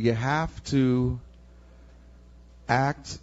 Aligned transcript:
you 0.00 0.14
have 0.14 0.64
to 0.64 1.20
act. 2.68 3.18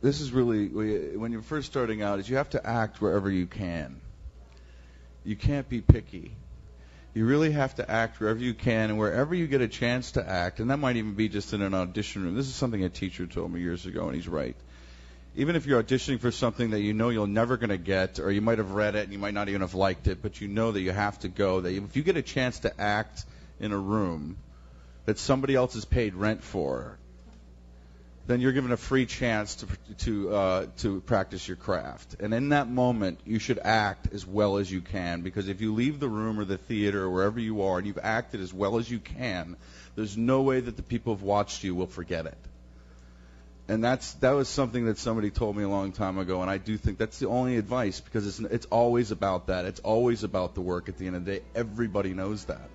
This 0.00 0.20
is 0.20 0.30
really 0.30 0.68
when 1.16 1.32
you're 1.32 1.42
first 1.42 1.66
starting 1.66 2.00
out. 2.00 2.20
Is 2.20 2.28
you 2.28 2.36
have 2.36 2.50
to 2.50 2.64
act 2.64 3.00
wherever 3.00 3.28
you 3.28 3.46
can. 3.46 4.00
You 5.24 5.34
can't 5.34 5.68
be 5.68 5.80
picky. 5.80 6.36
You 7.14 7.26
really 7.26 7.50
have 7.50 7.74
to 7.74 7.90
act 7.90 8.20
wherever 8.20 8.38
you 8.38 8.54
can 8.54 8.90
and 8.90 8.98
wherever 8.98 9.34
you 9.34 9.46
get 9.46 9.60
a 9.60 9.68
chance 9.68 10.12
to 10.12 10.26
act. 10.26 10.60
And 10.60 10.70
that 10.70 10.78
might 10.78 10.96
even 10.96 11.14
be 11.14 11.28
just 11.28 11.52
in 11.52 11.60
an 11.60 11.74
audition 11.74 12.22
room. 12.24 12.36
This 12.36 12.46
is 12.46 12.54
something 12.54 12.82
a 12.84 12.88
teacher 12.88 13.26
told 13.26 13.52
me 13.52 13.60
years 13.60 13.84
ago, 13.84 14.06
and 14.06 14.14
he's 14.14 14.28
right. 14.28 14.56
Even 15.34 15.56
if 15.56 15.66
you're 15.66 15.82
auditioning 15.82 16.20
for 16.20 16.30
something 16.30 16.70
that 16.70 16.80
you 16.80 16.94
know 16.94 17.08
you're 17.08 17.26
never 17.26 17.56
going 17.56 17.70
to 17.70 17.78
get, 17.78 18.20
or 18.20 18.30
you 18.30 18.40
might 18.40 18.58
have 18.58 18.72
read 18.72 18.94
it 18.94 19.04
and 19.04 19.12
you 19.12 19.18
might 19.18 19.34
not 19.34 19.48
even 19.48 19.60
have 19.60 19.74
liked 19.74 20.06
it, 20.06 20.22
but 20.22 20.40
you 20.40 20.48
know 20.48 20.72
that 20.72 20.80
you 20.80 20.92
have 20.92 21.18
to 21.20 21.28
go, 21.28 21.60
that 21.60 21.72
if 21.72 21.96
you 21.96 22.02
get 22.02 22.16
a 22.16 22.22
chance 22.22 22.60
to 22.60 22.80
act 22.80 23.24
in 23.60 23.72
a 23.72 23.78
room 23.78 24.36
that 25.04 25.18
somebody 25.18 25.54
else 25.54 25.74
has 25.74 25.84
paid 25.84 26.14
rent 26.14 26.42
for, 26.42 26.98
then 28.26 28.40
you're 28.40 28.52
given 28.52 28.70
a 28.70 28.76
free 28.76 29.06
chance 29.06 29.56
to 29.56 29.66
to 29.98 30.34
uh, 30.34 30.66
to 30.78 31.00
practice 31.00 31.46
your 31.46 31.56
craft. 31.56 32.16
And 32.20 32.32
in 32.32 32.50
that 32.50 32.68
moment, 32.68 33.20
you 33.26 33.38
should 33.38 33.58
act 33.58 34.12
as 34.12 34.24
well 34.26 34.58
as 34.58 34.70
you 34.70 34.80
can 34.80 35.22
because 35.22 35.48
if 35.48 35.60
you 35.60 35.74
leave 35.74 35.98
the 35.98 36.08
room 36.08 36.38
or 36.38 36.44
the 36.44 36.58
theater 36.58 37.02
or 37.02 37.10
wherever 37.10 37.40
you 37.40 37.62
are 37.62 37.78
and 37.78 37.86
you've 37.86 37.98
acted 38.02 38.40
as 38.40 38.54
well 38.54 38.78
as 38.78 38.88
you 38.88 39.00
can, 39.00 39.56
there's 39.96 40.16
no 40.16 40.42
way 40.42 40.60
that 40.60 40.76
the 40.76 40.82
people 40.82 41.14
who've 41.14 41.22
watched 41.22 41.64
you 41.64 41.74
will 41.74 41.88
forget 41.88 42.26
it. 42.26 42.38
And 43.68 43.82
that's 43.82 44.12
that 44.14 44.32
was 44.32 44.48
something 44.48 44.86
that 44.86 44.98
somebody 44.98 45.30
told 45.30 45.56
me 45.56 45.64
a 45.64 45.68
long 45.68 45.92
time 45.92 46.18
ago, 46.18 46.42
and 46.42 46.50
I 46.50 46.58
do 46.58 46.76
think 46.76 46.98
that's 46.98 47.18
the 47.18 47.28
only 47.28 47.56
advice 47.56 48.00
because 48.00 48.26
it's 48.26 48.38
it's 48.38 48.66
always 48.66 49.10
about 49.10 49.48
that. 49.48 49.64
It's 49.64 49.80
always 49.80 50.22
about 50.22 50.54
the 50.54 50.60
work. 50.60 50.88
At 50.88 50.96
the 50.96 51.06
end 51.06 51.16
of 51.16 51.24
the 51.24 51.38
day, 51.38 51.42
everybody 51.54 52.14
knows 52.14 52.44
that. 52.44 52.68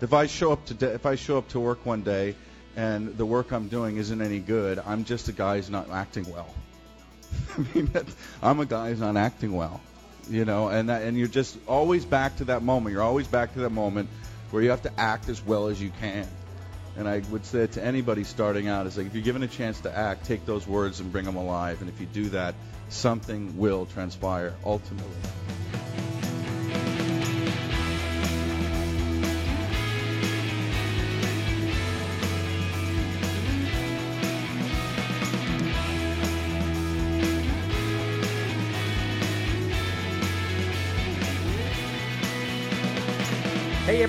If 0.00 0.14
I 0.14 0.26
show 0.26 0.52
up 0.52 0.64
to 0.66 0.92
if 0.92 1.04
I 1.04 1.14
show 1.14 1.38
up 1.38 1.48
to 1.48 1.60
work 1.60 1.84
one 1.84 2.02
day 2.02 2.34
and 2.76 3.16
the 3.18 3.26
work 3.26 3.52
I'm 3.52 3.68
doing 3.68 3.98
isn't 3.98 4.22
any 4.22 4.38
good, 4.38 4.78
I'm 4.78 5.04
just 5.04 5.28
a 5.28 5.32
guy 5.32 5.56
who's 5.56 5.68
not 5.68 5.90
acting 5.90 6.30
well. 6.30 6.54
I 7.58 7.64
mean, 7.74 7.90
I'm 8.42 8.60
a 8.60 8.66
guy 8.66 8.88
who's 8.88 9.00
not 9.00 9.16
acting 9.16 9.52
well, 9.52 9.80
you 10.28 10.44
know, 10.44 10.68
and 10.68 10.88
that, 10.88 11.02
and 11.02 11.18
you're 11.18 11.28
just 11.28 11.58
always 11.66 12.04
back 12.04 12.36
to 12.36 12.44
that 12.46 12.62
moment. 12.62 12.94
You're 12.94 13.02
always 13.02 13.26
back 13.26 13.52
to 13.54 13.60
that 13.60 13.70
moment 13.70 14.08
where 14.50 14.62
you 14.62 14.70
have 14.70 14.82
to 14.82 15.00
act 15.00 15.28
as 15.28 15.44
well 15.44 15.68
as 15.68 15.80
you 15.80 15.90
can. 16.00 16.26
And 16.96 17.08
I 17.08 17.20
would 17.30 17.44
say 17.44 17.66
to 17.66 17.84
anybody 17.84 18.24
starting 18.24 18.68
out 18.68 18.86
is 18.86 18.96
like, 18.96 19.06
if 19.06 19.14
you're 19.14 19.22
given 19.22 19.42
a 19.42 19.48
chance 19.48 19.80
to 19.82 19.96
act, 19.96 20.26
take 20.26 20.44
those 20.44 20.66
words 20.66 21.00
and 21.00 21.12
bring 21.12 21.24
them 21.24 21.36
alive. 21.36 21.80
And 21.80 21.88
if 21.88 22.00
you 22.00 22.06
do 22.06 22.30
that, 22.30 22.54
something 22.88 23.56
will 23.56 23.86
transpire 23.86 24.54
ultimately. 24.64 25.16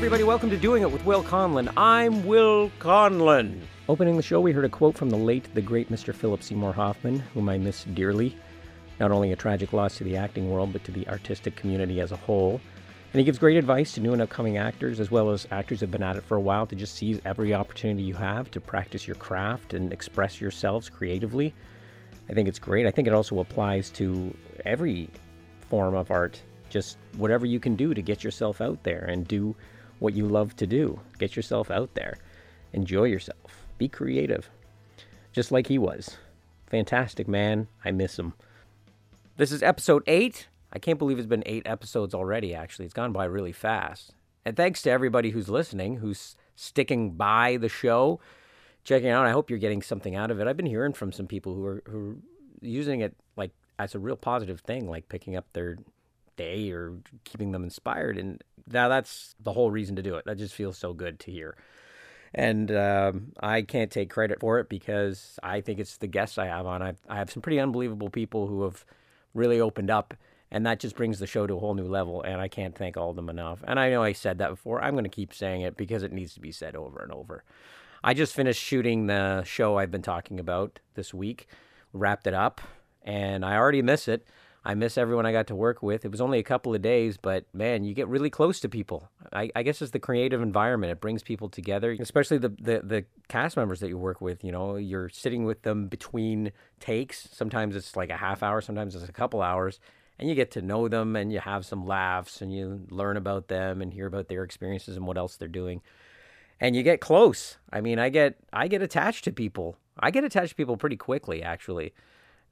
Everybody, 0.02 0.24
welcome 0.24 0.50
to 0.50 0.58
Doing 0.58 0.82
It 0.82 0.92
with 0.92 1.06
Will 1.06 1.22
Conlon. 1.22 1.72
I'm 1.78 2.26
Will 2.26 2.72
Conlon. 2.80 3.62
Opening 3.88 4.18
the 4.18 4.24
show, 4.24 4.42
we 4.42 4.52
heard 4.52 4.66
a 4.66 4.70
quote 4.70 4.98
from 4.98 5.12
the 5.12 5.16
late, 5.16 5.54
the 5.54 5.62
great 5.62 5.92
Mr. 5.92 6.12
Philip 6.12 6.42
Seymour 6.42 6.74
Hoffman, 6.74 7.20
whom 7.36 7.48
I 7.48 7.60
miss 7.60 7.84
dearly. 7.84 8.36
Not 9.00 9.12
only 9.12 9.32
a 9.32 9.36
tragic 9.36 9.74
loss 9.74 9.98
to 9.98 10.04
the 10.04 10.18
acting 10.18 10.50
world, 10.50 10.74
but 10.74 10.84
to 10.86 10.92
the 10.92 11.08
artistic 11.08 11.56
community 11.56 12.02
as 12.02 12.12
a 12.12 12.16
whole. 12.16 12.60
And 13.14 13.20
he 13.20 13.24
gives 13.24 13.38
great 13.38 13.58
advice 13.58 13.92
to 13.92 14.02
new 14.02 14.12
and 14.12 14.24
upcoming 14.24 14.58
actors, 14.58 15.00
as 15.00 15.12
well 15.12 15.30
as 15.30 15.48
actors 15.52 15.82
who 15.82 15.84
have 15.84 15.92
been 15.92 16.02
at 16.02 16.16
it 16.16 16.24
for 16.24 16.36
a 16.36 16.42
while, 16.42 16.66
to 16.66 16.76
just 16.76 16.96
seize 16.96 17.22
every 17.24 17.54
opportunity 17.54 18.02
you 18.02 18.16
have 18.16 18.50
to 18.52 18.60
practice 18.60 19.06
your 19.06 19.18
craft 19.18 19.76
and 19.76 19.94
express 19.94 20.42
yourselves 20.42 20.90
creatively. 20.90 21.54
I 22.28 22.34
think 22.34 22.48
it's 22.48 22.58
great. 22.58 22.88
I 22.88 22.92
think 22.92 23.08
it 23.08 23.14
also 23.14 23.38
applies 23.38 23.92
to 23.92 24.36
every 24.66 25.12
form 25.70 25.94
of 25.94 26.10
art 26.10 26.42
just 26.72 26.98
whatever 27.18 27.46
you 27.46 27.60
can 27.60 27.76
do 27.76 27.94
to 27.94 28.02
get 28.02 28.24
yourself 28.24 28.62
out 28.62 28.82
there 28.82 29.06
and 29.08 29.28
do 29.28 29.56
what 30.02 30.16
you 30.16 30.28
love 30.28 30.56
to 30.56 30.66
do. 30.66 31.00
Get 31.20 31.36
yourself 31.36 31.70
out 31.70 31.94
there. 31.94 32.18
Enjoy 32.74 33.04
yourself. 33.04 33.68
Be 33.78 33.88
creative. 33.88 34.50
Just 35.32 35.52
like 35.52 35.68
he 35.68 35.78
was. 35.78 36.18
Fantastic 36.66 37.28
man. 37.28 37.68
I 37.86 37.92
miss 37.92 38.18
him. 38.18 38.34
This 39.38 39.52
is 39.52 39.62
episode 39.62 40.04
eight. 40.08 40.48
I 40.74 40.80
can't 40.80 40.98
believe 40.98 41.20
it's 41.20 41.28
been 41.28 41.44
eight 41.46 41.68
episodes 41.68 42.16
already, 42.16 42.56
actually. 42.56 42.86
It's 42.86 42.96
gone 42.96 43.12
by 43.12 43.26
really 43.26 43.52
fast. 43.52 44.16
And 44.44 44.58
thanks 44.58 44.82
to 44.82 44.90
everybody 44.90 45.30
who's 45.30 45.50
listening, 45.50 45.98
who's 45.98 46.36
sticking 46.56 47.12
by 47.12 47.58
the 47.58 47.70
show, 47.70 48.20
checking 48.84 49.10
out. 49.10 49.28
I 49.28 49.32
hope 49.32 49.52
you're 49.52 49.60
getting 49.60 49.84
something 49.84 50.16
out 50.16 50.32
of 50.32 50.40
it. 50.40 50.48
I've 50.48 50.58
been 50.58 50.66
hearing 50.66 50.94
from 50.94 51.12
some 51.12 51.28
people 51.28 51.54
who 51.54 51.66
are 51.66 51.84
who 51.86 52.12
are 52.12 52.16
using 52.60 53.02
it 53.02 53.16
like 53.38 53.52
as 53.78 53.94
a 53.94 54.00
real 54.00 54.16
positive 54.16 54.62
thing, 54.62 54.90
like 54.90 55.10
picking 55.10 55.36
up 55.36 55.46
their 55.54 55.78
or 56.72 56.98
keeping 57.24 57.52
them 57.52 57.64
inspired. 57.64 58.18
And 58.18 58.44
now 58.68 58.90
that's 58.90 59.36
the 59.40 59.54
whole 59.54 59.72
reason 59.72 59.96
to 59.96 60.02
do 60.02 60.16
it. 60.16 60.26
That 60.26 60.38
just 60.38 60.54
feels 60.54 60.78
so 60.78 60.94
good 60.94 61.20
to 61.22 61.32
hear. 61.32 61.56
And 62.34 62.72
um, 62.72 63.34
I 63.42 63.62
can't 63.62 63.92
take 63.92 64.10
credit 64.10 64.40
for 64.40 64.60
it 64.60 64.70
because 64.70 65.38
I 65.44 65.62
think 65.62 65.80
it's 65.80 65.98
the 65.98 66.08
guests 66.08 66.38
I 66.38 66.48
have 66.48 66.66
on. 66.66 66.82
I've, 66.82 67.00
I 67.10 67.18
have 67.18 67.32
some 67.32 67.42
pretty 67.42 67.60
unbelievable 67.60 68.10
people 68.10 68.48
who 68.48 68.64
have 68.64 68.86
really 69.34 69.60
opened 69.60 69.90
up, 69.90 70.14
and 70.50 70.66
that 70.66 70.80
just 70.80 70.96
brings 70.96 71.20
the 71.20 71.28
show 71.28 71.46
to 71.46 71.56
a 71.56 71.60
whole 71.60 71.74
new 71.74 71.88
level. 71.88 72.22
And 72.22 72.40
I 72.40 72.48
can't 72.48 72.76
thank 72.76 72.96
all 72.96 73.10
of 73.10 73.18
them 73.18 73.30
enough. 73.30 73.64
And 73.68 73.80
I 73.80 73.90
know 73.90 74.02
I 74.02 74.14
said 74.14 74.38
that 74.38 74.50
before. 74.50 74.82
I'm 74.82 74.94
going 74.94 75.04
to 75.04 75.10
keep 75.10 75.34
saying 75.34 75.62
it 75.62 75.76
because 75.76 76.04
it 76.04 76.14
needs 76.14 76.34
to 76.36 76.40
be 76.40 76.54
said 76.54 76.76
over 76.76 77.02
and 77.02 77.12
over. 77.12 77.44
I 78.04 78.14
just 78.14 78.34
finished 78.34 78.62
shooting 78.62 79.08
the 79.08 79.44
show 79.44 79.78
I've 79.78 79.92
been 79.92 80.02
talking 80.02 80.40
about 80.40 80.80
this 80.96 81.14
week, 81.14 81.48
wrapped 81.94 82.28
it 82.28 82.34
up, 82.34 82.62
and 83.04 83.46
I 83.46 83.58
already 83.58 83.82
miss 83.82 84.08
it. 84.08 84.26
I 84.64 84.76
miss 84.76 84.98
everyone 84.98 85.26
I 85.26 85.32
got 85.32 85.48
to 85.48 85.56
work 85.56 85.82
with. 85.82 86.06
It 86.06 86.12
was 86.12 86.22
only 86.22 86.38
a 86.38 86.44
couple 86.44 86.76
of 86.76 86.84
days, 86.84 87.18
but 87.18 87.46
man, 87.52 87.84
you 87.84 87.96
get 87.96 88.08
really 88.08 88.30
close 88.30 88.60
to 88.60 88.70
people. 88.70 89.10
I, 89.34 89.50
I 89.56 89.64
guess 89.64 89.82
it's 89.82 89.92
the 89.92 90.00
creative 90.00 90.40
environment. 90.40 90.92
It 90.92 91.02
brings 91.02 91.24
people 91.24 91.50
together, 91.50 91.96
especially 92.00 92.38
the, 92.38 92.50
the, 92.50 92.82
the 92.84 93.06
cast 93.28 93.58
members 93.58 93.80
that 93.80 93.88
you 93.88 93.98
work 93.98 94.22
with. 94.22 94.44
You 94.44 94.52
know, 94.52 94.76
you're 94.76 95.10
sitting 95.10 95.46
with 95.46 95.64
them 95.64 95.88
between 95.88 96.52
takes. 96.80 97.28
Sometimes 97.32 97.76
it's 97.76 97.96
like 97.96 98.12
a 98.12 98.18
half 98.18 98.44
hour, 98.44 98.62
sometimes 98.62 98.96
it's 98.96 99.10
a 99.10 99.12
couple 99.12 99.42
hours, 99.42 99.80
and 100.20 100.30
you 100.30 100.36
get 100.36 100.52
to 100.52 100.62
know 100.62 100.88
them 100.88 101.16
and 101.16 101.34
you 101.34 101.40
have 101.40 101.66
some 101.66 101.88
laughs 101.88 102.40
and 102.40 102.54
you 102.54 102.86
learn 102.92 103.18
about 103.18 103.48
them 103.48 103.82
and 103.82 103.92
hear 103.94 104.06
about 104.06 104.28
their 104.28 104.44
experiences 104.44 104.96
and 104.96 105.08
what 105.08 105.18
else 105.18 105.38
they're 105.38 105.48
doing. 105.48 105.82
And 106.60 106.76
you 106.76 106.84
get 106.84 107.02
close. 107.02 107.58
I 107.74 107.82
mean, 107.82 107.98
I 107.98 108.10
get 108.10 108.36
I 108.54 108.68
get 108.68 108.84
attached 108.84 109.24
to 109.24 109.32
people. 109.32 109.78
I 110.00 110.12
get 110.12 110.24
attached 110.24 110.50
to 110.50 110.56
people 110.56 110.78
pretty 110.78 110.98
quickly, 110.98 111.42
actually. 111.42 111.96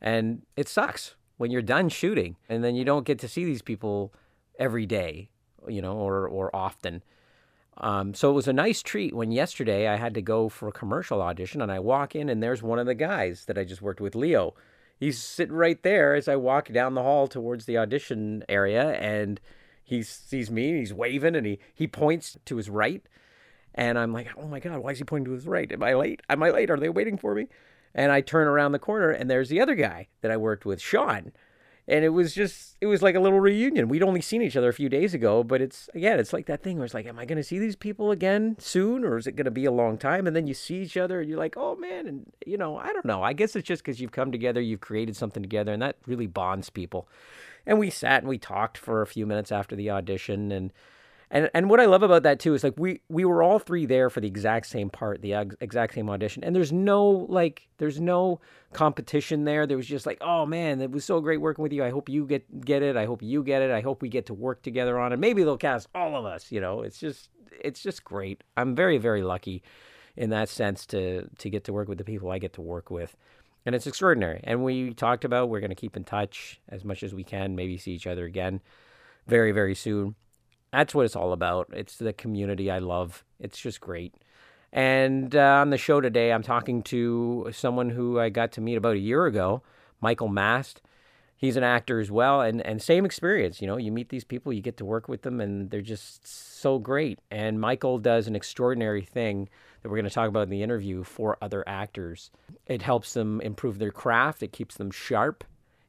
And 0.01 0.41
it 0.57 0.67
sucks 0.67 1.13
when 1.39 1.51
you're 1.51 1.61
done 1.61 1.87
shooting 1.87 2.35
and 2.49 2.65
then 2.65 2.75
you 2.75 2.83
don't 2.83 3.05
get 3.05 3.17
to 3.17 3.27
see 3.27 3.45
these 3.45 3.61
people 3.61 4.13
every 4.59 4.85
day, 4.85 5.29
you 5.69 5.81
know, 5.81 5.93
or 5.93 6.27
or 6.27 6.53
often. 6.53 7.01
Um, 7.77 8.13
so 8.13 8.29
it 8.29 8.33
was 8.33 8.49
a 8.49 8.53
nice 8.53 8.83
treat 8.83 9.15
when 9.15 9.31
yesterday 9.31 9.87
I 9.87 9.95
had 9.95 10.13
to 10.15 10.21
go 10.21 10.49
for 10.49 10.67
a 10.67 10.73
commercial 10.73 11.21
audition 11.21 11.61
and 11.61 11.71
I 11.71 11.79
walk 11.79 12.13
in 12.13 12.27
and 12.27 12.43
there's 12.43 12.61
one 12.61 12.77
of 12.77 12.87
the 12.87 12.93
guys 12.93 13.45
that 13.45 13.57
I 13.57 13.63
just 13.63 13.81
worked 13.81 14.01
with, 14.01 14.15
Leo. 14.15 14.53
He's 14.97 15.17
sitting 15.17 15.55
right 15.55 15.81
there 15.81 16.13
as 16.13 16.27
I 16.27 16.35
walk 16.35 16.73
down 16.73 16.93
the 16.93 17.03
hall 17.03 17.29
towards 17.29 17.63
the 17.63 17.77
audition 17.77 18.43
area 18.49 18.91
and 18.99 19.39
he 19.81 20.03
sees 20.03 20.51
me, 20.51 20.77
he's 20.77 20.93
waving 20.93 21.37
and 21.37 21.45
he, 21.45 21.57
he 21.73 21.87
points 21.87 22.37
to 22.43 22.57
his 22.57 22.69
right. 22.69 23.07
And 23.73 23.97
I'm 23.97 24.11
like, 24.11 24.27
oh 24.35 24.49
my 24.49 24.59
God, 24.59 24.79
why 24.79 24.91
is 24.91 24.97
he 24.97 25.05
pointing 25.05 25.27
to 25.27 25.31
his 25.31 25.47
right? 25.47 25.71
Am 25.71 25.81
I 25.81 25.93
late? 25.93 26.21
Am 26.29 26.43
I 26.43 26.49
late? 26.49 26.69
Are 26.69 26.77
they 26.77 26.89
waiting 26.89 27.17
for 27.17 27.33
me? 27.33 27.47
And 27.99 28.13
I 28.13 28.21
turn 28.21 28.47
around 28.47 28.71
the 28.71 28.79
corner 28.79 29.09
and 29.09 29.29
there's 29.29 29.49
the 29.49 29.59
other 29.59 29.75
guy 29.75 30.07
that 30.21 30.31
I 30.31 30.37
worked 30.37 30.65
with, 30.65 30.79
Sean. 30.81 31.33
And 31.85 32.05
it 32.05 32.09
was 32.09 32.33
just, 32.33 32.77
it 32.79 32.85
was 32.85 33.01
like 33.01 33.15
a 33.15 33.19
little 33.19 33.41
reunion. 33.41 33.89
We'd 33.89 34.03
only 34.03 34.21
seen 34.21 34.41
each 34.41 34.55
other 34.55 34.69
a 34.69 34.73
few 34.73 34.87
days 34.87 35.13
ago, 35.13 35.43
but 35.43 35.59
it's, 35.59 35.89
again, 35.93 36.17
it's 36.17 36.31
like 36.31 36.45
that 36.45 36.63
thing 36.63 36.77
where 36.77 36.85
it's 36.85 36.93
like, 36.93 37.07
am 37.07 37.19
I 37.19 37.25
going 37.25 37.35
to 37.35 37.43
see 37.43 37.59
these 37.59 37.75
people 37.75 38.11
again 38.11 38.55
soon 38.57 39.03
or 39.03 39.17
is 39.17 39.27
it 39.27 39.35
going 39.35 39.43
to 39.45 39.51
be 39.51 39.65
a 39.65 39.71
long 39.71 39.97
time? 39.97 40.27
And 40.27 40.33
then 40.33 40.47
you 40.47 40.53
see 40.53 40.77
each 40.77 40.95
other 40.95 41.19
and 41.19 41.29
you're 41.29 41.37
like, 41.37 41.57
oh 41.57 41.75
man. 41.75 42.07
And, 42.07 42.31
you 42.45 42.57
know, 42.57 42.77
I 42.77 42.93
don't 42.93 43.03
know. 43.03 43.21
I 43.21 43.33
guess 43.33 43.53
it's 43.53 43.67
just 43.67 43.83
because 43.83 43.99
you've 43.99 44.13
come 44.13 44.31
together, 44.31 44.61
you've 44.61 44.79
created 44.79 45.17
something 45.17 45.43
together, 45.43 45.73
and 45.73 45.81
that 45.81 45.97
really 46.07 46.27
bonds 46.27 46.69
people. 46.69 47.09
And 47.65 47.79
we 47.79 47.89
sat 47.89 48.21
and 48.21 48.29
we 48.29 48.37
talked 48.37 48.77
for 48.77 49.01
a 49.01 49.07
few 49.07 49.25
minutes 49.25 49.51
after 49.51 49.75
the 49.75 49.89
audition 49.89 50.53
and, 50.53 50.71
and 51.31 51.49
and 51.53 51.69
what 51.69 51.79
I 51.79 51.85
love 51.85 52.01
about 52.01 52.23
that 52.23 52.39
too 52.39 52.55
is 52.55 52.63
like 52.63 52.73
we 52.77 53.01
we 53.07 53.23
were 53.23 53.43
all 53.43 53.59
three 53.59 53.85
there 53.85 54.09
for 54.09 54.19
the 54.19 54.27
exact 54.27 54.65
same 54.65 54.89
part, 54.89 55.21
the 55.21 55.33
exact 55.61 55.93
same 55.93 56.09
audition, 56.09 56.43
and 56.43 56.55
there's 56.55 56.71
no 56.71 57.07
like 57.29 57.67
there's 57.77 58.01
no 58.01 58.41
competition 58.73 59.43
there. 59.43 59.67
There 59.67 59.77
was 59.77 59.85
just 59.85 60.07
like, 60.07 60.17
oh 60.21 60.47
man, 60.47 60.81
it 60.81 60.89
was 60.89 61.05
so 61.05 61.21
great 61.21 61.39
working 61.39 61.61
with 61.61 61.71
you. 61.71 61.83
I 61.83 61.91
hope 61.91 62.09
you 62.09 62.25
get 62.25 62.65
get 62.65 62.81
it. 62.81 62.97
I 62.97 63.05
hope 63.05 63.21
you 63.21 63.43
get 63.43 63.61
it. 63.61 63.69
I 63.69 63.81
hope 63.81 64.01
we 64.01 64.09
get 64.09 64.25
to 64.27 64.33
work 64.33 64.63
together 64.63 64.97
on 64.97 65.13
it. 65.13 65.19
Maybe 65.19 65.43
they'll 65.43 65.57
cast 65.57 65.87
all 65.93 66.15
of 66.15 66.25
us. 66.25 66.51
You 66.51 66.61
know, 66.61 66.81
it's 66.81 66.99
just 66.99 67.29
it's 67.63 67.83
just 67.83 68.03
great. 68.03 68.43
I'm 68.57 68.75
very 68.75 68.97
very 68.97 69.21
lucky 69.21 69.61
in 70.17 70.31
that 70.31 70.49
sense 70.49 70.87
to 70.87 71.29
to 71.37 71.49
get 71.49 71.63
to 71.65 71.73
work 71.73 71.87
with 71.87 71.99
the 71.99 72.03
people 72.03 72.31
I 72.31 72.39
get 72.39 72.53
to 72.53 72.61
work 72.61 72.89
with. 72.89 73.15
And 73.67 73.75
it's 73.75 73.85
extraordinary. 73.85 74.39
And 74.45 74.63
we 74.63 74.95
talked 74.95 75.25
about 75.25 75.49
we're 75.49 75.59
going 75.59 75.69
to 75.69 75.75
keep 75.75 75.95
in 75.95 76.05
touch 76.05 76.59
as 76.69 76.83
much 76.83 77.03
as 77.03 77.13
we 77.13 77.23
can, 77.23 77.55
maybe 77.55 77.77
see 77.77 77.91
each 77.91 78.07
other 78.07 78.25
again 78.25 78.61
very, 79.27 79.51
very 79.51 79.75
soon 79.75 80.15
that's 80.71 80.93
what 80.93 81.05
it's 81.05 81.15
all 81.15 81.33
about. 81.33 81.69
It's 81.73 81.97
the 81.97 82.13
community 82.13 82.69
I 82.69 82.79
love. 82.79 83.23
It's 83.39 83.59
just 83.59 83.81
great. 83.81 84.13
And 84.71 85.35
uh, 85.35 85.61
on 85.61 85.71
the 85.71 85.77
show 85.77 85.99
today, 85.99 86.31
I'm 86.31 86.43
talking 86.43 86.83
to 86.83 87.49
someone 87.51 87.89
who 87.89 88.19
I 88.19 88.29
got 88.29 88.51
to 88.53 88.61
meet 88.61 88.75
about 88.75 88.95
a 88.95 88.99
year 88.99 89.25
ago, 89.25 89.63
Michael 89.99 90.27
Mast. 90.27 90.81
He's 91.35 91.55
an 91.55 91.63
actor 91.63 91.99
as 91.99 92.11
well, 92.11 92.41
and, 92.41 92.61
and 92.65 92.81
same 92.81 93.05
experience. 93.05 93.61
You 93.61 93.67
know, 93.67 93.77
you 93.77 93.93
meet 93.93 94.09
these 94.09 94.25
people, 94.25 94.51
you 94.51 94.61
get 94.61 94.75
to 94.77 94.85
work 94.85 95.07
with 95.07 95.21
them, 95.21 95.39
and 95.39 95.71
they're 95.71 95.81
just 95.81 96.27
so 96.27 96.77
great. 96.79 97.17
And 97.31 97.61
Michael 97.61 97.97
does 97.97 98.27
an 98.27 98.35
extraordinary 98.35 99.03
thing 99.03 99.47
that 99.81 99.89
we're 99.89 99.95
going 99.95 100.03
to 100.03 100.13
talk 100.13 100.27
about 100.27 100.43
in 100.43 100.49
the 100.49 100.61
interview 100.61 101.03
for 101.03 101.37
other 101.41 101.63
actors. 101.65 102.29
It 102.65 102.81
helps 102.81 103.13
them 103.13 103.39
improve 103.39 103.79
their 103.79 103.91
craft, 103.91 104.43
it 104.43 104.51
keeps 104.51 104.75
them 104.75 104.91
sharp. 104.91 105.45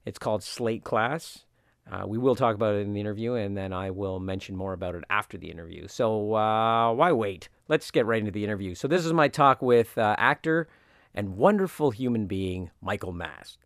It's 0.06 0.18
called 0.18 0.42
Slate 0.42 0.84
Class. 0.84 1.44
Uh, 1.90 2.06
we 2.06 2.18
will 2.18 2.36
talk 2.36 2.54
about 2.54 2.74
it 2.76 2.82
in 2.82 2.92
the 2.92 3.00
interview, 3.00 3.34
and 3.34 3.56
then 3.56 3.72
I 3.72 3.90
will 3.90 4.20
mention 4.20 4.56
more 4.56 4.72
about 4.72 4.94
it 4.94 5.02
after 5.10 5.36
the 5.36 5.50
interview. 5.50 5.88
So 5.88 6.34
uh, 6.34 6.92
why 6.92 7.10
wait? 7.12 7.48
Let's 7.68 7.90
get 7.90 8.06
right 8.06 8.20
into 8.20 8.30
the 8.30 8.44
interview. 8.44 8.74
So 8.74 8.86
this 8.86 9.04
is 9.04 9.12
my 9.12 9.28
talk 9.28 9.60
with 9.60 9.98
uh, 9.98 10.14
actor 10.18 10.68
and 11.14 11.36
wonderful 11.36 11.90
human 11.90 12.26
being 12.26 12.70
Michael 12.80 13.12
Mast. 13.12 13.58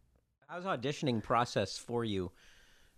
How's 0.47 0.65
auditioning 0.65 1.23
process 1.23 1.77
for 1.77 2.05
you? 2.05 2.33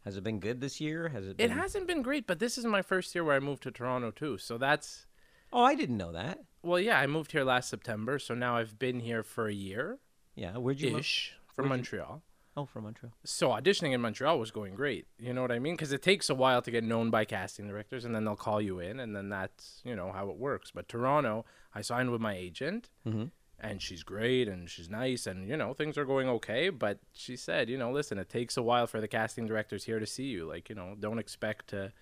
Has 0.05 0.17
it 0.17 0.23
been 0.23 0.39
good 0.39 0.61
this 0.61 0.81
year? 0.81 1.09
Has 1.09 1.27
it? 1.27 1.37
Been... 1.37 1.51
It 1.51 1.55
hasn't 1.55 1.89
been 1.89 2.03
great, 2.03 2.29
but 2.29 2.39
this 2.39 2.57
is 2.57 2.65
my 2.65 2.83
first 2.83 3.13
year 3.15 3.25
where 3.25 3.35
I 3.35 3.41
moved 3.41 3.65
to 3.65 3.73
Toronto 3.73 4.13
too. 4.13 4.39
So 4.39 4.59
that's. 4.59 5.07
Oh, 5.53 5.65
I 5.65 5.75
didn't 5.75 5.97
know 5.97 6.13
that. 6.13 6.39
Well, 6.63 6.79
yeah, 6.79 7.01
I 7.01 7.07
moved 7.07 7.33
here 7.33 7.45
last 7.45 7.69
September, 7.69 8.19
so 8.19 8.35
now 8.35 8.57
I've 8.57 8.79
been 8.79 9.01
here 9.01 9.23
for 9.23 9.49
a 9.49 9.53
year. 9.53 9.99
Yeah, 10.37 10.57
where'd 10.59 10.81
you 10.81 10.97
ish 10.99 11.35
from 11.53 11.69
Where'd 11.69 11.81
Montreal. 11.81 12.23
You... 12.25 12.36
Oh, 12.57 12.65
from 12.65 12.85
Montreal. 12.85 13.13
So 13.25 13.51
auditioning 13.51 13.93
in 13.93 14.01
Montreal 14.01 14.39
was 14.39 14.51
going 14.51 14.75
great. 14.75 15.07
You 15.19 15.35
know 15.35 15.43
what 15.43 15.53
I 15.53 15.59
mean? 15.59 15.75
Because 15.75 15.93
it 15.93 16.01
takes 16.01 16.31
a 16.31 16.35
while 16.35 16.63
to 16.63 16.71
get 16.71 16.85
known 16.85 17.11
by 17.11 17.27
casting 17.27 17.69
directors, 17.69 18.07
and 18.07 18.15
then 18.15 18.25
they'll 18.25 18.35
call 18.35 18.63
you 18.63 18.81
in, 18.81 18.99
and 18.99 19.15
then 19.15 19.29
that's 19.29 19.83
you 19.85 19.95
know 19.95 20.11
how 20.11 20.31
it 20.31 20.39
works. 20.39 20.71
But 20.75 20.89
Toronto, 20.89 21.45
I 21.75 21.83
signed 21.83 22.11
with 22.11 22.23
my 22.23 22.35
agent, 22.35 22.89
mm-hmm. 23.07 23.25
and 23.61 23.83
she's 23.83 24.03
great, 24.03 24.49
and 24.49 24.71
she's 24.71 24.89
nice, 24.89 25.27
and 25.27 25.47
you 25.47 25.57
know 25.57 25.75
things 25.75 25.99
are 25.99 26.07
going 26.07 26.31
okay. 26.31 26.71
But 26.71 27.01
she 27.13 27.37
said, 27.37 27.69
you 27.69 27.77
know, 27.77 27.93
listen, 27.93 28.19
it 28.19 28.31
takes 28.31 28.57
a 28.57 28.63
while 28.63 28.87
for 28.87 29.03
the 29.03 29.09
casting 29.09 29.47
directors 29.47 29.85
here 29.85 30.01
to 30.01 30.07
see 30.07 30.25
you. 30.25 30.47
Like 30.47 30.71
you 30.71 30.75
know, 30.75 30.97
don't 30.99 31.19
expect 31.19 31.69
to 31.69 31.93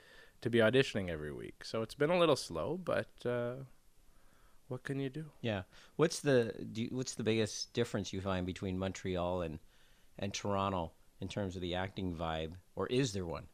to 0.41 0.51
be 0.51 0.59
auditioning 0.59 1.11
every 1.11 1.33
week. 1.33 1.65
So 1.65 1.83
it's 1.83 1.95
been 1.97 2.11
a 2.11 2.19
little 2.19 2.37
slow, 2.37 2.79
but. 2.83 3.09
Uh, 3.27 3.65
what 4.69 4.83
can 4.83 4.99
you 4.99 5.11
do? 5.11 5.27
Yeah. 5.43 5.65
What's 5.97 6.21
the 6.21 6.55
do 6.73 6.85
you, 6.85 6.89
what's 6.91 7.15
the 7.15 7.23
biggest 7.23 7.75
difference 7.75 8.15
you 8.15 8.23
find 8.23 8.47
between 8.47 8.79
Montreal 8.79 9.43
and 9.43 9.59
and 10.19 10.33
Toronto 10.33 10.93
in 11.21 11.29
terms 11.29 11.57
of 11.57 11.63
the 11.63 11.75
acting 11.75 12.15
vibe, 12.15 12.53
or 12.77 12.87
is 12.89 13.13
there 13.13 13.27
one? 13.27 13.45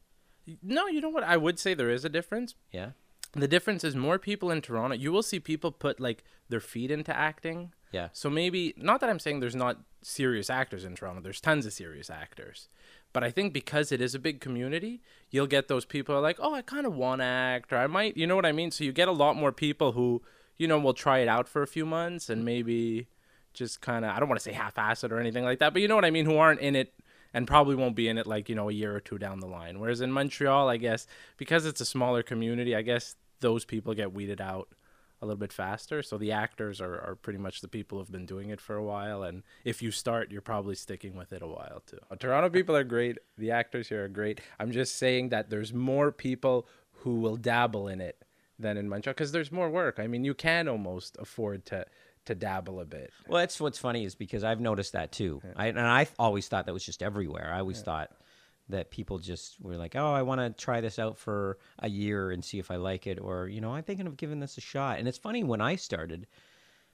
No, 0.62 0.86
you 0.86 1.00
know 1.00 1.08
what? 1.08 1.24
I 1.24 1.36
would 1.36 1.58
say 1.58 1.74
there 1.74 1.90
is 1.90 2.04
a 2.04 2.08
difference. 2.08 2.54
Yeah. 2.72 2.90
The 3.32 3.48
difference 3.48 3.84
is 3.84 3.94
more 3.94 4.18
people 4.18 4.50
in 4.50 4.60
Toronto. 4.60 4.96
You 4.96 5.12
will 5.12 5.22
see 5.22 5.38
people 5.38 5.70
put 5.70 6.00
like 6.00 6.24
their 6.48 6.60
feet 6.60 6.90
into 6.90 7.16
acting. 7.16 7.72
Yeah. 7.92 8.08
So 8.12 8.28
maybe 8.28 8.74
not 8.76 9.00
that 9.00 9.10
I'm 9.10 9.20
saying 9.20 9.40
there's 9.40 9.54
not 9.54 9.78
serious 10.02 10.50
actors 10.50 10.84
in 10.84 10.94
Toronto. 10.94 11.20
There's 11.20 11.40
tons 11.40 11.66
of 11.66 11.72
serious 11.72 12.10
actors. 12.10 12.68
But 13.12 13.24
I 13.24 13.30
think 13.30 13.52
because 13.52 13.92
it 13.92 14.00
is 14.00 14.14
a 14.14 14.20
big 14.20 14.40
community, 14.40 15.00
you'll 15.30 15.46
get 15.46 15.68
those 15.68 15.84
people 15.84 16.14
who 16.14 16.18
are 16.18 16.22
like, 16.22 16.38
"Oh, 16.40 16.54
I 16.54 16.62
kind 16.62 16.86
of 16.86 16.94
want 16.94 17.20
to 17.20 17.24
act," 17.24 17.72
or 17.72 17.76
"I 17.76 17.86
might," 17.86 18.16
you 18.16 18.26
know 18.26 18.36
what 18.36 18.46
I 18.46 18.52
mean? 18.52 18.70
So 18.70 18.84
you 18.84 18.92
get 18.92 19.08
a 19.08 19.12
lot 19.12 19.36
more 19.36 19.52
people 19.52 19.92
who, 19.92 20.22
you 20.58 20.68
know, 20.68 20.78
will 20.78 20.94
try 20.94 21.18
it 21.18 21.28
out 21.28 21.48
for 21.48 21.62
a 21.62 21.66
few 21.66 21.84
months 21.86 22.28
and 22.30 22.42
mm. 22.42 22.46
maybe 22.46 23.08
just 23.52 23.80
kind 23.80 24.04
of 24.04 24.12
I 24.12 24.20
don't 24.20 24.28
want 24.28 24.40
to 24.40 24.44
say 24.44 24.52
half-assed 24.52 25.10
or 25.10 25.18
anything 25.18 25.44
like 25.44 25.58
that, 25.58 25.72
but 25.72 25.82
you 25.82 25.88
know 25.88 25.94
what 25.94 26.04
I 26.04 26.10
mean, 26.10 26.26
who 26.26 26.36
aren't 26.36 26.60
in 26.60 26.76
it 26.76 26.92
and 27.32 27.46
probably 27.46 27.76
won't 27.76 27.96
be 27.96 28.08
in 28.08 28.18
it 28.18 28.26
like 28.26 28.48
you 28.48 28.54
know 28.54 28.68
a 28.68 28.72
year 28.72 28.94
or 28.94 29.00
two 29.00 29.18
down 29.18 29.40
the 29.40 29.46
line. 29.46 29.80
Whereas 29.80 30.00
in 30.00 30.12
Montreal, 30.12 30.68
I 30.68 30.76
guess 30.76 31.06
because 31.36 31.66
it's 31.66 31.80
a 31.80 31.86
smaller 31.86 32.22
community, 32.22 32.74
I 32.74 32.82
guess 32.82 33.16
those 33.40 33.64
people 33.64 33.94
get 33.94 34.12
weeded 34.12 34.40
out 34.40 34.68
a 35.22 35.26
little 35.26 35.38
bit 35.38 35.52
faster. 35.52 36.02
So 36.02 36.16
the 36.16 36.32
actors 36.32 36.80
are, 36.80 36.94
are 36.94 37.14
pretty 37.14 37.38
much 37.38 37.60
the 37.60 37.68
people 37.68 37.98
who've 37.98 38.10
been 38.10 38.26
doing 38.26 38.48
it 38.48 38.60
for 38.60 38.76
a 38.76 38.82
while. 38.82 39.22
And 39.22 39.42
if 39.64 39.82
you 39.82 39.90
start, 39.90 40.30
you're 40.30 40.40
probably 40.40 40.74
sticking 40.74 41.14
with 41.14 41.32
it 41.32 41.42
a 41.42 41.46
while 41.46 41.82
too. 41.86 41.98
Uh, 42.10 42.16
Toronto 42.16 42.48
people 42.48 42.74
are 42.74 42.84
great. 42.84 43.18
The 43.36 43.50
actors 43.50 43.88
here 43.88 44.04
are 44.04 44.08
great. 44.08 44.40
I'm 44.58 44.72
just 44.72 44.96
saying 44.96 45.28
that 45.28 45.50
there's 45.50 45.74
more 45.74 46.10
people 46.10 46.66
who 46.92 47.20
will 47.20 47.36
dabble 47.36 47.88
in 47.88 48.00
it 48.00 48.24
than 48.58 48.76
in 48.76 48.88
Montreal 48.88 49.14
because 49.14 49.32
there's 49.32 49.52
more 49.52 49.70
work. 49.70 49.98
I 49.98 50.06
mean, 50.06 50.24
you 50.24 50.34
can 50.34 50.68
almost 50.68 51.16
afford 51.18 51.66
to 51.66 51.86
to 52.26 52.34
dabble 52.34 52.80
a 52.80 52.84
bit. 52.84 53.10
Well, 53.28 53.40
that's 53.40 53.60
what's 53.60 53.78
funny 53.78 54.04
is 54.04 54.14
because 54.14 54.44
I've 54.44 54.60
noticed 54.60 54.92
that 54.92 55.12
too. 55.12 55.40
I, 55.56 55.68
and 55.68 55.80
I 55.80 56.06
always 56.18 56.48
thought 56.48 56.66
that 56.66 56.72
was 56.72 56.84
just 56.84 57.02
everywhere. 57.02 57.52
I 57.52 57.60
always 57.60 57.78
yeah. 57.78 57.84
thought 57.84 58.10
that 58.68 58.90
people 58.90 59.18
just 59.18 59.60
were 59.60 59.76
like, 59.76 59.96
"Oh, 59.96 60.12
I 60.12 60.22
want 60.22 60.40
to 60.40 60.50
try 60.62 60.80
this 60.80 60.98
out 60.98 61.18
for 61.18 61.58
a 61.78 61.88
year 61.88 62.30
and 62.30 62.44
see 62.44 62.58
if 62.58 62.70
I 62.70 62.76
like 62.76 63.06
it," 63.06 63.18
or 63.20 63.48
you 63.48 63.60
know, 63.60 63.74
I'm 63.74 63.82
thinking 63.82 64.06
of 64.06 64.16
giving 64.16 64.40
this 64.40 64.58
a 64.58 64.60
shot. 64.60 64.98
And 64.98 65.08
it's 65.08 65.18
funny 65.18 65.42
when 65.44 65.60
I 65.60 65.76
started, 65.76 66.26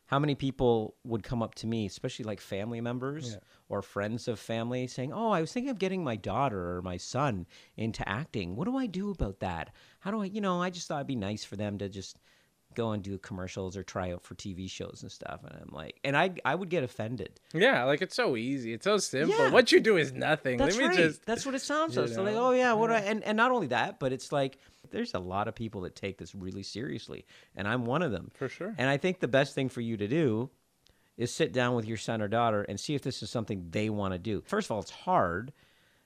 how 0.06 0.18
many 0.18 0.34
people 0.34 0.94
would 1.04 1.22
come 1.22 1.42
up 1.42 1.54
to 1.56 1.66
me, 1.66 1.86
especially 1.86 2.24
like 2.24 2.40
family 2.40 2.80
members 2.80 3.32
yeah. 3.32 3.38
or 3.68 3.82
friends 3.82 4.28
of 4.28 4.38
family, 4.38 4.86
saying, 4.86 5.12
"Oh, 5.12 5.30
I 5.30 5.40
was 5.40 5.52
thinking 5.52 5.70
of 5.70 5.78
getting 5.78 6.02
my 6.02 6.16
daughter 6.16 6.76
or 6.76 6.82
my 6.82 6.96
son 6.96 7.46
into 7.76 8.08
acting. 8.08 8.56
What 8.56 8.66
do 8.66 8.76
I 8.76 8.86
do 8.86 9.10
about 9.10 9.40
that? 9.40 9.74
How 10.00 10.10
do 10.10 10.22
I, 10.22 10.26
you 10.26 10.40
know, 10.40 10.62
I 10.62 10.70
just 10.70 10.88
thought 10.88 10.98
it'd 10.98 11.06
be 11.06 11.16
nice 11.16 11.44
for 11.44 11.56
them 11.56 11.78
to 11.78 11.88
just." 11.88 12.18
Go 12.76 12.92
and 12.92 13.02
do 13.02 13.18
commercials 13.18 13.76
or 13.76 13.82
try 13.82 14.12
out 14.12 14.22
for 14.22 14.36
TV 14.36 14.70
shows 14.70 15.00
and 15.02 15.10
stuff. 15.10 15.40
And 15.42 15.52
I'm 15.60 15.74
like, 15.74 15.98
and 16.04 16.16
I 16.16 16.30
I 16.44 16.54
would 16.54 16.68
get 16.68 16.84
offended. 16.84 17.40
Yeah, 17.52 17.82
like 17.84 18.02
it's 18.02 18.14
so 18.14 18.36
easy. 18.36 18.72
It's 18.72 18.84
so 18.84 18.98
simple. 18.98 19.36
Yeah. 19.36 19.50
What 19.50 19.72
you 19.72 19.80
do 19.80 19.96
is 19.96 20.12
nothing. 20.12 20.58
That's 20.58 20.76
Let 20.76 20.82
me 20.82 20.88
right. 20.88 20.96
just 20.96 21.26
That's 21.26 21.44
what 21.44 21.56
it 21.56 21.62
sounds 21.62 21.96
like. 21.96 22.08
So 22.08 22.22
like, 22.22 22.36
oh 22.36 22.52
yeah, 22.52 22.74
what 22.74 22.90
yeah. 22.90 22.96
I 22.96 23.00
and, 23.00 23.24
and 23.24 23.36
not 23.36 23.50
only 23.50 23.66
that, 23.68 23.98
but 23.98 24.12
it's 24.12 24.30
like 24.30 24.58
there's 24.90 25.14
a 25.14 25.18
lot 25.18 25.48
of 25.48 25.54
people 25.56 25.80
that 25.80 25.96
take 25.96 26.18
this 26.18 26.34
really 26.34 26.62
seriously. 26.62 27.26
And 27.56 27.66
I'm 27.66 27.84
one 27.84 28.02
of 28.02 28.12
them. 28.12 28.30
For 28.34 28.48
sure. 28.48 28.74
And 28.78 28.88
I 28.88 28.98
think 28.98 29.18
the 29.18 29.28
best 29.28 29.54
thing 29.54 29.68
for 29.68 29.80
you 29.80 29.96
to 29.96 30.06
do 30.06 30.50
is 31.16 31.32
sit 31.32 31.52
down 31.52 31.74
with 31.74 31.86
your 31.86 31.96
son 31.96 32.20
or 32.20 32.28
daughter 32.28 32.62
and 32.62 32.78
see 32.78 32.94
if 32.94 33.02
this 33.02 33.22
is 33.22 33.30
something 33.30 33.68
they 33.70 33.88
want 33.88 34.12
to 34.12 34.18
do. 34.18 34.42
First 34.46 34.66
of 34.66 34.72
all, 34.72 34.80
it's 34.80 34.90
hard 34.90 35.52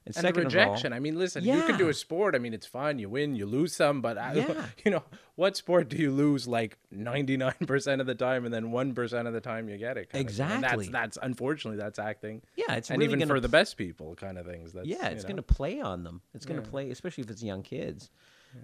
and, 0.07 0.17
and 0.17 0.23
second 0.23 0.45
rejection. 0.45 0.93
All, 0.93 0.97
I 0.97 1.01
mean, 1.01 1.19
listen, 1.19 1.45
yeah. 1.45 1.57
you 1.57 1.63
can 1.65 1.77
do 1.77 1.89
a 1.89 1.95
sport. 1.95 2.35
I 2.35 2.39
mean, 2.39 2.55
it's 2.55 2.67
fun. 2.67 2.99
You 2.99 3.09
win, 3.09 3.35
you 3.35 3.47
lose 3.47 3.75
some, 3.75 4.01
but 4.01 4.17
I, 4.17 4.35
yeah. 4.35 4.67
you 4.85 4.91
know, 4.91 5.03
what 5.37 5.57
sport 5.57 5.89
do 5.89 5.97
you 5.97 6.11
lose 6.11 6.49
like 6.49 6.79
ninety 6.91 7.37
nine 7.37 7.55
percent 7.67 8.01
of 8.01 8.07
the 8.07 8.15
time, 8.15 8.45
and 8.45 8.53
then 8.53 8.71
one 8.71 8.95
percent 8.95 9.29
of 9.29 9.35
the 9.35 9.41
time 9.41 9.69
you 9.69 9.77
get 9.77 9.97
it? 9.99 10.11
Exactly. 10.15 10.89
That's 10.89 11.17
that's 11.17 11.19
unfortunately 11.23 11.79
that's 11.79 11.99
acting. 11.99 12.43
Yeah, 12.57 12.75
it's 12.75 12.91
and 12.91 12.99
really 12.99 13.13
even 13.13 13.29
for 13.29 13.35
pl- 13.35 13.43
the 13.43 13.49
best 13.49 13.77
people, 13.77 14.15
kind 14.15 14.39
of 14.39 14.47
things. 14.47 14.73
That's, 14.73 14.87
yeah, 14.87 15.09
it's 15.09 15.25
going 15.25 15.37
to 15.37 15.43
play 15.43 15.81
on 15.81 16.03
them. 16.03 16.23
It's 16.35 16.47
going 16.47 16.61
to 16.61 16.67
yeah. 16.67 16.71
play, 16.71 16.91
especially 16.91 17.25
if 17.25 17.31
it's 17.31 17.43
young 17.43 17.63
kids. 17.63 18.11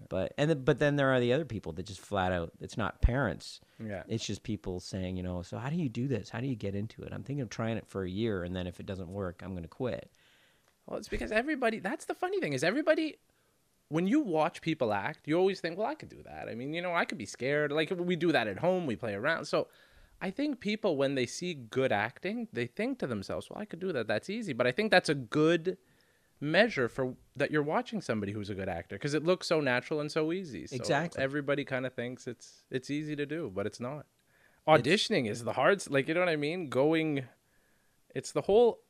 But 0.08 0.34
and 0.36 0.50
the, 0.50 0.56
but 0.56 0.78
then 0.78 0.96
there 0.96 1.10
are 1.10 1.20
the 1.20 1.32
other 1.32 1.44
people 1.44 1.72
that 1.72 1.86
just 1.86 2.00
flat 2.00 2.32
out. 2.32 2.52
It's 2.60 2.76
not 2.76 3.00
parents. 3.02 3.60
Yeah. 3.84 4.02
It's 4.08 4.26
just 4.26 4.42
people 4.42 4.80
saying, 4.80 5.16
you 5.16 5.22
know, 5.22 5.42
so 5.42 5.58
how 5.58 5.70
do 5.70 5.76
you 5.76 5.88
do 5.88 6.08
this? 6.08 6.28
How 6.28 6.40
do 6.40 6.46
you 6.46 6.56
get 6.56 6.74
into 6.74 7.02
it? 7.02 7.12
I'm 7.12 7.22
thinking 7.22 7.42
of 7.42 7.50
trying 7.50 7.76
it 7.76 7.86
for 7.86 8.04
a 8.04 8.10
year, 8.10 8.42
and 8.42 8.54
then 8.54 8.66
if 8.66 8.80
it 8.80 8.86
doesn't 8.86 9.08
work, 9.08 9.42
I'm 9.44 9.50
going 9.50 9.62
to 9.62 9.68
quit. 9.68 10.10
Well, 10.86 10.98
it's 10.98 11.08
because 11.08 11.32
everybody. 11.32 11.78
That's 11.78 12.04
the 12.04 12.14
funny 12.14 12.40
thing 12.40 12.52
is 12.52 12.62
everybody. 12.62 13.16
When 13.88 14.08
you 14.08 14.20
watch 14.20 14.62
people 14.62 14.92
act, 14.92 15.20
you 15.26 15.38
always 15.38 15.60
think, 15.60 15.78
"Well, 15.78 15.86
I 15.86 15.94
could 15.94 16.08
do 16.08 16.22
that." 16.24 16.48
I 16.48 16.54
mean, 16.54 16.72
you 16.72 16.82
know, 16.82 16.94
I 16.94 17.04
could 17.04 17.18
be 17.18 17.26
scared. 17.26 17.72
Like 17.72 17.90
we 17.96 18.16
do 18.16 18.32
that 18.32 18.48
at 18.48 18.58
home, 18.58 18.86
we 18.86 18.96
play 18.96 19.14
around. 19.14 19.44
So, 19.44 19.68
I 20.20 20.30
think 20.30 20.60
people 20.60 20.96
when 20.96 21.14
they 21.14 21.26
see 21.26 21.54
good 21.54 21.92
acting, 21.92 22.48
they 22.52 22.66
think 22.66 22.98
to 23.00 23.06
themselves, 23.06 23.48
"Well, 23.48 23.60
I 23.60 23.64
could 23.64 23.80
do 23.80 23.92
that. 23.92 24.06
That's 24.06 24.28
easy." 24.30 24.52
But 24.52 24.66
I 24.66 24.72
think 24.72 24.90
that's 24.90 25.08
a 25.08 25.14
good 25.14 25.78
measure 26.40 26.88
for 26.88 27.14
that 27.34 27.50
you're 27.50 27.62
watching 27.62 28.00
somebody 28.00 28.32
who's 28.32 28.50
a 28.50 28.54
good 28.54 28.68
actor 28.68 28.96
because 28.96 29.14
it 29.14 29.24
looks 29.24 29.46
so 29.46 29.60
natural 29.60 30.00
and 30.00 30.10
so 30.10 30.32
easy. 30.32 30.66
So 30.66 30.76
exactly. 30.76 31.22
Everybody 31.22 31.64
kind 31.64 31.86
of 31.86 31.94
thinks 31.94 32.26
it's 32.26 32.64
it's 32.70 32.90
easy 32.90 33.16
to 33.16 33.26
do, 33.26 33.50
but 33.54 33.66
it's 33.66 33.80
not. 33.80 34.06
Auditioning 34.66 35.26
it's... 35.28 35.38
is 35.38 35.44
the 35.44 35.52
hard. 35.52 35.82
Like 35.90 36.08
you 36.08 36.14
know 36.14 36.20
what 36.20 36.28
I 36.28 36.36
mean? 36.36 36.68
Going. 36.68 37.24
It's 38.14 38.32
the 38.32 38.42
whole 38.42 38.80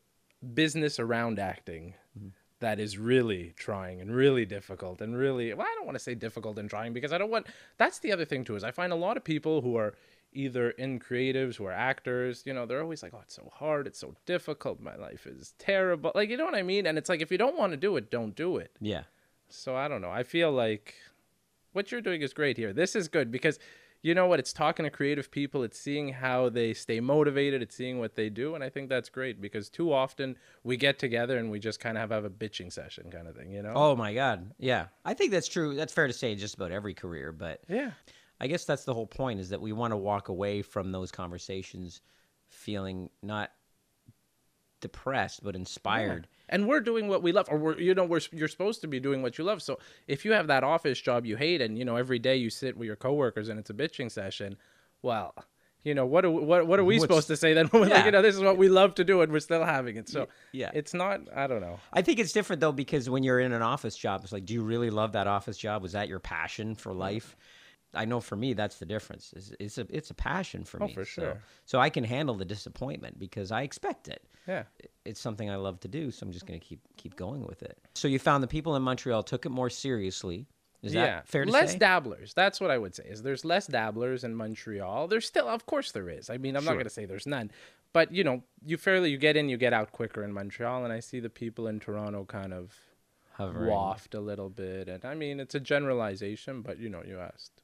business 0.54 0.98
around 0.98 1.38
acting 1.38 1.94
mm-hmm. 2.18 2.28
that 2.60 2.78
is 2.78 2.98
really 2.98 3.54
trying 3.56 4.00
and 4.00 4.14
really 4.14 4.44
difficult 4.44 5.00
and 5.00 5.16
really 5.16 5.52
well, 5.54 5.66
I 5.66 5.74
don't 5.76 5.86
want 5.86 5.96
to 5.96 6.02
say 6.02 6.14
difficult 6.14 6.58
and 6.58 6.68
trying 6.68 6.92
because 6.92 7.12
I 7.12 7.18
don't 7.18 7.30
want 7.30 7.46
that's 7.78 7.98
the 8.00 8.12
other 8.12 8.24
thing 8.24 8.44
too 8.44 8.56
is 8.56 8.64
I 8.64 8.70
find 8.70 8.92
a 8.92 8.96
lot 8.96 9.16
of 9.16 9.24
people 9.24 9.60
who 9.60 9.76
are 9.76 9.94
either 10.32 10.70
in 10.70 11.00
creatives 11.00 11.56
who 11.56 11.64
are 11.64 11.72
actors, 11.72 12.42
you 12.44 12.52
know, 12.52 12.66
they're 12.66 12.82
always 12.82 13.02
like, 13.02 13.14
Oh, 13.14 13.20
it's 13.22 13.34
so 13.34 13.50
hard, 13.54 13.86
it's 13.86 13.98
so 13.98 14.14
difficult, 14.26 14.80
my 14.80 14.96
life 14.96 15.26
is 15.26 15.54
terrible. 15.58 16.12
Like 16.14 16.30
you 16.30 16.36
know 16.36 16.44
what 16.44 16.54
I 16.54 16.62
mean? 16.62 16.86
And 16.86 16.98
it's 16.98 17.08
like 17.08 17.22
if 17.22 17.30
you 17.30 17.38
don't 17.38 17.56
want 17.56 17.72
to 17.72 17.76
do 17.76 17.96
it, 17.96 18.10
don't 18.10 18.36
do 18.36 18.58
it. 18.58 18.72
Yeah. 18.80 19.04
So 19.48 19.76
I 19.76 19.88
don't 19.88 20.02
know. 20.02 20.10
I 20.10 20.22
feel 20.22 20.50
like 20.52 20.94
what 21.72 21.92
you're 21.92 22.00
doing 22.00 22.22
is 22.22 22.32
great 22.32 22.56
here. 22.56 22.72
This 22.72 22.96
is 22.96 23.08
good 23.08 23.30
because 23.30 23.58
you 24.06 24.14
know 24.14 24.28
what? 24.28 24.38
It's 24.38 24.52
talking 24.52 24.84
to 24.84 24.90
creative 24.90 25.32
people. 25.32 25.64
It's 25.64 25.78
seeing 25.78 26.12
how 26.12 26.48
they 26.48 26.74
stay 26.74 27.00
motivated. 27.00 27.60
It's 27.60 27.74
seeing 27.74 27.98
what 27.98 28.14
they 28.14 28.28
do, 28.28 28.54
and 28.54 28.62
I 28.62 28.68
think 28.68 28.88
that's 28.88 29.08
great 29.08 29.40
because 29.40 29.68
too 29.68 29.92
often 29.92 30.38
we 30.62 30.76
get 30.76 31.00
together 31.00 31.38
and 31.38 31.50
we 31.50 31.58
just 31.58 31.80
kind 31.80 31.98
of 31.98 32.02
have, 32.02 32.10
have 32.10 32.24
a 32.24 32.30
bitching 32.30 32.72
session 32.72 33.10
kind 33.10 33.26
of 33.26 33.34
thing. 33.34 33.50
You 33.50 33.62
know? 33.62 33.72
Oh 33.74 33.96
my 33.96 34.14
god, 34.14 34.52
yeah. 34.58 34.86
I 35.04 35.14
think 35.14 35.32
that's 35.32 35.48
true. 35.48 35.74
That's 35.74 35.92
fair 35.92 36.06
to 36.06 36.12
say 36.12 36.36
just 36.36 36.54
about 36.54 36.70
every 36.70 36.94
career, 36.94 37.32
but 37.32 37.62
yeah, 37.68 37.90
I 38.40 38.46
guess 38.46 38.64
that's 38.64 38.84
the 38.84 38.94
whole 38.94 39.08
point 39.08 39.40
is 39.40 39.48
that 39.48 39.60
we 39.60 39.72
want 39.72 39.90
to 39.90 39.96
walk 39.96 40.28
away 40.28 40.62
from 40.62 40.92
those 40.92 41.10
conversations 41.10 42.00
feeling 42.48 43.10
not 43.24 43.50
depressed 44.86 45.42
but 45.42 45.54
inspired. 45.56 46.26
Yeah. 46.30 46.36
And 46.54 46.68
we're 46.68 46.80
doing 46.80 47.08
what 47.08 47.22
we 47.22 47.32
love, 47.32 47.46
or 47.50 47.58
we're 47.58 47.78
you 47.78 47.94
know 47.94 48.04
we're 48.04 48.20
you're 48.32 48.48
supposed 48.56 48.80
to 48.82 48.86
be 48.88 49.00
doing 49.00 49.20
what 49.22 49.36
you 49.38 49.44
love. 49.44 49.60
So 49.62 49.78
if 50.06 50.24
you 50.24 50.32
have 50.32 50.46
that 50.46 50.62
office 50.64 51.00
job 51.00 51.26
you 51.26 51.36
hate, 51.36 51.60
and 51.60 51.76
you 51.78 51.84
know 51.84 51.96
every 51.96 52.18
day 52.20 52.36
you 52.36 52.50
sit 52.50 52.76
with 52.76 52.86
your 52.86 52.96
coworkers 52.96 53.48
and 53.48 53.58
it's 53.58 53.70
a 53.70 53.74
bitching 53.74 54.10
session, 54.10 54.56
well, 55.02 55.34
you 55.82 55.94
know 55.94 56.06
what 56.06 56.24
are, 56.24 56.30
what 56.30 56.66
what 56.68 56.78
are 56.78 56.84
we 56.84 56.94
What's- 56.96 57.02
supposed 57.04 57.26
to 57.28 57.36
say 57.36 57.52
then? 57.52 57.66
When, 57.72 57.88
Yeah. 57.88 57.96
like, 57.96 58.04
you 58.06 58.12
know, 58.12 58.22
this 58.22 58.36
is 58.36 58.42
what 58.42 58.58
we 58.58 58.68
love 58.68 58.94
to 58.94 59.04
do, 59.04 59.22
and 59.22 59.32
we're 59.32 59.40
still 59.40 59.64
having 59.64 59.96
it. 59.96 60.08
So 60.08 60.28
yeah. 60.52 60.70
it's 60.72 60.94
not. 60.94 61.20
I 61.34 61.46
don't 61.48 61.60
know. 61.60 61.78
I 61.92 62.02
think 62.02 62.18
it's 62.20 62.32
different 62.32 62.60
though 62.60 62.72
because 62.84 63.10
when 63.10 63.22
you're 63.24 63.40
in 63.40 63.52
an 63.52 63.62
office 63.62 63.96
job, 63.96 64.22
it's 64.22 64.32
like, 64.32 64.46
do 64.46 64.54
you 64.54 64.62
really 64.62 64.90
love 64.90 65.12
that 65.12 65.26
office 65.26 65.56
job? 65.58 65.82
Was 65.82 65.92
that 65.92 66.08
your 66.08 66.20
passion 66.20 66.74
for 66.76 66.92
life? 66.92 67.36
I 67.96 68.04
know 68.04 68.20
for 68.20 68.36
me, 68.36 68.52
that's 68.52 68.78
the 68.78 68.86
difference. 68.86 69.32
It's, 69.36 69.52
it's 69.58 69.78
a 69.78 69.86
it's 69.90 70.10
a 70.10 70.14
passion 70.14 70.64
for 70.64 70.82
Oh, 70.82 70.86
me. 70.86 70.94
for 70.94 71.04
So- 71.04 71.22
sure. 71.22 71.42
So, 71.64 71.80
I 71.80 71.90
can 71.90 72.04
handle 72.04 72.34
the 72.34 72.44
disappointment 72.44 73.18
because 73.18 73.50
I 73.50 73.62
expect 73.62 74.08
it. 74.08 74.22
Yeah. 74.46 74.64
It's 75.04 75.20
something 75.20 75.50
I 75.50 75.56
love 75.56 75.80
to 75.80 75.88
do, 75.88 76.10
so 76.10 76.24
I'm 76.26 76.32
just 76.32 76.46
going 76.46 76.60
to 76.60 76.64
keep 76.64 76.80
keep 76.96 77.16
going 77.16 77.44
with 77.46 77.62
it. 77.62 77.78
So 77.94 78.06
you 78.08 78.18
found 78.18 78.42
the 78.44 78.48
people 78.48 78.76
in 78.76 78.82
Montreal 78.82 79.22
took 79.22 79.46
it 79.46 79.50
more 79.50 79.70
seriously. 79.70 80.46
Is 80.82 80.92
that 80.92 81.06
yeah, 81.06 81.20
fair 81.24 81.44
to 81.44 81.50
less 81.50 81.72
say? 81.72 81.78
dabblers. 81.78 82.34
That's 82.34 82.60
what 82.60 82.70
I 82.70 82.78
would 82.78 82.94
say. 82.94 83.04
Is 83.08 83.22
there's 83.22 83.44
less 83.44 83.66
dabblers 83.66 84.22
in 84.24 84.34
Montreal? 84.36 85.08
There's 85.08 85.26
still, 85.26 85.48
of 85.48 85.66
course, 85.66 85.90
there 85.90 86.08
is. 86.08 86.30
I 86.30 86.36
mean, 86.36 86.54
I'm 86.56 86.64
not 86.64 86.74
going 86.74 86.84
to 86.84 86.90
say 86.90 87.06
there's 87.06 87.26
none, 87.26 87.50
but 87.92 88.12
you 88.12 88.22
know, 88.22 88.42
you 88.64 88.76
fairly 88.76 89.10
you 89.10 89.16
get 89.18 89.36
in, 89.36 89.48
you 89.48 89.56
get 89.56 89.72
out 89.72 89.90
quicker 89.90 90.22
in 90.22 90.32
Montreal, 90.32 90.84
and 90.84 90.92
I 90.92 91.00
see 91.00 91.18
the 91.18 91.30
people 91.30 91.66
in 91.66 91.80
Toronto 91.80 92.24
kind 92.24 92.52
of 92.52 92.72
Hovering. 93.32 93.70
waft 93.70 94.14
a 94.14 94.20
little 94.20 94.48
bit. 94.50 94.88
And 94.88 95.04
I 95.04 95.14
mean, 95.14 95.40
it's 95.40 95.54
a 95.56 95.60
generalization, 95.60 96.62
but 96.62 96.78
you 96.78 96.88
know, 96.88 97.02
you 97.06 97.18
asked, 97.18 97.52
so 97.56 97.62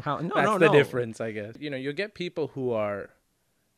How, 0.00 0.18
no, 0.18 0.30
that's 0.34 0.46
no, 0.46 0.58
the 0.58 0.66
no. 0.66 0.72
difference, 0.72 1.20
I 1.20 1.32
guess. 1.32 1.54
You 1.58 1.70
know, 1.70 1.76
you 1.76 1.92
get 1.92 2.14
people 2.14 2.48
who 2.48 2.72
are, 2.72 3.10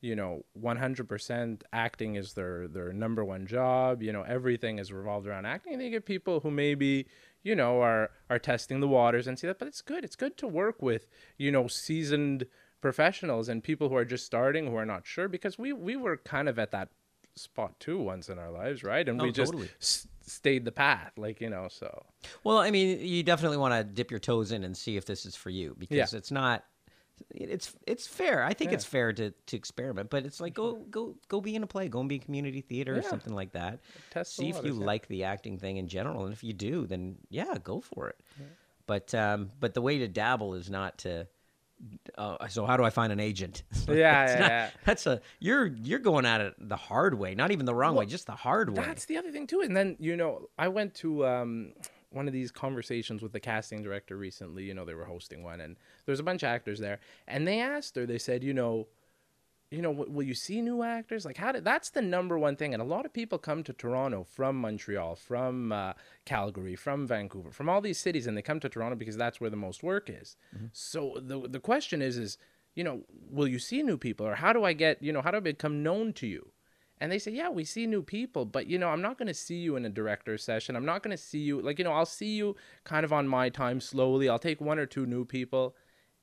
you 0.01 0.17
know, 0.17 0.45
100% 0.61 1.63
acting 1.73 2.17
is 2.17 2.35
their 2.35 2.69
their 2.69 2.93
number 2.93 3.25
one 3.25 3.47
job. 3.47 4.03
You 4.03 4.13
know, 4.13 4.23
everything 4.23 4.79
is 4.79 4.93
revolved 4.93 5.27
around 5.27 5.47
acting. 5.47 5.75
And 5.75 5.83
you 5.83 5.91
get 5.91 6.07
people 6.07 6.41
who 6.41 6.51
maybe, 6.51 7.07
you 7.43 7.55
know, 7.55 7.81
are 7.81 8.11
are 8.31 8.39
testing 8.39 8.81
the 8.81 8.89
waters 8.89 9.27
and 9.27 9.39
see 9.39 9.47
that. 9.47 9.59
But 9.59 9.69
it's 9.69 9.83
good. 9.83 10.05
It's 10.05 10.17
good 10.17 10.37
to 10.39 10.49
work 10.49 10.83
with, 10.83 11.07
you 11.39 11.51
know, 11.51 11.67
seasoned 11.69 12.47
professionals 12.81 13.49
and 13.49 13.63
people 13.63 13.89
who 13.89 13.95
are 13.95 14.05
just 14.05 14.27
starting 14.27 14.67
who 14.67 14.77
are 14.77 14.85
not 14.85 15.07
sure 15.07 15.29
because 15.29 15.57
we 15.57 15.73
we 15.73 15.97
were 15.97 16.17
kind 16.17 16.49
of 16.49 16.59
at 16.59 16.73
that 16.73 16.89
spot 17.35 17.79
too 17.81 17.99
once 17.99 18.29
in 18.29 18.39
our 18.39 18.51
lives, 18.51 18.83
right? 18.83 19.09
And 19.09 19.21
Oh, 19.21 19.25
we 19.25 19.33
just 19.33 19.53
totally. 19.53 19.71
Stayed 20.33 20.65
the 20.65 20.73
path, 20.73 21.13
like 21.17 21.41
you 21.41 21.51
know. 21.51 21.69
So 21.71 22.05
Well, 22.45 22.59
I 22.59 22.71
mean, 22.71 23.01
you 23.01 23.23
definitely 23.23 23.59
want 23.59 23.75
to 23.75 23.85
dip 23.85 24.11
your 24.11 24.21
toes 24.21 24.53
in 24.53 24.65
and 24.65 24.77
see 24.77 24.97
if 24.97 25.05
this 25.07 25.27
is 25.27 25.37
for 25.37 25.51
you 25.51 25.77
because 25.79 26.13
Yeah. 26.13 26.19
it's 26.19 26.31
not. 26.31 26.65
It's 27.31 27.73
it's 27.87 28.07
fair. 28.07 28.43
I 28.43 28.53
think 28.53 28.71
Yeah. 28.73 28.77
it's 28.77 28.85
fair 28.85 29.13
to, 29.13 29.31
to 29.31 29.57
experiment, 29.57 30.11
but 30.11 30.25
it's 30.27 30.41
like 30.41 30.55
go 30.55 30.75
go 30.91 31.15
go 31.29 31.41
be 31.41 31.55
in 31.55 31.63
a 31.63 31.67
play, 31.67 31.89
go 31.89 32.01
and 32.01 32.09
be 32.09 32.17
in 32.17 32.21
community 32.23 32.61
theater 32.63 32.95
or 32.99 33.03
something 33.03 33.35
like 33.35 33.53
that. 33.53 33.79
test 34.11 34.35
See 34.35 34.49
if 34.49 34.65
you 34.65 34.73
like 34.75 35.07
the 35.09 35.25
acting 35.25 35.59
thing 35.59 35.77
in 35.77 35.87
general, 35.87 36.25
and 36.25 36.33
if 36.33 36.43
you 36.43 36.53
do, 36.53 36.87
then 36.87 37.19
yeah, 37.31 37.59
go 37.63 37.81
for 37.81 38.09
it. 38.09 38.21
But 38.87 39.15
um, 39.15 39.51
but 39.61 39.75
the 39.75 39.81
way 39.83 39.99
to 39.99 40.09
dabble 40.09 40.55
is 40.55 40.69
not 40.69 40.99
to. 40.99 41.29
Uh, 42.17 42.47
so 42.49 42.65
how 42.67 42.77
do 42.77 42.85
I 42.85 42.91
find 42.91 43.13
an 43.13 43.21
agent? 43.21 43.63
Yeah, 43.89 44.27
That's 44.27 44.33
yeah, 44.35 44.39
not- 44.41 44.49
yeah. 44.51 44.71
That's 44.85 45.07
a 45.07 45.21
you're 45.41 45.67
you're 45.67 45.99
going 45.99 46.25
at 46.27 46.41
it 46.41 46.55
the 46.59 46.77
hard 46.77 47.15
way, 47.19 47.35
not 47.35 47.51
even 47.51 47.67
the 47.67 47.75
wrong 47.75 47.95
way, 47.97 48.07
just 48.07 48.27
the 48.27 48.33
hard 48.37 48.71
way. 48.71 48.85
That's 48.85 49.05
the 49.07 49.17
other 49.17 49.31
thing 49.33 49.47
too. 49.47 49.61
And 49.61 49.77
then 49.77 49.97
you 49.99 50.17
know, 50.17 50.49
I 50.59 50.69
went 50.69 50.95
to 50.97 51.27
um, 51.27 51.73
one 52.11 52.27
of 52.29 52.33
these 52.33 52.51
conversations 52.53 53.23
with 53.23 53.33
the 53.33 53.41
casting 53.41 53.83
director 53.83 54.17
recently. 54.17 54.65
You 54.65 54.75
know, 54.75 54.85
they 54.85 54.95
were 54.95 55.05
hosting 55.07 55.43
one, 55.43 55.61
and 55.61 55.77
there's 56.07 56.21
a 56.21 56.23
bunch 56.23 56.43
of 56.43 56.49
actors 56.49 56.79
there, 56.79 57.01
and 57.27 57.47
they 57.47 57.61
asked 57.61 57.97
her. 57.97 58.07
They 58.07 58.19
said, 58.19 58.45
you 58.45 58.55
know, 58.55 58.87
you 59.73 59.83
know, 59.83 59.93
w- 59.93 60.11
will 60.11 60.23
you 60.23 60.35
see 60.35 60.61
new 60.61 60.83
actors? 60.83 61.25
Like, 61.25 61.37
how 61.37 61.53
did? 61.53 61.65
That's 61.65 61.91
the 61.91 62.03
number 62.03 62.39
one 62.39 62.57
thing. 62.57 62.75
And 62.75 62.83
a 62.83 62.87
lot 62.87 63.07
of 63.07 63.13
people 63.13 63.39
come 63.39 63.63
to 63.65 63.73
Toronto 63.73 64.25
from 64.25 64.61
Montreal, 64.61 65.17
from 65.17 65.73
uh, 65.73 65.95
Calgary, 66.25 66.77
from 66.77 67.07
Vancouver, 67.07 67.51
from 67.51 67.69
all 67.69 67.81
these 67.81 67.99
cities, 67.99 68.27
and 68.27 68.37
they 68.37 68.43
come 68.43 68.61
to 68.61 68.69
Toronto 68.69 68.97
because 68.97 69.17
that's 69.17 69.41
where 69.41 69.51
the 69.51 69.57
most 69.57 69.83
work 69.83 70.11
is. 70.11 70.37
So 70.73 71.17
the 71.17 71.49
the 71.49 71.61
question 71.61 72.03
is, 72.03 72.19
is 72.19 72.39
you 72.75 72.85
know, 72.85 73.03
will 73.31 73.49
you 73.49 73.59
see 73.59 73.83
new 73.83 73.99
people, 73.99 74.27
or 74.27 74.35
how 74.35 74.53
do 74.53 74.65
I 74.65 74.73
get, 74.73 75.03
you 75.03 75.13
know, 75.13 75.23
how 75.23 75.31
do 75.31 75.37
I 75.39 75.41
become 75.41 75.83
known 75.83 76.13
to 76.15 76.27
you? 76.27 76.53
And 76.99 77.11
they 77.11 77.19
say, 77.19 77.33
yeah, 77.33 77.49
we 77.49 77.65
see 77.65 77.87
new 77.87 78.03
people, 78.03 78.45
but 78.45 78.69
you 78.69 78.79
know, 78.79 78.89
I'm 78.89 79.03
not 79.03 79.19
going 79.19 79.27
to 79.27 79.35
see 79.35 79.57
you 79.57 79.75
in 79.77 79.85
a 79.85 79.91
director 79.91 80.39
session. 80.39 80.77
I'm 80.77 80.87
not 80.87 81.03
going 81.03 81.17
to 81.17 81.23
see 81.23 81.41
you 81.41 81.61
like, 81.61 81.79
you 81.79 81.85
know, 81.85 81.93
I'll 81.93 82.07
see 82.07 82.35
you 82.37 82.57
kind 82.85 83.05
of 83.05 83.13
on 83.13 83.27
my 83.27 83.49
time 83.49 83.81
slowly. 83.81 84.29
I'll 84.29 84.39
take 84.39 84.61
one 84.61 84.79
or 84.79 84.87
two 84.87 85.05
new 85.05 85.25
people. 85.25 85.75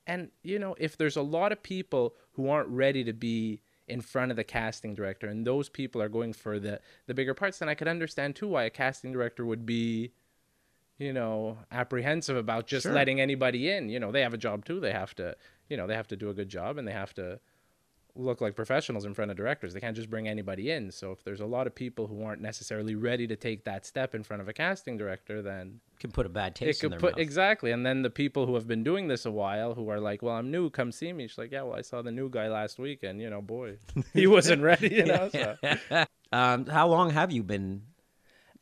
And 0.09 0.31
you 0.43 0.57
know, 0.57 0.75
if 0.79 0.97
there's 0.97 1.15
a 1.17 1.21
lot 1.21 1.51
of 1.51 1.61
people 1.61 2.15
who 2.33 2.49
aren't 2.49 2.69
ready 2.69 3.03
to 3.03 3.13
be 3.13 3.61
in 3.87 4.01
front 4.01 4.31
of 4.31 4.37
the 4.37 4.43
casting 4.43 4.93
director 4.95 5.27
and 5.27 5.45
those 5.45 5.69
people 5.69 6.01
are 6.01 6.09
going 6.09 6.33
for 6.33 6.59
the 6.59 6.79
the 7.05 7.13
bigger 7.13 7.33
parts, 7.35 7.59
then 7.59 7.69
I 7.69 7.75
could 7.75 7.87
understand 7.87 8.35
too 8.35 8.47
why 8.47 8.63
a 8.63 8.69
casting 8.71 9.11
director 9.13 9.45
would 9.45 9.65
be 9.65 10.11
you 10.97 11.13
know, 11.13 11.57
apprehensive 11.71 12.35
about 12.35 12.67
just 12.67 12.83
Sure. 12.83 12.93
letting 12.93 13.21
anybody 13.21 13.71
in. 13.71 13.87
You 13.87 14.01
know, 14.01 14.11
they 14.11 14.21
have 14.21 14.33
a 14.33 14.37
job 14.37 14.65
too. 14.65 14.81
They 14.81 14.91
have 14.91 15.15
to, 15.15 15.33
you 15.69 15.77
know, 15.77 15.87
they 15.87 15.95
have 15.95 16.09
to 16.09 16.17
do 16.17 16.29
a 16.29 16.33
good 16.33 16.49
job 16.49 16.77
and 16.77 16.85
they 16.85 16.91
have 16.91 17.13
to 17.13 17.39
look 18.19 18.41
like 18.41 18.55
professionals 18.55 19.05
in 19.05 19.13
front 19.13 19.31
of 19.31 19.37
directors. 19.37 19.73
They 19.73 19.79
can't 19.79 19.95
just 19.95 20.09
bring 20.09 20.27
anybody 20.27 20.71
in. 20.71 20.91
So 20.91 21.11
if 21.11 21.23
there's 21.23 21.39
a 21.39 21.45
lot 21.45 21.67
of 21.67 21.73
people 21.75 22.07
who 22.07 22.23
aren't 22.23 22.41
necessarily 22.41 22.95
ready 22.95 23.25
to 23.27 23.35
take 23.35 23.63
that 23.65 23.85
step 23.85 24.13
in 24.13 24.23
front 24.23 24.41
of 24.41 24.47
a 24.47 24.53
casting 24.53 24.97
director, 24.97 25.41
then 25.41 25.79
Can 25.99 26.11
put 26.11 26.25
a 26.25 26.29
bad 26.29 26.51
it 26.51 26.55
taste 26.55 26.83
in 26.83 26.89
could 26.91 26.99
put 26.99 27.13
mouth. 27.13 27.19
exactly. 27.19 27.71
And 27.71 27.85
then 27.85 28.01
the 28.01 28.09
people 28.09 28.45
who 28.45 28.55
have 28.55 28.67
been 28.67 28.83
doing 28.83 29.07
this 29.07 29.25
a 29.25 29.31
while, 29.31 29.73
who 29.73 29.89
are 29.89 29.99
like, 29.99 30.21
"Well, 30.21 30.35
I'm 30.35 30.51
new. 30.51 30.69
Come 30.69 30.91
see 30.91 31.11
me." 31.13 31.27
She's 31.27 31.37
like, 31.37 31.51
"Yeah, 31.51 31.63
well, 31.63 31.75
I 31.75 31.81
saw 31.81 32.01
the 32.01 32.11
new 32.11 32.29
guy 32.29 32.47
last 32.49 32.77
week, 32.79 33.03
and 33.03 33.19
you 33.21 33.29
know, 33.29 33.41
boy, 33.41 33.77
he 34.13 34.27
wasn't 34.27 34.61
ready." 34.61 34.89
You 34.95 35.05
know, 35.05 35.29
so. 35.29 35.55
um, 36.31 36.65
how 36.67 36.87
long 36.87 37.09
have 37.11 37.31
you 37.31 37.43
been 37.43 37.83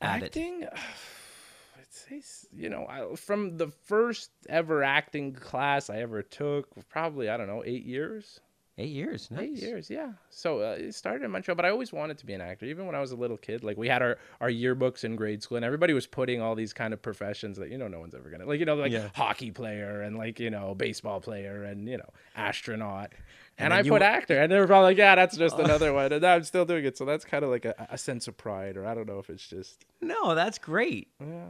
at 0.01 0.17
it? 0.23 0.25
acting 0.27 0.67
s- 2.11 2.45
you 2.55 2.69
know 2.69 2.85
I, 2.89 3.15
from 3.15 3.57
the 3.57 3.67
first 3.85 4.29
ever 4.47 4.83
acting 4.83 5.33
class 5.33 5.89
i 5.89 5.97
ever 5.97 6.21
took 6.21 6.67
probably 6.89 7.29
i 7.29 7.35
don't 7.37 7.47
know 7.47 7.63
eight 7.65 7.85
years 7.85 8.39
Eight 8.79 8.89
years. 8.91 9.29
Nice. 9.31 9.41
eight 9.41 9.57
years 9.57 9.89
yeah 9.89 10.11
so 10.29 10.59
uh, 10.59 10.75
it 10.77 10.93
started 10.93 11.25
in 11.25 11.31
montreal 11.31 11.55
but 11.55 11.65
i 11.65 11.69
always 11.69 11.91
wanted 11.91 12.17
to 12.19 12.25
be 12.27 12.33
an 12.33 12.41
actor 12.41 12.65
even 12.67 12.85
when 12.85 12.93
i 12.93 12.99
was 13.01 13.11
a 13.11 13.15
little 13.15 13.35
kid 13.37 13.63
like 13.63 13.75
we 13.75 13.87
had 13.87 14.03
our, 14.03 14.17
our 14.39 14.49
yearbooks 14.49 15.03
in 15.03 15.15
grade 15.15 15.41
school 15.41 15.55
and 15.55 15.65
everybody 15.65 15.93
was 15.93 16.05
putting 16.05 16.41
all 16.41 16.53
these 16.53 16.73
kind 16.73 16.93
of 16.93 17.01
professions 17.01 17.57
that 17.57 17.71
you 17.71 17.77
know 17.79 17.87
no 17.87 17.99
one's 17.99 18.13
ever 18.13 18.29
gonna 18.29 18.45
like 18.45 18.59
you 18.59 18.65
know 18.67 18.75
like 18.75 18.91
Yeah. 18.91 19.09
hockey 19.15 19.49
player 19.49 20.01
and 20.01 20.15
like 20.15 20.39
you 20.39 20.51
know 20.51 20.75
baseball 20.75 21.19
player 21.21 21.63
and 21.63 21.87
you 21.89 21.97
know 21.97 22.09
astronaut 22.35 23.13
And 23.59 23.73
and, 23.73 23.73
I 23.73 23.89
put 23.89 24.03
actor, 24.03 24.39
and 24.39 24.51
they 24.51 24.59
were 24.59 24.67
probably 24.67 24.89
like, 24.91 24.97
"Yeah, 24.99 25.15
that's 25.15 25.35
just 25.35 25.57
another 25.67 25.91
one," 25.91 26.13
and 26.13 26.23
I'm 26.23 26.43
still 26.43 26.63
doing 26.63 26.85
it. 26.85 26.95
So 26.95 27.05
that's 27.05 27.25
kind 27.25 27.43
of 27.43 27.49
like 27.49 27.65
a, 27.65 27.73
a 27.89 27.97
sense 27.97 28.27
of 28.27 28.37
pride, 28.37 28.77
or 28.77 28.85
I 28.85 28.93
don't 28.93 29.07
know 29.07 29.17
if 29.17 29.31
it's 29.31 29.47
just 29.47 29.83
No, 29.99 30.35
that's 30.35 30.59
great. 30.59 31.07
yeah. 31.19 31.45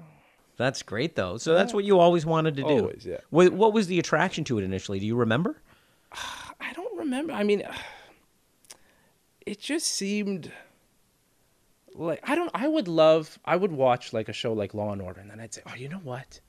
That's 0.56 0.82
great 0.84 1.18
though. 1.18 1.36
So 1.38 1.54
that's 1.54 1.74
what 1.74 1.84
you 1.84 2.00
always 2.00 2.26
wanted 2.26 2.56
to 2.56 2.64
do. 2.64 2.80
Always, 2.80 3.06
yeah. 3.06 3.18
What, 3.30 3.52
what 3.52 3.74
was 3.74 3.88
the 3.88 4.00
attraction 4.00 4.46
to 4.46 4.58
it 4.58 4.64
initially? 4.64 5.00
Do 5.02 5.06
you 5.06 5.18
remember? 5.18 5.58
I 7.14 7.20
remember. 7.20 7.34
I 7.34 7.44
mean, 7.44 7.64
it 9.46 9.60
just 9.60 9.88
seemed 9.88 10.52
like 11.96 12.20
I 12.24 12.36
don't. 12.36 12.52
I 12.54 12.68
would 12.68 12.88
love. 12.88 13.40
I 13.46 13.56
would 13.56 13.72
watch 13.72 14.14
like 14.14 14.30
a 14.30 14.34
show 14.34 14.54
like 14.54 14.74
Law 14.74 14.92
and 14.92 15.02
Order, 15.02 15.22
and 15.22 15.30
then 15.30 15.40
I'd 15.40 15.54
say, 15.54 15.62
"Oh, 15.66 15.76
you 15.76 15.90
know 15.90 16.02
what? 16.04 16.40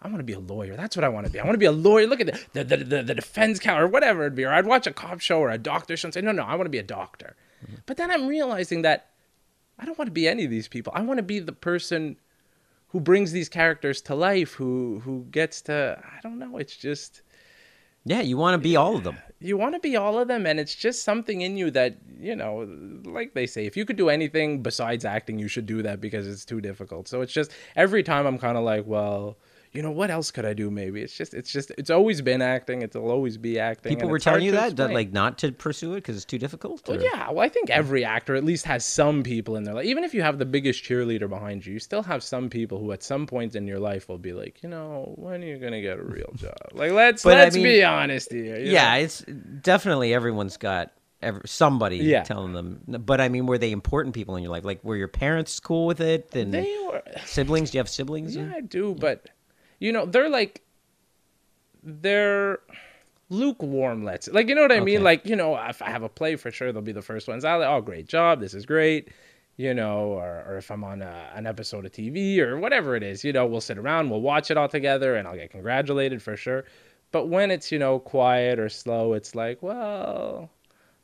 I 0.00 0.06
want 0.06 0.18
to 0.18 0.24
be 0.24 0.32
a 0.32 0.38
lawyer. 0.38 0.76
That's 0.76 0.96
what 0.96 1.04
I 1.04 1.08
want 1.08 1.26
to 1.26 1.32
be. 1.32 1.40
I 1.40 1.44
want 1.44 1.54
to 1.54 1.58
be 1.58 1.66
a 1.66 1.72
lawyer. 1.72 2.06
Look 2.06 2.20
at 2.20 2.26
the 2.26 2.40
the, 2.52 2.64
the, 2.64 2.84
the, 2.84 3.02
the 3.02 3.14
defense 3.14 3.58
count 3.58 3.80
or 3.80 3.88
whatever 3.88 4.22
it'd 4.22 4.36
be. 4.36 4.44
Or 4.44 4.52
I'd 4.52 4.66
watch 4.66 4.86
a 4.86 4.92
cop 4.92 5.20
show 5.20 5.40
or 5.40 5.50
a 5.50 5.58
doctor 5.58 5.96
show 5.96 6.06
and 6.06 6.14
say, 6.14 6.20
no, 6.20 6.30
no, 6.30 6.44
I 6.44 6.54
want 6.54 6.66
to 6.66 6.70
be 6.70 6.78
a 6.78 6.84
doctor. 6.84 7.34
Mm-hmm. 7.64 7.76
But 7.86 7.96
then 7.96 8.10
I'm 8.10 8.28
realizing 8.28 8.82
that 8.82 9.08
I 9.78 9.84
don't 9.84 9.98
want 9.98 10.06
to 10.06 10.12
be 10.12 10.28
any 10.28 10.44
of 10.44 10.50
these 10.50 10.68
people. 10.68 10.92
I 10.94 11.02
want 11.02 11.18
to 11.18 11.24
be 11.24 11.40
the 11.40 11.52
person 11.52 12.16
who 12.88 13.00
brings 13.00 13.32
these 13.32 13.48
characters 13.48 14.00
to 14.02 14.14
life. 14.14 14.52
Who 14.52 15.00
who 15.00 15.26
gets 15.32 15.62
to. 15.62 16.00
I 16.04 16.20
don't 16.22 16.38
know. 16.38 16.58
It's 16.58 16.76
just 16.76 17.22
Yeah, 18.08 18.22
you 18.22 18.36
want 18.36 18.54
to 18.54 18.58
be 18.58 18.76
all 18.76 18.96
of 18.96 19.04
them. 19.04 19.18
you 19.40 19.56
want 19.56 19.74
to 19.74 19.80
be 19.80 19.96
all 19.96 20.18
of 20.18 20.26
them 20.28 20.46
and 20.46 20.58
it's 20.58 20.74
just 20.74 21.04
something 21.04 21.42
in 21.42 21.56
you 21.56 21.70
that 21.70 21.96
you 22.18 22.34
know 22.34 22.66
like 23.04 23.34
they 23.34 23.46
say 23.46 23.66
if 23.66 23.76
you 23.76 23.84
could 23.84 23.96
do 23.96 24.08
anything 24.08 24.62
besides 24.62 25.04
acting 25.04 25.38
you 25.38 25.46
should 25.46 25.66
do 25.66 25.80
that 25.82 26.00
because 26.00 26.26
it's 26.26 26.44
too 26.44 26.60
difficult 26.60 27.06
so 27.06 27.20
it's 27.20 27.32
just 27.32 27.52
every 27.76 28.02
time 28.02 28.26
i'm 28.26 28.36
kind 28.38 28.58
of 28.58 28.64
like 28.64 28.84
well 28.86 29.38
you 29.72 29.82
know 29.82 29.90
what 29.90 30.10
else 30.10 30.30
could 30.30 30.44
i 30.46 30.52
do 30.54 30.70
maybe 30.70 31.00
it's 31.02 31.16
just 31.16 31.34
it's 31.34 31.50
just 31.52 31.70
it's 31.78 31.90
always 31.90 32.20
been 32.22 32.40
acting 32.42 32.82
it'll 32.82 33.10
always 33.10 33.36
be 33.36 33.58
acting 33.58 33.90
People 33.94 34.08
were 34.08 34.18
telling 34.18 34.42
you 34.42 34.52
that, 34.52 34.76
that 34.76 34.92
like 34.92 35.12
not 35.12 35.38
to 35.38 35.52
pursue 35.52 35.92
it 35.92 35.96
because 35.96 36.16
it's 36.16 36.24
too 36.24 36.38
difficult. 36.38 36.86
well, 36.88 36.98
or- 36.98 37.02
yeah, 37.02 37.30
well, 37.30 37.40
I 37.44 37.48
think 37.48 37.70
every 37.70 38.04
actor 38.04 38.34
at 38.34 38.44
least 38.44 38.64
has 38.66 38.84
some 38.84 39.22
people 39.22 39.56
in 39.56 39.64
their 39.64 39.74
life. 39.74 39.84
Even 39.86 40.04
if 40.04 40.14
you 40.14 40.22
have 40.22 40.38
the 40.38 40.44
biggest 40.46 40.82
cheerleader 40.82 41.28
behind 41.28 41.64
you, 41.66 41.74
you 41.74 41.78
still 41.78 42.02
have 42.02 42.22
some 42.22 42.48
people 42.50 42.78
who, 42.78 42.92
at 42.92 43.02
some 43.02 43.26
point 43.26 43.54
in 43.54 43.66
your 43.66 43.78
life, 43.78 44.08
will 44.08 44.18
be 44.18 44.32
like, 44.32 44.62
you 44.62 44.68
know, 44.68 45.12
when 45.16 45.42
are 45.42 45.46
you 45.46 45.58
gonna 45.58 45.80
get 45.82 45.98
a 45.98 46.02
real 46.02 46.32
job? 46.36 46.54
Like, 46.72 46.92
let's 46.92 47.22
But 47.22 47.36
let's 47.36 47.54
mean- 47.56 47.64
be 47.64 47.84
honest 47.84 48.32
here. 48.32 48.58
you 48.58 48.72
yeah, 48.72 48.94
know? 48.94 49.00
it's 49.04 49.20
definitely 49.62 50.14
everyone's 50.14 50.56
got 50.56 50.92
ever, 51.22 51.42
somebody 51.46 51.98
Yeah. 51.98 52.22
telling 52.22 52.52
them. 52.52 52.80
But 52.86 53.20
I 53.20 53.28
mean, 53.28 53.46
were 53.46 53.58
they 53.58 53.72
important 53.72 54.14
people 54.14 54.36
in 54.36 54.42
your 54.42 54.52
life? 54.52 54.64
Like, 54.64 54.82
were 54.84 54.96
your 54.96 55.08
parents 55.08 55.58
cool 55.60 55.86
with 55.86 56.00
it? 56.00 56.34
And 56.34 56.52
they 56.54 56.74
were. 56.86 57.02
siblings? 57.24 57.70
Do 57.70 57.78
you 57.78 57.80
have 57.80 57.88
siblings? 57.88 58.36
Yeah, 58.36 58.52
I 58.54 58.60
do, 58.60 58.94
but 58.98 59.26
you 59.78 59.92
know, 59.92 60.06
they're 60.06 60.28
like 60.28 60.62
they're 61.82 62.60
lukewarm. 63.30 64.04
Let's 64.04 64.28
like 64.28 64.48
you 64.48 64.54
know 64.54 64.62
what 64.62 64.72
I 64.72 64.80
mean. 64.80 65.02
Like 65.02 65.26
you 65.26 65.36
know, 65.36 65.56
if 65.56 65.82
I 65.82 65.90
have 65.90 66.02
a 66.02 66.08
play 66.08 66.36
for 66.36 66.50
sure, 66.50 66.72
they'll 66.72 66.82
be 66.82 66.92
the 66.92 67.02
first 67.02 67.28
ones 67.28 67.44
out. 67.44 67.60
Like, 67.60 67.68
oh, 67.68 67.80
great 67.80 68.08
job! 68.08 68.40
This 68.40 68.54
is 68.54 68.66
great. 68.66 69.08
You 69.56 69.74
know, 69.74 70.12
or, 70.12 70.44
or 70.46 70.56
if 70.58 70.70
I'm 70.70 70.84
on 70.84 71.02
a, 71.02 71.30
an 71.34 71.44
episode 71.44 71.84
of 71.84 71.90
TV 71.90 72.38
or 72.38 72.58
whatever 72.58 72.94
it 72.94 73.02
is, 73.02 73.24
you 73.24 73.32
know, 73.32 73.44
we'll 73.44 73.60
sit 73.60 73.76
around, 73.76 74.08
we'll 74.08 74.20
watch 74.20 74.52
it 74.52 74.56
all 74.56 74.68
together, 74.68 75.16
and 75.16 75.26
I'll 75.26 75.34
get 75.34 75.50
congratulated 75.50 76.22
for 76.22 76.36
sure. 76.36 76.64
But 77.10 77.26
when 77.26 77.50
it's 77.50 77.72
you 77.72 77.78
know 77.78 77.98
quiet 77.98 78.58
or 78.58 78.68
slow, 78.68 79.14
it's 79.14 79.34
like, 79.34 79.62
well, 79.62 80.50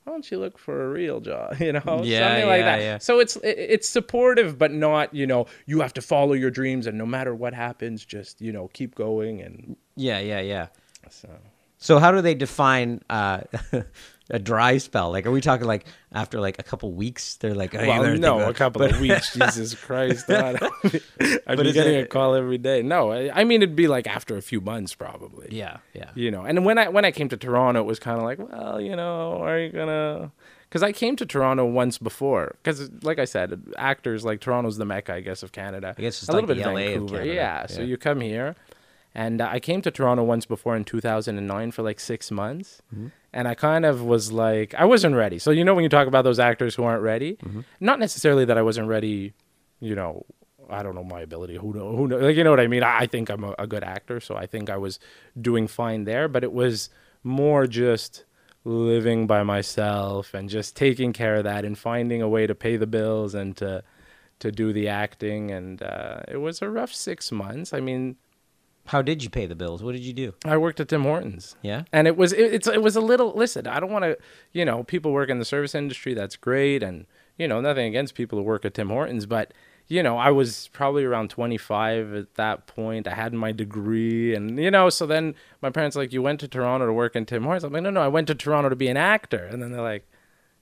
why 0.05 0.13
don't 0.13 0.31
you 0.31 0.39
look 0.39 0.59
for 0.59 0.85
a 0.85 0.89
real 0.91 1.21
job? 1.21 1.57
You 1.61 1.73
know, 1.73 2.03
Yeah, 2.05 2.29
something 2.29 2.47
like 2.47 2.61
yeah, 2.61 2.77
that. 2.77 2.81
yeah. 2.81 2.99
So 2.99 3.21
it's 3.21 3.37
it's 3.43 3.89
supportive, 3.89 4.59
but 4.59 4.71
not 4.73 5.15
you 5.15 5.27
know 5.27 5.47
you 5.67 5.81
have 5.81 5.95
to 5.95 6.03
follow 6.03 6.33
your 6.35 6.51
dreams 6.51 6.87
and 6.87 6.97
no 6.99 7.07
matter 7.07 7.35
what 7.35 7.55
happens, 7.55 8.05
just 8.05 8.41
you 8.41 8.53
know 8.53 8.69
keep 8.73 8.95
going 8.95 9.41
and 9.41 9.77
Yeah, 9.97 10.19
yeah, 10.21 10.41
yeah. 10.41 10.67
so. 11.11 11.29
So 11.79 11.99
how 11.99 12.13
do 12.13 12.23
they 12.23 12.35
define 12.35 13.03
uh, 13.11 13.41
a 14.31 14.39
dry 14.39 14.79
spell? 14.79 15.11
Like, 15.11 15.27
are 15.27 15.31
we 15.31 15.41
talking 15.41 15.67
like 15.67 15.87
after 16.13 16.41
like 16.41 16.59
a 16.59 16.63
couple 16.63 16.93
weeks? 16.93 17.37
They're 17.37 17.55
like, 17.55 17.75
oh, 17.75 17.87
Well, 17.87 18.17
no, 18.17 18.37
about 18.39 18.51
a 18.51 18.55
couple 18.55 18.79
But- 18.83 18.93
of 18.93 19.01
weeks. 19.01 19.35
Jesus 19.35 19.75
Christ, 19.75 20.27
God. 20.27 20.59
I'd 21.47 21.59
be 21.59 21.73
getting 21.73 21.95
it- 21.95 22.05
a 22.05 22.07
call 22.07 22.35
every 22.35 22.59
day. 22.59 22.83
No, 22.83 23.13
I, 23.13 23.31
I 23.41 23.45
mean 23.45 23.63
it'd 23.63 23.77
be 23.77 23.89
like 23.89 24.07
after 24.07 24.37
a 24.37 24.43
few 24.43 24.61
months, 24.61 24.95
probably. 24.95 25.49
Yeah, 25.51 25.79
yeah. 25.93 26.11
You 26.15 26.31
know, 26.31 26.43
and 26.45 26.65
when 26.65 26.79
I 26.79 26.89
when 26.89 27.05
I 27.05 27.11
came 27.11 27.29
to 27.29 27.37
Toronto, 27.37 27.81
it 27.81 27.87
was 27.87 27.99
kind 27.99 28.19
of 28.19 28.25
like, 28.25 28.39
well, 28.39 28.81
you 28.81 28.97
know, 28.97 29.43
are 29.43 29.59
you 29.59 29.71
gonna? 29.71 30.33
Because 30.69 30.83
I 30.83 30.91
came 30.91 31.15
to 31.17 31.27
Toronto 31.27 31.65
once 31.67 31.99
before. 31.99 32.57
Because, 32.61 32.91
like 33.03 33.21
I 33.21 33.27
said, 33.27 33.63
actors 33.79 34.25
like 34.25 34.41
Toronto's 34.41 34.77
the 34.77 34.85
mecca, 34.85 35.15
I 35.15 35.21
guess, 35.21 35.45
of 35.45 35.53
Canada. 35.53 35.95
I 35.97 36.01
guess 36.01 36.21
it's 36.21 36.29
a 36.29 36.33
little 36.33 36.49
bit 36.49 36.57
LA 36.59 36.71
of 36.71 36.75
Vancouver. 36.75 37.17
Canada. 37.19 37.33
Yeah. 37.35 37.67
So 37.67 37.83
you 37.83 37.97
come 37.97 38.21
here, 38.21 38.57
and 39.15 39.41
uh, 39.41 39.49
I 39.51 39.61
came 39.61 39.81
to 39.83 39.91
Toronto 39.91 40.25
once 40.25 40.45
before 40.47 40.75
in 40.77 40.85
2009 40.85 41.71
for 41.71 41.83
like 41.83 42.01
six 42.01 42.31
months, 42.31 42.83
Mm-hmm. 42.95 43.09
and 43.33 43.49
I 43.49 43.55
kind 43.55 43.85
of 43.85 44.03
was 44.03 44.33
like, 44.33 44.75
I 44.75 44.85
wasn't 44.85 45.15
ready. 45.15 45.39
So 45.39 45.51
you 45.51 45.65
know 45.65 45.75
when 45.75 45.83
you 45.85 45.89
talk 45.89 46.07
about 46.09 46.23
those 46.25 46.39
actors 46.39 46.75
who 46.75 46.85
aren't 46.85 47.03
ready, 47.03 47.37
Mm-hmm. 47.37 47.61
not 47.81 47.99
necessarily 47.99 48.45
that 48.47 48.59
I 48.59 48.63
wasn't 48.63 48.89
ready, 48.89 49.35
you 49.81 49.95
know. 49.95 50.25
I 50.71 50.83
don't 50.83 50.95
know 50.95 51.05
my 51.05 51.21
ability. 51.21 51.57
Who 51.57 51.75
know? 51.75 51.95
Who 51.95 52.09
know? 52.09 52.17
Like 52.17 52.37
you 52.37 52.43
know 52.45 52.51
what 52.51 52.59
I 52.61 52.67
mean? 52.69 52.83
I, 52.83 53.01
I 53.01 53.07
think 53.07 53.29
I'm 53.29 53.45
a, 53.45 53.55
a 53.59 53.67
good 53.67 53.85
actor, 53.85 54.19
so 54.19 54.35
I 54.35 54.47
think 54.47 54.71
I 54.71 54.79
was 54.79 54.99
doing 55.39 55.67
fine 55.69 56.05
there. 56.05 56.27
But 56.27 56.43
it 56.43 56.53
was 56.55 56.89
more 57.23 57.67
just 57.67 58.25
living 58.65 59.27
by 59.27 59.43
myself 59.43 60.33
and 60.33 60.49
just 60.49 60.75
taking 60.75 61.13
care 61.13 61.37
of 61.37 61.45
that 61.45 61.67
and 61.67 61.77
finding 61.77 62.23
a 62.23 62.29
way 62.29 62.47
to 62.47 62.55
pay 62.55 62.77
the 62.79 62.87
bills 62.87 63.35
and 63.35 63.55
to 63.59 63.83
to 64.39 64.51
do 64.51 64.73
the 64.73 64.89
acting. 64.89 65.51
And 65.51 65.83
uh, 65.83 66.21
it 66.29 66.39
was 66.39 66.63
a 66.63 66.69
rough 66.71 66.95
six 66.95 67.31
months. 67.31 67.75
I 67.75 67.81
mean, 67.81 68.17
How 68.87 69.01
did 69.01 69.23
you 69.25 69.31
pay 69.31 69.47
the 69.47 69.55
bills? 69.55 69.83
What 69.83 69.93
did 69.93 70.03
you 70.03 70.13
do? 70.13 70.35
I 70.45 70.57
worked 70.59 70.79
at 70.79 70.89
Tim 70.89 71.05
Hortons. 71.05 71.57
Yeah. 71.63 71.85
And 71.93 72.07
it 72.07 72.17
was 72.17 72.33
it, 72.33 72.53
it's 72.53 72.69
it 72.69 72.83
was 72.83 72.97
a 72.97 73.01
little 73.01 73.33
listen, 73.35 73.67
I 73.67 73.81
don't 73.81 73.91
want 73.91 74.05
to, 74.05 74.19
you 74.53 74.65
know, 74.65 74.83
people 74.85 75.13
work 75.13 75.31
in 75.31 75.39
the 75.39 75.45
service 75.45 75.75
industry, 75.75 76.13
that's 76.15 76.37
great 76.37 76.83
and 76.83 77.07
you 77.39 77.49
know, 77.49 77.61
nothing 77.61 77.87
against 77.87 78.15
people 78.15 78.39
who 78.39 78.45
work 78.45 78.65
at 78.65 78.75
Tim 78.75 78.89
Hortons, 78.91 79.27
but 79.27 79.53
you 79.87 80.03
know, 80.03 80.17
I 80.17 80.31
was 80.31 80.69
probably 80.73 81.05
around 81.05 81.29
25 81.31 82.15
at 82.15 82.35
that 82.37 82.67
point. 82.67 83.07
I 83.09 83.15
had 83.15 83.35
my 83.35 83.53
degree 83.53 84.35
and 84.35 84.59
you 84.59 84.71
know, 84.71 84.89
so 84.91 85.07
then 85.07 85.35
my 85.63 85.71
parents 85.71 85.97
like 85.97 86.13
you 86.13 86.23
went 86.23 86.41
to 86.41 86.49
Toronto 86.49 86.87
to 86.87 86.93
work 86.93 87.17
in 87.17 87.25
Tim 87.27 87.45
Hortons. 87.45 87.65
I'm 87.65 87.73
like, 87.73 87.83
"No, 87.83 87.91
no, 87.91 88.03
I 88.03 88.09
went 88.09 88.27
to 88.29 88.35
Toronto 88.35 88.69
to 88.69 88.77
be 88.77 88.89
an 88.89 88.97
actor." 88.97 89.45
And 89.45 89.63
then 89.63 89.73
they're 89.73 89.83
like, 89.83 90.07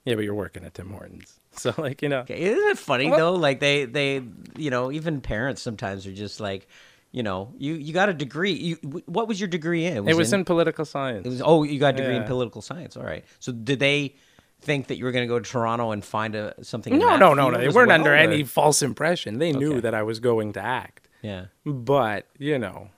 "Yeah, 0.05 0.15
but 0.15 0.23
you're 0.23 0.33
working 0.33 0.63
at 0.65 0.73
Tim 0.73 0.91
Hortons." 0.91 1.39
So 1.55 1.71
like, 1.77 2.01
you 2.01 2.09
know, 2.09 2.21
Okay, 2.21 2.41
Isn't 2.41 2.67
it 2.71 2.79
funny 2.79 3.09
Well- 3.11 3.19
though? 3.19 3.33
Like 3.35 3.59
they, 3.59 3.85
they, 3.85 4.23
you 4.57 4.71
know, 4.71 4.91
even 4.91 5.21
parents 5.21 5.61
sometimes 5.61 6.07
are 6.07 6.11
just 6.11 6.39
like, 6.39 6.67
you 7.13 7.23
know, 7.23 7.53
you 7.57 7.75
you 7.75 7.93
got 7.93 8.09
a 8.09 8.13
degree. 8.13 8.51
You, 8.51 8.75
what 9.05 9.29
was 9.29 9.39
your 9.39 9.47
degree 9.47 9.85
in? 9.85 10.07
it 10.09 10.17
was 10.17 10.33
in, 10.33 10.43
political 10.43 10.83
science. 10.83 11.25
It 11.25 11.29
was 11.29 11.41
oh, 11.41 11.63
you 11.63 11.79
got 11.79 11.93
a 11.93 11.97
degree 11.97 12.17
in 12.17 12.23
political 12.25 12.61
science. 12.61 12.97
All 12.97 13.03
right. 13.03 13.23
So 13.39 13.53
did 13.53 13.79
they 13.79 14.15
think 14.59 14.87
that 14.87 14.97
you 14.97 15.05
were 15.05 15.11
going 15.11 15.23
to 15.23 15.27
go 15.27 15.39
to 15.39 15.49
Toronto 15.49 15.91
and 15.91 16.03
find 16.03 16.35
a 16.35 16.53
something? 16.63 16.97
no, 16.97 17.15
no, 17.15 17.33
no, 17.33 17.49
no. 17.49 17.57
They 17.59 17.69
weren't 17.69 17.87
well, 17.89 17.99
under 17.99 18.13
or- 18.13 18.17
any 18.17 18.43
false 18.43 18.81
impression. 18.81 19.37
They 19.37 19.53
knew 19.53 19.73
Okay. 19.73 19.79
that 19.81 19.93
I 19.93 20.03
was 20.03 20.19
going 20.19 20.53
to 20.53 20.61
act. 20.61 21.07
Yeah. 21.21 21.45
but 21.63 22.27
you 22.37 22.59
know 22.59 22.89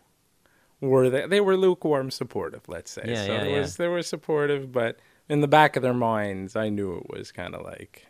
were 0.82 1.10
they 1.12 1.28
they 1.28 1.42
were 1.42 1.56
lukewarm 1.56 2.10
supportive 2.10 2.68
let's 2.68 2.90
say 2.90 3.04
Yeah, 3.06 3.26
so 3.26 3.32
yeah, 3.34 3.42
it 3.44 3.52
yeah. 3.52 3.60
was 3.60 3.78
they 3.78 3.88
were 3.88 4.02
supportive 4.02 4.72
but 4.72 4.98
in 5.30 5.42
the 5.42 5.48
back 5.48 5.76
of 5.76 5.84
their 5.84 5.94
minds 5.94 6.56
i 6.56 6.70
knew 6.70 6.96
it 6.98 7.08
was 7.08 7.32
kind 7.32 7.54
of 7.54 7.62
like 7.64 8.08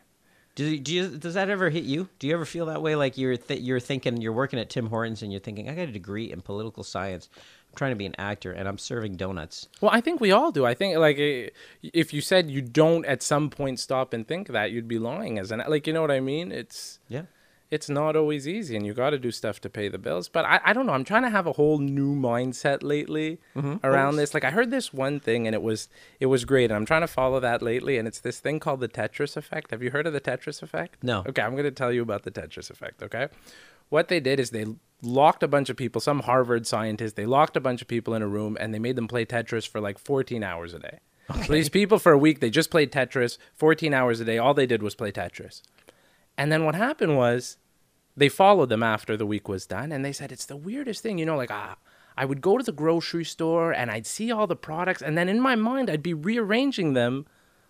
Do 0.55 0.79
do 0.79 0.93
you 0.93 1.17
does 1.17 1.33
that 1.33 1.49
ever 1.49 1.69
hit 1.69 1.83
you? 1.83 2.07
Do 2.19 2.27
you 2.27 2.33
ever 2.33 2.45
feel 2.45 2.65
that 2.67 2.81
way? 2.81 2.95
Like 2.95 3.17
you're 3.17 3.35
th- 3.37 3.59
you're 3.61 3.79
thinking 3.81 4.21
you're 4.21 4.31
working 4.33 4.57
at 4.57 4.69
Tim 4.69 4.87
Hortons 4.87 5.21
and 5.21 5.31
you're 5.31 5.41
thinking 5.41 5.69
I 5.69 5.75
got 5.75 5.89
a 5.89 5.91
degree 5.91 6.31
in 6.31 6.39
political 6.41 6.83
science. 6.83 7.27
I'm 7.35 7.75
trying 7.75 7.91
to 7.91 7.97
be 7.97 8.05
an 8.05 8.15
actor 8.17 8.53
and 8.53 8.65
I'm 8.69 8.77
serving 8.77 9.17
donuts. 9.17 9.67
well 9.81 9.91
i 9.93 9.99
think 9.99 10.21
we 10.21 10.31
all 10.31 10.53
do 10.53 10.65
i 10.65 10.73
think 10.73 10.97
like 10.97 11.19
eh, 11.19 11.49
if 11.83 12.13
you 12.13 12.21
said 12.21 12.49
you 12.49 12.61
don't 12.61 13.05
at 13.05 13.21
some 13.21 13.49
point 13.49 13.81
stop 13.81 14.13
and 14.13 14.25
think 14.25 14.47
that 14.47 14.71
you'd 14.71 14.87
be 14.87 14.97
lying 14.97 15.37
as 15.39 15.51
an 15.51 15.61
like 15.67 15.85
you 15.87 15.91
know 15.91 15.99
what 16.01 16.11
i 16.11 16.21
mean 16.21 16.53
it's 16.53 16.99
Yeah. 17.09 17.23
It's 17.71 17.89
not 17.89 18.15
always 18.15 18.47
easy 18.47 18.75
and 18.75 18.85
you 18.85 18.93
got 18.93 19.09
to 19.09 19.19
do 19.19 19.31
stuff 19.31 19.59
to 19.59 19.69
pay 19.69 19.87
the 19.87 19.97
bills 19.97 20.29
but 20.29 20.45
I, 20.45 20.59
I 20.65 20.73
don't 20.73 20.85
know 20.85 20.93
i'm 20.93 21.03
trying 21.03 21.23
to 21.23 21.29
have 21.29 21.47
a 21.47 21.53
whole 21.53 21.79
new 21.79 22.15
mindset 22.15 22.83
lately 22.83 23.39
mm-hmm, 23.55 23.85
around 23.85 24.17
this. 24.17 24.33
Like 24.33 24.43
i 24.43 24.51
heard 24.51 24.71
this 24.71 24.93
one 24.93 25.19
thing 25.19 25.47
and 25.47 25.53
it 25.55 25.61
was 25.61 25.89
it 26.19 26.27
was 26.27 26.45
great 26.45 26.65
and 26.65 26.73
i'm 26.73 26.85
trying 26.85 27.01
to 27.01 27.07
follow 27.07 27.39
that 27.39 27.61
lately 27.61 27.97
and 27.97 28.07
it's 28.07 28.19
this 28.19 28.39
thing 28.39 28.59
called 28.59 28.79
the 28.79 28.87
tetris 28.87 29.35
effect. 29.35 29.71
Have 29.71 29.81
you 29.81 29.91
heard 29.91 30.07
of 30.07 30.13
the 30.13 30.21
tetris 30.21 30.61
effect? 30.61 31.03
No. 31.03 31.23
okay 31.27 31.41
i'm 31.41 31.51
going 31.51 31.63
to 31.63 31.71
tell 31.71 31.91
you 31.91 32.01
about 32.01 32.23
the 32.23 32.31
tetris 32.31 32.69
effect 32.69 33.01
okay? 33.03 33.27
What 33.89 34.07
they 34.07 34.19
did 34.19 34.39
is 34.39 34.49
they 34.49 34.65
locked 35.03 35.43
a 35.43 35.47
bunch 35.47 35.69
of 35.69 35.77
people 35.77 36.01
some 36.01 36.21
harvard 36.21 36.65
scientists 36.65 37.13
they 37.13 37.25
locked 37.25 37.55
a 37.55 37.61
bunch 37.61 37.81
of 37.81 37.87
people 37.87 38.13
in 38.13 38.21
a 38.21 38.27
room 38.27 38.57
and 38.59 38.73
they 38.73 38.79
made 38.79 38.95
them 38.95 39.07
play 39.07 39.25
tetris 39.25 39.67
for 39.67 39.79
like 39.79 39.97
14 39.99 40.43
hours 40.43 40.73
a 40.73 40.79
day. 40.79 40.99
So 41.45 41.53
these 41.53 41.69
people 41.69 41.97
for 41.97 42.11
a 42.11 42.17
week 42.17 42.39
they 42.39 42.49
just 42.49 42.69
played 42.69 42.91
tetris 42.91 43.37
14 43.55 43.93
hours 43.93 44.19
a 44.19 44.25
day 44.25 44.37
all 44.37 44.53
they 44.53 44.67
did 44.67 44.83
was 44.83 44.95
play 44.95 45.11
tetris 45.11 45.61
and 46.37 46.51
then 46.51 46.65
what 46.65 46.75
happened 46.75 47.17
was 47.17 47.57
they 48.17 48.29
followed 48.29 48.69
them 48.69 48.83
after 48.83 49.17
the 49.17 49.25
week 49.25 49.47
was 49.47 49.65
done 49.65 49.91
and 49.91 50.03
they 50.03 50.13
said 50.13 50.31
it's 50.31 50.45
the 50.45 50.55
weirdest 50.57 51.01
thing 51.01 51.17
you 51.17 51.25
know 51.25 51.37
like 51.37 51.51
ah 51.51 51.75
i 52.17 52.25
would 52.25 52.41
go 52.41 52.57
to 52.57 52.63
the 52.63 52.71
grocery 52.71 53.25
store 53.25 53.71
and 53.71 53.91
i'd 53.91 54.07
see 54.07 54.31
all 54.31 54.47
the 54.47 54.55
products 54.55 55.01
and 55.01 55.17
then 55.17 55.29
in 55.29 55.39
my 55.39 55.55
mind 55.55 55.89
i'd 55.89 56.03
be 56.03 56.13
rearranging 56.13 56.93
them 56.93 57.25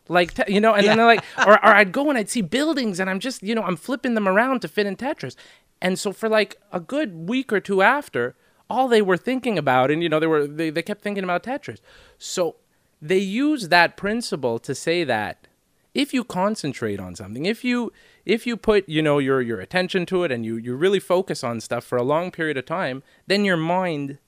like 0.07 0.33
te- 0.33 0.53
you 0.53 0.61
know 0.61 0.73
and 0.73 0.85
then 0.85 0.97
they're 0.97 1.05
like 1.05 1.23
or, 1.47 1.53
or 1.53 1.75
i'd 1.75 1.91
go 1.91 2.09
and 2.09 2.17
i'd 2.17 2.29
see 2.29 2.41
buildings 2.41 2.99
and 2.99 3.09
i'm 3.09 3.19
just 3.19 3.41
you 3.41 3.55
know 3.55 3.63
i'm 3.63 3.75
flipping 3.75 4.13
them 4.13 4.27
around 4.27 4.61
to 4.61 4.67
fit 4.67 4.85
in 4.85 4.95
tetris. 4.95 5.35
And 5.81 5.99
so 5.99 6.11
for 6.13 6.29
like 6.29 6.59
a 6.71 6.79
good 6.79 7.29
week 7.29 7.51
or 7.51 7.59
two 7.59 7.81
after 7.81 8.35
all 8.69 8.87
they 8.87 9.01
were 9.01 9.17
thinking 9.17 9.57
about 9.57 9.91
and 9.91 10.01
you 10.01 10.09
know 10.09 10.19
they 10.19 10.27
were 10.27 10.47
they, 10.47 10.69
they 10.69 10.81
kept 10.81 11.01
thinking 11.01 11.23
about 11.23 11.43
tetris. 11.43 11.79
So 12.17 12.55
they 13.01 13.19
use 13.19 13.69
that 13.69 13.97
principle 13.97 14.57
to 14.59 14.73
say 14.73 15.03
that 15.03 15.47
if 15.95 16.13
you 16.13 16.23
concentrate 16.23 16.99
on 16.99 17.15
something 17.15 17.45
if 17.45 17.63
you 17.63 17.91
if 18.25 18.45
you 18.45 18.55
put 18.57 18.87
you 18.87 19.01
know 19.01 19.17
your 19.17 19.41
your 19.41 19.59
attention 19.59 20.05
to 20.05 20.23
it 20.23 20.31
and 20.31 20.45
you 20.45 20.57
you 20.57 20.75
really 20.75 20.99
focus 20.99 21.43
on 21.43 21.59
stuff 21.59 21.83
for 21.83 21.97
a 21.97 22.03
long 22.03 22.29
period 22.29 22.57
of 22.57 22.65
time 22.65 23.01
then 23.25 23.43
your 23.43 23.57
mind 23.57 24.19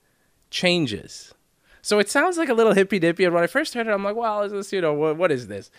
changes. 0.50 1.34
So 1.82 2.00
it 2.00 2.10
sounds 2.10 2.38
like 2.38 2.50
a 2.50 2.54
little 2.54 2.74
hippy 2.74 3.00
dippy 3.00 3.26
and 3.26 3.34
when 3.34 3.44
i 3.44 3.48
first 3.48 3.74
heard 3.74 3.86
it 3.86 3.92
i'm 3.92 4.04
like 4.04 4.16
well 4.16 4.42
is 4.42 4.52
this 4.52 4.74
you 4.74 4.82
know 4.82 4.94
what, 4.94 5.18
what 5.18 5.32
is 5.32 5.48
this? 5.48 5.70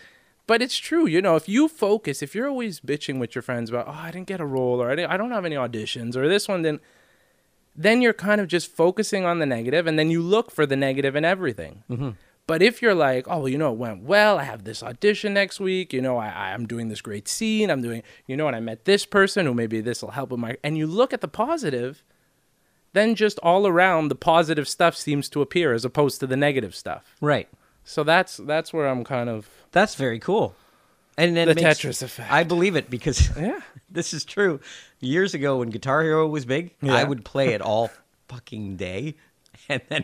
But 0.47 0.61
it's 0.61 0.77
true 0.77 1.07
you 1.07 1.21
know 1.21 1.35
if 1.35 1.49
you 1.49 1.67
focus 1.67 2.21
if 2.21 2.33
you're 2.33 2.47
always 2.47 2.79
bitching 2.79 3.19
with 3.19 3.35
your 3.35 3.41
friends 3.41 3.69
about 3.69 3.87
oh 3.87 3.91
i 3.91 4.11
didn't 4.11 4.27
get 4.27 4.39
a 4.39 4.45
role 4.45 4.81
or 4.81 4.91
i, 4.91 5.13
I 5.13 5.17
don't 5.17 5.31
have 5.31 5.45
any 5.45 5.55
auditions 5.55 6.15
or 6.15 6.27
this 6.27 6.47
one 6.47 6.61
didn't 6.61 6.81
then 7.75 8.01
you're 8.01 8.13
kind 8.13 8.41
of 8.41 8.47
just 8.47 8.71
focusing 8.71 9.25
on 9.25 9.39
the 9.39 9.45
negative 9.45 9.85
and 9.87 9.97
then 9.97 10.09
you 10.09 10.21
look 10.21 10.51
for 10.51 10.65
the 10.65 10.75
negative 10.75 11.15
in 11.15 11.23
everything 11.23 11.83
mm-hmm. 11.89 12.09
But 12.49 12.63
if 12.63 12.81
you're 12.81 12.95
like, 12.95 13.27
oh, 13.27 13.45
you 13.45 13.59
know, 13.59 13.71
it 13.71 13.77
went 13.77 14.01
well, 14.03 14.39
I 14.39 14.43
have 14.43 14.63
this 14.63 14.81
audition 14.81 15.35
next 15.35 15.59
week, 15.59 15.93
you 15.93 16.01
know, 16.01 16.17
I, 16.17 16.51
I'm 16.51 16.65
doing 16.65 16.87
this 16.89 16.99
great 16.99 17.27
scene, 17.27 17.69
I'm 17.69 17.83
doing, 17.83 18.01
you 18.25 18.35
know, 18.35 18.47
and 18.47 18.55
I 18.55 18.59
met 18.59 18.85
this 18.85 19.05
person 19.05 19.45
who 19.45 19.53
maybe 19.53 19.81
this 19.81 20.01
will 20.01 20.09
help 20.09 20.31
with 20.31 20.39
my, 20.39 20.57
and 20.63 20.75
you 20.75 20.87
look 20.87 21.13
at 21.13 21.21
the 21.21 21.27
positive, 21.27 22.03
then 22.93 23.13
just 23.13 23.37
all 23.43 23.67
around 23.67 24.07
the 24.07 24.15
positive 24.15 24.67
stuff 24.67 24.95
seems 24.95 25.29
to 25.29 25.41
appear 25.43 25.73
as 25.73 25.85
opposed 25.85 26.19
to 26.21 26.25
the 26.25 26.35
negative 26.35 26.73
stuff. 26.73 27.15
Right. 27.21 27.47
So 27.83 28.03
that's 28.03 28.37
that's 28.37 28.73
where 28.73 28.87
I'm 28.87 29.03
kind 29.03 29.29
of 29.29 29.47
That's 29.71 29.93
very 29.93 30.17
cool. 30.17 30.55
And 31.19 31.37
then 31.37 31.49
The 31.49 31.53
makes- 31.53 31.79
Tetris 31.79 32.01
effect. 32.01 32.31
I 32.31 32.43
believe 32.43 32.75
it 32.75 32.89
because 32.89 33.29
yeah. 33.37 33.59
this 33.91 34.11
is 34.11 34.25
true. 34.25 34.59
Years 35.01 35.35
ago, 35.35 35.59
when 35.59 35.69
Guitar 35.69 36.01
Hero 36.01 36.25
was 36.27 36.45
big, 36.45 36.73
I 36.81 37.03
would 37.03 37.23
play 37.23 37.49
it 37.49 37.61
all 37.61 37.91
fucking 38.27 38.77
day, 38.77 39.15
and 39.69 39.81
then 39.89 40.03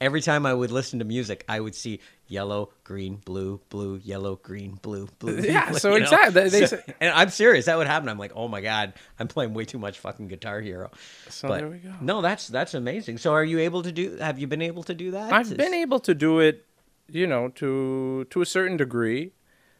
every 0.00 0.20
time 0.20 0.46
I 0.46 0.54
would 0.54 0.70
listen 0.70 0.98
to 1.00 1.04
music, 1.04 1.44
I 1.48 1.60
would 1.60 1.74
see 1.74 2.00
yellow, 2.26 2.72
green, 2.84 3.16
blue, 3.24 3.60
blue, 3.68 4.00
yellow, 4.02 4.36
green, 4.36 4.78
blue, 4.82 5.08
blue. 5.18 5.36
Yeah, 5.42 5.72
so 5.72 5.92
you 5.94 6.00
know? 6.00 6.04
exactly, 6.04 6.48
they 6.48 6.66
So- 6.66 6.80
and 7.00 7.12
I'm 7.12 7.30
serious. 7.30 7.66
That 7.66 7.76
would 7.78 7.86
happen. 7.86 8.08
I'm 8.08 8.18
like, 8.18 8.32
oh 8.34 8.48
my 8.48 8.60
god, 8.60 8.94
I'm 9.18 9.28
playing 9.28 9.52
way 9.54 9.64
too 9.64 9.78
much 9.78 9.98
fucking 9.98 10.28
Guitar 10.28 10.60
Hero. 10.60 10.90
So 11.28 11.48
but 11.48 11.58
there 11.60 11.68
we 11.68 11.78
go. 11.78 11.92
no, 12.00 12.22
that's 12.22 12.48
that's 12.48 12.74
amazing. 12.74 13.18
So, 13.18 13.32
are 13.32 13.44
you 13.44 13.58
able 13.60 13.82
to 13.82 13.92
do? 13.92 14.16
Have 14.16 14.38
you 14.38 14.46
been 14.46 14.62
able 14.62 14.82
to 14.84 14.94
do 14.94 15.10
that? 15.12 15.32
I've 15.32 15.56
been 15.56 15.74
able 15.74 16.00
to 16.00 16.14
do 16.14 16.38
it, 16.40 16.66
you 17.08 17.26
know, 17.26 17.48
to 17.56 18.26
to 18.30 18.40
a 18.42 18.46
certain 18.46 18.76
degree. 18.76 19.32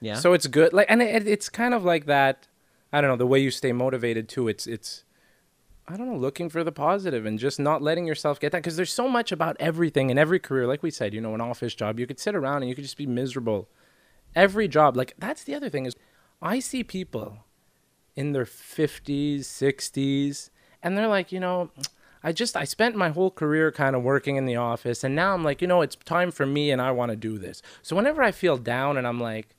Yeah. 0.02 0.14
So 0.14 0.32
it's 0.32 0.46
good. 0.46 0.72
Like, 0.72 0.86
and 0.88 1.02
it, 1.02 1.26
it's 1.28 1.48
kind 1.48 1.74
of 1.74 1.84
like 1.84 2.06
that. 2.06 2.48
I 2.92 3.00
don't 3.00 3.10
know 3.10 3.16
the 3.16 3.26
way 3.26 3.38
you 3.38 3.50
stay 3.50 3.72
motivated 3.72 4.28
too. 4.28 4.48
It's 4.48 4.66
it's. 4.66 5.04
I 5.88 5.96
don't 5.96 6.10
know, 6.10 6.18
looking 6.18 6.48
for 6.48 6.62
the 6.62 6.72
positive 6.72 7.26
and 7.26 7.38
just 7.38 7.58
not 7.58 7.82
letting 7.82 8.06
yourself 8.06 8.38
get 8.38 8.52
that 8.52 8.58
because 8.58 8.76
there's 8.76 8.92
so 8.92 9.08
much 9.08 9.32
about 9.32 9.56
everything 9.58 10.10
in 10.10 10.18
every 10.18 10.38
career. 10.38 10.66
Like 10.66 10.82
we 10.82 10.90
said, 10.90 11.12
you 11.12 11.20
know, 11.20 11.34
an 11.34 11.40
office 11.40 11.74
job, 11.74 11.98
you 11.98 12.06
could 12.06 12.20
sit 12.20 12.34
around 12.34 12.62
and 12.62 12.68
you 12.68 12.74
could 12.74 12.84
just 12.84 12.96
be 12.96 13.06
miserable. 13.06 13.68
Every 14.36 14.68
job, 14.68 14.96
like 14.96 15.14
that's 15.18 15.42
the 15.42 15.54
other 15.54 15.68
thing 15.68 15.86
is, 15.86 15.96
I 16.40 16.60
see 16.60 16.84
people 16.84 17.38
in 18.14 18.32
their 18.32 18.44
50s, 18.44 19.40
60s, 19.40 20.50
and 20.82 20.96
they're 20.96 21.08
like, 21.08 21.32
you 21.32 21.40
know, 21.40 21.70
I 22.22 22.32
just 22.32 22.56
I 22.56 22.64
spent 22.64 22.96
my 22.96 23.10
whole 23.10 23.30
career 23.30 23.72
kind 23.72 23.96
of 23.96 24.02
working 24.02 24.36
in 24.36 24.44
the 24.44 24.56
office 24.56 25.02
and 25.02 25.14
now 25.16 25.34
I'm 25.34 25.42
like, 25.42 25.62
you 25.62 25.68
know, 25.68 25.80
it's 25.80 25.96
time 25.96 26.30
for 26.30 26.46
me 26.46 26.70
and 26.70 26.80
I 26.80 26.90
want 26.90 27.10
to 27.10 27.16
do 27.16 27.38
this. 27.38 27.62
So 27.82 27.96
whenever 27.96 28.22
I 28.22 28.30
feel 28.30 28.58
down 28.58 28.96
and 28.96 29.06
I'm 29.06 29.20
like, 29.20 29.56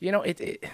you 0.00 0.10
know, 0.10 0.22
it, 0.22 0.40
it 0.40 0.64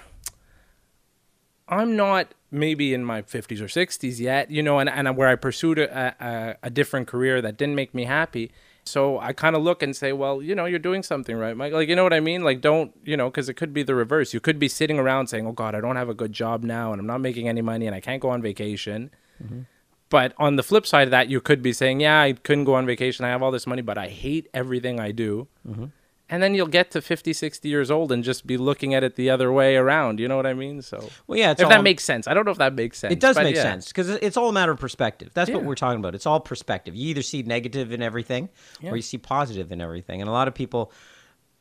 I'm 1.69 1.97
not 1.97 2.33
maybe 2.51 2.95
in 2.95 3.05
my 3.05 3.23
50s 3.23 3.61
or 3.61 3.67
60s 3.67 4.19
yet, 4.19 4.51
you 4.51 4.63
know, 4.63 4.79
and, 4.79 4.89
and 4.89 5.17
where 5.17 5.29
I 5.29 5.37
pursued 5.37 5.79
a, 5.79 6.15
a, 6.21 6.57
a 6.67 6.71
different 6.71 7.07
career 7.07 7.43
that 7.43 7.57
didn't 7.57 7.75
make 7.75 7.95
me 7.95 8.05
happy. 8.05 8.51
So 8.85 9.19
I 9.19 9.35
kind 9.35 9.55
of 9.55 9.63
look 9.63 9.83
and 9.83 9.95
say, 9.95 10.13
well, 10.15 10.41
you 10.41 10.55
know, 10.55 10.65
you're 10.65 10.79
doing 10.79 11.03
something 11.03 11.37
right, 11.37 11.55
Mike. 11.55 11.75
Like, 11.75 11.91
you 11.91 11.97
know 11.97 12.05
what 12.05 12.15
I 12.15 12.21
mean? 12.21 12.43
Like, 12.43 12.63
don't, 12.63 12.93
you 13.05 13.19
know, 13.19 13.29
because 13.29 13.51
it 13.51 13.55
could 13.55 13.75
be 13.75 13.83
the 13.83 13.95
reverse. 13.95 14.33
You 14.33 14.41
could 14.41 14.59
be 14.59 14.69
sitting 14.69 14.99
around 14.99 15.27
saying, 15.27 15.47
oh, 15.47 15.53
God, 15.53 15.75
I 15.75 15.81
don't 15.83 15.97
have 15.97 16.09
a 16.09 16.15
good 16.15 16.33
job 16.33 16.63
now 16.63 16.93
and 16.93 17.01
I'm 17.01 17.07
not 17.07 17.21
making 17.21 17.49
any 17.49 17.61
money 17.61 17.87
and 17.87 17.95
I 17.95 18.01
can't 18.01 18.23
go 18.23 18.31
on 18.31 18.41
vacation. 18.41 19.11
Mm-hmm. 19.43 19.61
But 20.09 20.33
on 20.39 20.57
the 20.57 20.63
flip 20.63 20.87
side 20.87 21.09
of 21.09 21.11
that, 21.11 21.29
you 21.29 21.43
could 21.43 21.61
be 21.63 21.75
saying, 21.75 22.01
yeah, 22.01 22.23
I 22.23 22.33
couldn't 22.33 22.65
go 22.65 22.75
on 22.77 22.87
vacation. 22.87 23.27
I 23.27 23.29
have 23.29 23.43
all 23.43 23.51
this 23.51 23.67
money, 23.67 23.83
but 23.83 23.99
I 23.99 24.09
hate 24.09 24.49
everything 24.55 24.99
I 24.99 25.13
do. 25.13 25.49
Mm-hmm 25.69 25.87
and 26.31 26.43
then 26.43 26.55
you'll 26.55 26.67
get 26.67 26.91
to 26.93 27.01
50 27.01 27.33
60 27.33 27.69
years 27.69 27.91
old 27.91 28.13
and 28.13 28.23
just 28.23 28.47
be 28.47 28.57
looking 28.57 28.95
at 28.95 29.03
it 29.03 29.17
the 29.17 29.31
other 29.31 29.53
way 29.53 29.77
around 29.77 30.21
you 30.21 30.29
know 30.29 30.37
what 30.37 30.47
i 30.47 30.55
mean? 30.55 30.83
So 30.83 31.09
well 31.27 31.39
yeah 31.39 31.53
if 31.53 31.63
all, 31.63 31.71
that 31.71 31.83
makes 31.83 32.05
sense. 32.05 32.27
I 32.27 32.35
don't 32.35 32.45
know 32.45 32.51
if 32.51 32.59
that 32.59 32.75
makes 32.75 32.99
sense 32.99 33.13
it 33.13 33.21
does 33.21 33.37
make 33.37 33.55
yeah. 33.55 33.63
sense 33.63 33.89
because 33.89 34.09
it's 34.09 34.37
all 34.37 34.49
a 34.49 34.53
matter 34.53 34.73
of 34.73 34.79
perspective. 34.79 35.31
That's 35.35 35.51
yeah. 35.51 35.57
what 35.57 35.65
we're 35.65 35.75
talking 35.75 35.99
about. 35.99 36.15
It's 36.15 36.27
all 36.27 36.41
perspective. 36.41 36.95
You 36.95 37.09
either 37.11 37.23
see 37.23 37.43
negative 37.43 37.93
in 37.93 38.03
everything 38.03 38.49
yeah. 38.81 38.91
or 38.91 38.97
you 38.97 39.03
see 39.03 39.19
positive 39.19 39.73
in 39.73 39.81
everything. 39.81 40.21
And 40.21 40.29
a 40.29 40.33
lot 40.33 40.49
of 40.49 40.55
people 40.55 40.93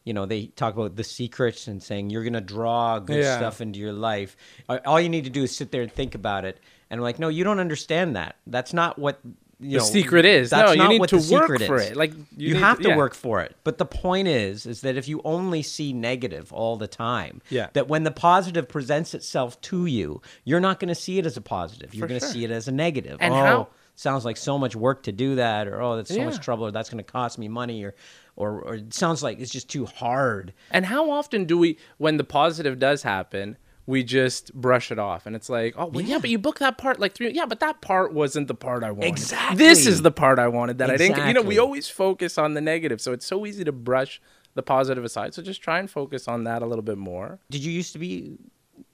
you 0.03 0.13
know 0.13 0.25
they 0.25 0.47
talk 0.47 0.73
about 0.73 0.95
the 0.95 1.03
secrets 1.03 1.67
and 1.67 1.83
saying 1.83 2.09
you're 2.09 2.23
going 2.23 2.33
to 2.33 2.41
draw 2.41 2.99
good 2.99 3.25
stuff 3.25 3.61
into 3.61 3.79
your 3.79 3.93
life. 3.93 4.37
All 4.85 5.01
you 5.01 5.09
need 5.09 5.25
to 5.25 5.29
do 5.29 5.43
is 5.43 5.55
sit 5.55 5.71
there 5.71 5.81
and 5.81 5.91
think 5.91 6.15
about 6.15 6.45
it. 6.45 6.59
And 6.89 6.99
I'm 6.99 7.03
like 7.03 7.19
no 7.19 7.27
you 7.27 7.43
don't 7.43 7.59
understand 7.59 8.15
that. 8.15 8.37
That's 8.47 8.73
not 8.73 8.97
what 8.97 9.19
the 9.59 9.77
know, 9.77 9.83
secret 9.83 10.25
is. 10.25 10.51
That's 10.51 10.75
no, 10.75 10.83
you 10.83 10.99
need 10.99 11.07
to 11.09 11.17
work 11.31 11.59
for 11.61 11.77
it. 11.77 11.95
Like 11.95 12.13
you, 12.13 12.49
you 12.49 12.55
have 12.55 12.77
to, 12.77 12.83
to 12.83 12.89
yeah. 12.89 12.97
work 12.97 13.15
for 13.15 13.41
it. 13.41 13.55
But 13.63 13.79
the 13.79 13.85
point 13.85 14.27
is, 14.27 14.65
is 14.65 14.81
that 14.81 14.97
if 14.97 15.07
you 15.07 15.21
only 15.25 15.63
see 15.63 15.93
negative 15.93 16.53
all 16.53 16.77
the 16.77 16.87
time, 16.87 17.41
yeah. 17.49 17.69
that 17.73 17.87
when 17.87 18.03
the 18.03 18.11
positive 18.11 18.69
presents 18.69 19.13
itself 19.13 19.59
to 19.61 19.85
you, 19.87 20.21
you're 20.43 20.59
not 20.59 20.79
going 20.79 20.89
to 20.89 20.95
see 20.95 21.17
it 21.17 21.25
as 21.25 21.37
a 21.37 21.41
positive. 21.41 21.95
You're 21.95 22.07
going 22.07 22.19
to 22.19 22.25
sure. 22.25 22.33
see 22.33 22.43
it 22.43 22.51
as 22.51 22.67
a 22.67 22.71
negative. 22.71 23.17
And 23.19 23.33
oh, 23.33 23.37
how? 23.37 23.67
sounds 23.95 24.25
like 24.25 24.37
so 24.37 24.59
much 24.59 24.75
work 24.75 25.03
to 25.03 25.11
do 25.11 25.35
that, 25.35 25.67
or 25.67 25.81
oh, 25.81 25.95
that's 25.95 26.09
so 26.09 26.17
yeah. 26.17 26.25
much 26.25 26.39
trouble, 26.39 26.67
or 26.67 26.71
that's 26.71 26.89
going 26.89 27.03
to 27.03 27.11
cost 27.11 27.39
me 27.39 27.47
money, 27.47 27.83
or, 27.83 27.95
or, 28.35 28.61
or 28.61 28.75
it 28.75 28.93
sounds 28.93 29.23
like 29.23 29.39
it's 29.39 29.51
just 29.51 29.69
too 29.69 29.87
hard. 29.87 30.53
And 30.69 30.85
how 30.85 31.09
often 31.09 31.45
do 31.45 31.57
we, 31.57 31.77
when 31.97 32.17
the 32.17 32.23
positive 32.23 32.77
does 32.77 33.01
happen? 33.01 33.57
We 33.87 34.03
just 34.03 34.53
brush 34.53 34.91
it 34.91 34.99
off 34.99 35.25
and 35.25 35.35
it's 35.35 35.49
like 35.49 35.73
oh 35.77 35.87
well, 35.87 36.03
yeah. 36.03 36.15
yeah. 36.15 36.19
but 36.19 36.29
you 36.29 36.37
booked 36.37 36.59
that 36.59 36.77
part 36.77 36.99
like 36.99 37.15
three 37.15 37.31
yeah 37.31 37.45
but 37.45 37.59
that 37.59 37.81
part 37.81 38.13
wasn't 38.13 38.47
the 38.47 38.53
part 38.53 38.83
i 38.83 38.91
wanted 38.91 39.07
exactly 39.07 39.57
this 39.57 39.87
is 39.87 40.03
the 40.03 40.11
part 40.11 40.37
i 40.37 40.47
wanted 40.47 40.77
that 40.77 40.91
exactly. 40.91 41.05
i 41.05 41.15
didn't 41.15 41.27
you 41.27 41.33
know 41.33 41.41
we 41.41 41.57
always 41.57 41.89
focus 41.89 42.37
on 42.37 42.53
the 42.53 42.61
negative 42.61 43.01
so 43.01 43.13
it's 43.13 43.25
so 43.25 43.45
easy 43.45 43.63
to 43.63 43.71
brush 43.71 44.21
the 44.53 44.61
positive 44.61 45.03
aside 45.03 45.33
so 45.33 45.41
just 45.41 45.61
try 45.61 45.79
and 45.79 45.89
focus 45.89 46.27
on 46.27 46.43
that 46.43 46.61
a 46.61 46.65
little 46.65 46.83
bit 46.83 46.97
more 46.97 47.39
did 47.49 47.63
you 47.63 47.71
used 47.71 47.93
to 47.93 47.99
be 47.99 48.37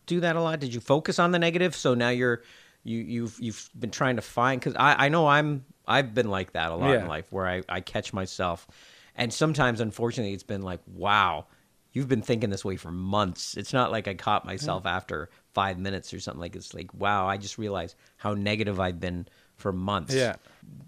do 0.05 0.19
that 0.19 0.35
a 0.35 0.41
lot 0.41 0.59
did 0.59 0.73
you 0.73 0.79
focus 0.79 1.19
on 1.19 1.31
the 1.31 1.39
negative 1.39 1.75
so 1.75 1.93
now 1.93 2.09
you're 2.09 2.41
you 2.83 2.99
you've 2.99 3.37
you've 3.39 3.69
been 3.77 3.91
trying 3.91 4.15
to 4.15 4.21
find 4.21 4.59
because 4.59 4.75
I, 4.75 5.05
I 5.05 5.09
know 5.09 5.27
i'm 5.27 5.65
i've 5.87 6.13
been 6.13 6.29
like 6.29 6.53
that 6.53 6.71
a 6.71 6.75
lot 6.75 6.91
yeah. 6.91 7.01
in 7.01 7.07
life 7.07 7.31
where 7.31 7.47
I, 7.47 7.63
I 7.69 7.81
catch 7.81 8.13
myself 8.13 8.67
and 9.15 9.33
sometimes 9.33 9.79
unfortunately 9.79 10.33
it's 10.33 10.43
been 10.43 10.61
like 10.61 10.81
wow 10.87 11.45
you've 11.93 12.07
been 12.07 12.21
thinking 12.21 12.49
this 12.49 12.65
way 12.65 12.75
for 12.75 12.91
months. 12.91 13.55
It's 13.55 13.71
not 13.71 13.91
like 13.91 14.07
I 14.07 14.15
caught 14.15 14.45
myself 14.45 14.85
after 14.85 15.29
five 15.53 15.77
minutes 15.77 16.13
or 16.13 16.19
something. 16.19 16.41
Like 16.41 16.55
it's 16.55 16.73
like, 16.73 16.93
wow, 16.93 17.27
I 17.27 17.37
just 17.37 17.57
realized 17.57 17.95
how 18.17 18.33
negative 18.33 18.79
I've 18.79 18.99
been 18.99 19.27
for 19.55 19.71
months. 19.71 20.13
Yeah. 20.13 20.35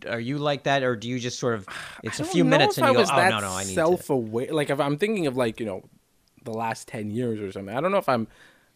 Are 0.10 0.20
you 0.20 0.40
like 0.40 0.64
that, 0.64 0.84
or 0.84 0.96
do 0.96 1.08
you 1.08 1.20
just 1.20 1.40
sort 1.40 1.54
of? 1.56 1.68
It's 2.04 2.20
a 2.20 2.26
few 2.26 2.44
minutes 2.44 2.78
and 2.78 2.88
you 2.88 2.94
go, 2.94 3.06
oh 3.10 3.30
no, 3.30 3.40
no, 3.40 3.52
I 3.52 3.64
need 3.64 3.74
self-aware. 3.74 4.52
Like 4.52 4.70
if 4.70 4.80
I'm 4.80 4.98
thinking 4.98 5.28
of 5.28 5.38
like 5.38 5.60
you 5.60 5.66
know, 5.66 5.84
the 6.44 6.52
last 6.52 6.88
ten 6.88 7.10
years 7.10 7.40
or 7.40 7.52
something. 7.52 7.76
I 7.76 7.82
don't 7.82 7.92
know 7.92 7.98
if 7.98 8.10
I'm. 8.10 8.28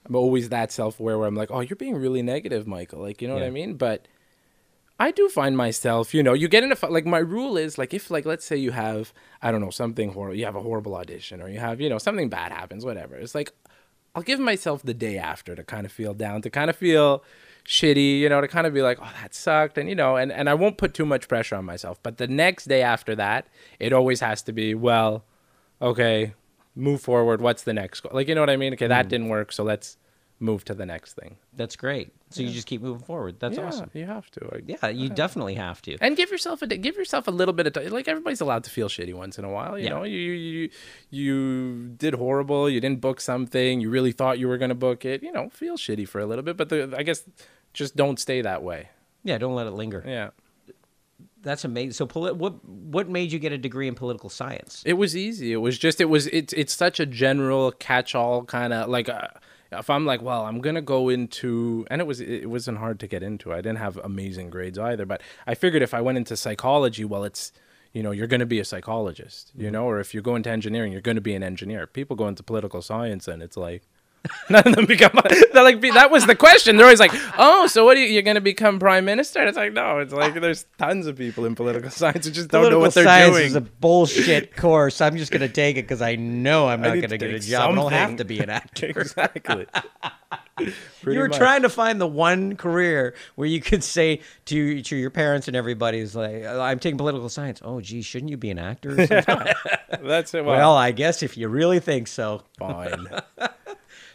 I'm 0.06 0.16
always 0.16 0.50
that 0.50 0.72
self-aware 0.72 1.20
where 1.20 1.28
I'm 1.28 1.36
like, 1.36 1.52
oh, 1.52 1.60
you're 1.60 1.76
being 1.76 1.98
really 1.98 2.22
negative, 2.22 2.66
Michael. 2.66 3.02
Like 3.02 3.22
you 3.22 3.28
know 3.28 3.36
yeah. 3.36 3.42
what 3.42 3.48
I 3.48 3.52
mean, 3.52 3.76
but. 3.76 4.08
I 5.00 5.12
do 5.12 5.30
find 5.30 5.56
myself, 5.56 6.14
you 6.14 6.22
know, 6.22 6.34
you 6.34 6.50
get 6.50 6.64
in 6.64 6.74
a 6.74 6.88
like 6.90 7.06
my 7.06 7.20
rule 7.20 7.56
is 7.56 7.78
like 7.78 7.94
if 7.94 8.12
like 8.12 8.26
let's 8.26 8.46
say 8.46 8.58
you 8.58 8.72
have 8.72 9.14
I 9.42 9.52
don't 9.52 9.62
know 9.62 9.70
something 9.70 10.12
horrible, 10.12 10.36
you 10.36 10.46
have 10.46 10.58
a 10.58 10.62
horrible 10.62 10.96
audition 10.96 11.42
or 11.42 11.48
you 11.48 11.60
have 11.60 11.80
you 11.80 11.90
know 11.90 11.98
something 11.98 12.28
bad 12.28 12.52
happens, 12.52 12.84
whatever. 12.84 13.16
It's 13.16 13.34
like 13.34 13.54
I'll 14.14 14.24
give 14.24 14.40
myself 14.40 14.82
the 14.84 14.94
day 14.94 15.18
after 15.18 15.56
to 15.56 15.64
kind 15.64 15.86
of 15.86 15.92
feel 15.92 16.14
down, 16.14 16.42
to 16.42 16.50
kind 16.50 16.70
of 16.70 16.76
feel 16.76 17.24
shitty, 17.66 18.20
you 18.20 18.28
know, 18.28 18.42
to 18.42 18.48
kind 18.48 18.68
of 18.68 18.74
be 18.74 18.82
like, 18.82 18.98
oh, 19.02 19.12
that 19.22 19.34
sucked, 19.34 19.78
and 19.78 19.88
you 19.88 19.96
know, 19.96 20.18
and 20.18 20.32
and 20.32 20.50
I 20.50 20.54
won't 20.54 20.78
put 20.78 20.94
too 20.94 21.06
much 21.06 21.30
pressure 21.30 21.56
on 21.56 21.64
myself. 21.64 22.02
But 22.04 22.18
the 22.18 22.28
next 22.28 22.66
day 22.66 22.82
after 22.82 23.16
that, 23.16 23.48
it 23.80 23.94
always 23.94 24.20
has 24.20 24.42
to 24.44 24.52
be 24.52 24.76
well, 24.76 25.24
okay, 25.82 26.34
move 26.76 27.00
forward. 27.00 27.40
What's 27.40 27.64
the 27.64 27.74
next? 27.74 28.06
Like 28.12 28.28
you 28.28 28.36
know 28.36 28.42
what 28.42 28.50
I 28.50 28.58
mean? 28.58 28.74
Okay, 28.74 28.88
that 28.88 29.06
mm. 29.06 29.10
didn't 29.10 29.30
work, 29.30 29.54
so 29.54 29.64
let's 29.64 29.98
move 30.42 30.66
to 30.66 30.74
the 30.74 30.86
next 30.86 31.14
thing. 31.14 31.38
That's 31.54 31.76
great. 31.76 32.12
So 32.32 32.42
yeah. 32.42 32.50
you 32.50 32.54
just 32.54 32.68
keep 32.68 32.82
moving 32.82 33.04
forward. 33.04 33.40
That's 33.40 33.58
yeah, 33.58 33.66
awesome. 33.66 33.90
You 33.94 34.06
have 34.06 34.30
to. 34.32 34.50
Like, 34.52 34.64
yeah, 34.68 34.90
you 34.90 35.10
definitely 35.10 35.56
have 35.56 35.82
to. 35.84 35.98
And 36.00 36.16
give 36.16 36.30
yourself 36.30 36.62
a 36.62 36.68
give 36.68 36.96
yourself 36.96 37.28
a 37.28 37.32
little 37.32 37.54
bit 37.54 37.66
of 37.66 37.74
time. 37.74 37.90
Like 37.90 38.08
everybody's 38.08 38.42
allowed 38.42 38.64
to 38.66 38.70
feel 38.70 38.88
shitty 38.88 39.16
once 39.16 39.40
in 39.40 39.46
a 39.46 39.50
while. 39.50 39.78
You 39.78 39.86
yeah. 39.86 39.90
know, 39.90 40.04
you 40.04 40.20
you 40.20 40.70
you 41.10 41.88
did 41.98 42.14
horrible. 42.14 42.70
You 42.70 42.80
didn't 42.80 43.02
book 43.02 43.20
something. 43.20 43.82
You 43.82 43.90
really 43.90 44.12
thought 44.12 44.38
you 44.38 44.48
were 44.48 44.58
going 44.58 44.70
to 44.70 44.76
book 44.76 45.06
it. 45.06 45.24
You 45.24 45.32
know, 45.32 45.50
feel 45.50 45.76
shitty 45.76 46.08
for 46.08 46.20
a 46.20 46.26
little 46.26 46.44
bit, 46.44 46.56
but 46.56 46.70
the, 46.70 46.94
I 46.96 47.02
guess 47.02 47.24
just 47.74 47.96
don't 47.96 48.20
stay 48.20 48.42
that 48.42 48.62
way. 48.62 48.90
Yeah, 49.24 49.38
don't 49.38 49.56
let 49.56 49.68
it 49.68 49.72
linger. 49.72 50.04
Yeah. 50.06 50.30
That's 51.42 51.64
amazing. 51.64 51.94
So, 51.94 52.06
poli- 52.06 52.34
what 52.34 52.64
what 52.66 53.08
made 53.10 53.32
you 53.32 53.40
get 53.40 53.54
a 53.54 53.58
degree 53.58 53.88
in 53.88 53.96
political 53.96 54.30
science? 54.30 54.84
It 54.86 54.94
was 54.94 55.16
easy. 55.16 55.54
It 55.54 55.58
was 55.58 55.78
just 55.78 56.02
it 56.02 56.06
was 56.06 56.28
it's 56.28 56.54
it's 56.54 56.74
such 56.74 57.00
a 57.00 57.06
general 57.06 57.72
catch-all 57.72 58.44
kind 58.44 58.74
of 58.74 58.90
like 58.90 59.08
a 59.08 59.40
if 59.72 59.90
I'm 59.90 60.06
like, 60.06 60.22
well, 60.22 60.46
I'm 60.46 60.62
gonna 60.62 60.82
go 60.82 61.10
into, 61.10 61.86
and 61.90 62.02
it 62.02 62.08
was 62.08 62.22
it 62.22 62.50
wasn't 62.50 62.80
hard 62.80 63.00
to 63.02 63.08
get 63.08 63.24
into. 63.24 63.54
I 63.54 63.58
didn't 63.58 63.78
have 63.78 63.98
amazing 63.98 64.50
grades 64.50 64.78
either, 64.78 65.06
but 65.06 65.22
I 65.46 65.56
figured 65.56 65.82
if 65.82 65.94
I 65.94 66.02
went 66.02 66.18
into 66.18 66.36
psychology, 66.36 67.06
well, 67.06 67.24
it's 67.24 67.52
you 67.94 68.04
know 68.04 68.12
you're 68.12 68.28
going 68.28 68.40
to 68.40 68.46
be 68.46 68.60
a 68.60 68.66
psychologist, 68.66 69.52
you 69.56 69.66
mm-hmm. 69.66 69.74
know, 69.74 69.86
or 69.86 70.00
if 70.00 70.14
you 70.14 70.22
go 70.22 70.36
into 70.36 70.50
engineering, 70.50 70.92
you're 70.92 71.02
going 71.02 71.16
to 71.16 71.22
be 71.22 71.36
an 71.36 71.44
engineer. 71.44 71.88
People 71.88 72.16
go 72.16 72.28
into 72.28 72.44
political 72.44 72.82
science, 72.82 73.28
and 73.28 73.42
it's 73.42 73.58
like 73.58 73.84
None 74.50 74.68
of 74.68 74.76
them 74.76 74.86
become. 74.86 75.12
They're 75.54 75.64
like 75.64 75.82
that 75.82 76.12
was 76.12 76.26
the 76.26 76.36
question. 76.36 76.76
They're 76.76 76.86
always 76.86 77.00
like, 77.00 77.12
"Oh, 77.38 77.68
so 77.68 77.86
what 77.86 77.96
are 77.98 78.00
you? 78.00 78.08
You're 78.08 78.24
going 78.24 78.36
to 78.36 78.42
become 78.42 78.80
prime 78.80 79.06
minister?" 79.06 79.40
And 79.40 79.48
it's 79.48 79.58
like, 79.58 79.74
no. 79.74 80.00
It's 80.00 80.14
like 80.14 80.40
there's 80.40 80.66
tons 80.78 81.08
of 81.08 81.18
people 81.18 81.46
in 81.46 81.56
political 81.56 81.90
science 81.90 82.26
who 82.26 82.32
just 82.32 82.50
don't 82.50 82.70
know 82.70 82.80
what 82.80 82.94
they're 82.94 83.06
science 83.06 83.36
doing. 83.36 83.46
Is 83.48 83.56
a 83.56 83.62
bullshit 83.62 84.56
course. 84.56 85.02
I'm 85.02 85.18
just 85.18 85.32
going 85.32 85.42
to 85.42 85.50
take 85.50 85.78
it 85.78 85.84
because 85.84 86.02
I 86.02 86.16
know 86.16 86.68
I'm 86.68 86.82
not 86.82 86.96
going 86.96 87.10
to 87.10 87.18
get 87.18 87.30
a 87.30 87.40
job. 87.40 87.76
Something. 87.76 87.80
I 87.80 87.82
don't 87.82 87.92
have 87.94 88.16
to 88.18 88.26
be 88.26 88.40
an 88.40 88.50
actor. 88.50 88.88
exactly. 88.88 89.66
you 90.60 91.20
were 91.20 91.30
much. 91.30 91.38
trying 91.38 91.62
to 91.62 91.70
find 91.70 92.02
the 92.02 92.08
one 92.08 92.56
career 92.56 93.16
where 93.36 93.48
you 93.48 93.62
could 93.62 93.84
say 93.84 94.22
to 94.46 94.82
to 94.82 94.96
your 94.96 95.10
parents 95.12 95.48
and 95.48 95.56
everybody's 95.56 96.16
like, 96.16 96.44
oh, 96.46 96.62
"I'm 96.62 96.80
taking 96.80 96.98
political 96.98 97.30
science." 97.30 97.62
Oh, 97.64 97.80
gee, 97.80 98.02
shouldn't 98.02 98.32
you 98.32 98.38
be 98.38 98.50
an 98.50 98.60
actor? 98.60 98.96
That's 98.96 100.34
it. 100.34 100.46
Well, 100.46 100.58
well, 100.58 100.76
I 100.76 100.92
guess 100.92 101.24
if 101.24 101.38
you 101.38 101.48
really 101.48 101.80
think 101.80 102.08
so, 102.08 102.44
fine. 102.58 103.08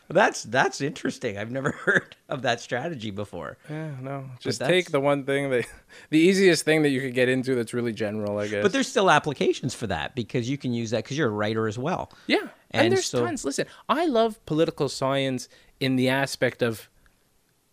That's 0.09 0.43
that's 0.43 0.81
interesting. 0.81 1.39
I've 1.39 1.51
never 1.51 1.71
heard 1.85 2.17
of 2.29 2.43
that 2.43 2.61
strategy 2.61 3.11
before. 3.11 3.57
Yeah, 3.71 3.93
no. 4.01 4.25
Just 4.39 4.61
take 4.61 4.91
the 4.91 5.01
one 5.01 5.25
thing 5.25 5.51
that 5.51 5.67
the 6.11 6.19
easiest 6.19 6.65
thing 6.65 6.83
that 6.83 6.91
you 6.91 7.01
could 7.01 7.15
get 7.15 7.29
into 7.29 7.55
that's 7.55 7.73
really 7.73 7.93
general, 7.93 8.39
I 8.39 8.49
guess. 8.49 8.63
But 8.63 8.73
there's 8.73 8.89
still 8.89 9.11
applications 9.11 9.75
for 9.75 9.87
that 9.87 10.15
because 10.15 10.49
you 10.49 10.59
can 10.59 10.73
use 10.73 10.91
that 10.91 11.05
because 11.05 11.17
you're 11.17 11.29
a 11.29 11.33
writer 11.33 11.67
as 11.67 11.79
well. 11.79 12.13
Yeah. 12.27 12.49
And, 12.71 12.87
and 12.87 12.93
there's 12.93 13.07
so, 13.07 13.25
tons. 13.25 13.45
Listen, 13.45 13.67
I 13.89 14.07
love 14.07 14.45
political 14.47 14.89
science 14.89 15.49
in 15.81 15.97
the 15.97 16.09
aspect 16.09 16.63
of 16.63 16.89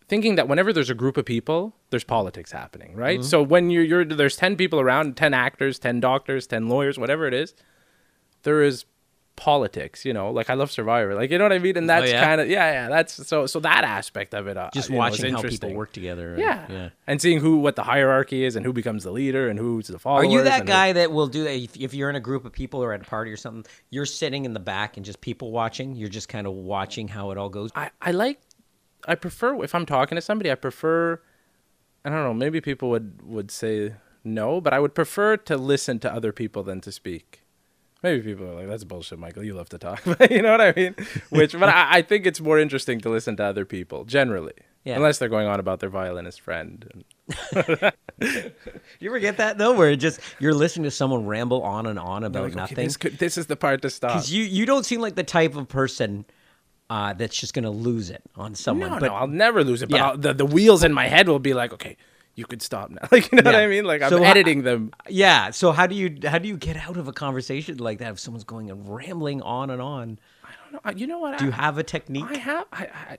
thinking 0.08 0.36
that 0.36 0.48
whenever 0.48 0.72
there's 0.72 0.90
a 0.90 0.94
group 0.94 1.16
of 1.16 1.24
people, 1.24 1.74
there's 1.90 2.04
politics 2.04 2.52
happening, 2.52 2.94
right? 2.94 3.20
Mm-hmm. 3.20 3.28
So 3.28 3.42
when 3.42 3.70
you're, 3.70 3.82
you're 3.82 4.04
there's 4.04 4.36
10 4.36 4.56
people 4.56 4.80
around, 4.80 5.16
10 5.16 5.34
actors, 5.34 5.78
10 5.78 6.00
doctors, 6.00 6.46
10 6.46 6.68
lawyers, 6.68 6.98
whatever 6.98 7.26
it 7.26 7.34
is, 7.34 7.54
there 8.42 8.62
is 8.62 8.84
politics 9.36 10.04
you 10.04 10.12
know 10.12 10.30
like 10.30 10.50
i 10.50 10.54
love 10.54 10.70
survivor 10.70 11.14
like 11.14 11.30
you 11.30 11.38
know 11.38 11.44
what 11.44 11.52
i 11.52 11.58
mean? 11.58 11.76
And 11.76 11.84
oh, 11.84 11.94
that's 11.94 12.10
oh, 12.10 12.14
yeah? 12.14 12.24
kind 12.24 12.40
of 12.40 12.48
yeah 12.50 12.72
yeah 12.72 12.88
that's 12.88 13.26
so 13.26 13.46
so 13.46 13.60
that 13.60 13.82
aspect 13.82 14.34
of 14.34 14.46
it 14.46 14.56
uh, 14.56 14.68
just 14.74 14.90
watching 14.90 15.32
know, 15.32 15.40
how 15.40 15.48
people 15.48 15.72
work 15.72 15.92
together 15.92 16.36
yeah. 16.38 16.66
yeah. 16.68 16.88
And 17.06 17.20
seeing 17.20 17.40
who 17.40 17.56
what 17.56 17.76
the 17.76 17.82
hierarchy 17.82 18.44
is 18.44 18.56
and 18.56 18.66
who 18.66 18.72
becomes 18.72 19.04
the 19.04 19.10
leader 19.10 19.48
and 19.48 19.58
who's 19.58 19.86
the 19.86 19.98
follower 19.98 20.22
are 20.22 20.24
you 20.24 20.42
that 20.42 20.66
guy 20.66 20.88
who... 20.88 20.94
that 20.94 21.12
will 21.12 21.28
do 21.28 21.44
that 21.44 21.54
if, 21.54 21.76
if 21.76 21.94
you're 21.94 22.10
in 22.10 22.16
a 22.16 22.20
group 22.20 22.44
of 22.44 22.52
people 22.52 22.84
or 22.84 22.92
at 22.92 23.00
a 23.00 23.04
party 23.04 23.32
or 23.32 23.36
something 23.36 23.64
you're 23.90 24.06
sitting 24.06 24.44
in 24.44 24.52
the 24.52 24.60
back 24.60 24.96
and 24.96 25.06
just 25.06 25.20
people 25.20 25.50
watching 25.50 25.96
you're 25.96 26.10
just 26.10 26.28
kind 26.28 26.46
of 26.46 26.52
watching 26.52 27.08
how 27.08 27.30
it 27.30 27.38
all 27.38 27.48
goes? 27.48 27.70
I 27.74 27.90
i 28.00 28.10
like 28.10 28.38
i 29.06 29.14
prefer 29.14 29.62
if 29.64 29.74
i'm 29.74 29.86
talking 29.86 30.16
to 30.16 30.22
somebody 30.22 30.50
i 30.50 30.54
prefer 30.54 31.20
i 32.04 32.10
don't 32.10 32.22
know 32.22 32.34
maybe 32.34 32.60
people 32.60 32.90
would 32.90 33.22
would 33.22 33.50
say 33.50 33.94
no 34.24 34.60
but 34.60 34.74
i 34.74 34.78
would 34.78 34.94
prefer 34.94 35.38
to 35.38 35.56
listen 35.56 35.98
to 36.00 36.12
other 36.12 36.32
people 36.32 36.62
than 36.62 36.80
to 36.82 36.92
speak 36.92 37.41
Maybe 38.02 38.22
people 38.22 38.48
are 38.48 38.54
like, 38.54 38.68
"That's 38.68 38.84
bullshit, 38.84 39.18
Michael. 39.18 39.44
You 39.44 39.54
love 39.54 39.68
to 39.70 39.78
talk." 39.78 40.02
but 40.04 40.30
you 40.30 40.42
know 40.42 40.52
what 40.52 40.60
I 40.60 40.72
mean? 40.74 40.94
Which, 41.30 41.52
but 41.52 41.68
I, 41.68 41.98
I, 41.98 42.02
think 42.02 42.26
it's 42.26 42.40
more 42.40 42.58
interesting 42.58 43.00
to 43.00 43.10
listen 43.10 43.36
to 43.36 43.44
other 43.44 43.64
people 43.64 44.04
generally, 44.04 44.54
yeah. 44.84 44.96
unless 44.96 45.18
they're 45.18 45.28
going 45.28 45.46
on 45.46 45.60
about 45.60 45.80
their 45.80 45.90
violinist 45.90 46.40
friend. 46.40 47.04
You 49.00 49.10
ever 49.10 49.18
get 49.18 49.38
that 49.38 49.58
though, 49.58 49.76
where 49.76 49.90
it 49.90 49.96
just 49.96 50.20
you're 50.38 50.54
listening 50.54 50.84
to 50.84 50.90
someone 50.90 51.26
ramble 51.26 51.62
on 51.62 51.86
and 51.86 51.98
on 51.98 52.22
about 52.22 52.44
Like, 52.44 52.52
okay, 52.52 52.60
nothing? 52.60 52.84
this, 52.84 52.96
could, 52.96 53.18
this 53.18 53.36
is 53.36 53.46
the 53.46 53.56
part 53.56 53.82
to 53.82 53.90
stop. 53.90 54.12
Because 54.12 54.32
you 54.32 54.44
you 54.44 54.64
don't 54.64 54.84
seem 54.84 55.00
like 55.00 55.16
the 55.16 55.24
type 55.24 55.56
of 55.56 55.68
person 55.68 56.24
uh, 56.88 57.14
that's 57.14 57.36
just 57.36 57.54
gonna 57.54 57.70
lose 57.70 58.10
it 58.10 58.22
on 58.36 58.54
someone. 58.54 58.90
no, 58.90 58.98
but 59.00 59.06
no, 59.06 59.14
I'll 59.14 59.26
never 59.26 59.64
lose 59.64 59.82
it. 59.82 59.88
But 59.88 59.96
Yeah. 59.96 60.14
The 60.16 60.34
the 60.34 60.46
wheels 60.46 60.84
in 60.84 60.92
my 60.92 61.08
head 61.08 61.28
will 61.28 61.40
be 61.40 61.54
like, 61.54 61.72
okay, 61.72 61.96
you 62.34 62.46
could 62.46 62.62
stop 62.62 62.90
now. 62.90 63.06
Like 63.12 63.30
you 63.32 63.42
know 63.42 63.50
what 63.50 63.54
I 63.60 63.66
mean? 63.66 63.84
Like 63.84 64.02
I'm 64.02 64.08
So, 64.10 64.22
editing 64.22 64.62
them. 64.62 64.92
yeah. 65.08 65.50
So 65.50 65.72
how 65.72 65.86
do 65.86 65.94
you 65.94 66.16
how 66.24 66.38
do 66.38 66.48
you 66.48 66.56
get 66.56 66.76
out 66.76 66.96
of 66.96 67.08
a 67.08 67.12
conversation 67.12 67.76
like 67.78 67.98
that 67.98 68.12
if 68.12 68.18
someone's 68.20 68.44
going 68.44 68.70
and 68.70 68.88
rambling 68.88 69.42
on 69.42 69.70
and 69.70 69.82
on? 69.82 70.18
I 70.44 70.48
don't 70.72 70.84
know. 70.84 70.98
you 71.00 71.06
know 71.06 71.18
what? 71.18 71.38
Do 71.38 71.44
you 71.46 71.50
have 71.50 71.78
a 71.78 71.82
technique? 71.82 72.24
I 72.28 72.38
have. 72.38 72.66
I, 72.72 72.84
I, 73.10 73.18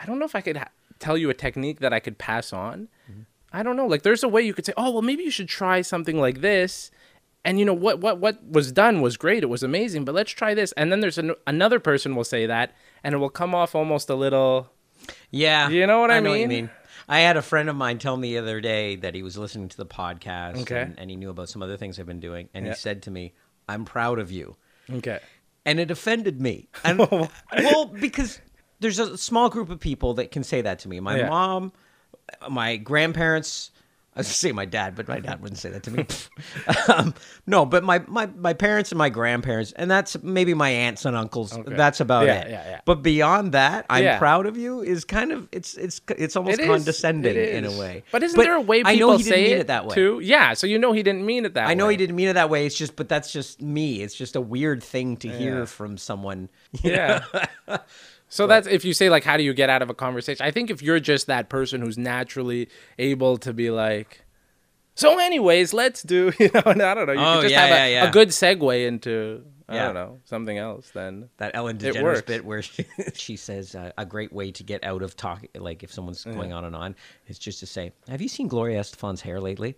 I 0.00 0.06
don't 0.06 0.18
know 0.18 0.24
if 0.24 0.34
I 0.34 0.40
could 0.40 0.56
ha- 0.56 0.70
tell 0.98 1.16
you 1.18 1.30
a 1.30 1.34
technique 1.34 1.80
that 1.80 1.92
I 1.92 2.00
could 2.00 2.18
pass 2.18 2.52
on. 2.52 2.88
Mm-hmm. 3.10 3.20
I 3.52 3.62
don't 3.62 3.76
know. 3.76 3.86
Like, 3.86 4.02
there's 4.02 4.22
a 4.22 4.28
way 4.28 4.40
you 4.42 4.54
could 4.54 4.64
say, 4.64 4.72
"Oh, 4.78 4.90
well, 4.92 5.02
maybe 5.02 5.22
you 5.22 5.30
should 5.30 5.48
try 5.48 5.82
something 5.82 6.18
like 6.18 6.40
this." 6.40 6.90
And 7.44 7.58
you 7.58 7.64
know 7.66 7.74
what? 7.74 8.00
What 8.00 8.18
what 8.18 8.42
was 8.48 8.72
done 8.72 9.02
was 9.02 9.16
great. 9.18 9.42
It 9.42 9.50
was 9.50 9.62
amazing. 9.62 10.04
But 10.06 10.14
let's 10.14 10.30
try 10.32 10.54
this. 10.54 10.72
And 10.72 10.90
then 10.90 11.00
there's 11.00 11.18
an, 11.18 11.34
another 11.46 11.78
person 11.80 12.16
will 12.16 12.24
say 12.24 12.46
that, 12.46 12.74
and 13.04 13.14
it 13.14 13.18
will 13.18 13.28
come 13.30 13.54
off 13.54 13.74
almost 13.74 14.08
a 14.08 14.14
little. 14.14 14.70
Yeah. 15.30 15.68
You 15.68 15.86
know 15.86 16.00
what 16.00 16.10
I 16.10 16.20
know 16.20 16.30
What 16.30 16.40
you 16.40 16.48
mean? 16.48 16.70
I 17.12 17.20
had 17.20 17.36
a 17.36 17.42
friend 17.42 17.68
of 17.68 17.76
mine 17.76 17.98
tell 17.98 18.16
me 18.16 18.32
the 18.32 18.38
other 18.38 18.60
day 18.60 18.96
that 18.96 19.14
he 19.14 19.22
was 19.22 19.36
listening 19.36 19.68
to 19.68 19.76
the 19.76 19.86
podcast 19.86 20.62
Okay. 20.62 20.80
and, 20.80 20.98
and 20.98 21.10
he 21.10 21.16
knew 21.16 21.30
about 21.30 21.48
some 21.48 21.62
other 21.62 21.76
things 21.76 21.98
I've 21.98 22.06
been 22.06 22.20
doing. 22.20 22.48
And 22.54 22.64
Yeah. 22.64 22.72
he 22.72 22.76
said 22.78 23.02
to 23.02 23.10
me, 23.10 23.34
I'm 23.68 23.84
proud 23.84 24.18
of 24.18 24.30
you. 24.32 24.56
Okay. 24.90 25.20
And 25.66 25.78
it 25.78 25.90
offended 25.90 26.40
me. 26.40 26.68
And 26.84 26.98
well, 26.98 27.86
because 27.86 28.40
there's 28.80 28.98
a 28.98 29.16
small 29.18 29.48
group 29.50 29.68
of 29.70 29.78
people 29.78 30.14
that 30.14 30.30
can 30.30 30.42
say 30.42 30.62
that 30.62 30.78
to 30.80 30.88
me. 30.88 31.00
My 31.00 31.18
Yeah. 31.18 31.28
mom, 31.28 31.72
my 32.50 32.76
grandparents, 32.76 33.70
I 34.14 34.20
was 34.20 34.28
say 34.28 34.52
my 34.52 34.66
dad, 34.66 34.94
but 34.94 35.08
my 35.08 35.20
dad 35.20 35.40
wouldn't 35.40 35.58
say 35.58 35.70
that 35.70 35.84
to 35.84 35.90
me. 35.90 36.04
um, 36.94 37.14
no, 37.46 37.64
but 37.64 37.82
my, 37.82 38.00
my, 38.08 38.26
my 38.26 38.52
parents 38.52 38.92
and 38.92 38.98
my 38.98 39.08
grandparents, 39.08 39.72
and 39.72 39.90
that's 39.90 40.22
maybe 40.22 40.52
my 40.52 40.68
aunts 40.68 41.06
and 41.06 41.16
uncles. 41.16 41.56
Okay. 41.56 41.74
That's 41.74 42.00
about 42.00 42.26
Yeah, 42.26 42.40
it. 42.42 42.50
yeah, 42.50 42.70
yeah. 42.70 42.80
But 42.84 43.02
beyond 43.02 43.52
that, 43.52 43.86
I'm 43.88 44.04
Yeah. 44.04 44.18
proud 44.18 44.44
of 44.44 44.58
you 44.58 44.82
is 44.82 45.06
kind 45.06 45.32
of 45.32 45.48
it's 45.50 45.74
it's 45.76 46.02
it's 46.18 46.36
almost 46.36 46.60
It 46.60 46.66
condescending 46.66 47.34
It 47.36 47.54
in 47.54 47.64
a 47.64 47.70
way. 47.78 48.04
But 48.12 48.22
isn't 48.22 48.38
there 48.38 48.54
a 48.54 48.60
way 48.60 48.80
people 48.80 48.92
I 48.92 48.96
know 48.96 49.12
he 49.16 49.22
didn't 49.22 49.32
say 49.34 49.44
mean 49.44 49.52
it, 49.52 49.60
it 49.60 49.66
that 49.68 49.86
way. 49.86 49.94
too? 49.94 50.20
Yeah. 50.22 50.52
So 50.52 50.66
you 50.66 50.78
know 50.78 50.92
he 50.92 51.02
didn't 51.02 51.24
mean 51.24 51.46
it 51.46 51.54
that 51.54 51.64
way. 51.66 51.70
I 51.70 51.74
know 51.74 51.88
he 51.88 51.96
didn't 51.96 52.16
mean 52.16 52.28
it 52.28 52.34
that 52.34 52.50
way. 52.50 52.66
It's 52.66 52.76
just, 52.76 52.96
but 52.96 53.08
that's 53.08 53.32
just 53.32 53.62
me. 53.62 54.02
It's 54.02 54.14
just 54.14 54.36
a 54.36 54.42
weird 54.42 54.82
thing 54.82 55.16
to 55.18 55.28
hear 55.28 55.64
from 55.64 55.96
someone. 55.96 56.50
Yeah. 56.82 57.24
so 58.32 58.46
that's 58.46 58.66
if 58.66 58.82
you 58.84 58.94
say 58.94 59.10
like, 59.10 59.24
how 59.24 59.36
do 59.36 59.42
you 59.42 59.52
get 59.52 59.68
out 59.68 59.82
of 59.82 59.90
a 59.90 59.94
conversation? 59.94 60.44
I 60.44 60.50
think 60.50 60.70
if 60.70 60.80
you're 60.80 61.00
just 61.00 61.26
that 61.26 61.50
person 61.50 61.82
who's 61.82 61.98
naturally 61.98 62.68
able 62.98 63.36
to 63.38 63.52
be 63.52 63.70
like, 63.70 64.22
so 64.94 65.18
anyways, 65.18 65.72
let's 65.74 66.02
do 66.02 66.32
you 66.40 66.50
know, 66.54 66.62
and 66.64 66.82
I 66.82 66.94
don't 66.94 67.06
know. 67.06 67.12
You 67.12 67.18
Oh, 67.20 67.32
could 67.36 67.42
just 67.42 67.52
yeah, 67.52 67.60
have 67.66 67.70
a, 67.70 67.74
yeah, 67.92 68.02
yeah. 68.04 68.08
a 68.08 68.10
good 68.10 68.28
segue 68.28 68.86
into 68.86 69.44
I 69.68 69.74
Yeah. 69.76 69.84
don't 69.86 69.94
know 69.94 70.18
something 70.24 70.56
else. 70.58 70.90
Then 70.90 71.28
that 71.38 71.52
Ellen 71.54 71.78
DeGeneres 71.78 72.26
bit 72.26 72.44
where 72.44 72.62
she, 72.70 72.84
she 73.14 73.36
says 73.36 73.74
uh, 73.74 73.92
a 73.96 74.04
great 74.04 74.32
way 74.32 74.50
to 74.52 74.62
get 74.62 74.82
out 74.84 75.02
of 75.02 75.16
talking, 75.16 75.48
like 75.54 75.82
if 75.82 75.92
someone's 75.92 76.24
going 76.24 76.52
on 76.52 76.64
and 76.64 76.74
on, 76.76 76.94
is 77.28 77.38
just 77.38 77.60
to 77.60 77.66
say, 77.66 77.92
"Have 78.08 78.20
you 78.22 78.28
seen 78.28 78.48
Gloria 78.48 78.80
Estefan's 78.80 79.20
hair 79.22 79.40
lately?" 79.40 79.76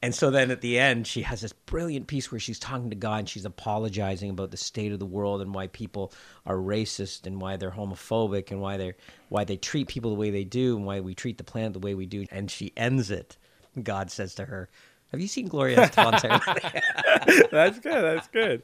And 0.00 0.14
so 0.14 0.30
then 0.30 0.52
at 0.52 0.60
the 0.60 0.78
end, 0.78 1.06
she 1.08 1.22
has 1.22 1.40
this 1.40 1.52
brilliant 1.52 2.06
piece 2.06 2.30
where 2.30 2.38
she's 2.38 2.60
talking 2.60 2.90
to 2.90 2.96
God 2.96 3.20
and 3.20 3.28
she's 3.28 3.44
apologizing 3.44 4.30
about 4.30 4.52
the 4.52 4.56
state 4.56 4.92
of 4.92 5.00
the 5.00 5.06
world 5.06 5.42
and 5.42 5.52
why 5.52 5.66
people 5.66 6.12
are 6.46 6.56
racist 6.56 7.26
and 7.26 7.40
why 7.40 7.56
they're 7.56 7.72
homophobic 7.72 8.52
and 8.52 8.60
why 8.60 8.76
they 8.76 8.94
why 9.28 9.42
they 9.42 9.56
treat 9.56 9.88
people 9.88 10.12
the 10.12 10.16
way 10.16 10.30
they 10.30 10.44
do 10.44 10.76
and 10.76 10.86
why 10.86 11.00
we 11.00 11.14
treat 11.14 11.36
the 11.36 11.44
planet 11.44 11.72
the 11.72 11.80
way 11.80 11.94
we 11.94 12.06
do. 12.06 12.26
And 12.30 12.48
she 12.48 12.72
ends 12.76 13.10
it. 13.10 13.36
God 13.82 14.10
says 14.12 14.36
to 14.36 14.44
her, 14.44 14.68
"Have 15.10 15.20
you 15.20 15.28
seen 15.28 15.48
Gloria 15.48 15.80
Estefan's 15.82 16.22
hair?" 16.22 16.40
lately?" 16.46 17.42
that's 17.50 17.80
good. 17.80 18.04
That's 18.04 18.28
good. 18.28 18.62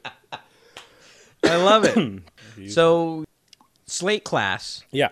I 1.43 1.57
love 1.57 1.83
it. 1.83 2.23
so, 2.71 3.25
slate 3.87 4.23
class. 4.23 4.83
Yeah. 4.91 5.09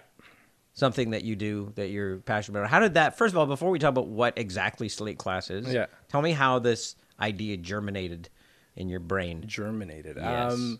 Something 0.73 1.11
that 1.11 1.23
you 1.23 1.35
do 1.35 1.71
that 1.75 1.89
you're 1.89 2.17
passionate 2.17 2.59
about. 2.59 2.69
How 2.71 2.79
did 2.79 2.95
that? 2.95 3.17
First 3.17 3.33
of 3.33 3.37
all, 3.37 3.45
before 3.45 3.69
we 3.69 3.79
talk 3.79 3.89
about 3.89 4.07
what 4.07 4.37
exactly 4.37 4.89
slate 4.89 5.17
class 5.17 5.49
is, 5.49 5.71
Yeah. 5.71 5.85
tell 6.09 6.21
me 6.21 6.31
how 6.31 6.59
this 6.59 6.95
idea 7.19 7.57
germinated 7.57 8.29
in 8.75 8.89
your 8.89 8.99
brain. 8.99 9.43
germinated. 9.45 10.17
Yes. 10.17 10.53
Um, 10.53 10.79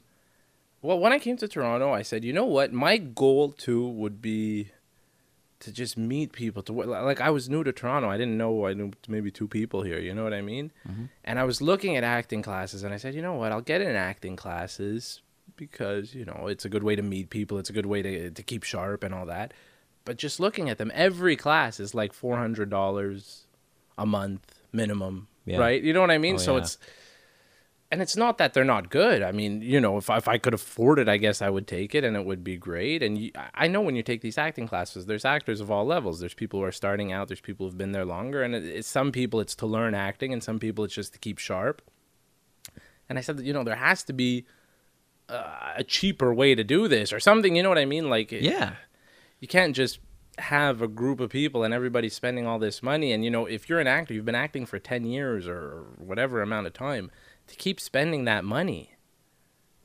well, 0.82 1.00
when 1.00 1.14
I 1.14 1.20
came 1.20 1.38
to 1.38 1.48
Toronto, 1.48 1.92
I 1.94 2.02
said, 2.02 2.26
you 2.26 2.34
know 2.34 2.46
what? 2.46 2.74
My 2.74 2.98
goal 2.98 3.52
too 3.52 3.88
would 3.88 4.22
be 4.22 4.72
to 5.60 5.72
just 5.72 5.96
meet 5.98 6.34
people. 6.34 6.62
To 6.64 6.74
like, 6.74 7.22
I 7.22 7.30
was 7.30 7.48
new 7.50 7.64
to 7.64 7.72
Toronto. 7.72 8.10
I 8.10 8.18
didn't 8.18 8.38
know. 8.38 8.66
I 8.66 8.74
knew 8.74 8.92
maybe 9.08 9.32
two 9.32 9.48
people 9.48 9.84
here. 9.84 10.00
You 10.00 10.14
know 10.14 10.24
what 10.24 10.34
I 10.34 10.42
mean? 10.42 10.72
And 11.24 11.40
I 11.40 11.44
was 11.46 11.62
looking 11.62 11.96
at 11.96 12.04
acting 12.04 12.42
classes, 12.42 12.84
and 12.84 12.94
I 12.94 12.98
said, 12.98 13.14
you 13.16 13.22
know 13.22 13.36
what? 13.36 13.52
I'll 13.54 13.62
get 13.62 13.80
in 13.80 13.96
acting 13.96 14.36
classes 14.36 15.22
because 15.56 16.16
you 16.16 16.26
know 16.26 16.48
it's 16.48 16.66
a 16.66 16.70
good 16.70 16.84
way 16.84 16.96
to 16.96 17.02
meet 17.04 17.30
people. 17.30 17.60
It's 17.60 17.70
a 17.70 17.74
good 17.74 17.86
way 17.86 18.02
to 18.02 18.32
to 18.32 18.44
keep 18.44 18.64
sharp 18.64 19.04
and 19.04 19.14
all 19.14 19.28
that. 19.28 19.54
But 20.06 20.18
just 20.18 20.40
looking 20.40 20.70
at 20.70 20.78
them, 20.78 20.92
every 20.94 21.36
class 21.36 21.80
is 21.80 21.94
like 21.96 22.14
four 22.14 22.38
hundred 22.38 22.70
dollars 22.70 23.46
a 23.98 24.06
month 24.06 24.62
minimum, 24.72 25.28
Yeah. 25.46 25.58
right? 25.60 25.82
You 25.82 25.94
know 25.94 26.02
what 26.02 26.12
I 26.12 26.18
mean? 26.18 26.36
Oh, 26.36 26.40
so 26.40 26.54
yeah. 26.56 26.62
it's 26.64 26.78
and 27.92 28.02
it's 28.02 28.18
not 28.18 28.40
that 28.40 28.56
they're 28.56 28.64
not 28.64 28.90
good. 28.90 29.22
I 29.22 29.32
mean, 29.32 29.62
you 29.62 29.80
know, 29.80 29.98
if 29.98 30.10
I, 30.10 30.18
if 30.18 30.28
I 30.28 30.40
could 30.40 30.56
afford 30.56 30.98
it, 30.98 31.08
I 31.08 31.18
guess 31.18 31.44
I 31.44 31.50
would 31.52 31.68
take 31.68 31.94
it, 31.94 32.04
and 32.04 32.16
it 32.18 32.26
would 32.26 32.44
be 32.44 32.58
great. 32.58 33.04
And 33.04 33.20
you, 33.20 33.32
I 33.54 33.68
know 33.68 33.82
when 33.82 33.96
you 33.96 34.02
take 34.02 34.22
these 34.22 34.40
acting 34.40 34.68
classes, 34.68 35.06
there's 35.06 35.26
actors 35.26 35.62
of 35.62 35.70
all 35.70 35.86
levels. 35.86 36.20
There's 36.20 36.34
people 36.34 36.60
who 36.60 36.66
are 36.66 36.72
starting 36.72 37.12
out. 37.12 37.28
There's 37.28 37.40
people 37.40 37.68
who've 37.68 37.78
been 37.78 37.92
there 37.92 38.04
longer, 38.04 38.42
and 38.42 38.56
it, 38.56 38.66
it's 38.66 38.88
some 38.88 39.12
people 39.12 39.40
it's 39.40 39.54
to 39.56 39.68
learn 39.68 39.94
acting, 39.94 40.34
and 40.34 40.44
some 40.44 40.58
people 40.58 40.84
it's 40.84 40.96
just 40.96 41.14
to 41.14 41.20
keep 41.20 41.38
sharp. 41.38 41.84
And 43.08 43.20
I 43.20 43.22
said 43.22 43.38
that 43.38 43.46
you 43.46 43.54
know 43.54 43.64
there 43.64 43.76
has 43.76 44.02
to 44.06 44.14
be 44.14 44.46
uh, 45.30 45.74
a 45.78 45.84
cheaper 45.84 46.34
way 46.34 46.56
to 46.56 46.64
do 46.64 46.88
this 46.88 47.14
or 47.14 47.20
something. 47.20 47.56
You 47.56 47.62
know 47.62 47.70
what 47.70 47.78
I 47.78 47.86
mean? 47.86 48.10
Like 48.10 48.32
Yeah, 48.32 48.74
you 49.44 49.48
can't 49.48 49.76
just 49.76 50.00
have 50.38 50.82
a 50.82 50.88
group 50.88 51.20
of 51.20 51.30
people 51.30 51.64
and 51.66 51.74
everybody 51.74 52.08
spending 52.08 52.48
all 52.48 52.58
this 52.60 52.82
money 52.82 53.12
and 53.12 53.24
you 53.26 53.30
know 53.30 53.46
if 53.46 53.68
you're 53.68 53.80
an 53.82 53.88
actor 53.88 54.14
you've 54.14 54.26
been 54.32 54.34
acting 54.48 54.66
for 54.66 54.80
10 54.80 55.06
years 55.06 55.48
or 55.48 55.84
whatever 55.98 56.42
amount 56.42 56.66
of 56.66 56.74
time 56.74 57.12
to 57.46 57.56
keep 57.58 57.78
spending 57.80 58.24
that 58.26 58.44
money 58.44 58.92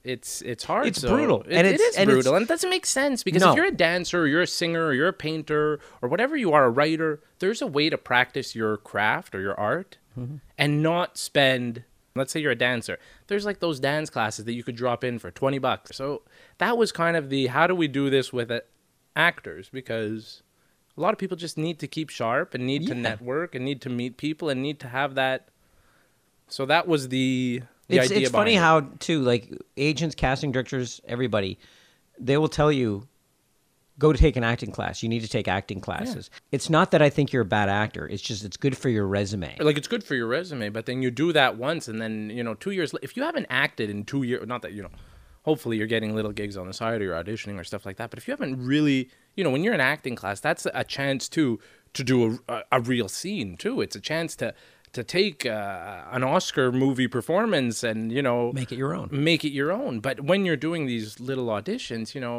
it's 0.04 0.40
it's 0.42 0.64
hard 0.64 0.86
It's 0.86 1.00
so- 1.00 1.08
brutal. 1.14 1.42
it, 1.42 1.52
And 1.52 1.66
it 1.66 1.80
is 1.80 1.96
and 1.96 2.08
brutal 2.08 2.34
and 2.34 2.44
it 2.44 2.48
doesn't 2.48 2.70
make 2.70 2.86
sense 2.86 3.22
because 3.22 3.42
No. 3.42 3.50
if 3.50 3.56
you're 3.56 3.66
a 3.66 3.70
dancer 3.72 4.20
or 4.22 4.26
you're 4.26 4.42
a 4.42 4.46
singer 4.46 4.86
or 4.86 4.94
you're 4.94 5.08
a 5.08 5.12
painter 5.12 5.80
or 6.00 6.08
whatever 6.08 6.36
you 6.36 6.52
are 6.52 6.64
a 6.66 6.70
writer 6.70 7.20
there's 7.40 7.60
a 7.60 7.66
way 7.66 7.90
to 7.90 7.98
practice 7.98 8.54
your 8.54 8.76
craft 8.76 9.34
or 9.34 9.40
your 9.40 9.58
art 9.58 9.98
Mm-hmm. 10.18 10.36
and 10.56 10.82
not 10.82 11.16
spend 11.18 11.84
let's 12.16 12.32
say 12.32 12.40
you're 12.40 12.50
a 12.52 12.56
dancer 12.56 12.98
there's 13.28 13.44
like 13.44 13.60
those 13.60 13.78
dance 13.78 14.10
classes 14.10 14.46
that 14.46 14.52
you 14.54 14.64
could 14.64 14.74
drop 14.74 15.04
in 15.04 15.18
for 15.20 15.30
20 15.30 15.58
bucks 15.58 15.96
so 15.96 16.22
that 16.58 16.76
was 16.78 16.90
kind 16.90 17.16
of 17.16 17.28
the 17.30 17.46
how 17.48 17.66
do 17.68 17.74
we 17.74 17.86
do 17.86 18.08
this 18.10 18.32
with 18.32 18.50
it 18.50 18.66
actors 19.18 19.68
because 19.70 20.42
a 20.96 21.00
lot 21.00 21.12
of 21.12 21.18
people 21.18 21.36
just 21.36 21.58
need 21.58 21.78
to 21.80 21.86
keep 21.86 22.08
sharp 22.08 22.54
and 22.54 22.64
need 22.66 22.86
to 22.86 22.94
network 22.94 23.54
and 23.54 23.64
need 23.64 23.82
to 23.82 23.90
meet 23.90 24.16
people 24.16 24.48
and 24.48 24.62
need 24.62 24.80
to 24.80 24.88
have 24.88 25.14
that 25.16 25.48
so 26.48 26.64
that 26.66 26.88
was 26.88 27.08
the, 27.08 27.62
the 27.88 27.98
it's 27.98 28.10
idea 28.10 28.22
it's 28.22 28.30
funny 28.30 28.54
behind 28.54 28.88
how 28.88 28.96
too 28.98 29.20
like 29.20 29.52
agents, 29.76 30.14
casting 30.14 30.50
directors, 30.52 31.00
everybody, 31.06 31.58
they 32.18 32.36
will 32.38 32.48
tell 32.48 32.72
you. 32.72 33.06
Go 33.98 34.12
to 34.12 34.18
take 34.18 34.36
an 34.36 34.44
acting 34.44 34.70
class. 34.70 35.02
You 35.02 35.08
need 35.08 35.22
to 35.22 35.28
take 35.28 35.48
acting 35.48 35.80
classes. 35.80 36.30
It's 36.52 36.70
not 36.70 36.92
that 36.92 37.02
I 37.02 37.10
think 37.10 37.32
you're 37.32 37.42
a 37.42 37.44
bad 37.44 37.68
actor. 37.68 38.06
It's 38.06 38.22
just 38.22 38.44
it's 38.44 38.56
good 38.56 38.78
for 38.78 38.88
your 38.88 39.04
resume. 39.08 39.56
like 39.58 39.76
it's 39.76 39.88
good 39.88 40.04
for 40.04 40.14
your 40.14 40.28
resume 40.28 40.68
but 40.68 40.86
then 40.86 41.02
you 41.02 41.10
do 41.10 41.32
that 41.32 41.56
once 41.56 41.88
and 41.88 42.00
then 42.00 42.30
you 42.30 42.44
know 42.44 42.54
two 42.54 42.70
years 42.70 42.94
if 43.02 43.16
you 43.16 43.24
haven't 43.24 43.46
acted 43.50 43.90
in 43.90 44.04
two 44.04 44.22
years 44.22 44.46
not 44.46 44.62
that 44.62 44.72
you 44.72 44.82
know 44.84 44.90
hopefully 45.48 45.76
you're 45.78 45.92
getting 45.96 46.12
little 46.18 46.32
gigs 46.40 46.56
on 46.60 46.66
the 46.70 46.76
side 46.82 46.98
or 47.00 47.04
you're 47.06 47.22
auditioning 47.24 47.56
or 47.60 47.64
stuff 47.72 47.84
like 47.88 47.96
that 48.00 48.08
but 48.10 48.18
if 48.20 48.24
you 48.26 48.32
haven't 48.36 48.56
really 48.72 49.00
you 49.36 49.42
know 49.44 49.50
when 49.54 49.62
you're 49.64 49.74
in 49.80 49.80
acting 49.94 50.16
class 50.20 50.38
that's 50.40 50.64
a 50.82 50.84
chance 50.96 51.22
to 51.36 51.42
to 51.96 52.02
do 52.04 52.16
a, 52.48 52.62
a, 52.76 52.80
real 52.92 53.08
scene 53.18 53.56
too 53.64 53.80
it's 53.84 53.96
a 53.96 54.00
chance 54.10 54.30
to 54.36 54.48
to 54.92 55.02
take 55.04 55.44
uh, 55.44 56.16
an 56.16 56.22
oscar 56.36 56.66
movie 56.72 57.08
performance 57.18 57.76
and 57.90 58.00
you 58.16 58.22
know 58.28 58.40
Make 58.52 58.72
it 58.72 58.78
your 58.84 58.94
own. 59.00 59.08
make 59.30 59.42
it 59.48 59.52
your 59.60 59.70
own. 59.82 60.00
But 60.06 60.16
when 60.30 60.40
you're 60.46 60.62
doing 60.68 60.82
these 60.86 61.08
little 61.30 61.48
auditions, 61.56 62.14
you 62.16 62.22
know, 62.26 62.38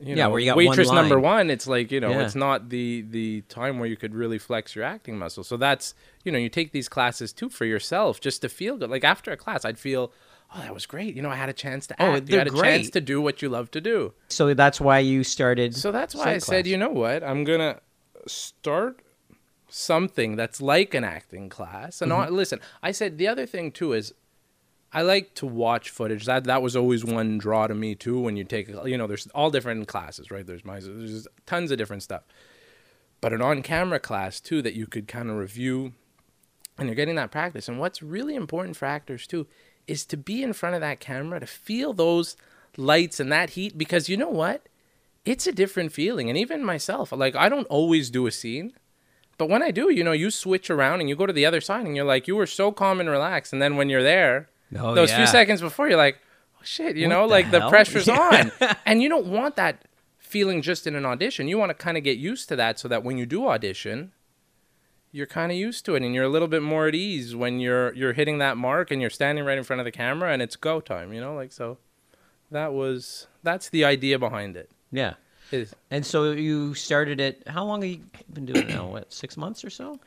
you 0.00 0.14
Yeah, 0.16 0.24
know, 0.24 0.30
where 0.30 0.40
you 0.40 0.46
got 0.50 0.56
one 0.56 0.66
waitress 0.66 0.90
number 1.00 1.18
one, 1.20 1.46
it's 1.54 1.66
like 1.74 1.88
you 1.94 2.00
know, 2.04 2.10
Yeah. 2.10 2.24
it's 2.24 2.34
not 2.34 2.58
the 2.76 3.02
the 3.18 3.28
time 3.58 3.74
where 3.78 3.88
you 3.92 3.96
could 4.02 4.14
really 4.22 4.40
flex 4.48 4.74
your 4.76 4.84
acting 4.94 5.16
muscle. 5.22 5.44
So 5.44 5.56
that's 5.56 5.94
you 6.24 6.30
know, 6.32 6.38
you 6.44 6.50
take 6.58 6.70
these 6.72 6.88
classes 6.96 7.32
too 7.32 7.48
for 7.58 7.64
yourself, 7.64 8.20
just 8.20 8.38
to 8.42 8.48
feel 8.48 8.74
good. 8.80 8.90
Like 8.90 9.04
after 9.14 9.30
a 9.30 9.36
class, 9.44 9.64
I'd 9.64 9.78
feel, 9.78 10.12
oh, 10.54 10.60
that 10.60 10.72
was 10.74 10.86
great. 10.86 11.14
You 11.16 11.22
know, 11.22 11.30
I 11.30 11.36
had 11.36 11.48
a 11.48 11.52
chance 11.52 11.86
to 11.88 11.94
Oh, 11.98 12.12
act. 12.12 12.22
you 12.22 12.26
they're 12.32 12.38
had 12.40 12.46
a 12.48 12.50
chance 12.50 12.60
great. 12.86 12.92
to 12.94 13.00
do 13.00 13.20
what 13.20 13.42
you 13.42 13.48
love 13.48 13.70
to 13.72 13.80
do. 13.80 14.12
So 14.28 14.52
that's 14.54 14.80
why 14.80 14.98
you 15.00 15.24
started. 15.24 15.74
So 15.74 15.92
that's 15.92 16.14
why 16.14 16.32
I 16.34 16.38
said, 16.38 16.66
you 16.66 16.76
know 16.76 16.90
what? 16.90 17.22
I'm 17.22 17.44
gonna 17.44 17.80
start 18.26 19.00
something 19.68 20.36
that's 20.36 20.60
like 20.60 20.94
an 20.94 21.04
acting 21.04 21.48
class. 21.48 22.00
And 22.00 22.12
Mm-hmm. 22.12 22.20
I, 22.20 22.28
listen, 22.28 22.60
I 22.82 22.92
said 22.92 23.18
the 23.18 23.28
other 23.28 23.46
thing 23.46 23.72
too 23.72 23.92
is 23.92 24.14
I 24.92 25.02
like 25.02 25.34
to 25.34 25.46
watch 25.46 25.90
footage. 25.90 26.24
That 26.26 26.44
that 26.44 26.62
was 26.62 26.76
always 26.76 27.04
one 27.04 27.38
draw 27.38 27.66
to 27.66 27.74
me 27.74 27.94
too. 27.94 28.18
When 28.20 28.36
you 28.36 28.44
take, 28.44 28.68
you 28.68 28.96
know, 28.96 29.06
there's 29.06 29.26
all 29.28 29.50
different 29.50 29.88
classes, 29.88 30.30
right? 30.30 30.46
There's 30.46 30.64
my, 30.64 30.80
there's 30.80 31.26
tons 31.44 31.70
of 31.70 31.78
different 31.78 32.02
stuff. 32.02 32.22
but 33.20 33.32
an 33.32 33.42
on-camera 33.42 33.98
class 33.98 34.40
too 34.40 34.62
that 34.62 34.74
you 34.74 34.86
could 34.86 35.08
kind 35.08 35.28
of 35.30 35.36
review 35.36 35.92
and 36.78 36.88
you're 36.88 36.94
getting 36.94 37.16
that 37.16 37.30
practice. 37.30 37.68
And 37.68 37.78
what's 37.78 38.02
really 38.02 38.34
important 38.36 38.76
for 38.76 38.86
actors 38.86 39.26
too 39.26 39.46
is 39.86 40.04
to 40.06 40.16
be 40.16 40.42
in 40.42 40.52
front 40.52 40.74
of 40.74 40.80
that 40.80 41.00
camera 41.00 41.40
to 41.40 41.46
feel 41.46 41.92
those 41.92 42.36
lights 42.76 43.20
and 43.20 43.30
that 43.32 43.50
heat 43.50 43.76
because 43.78 44.08
you 44.08 44.16
know 44.16 44.28
what? 44.28 44.68
It's 45.24 45.46
a 45.46 45.52
different 45.52 45.92
feeling. 45.92 46.28
And 46.28 46.38
even 46.38 46.64
myself, 46.64 47.12
like 47.12 47.34
I 47.36 47.48
don't 47.48 47.66
always 47.66 48.10
do 48.10 48.26
a 48.26 48.30
scene, 48.32 48.72
but 49.38 49.48
when 49.48 49.62
I 49.62 49.70
do, 49.70 49.90
you 49.90 50.02
know, 50.04 50.12
you 50.12 50.30
switch 50.30 50.70
around 50.70 51.00
and 51.00 51.08
you 51.08 51.16
go 51.16 51.26
to 51.26 51.32
the 51.32 51.46
other 51.46 51.60
side 51.60 51.84
and 51.86 51.94
you're 51.96 52.04
like, 52.04 52.26
you 52.28 52.36
were 52.36 52.46
so 52.46 52.72
calm 52.72 53.00
and 53.00 53.08
relaxed. 53.08 53.52
And 53.52 53.60
then 53.60 53.76
when 53.76 53.88
you're 53.88 54.02
there, 54.02 54.48
Oh, 54.76 54.94
those 54.94 55.10
yeah. 55.10 55.18
few 55.18 55.26
seconds 55.26 55.60
before, 55.60 55.88
you're 55.88 55.96
like, 55.96 56.18
oh 56.56 56.62
shit, 56.64 56.96
you 56.96 57.06
What 57.06 57.14
know, 57.14 57.22
the 57.22 57.32
like 57.32 57.50
the 57.50 57.68
pressure's 57.68 58.06
Yeah. 58.08 58.50
on. 58.60 58.76
And 58.86 59.02
you 59.02 59.08
don't 59.08 59.26
want 59.26 59.56
that 59.56 59.82
feeling 60.18 60.60
just 60.62 60.86
in 60.86 60.96
an 60.96 61.06
audition. 61.06 61.46
You 61.48 61.58
want 61.58 61.70
to 61.70 61.74
kind 61.74 61.96
of 61.96 62.02
get 62.02 62.18
used 62.18 62.48
to 62.48 62.56
that 62.56 62.78
so 62.80 62.88
that 62.88 63.04
when 63.04 63.16
you 63.18 63.26
do 63.26 63.46
audition, 63.48 64.12
you're 65.16 65.26
kind 65.26 65.50
of 65.50 65.56
used 65.56 65.84
to 65.86 65.94
it 65.94 66.02
and 66.02 66.14
you're 66.14 66.24
a 66.24 66.28
little 66.28 66.46
bit 66.48 66.62
more 66.62 66.86
at 66.86 66.94
ease 66.94 67.34
when 67.34 67.58
you're 67.58 67.92
you're 67.94 68.12
hitting 68.12 68.36
that 68.38 68.56
mark 68.56 68.90
and 68.90 69.00
you're 69.00 69.10
standing 69.10 69.44
right 69.44 69.56
in 69.56 69.64
front 69.64 69.80
of 69.80 69.86
the 69.86 69.90
camera 69.90 70.30
and 70.32 70.42
it's 70.42 70.56
go 70.56 70.78
time, 70.78 71.12
you 71.14 71.20
know? 71.20 71.34
Like 71.34 71.52
so 71.52 71.78
that 72.50 72.74
was 72.74 73.26
that's 73.42 73.70
the 73.70 73.84
idea 73.84 74.18
behind 74.18 74.56
it. 74.56 74.70
Yeah. 74.92 75.14
Is 75.50 75.74
And 75.90 76.04
so 76.04 76.32
you 76.32 76.74
started 76.74 77.18
it. 77.20 77.42
How 77.46 77.64
long 77.64 77.80
have 77.82 77.90
you 77.90 78.00
been 78.32 78.46
doing 78.46 78.68
it 78.68 78.68
now? 78.68 78.88
What, 78.88 79.12
six 79.12 79.36
months 79.36 79.64
or 79.64 79.70
so? 79.70 79.98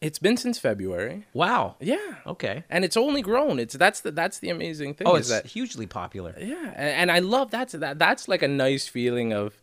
it's 0.00 0.20
been 0.20 0.36
since 0.36 0.58
February. 0.58 1.26
Wow. 1.32 1.74
Yeah. 1.80 2.14
Okay. 2.24 2.64
And 2.70 2.84
it's 2.84 2.96
only 2.96 3.20
grown. 3.20 3.58
It's 3.58 3.74
that's 3.74 4.00
the 4.00 4.12
that's 4.12 4.38
the 4.38 4.50
amazing 4.50 4.94
thing 4.94 5.08
Oh, 5.08 5.16
is 5.16 5.30
it's 5.30 5.42
that 5.42 5.50
hugely 5.50 5.86
popular. 5.86 6.34
Yeah, 6.38 6.72
and, 6.76 6.90
and 7.00 7.12
I 7.12 7.18
love 7.18 7.50
that's 7.50 7.72
that. 7.72 7.98
That's 7.98 8.28
like 8.28 8.42
a 8.42 8.48
nice 8.48 8.86
feeling 8.86 9.32
of, 9.32 9.60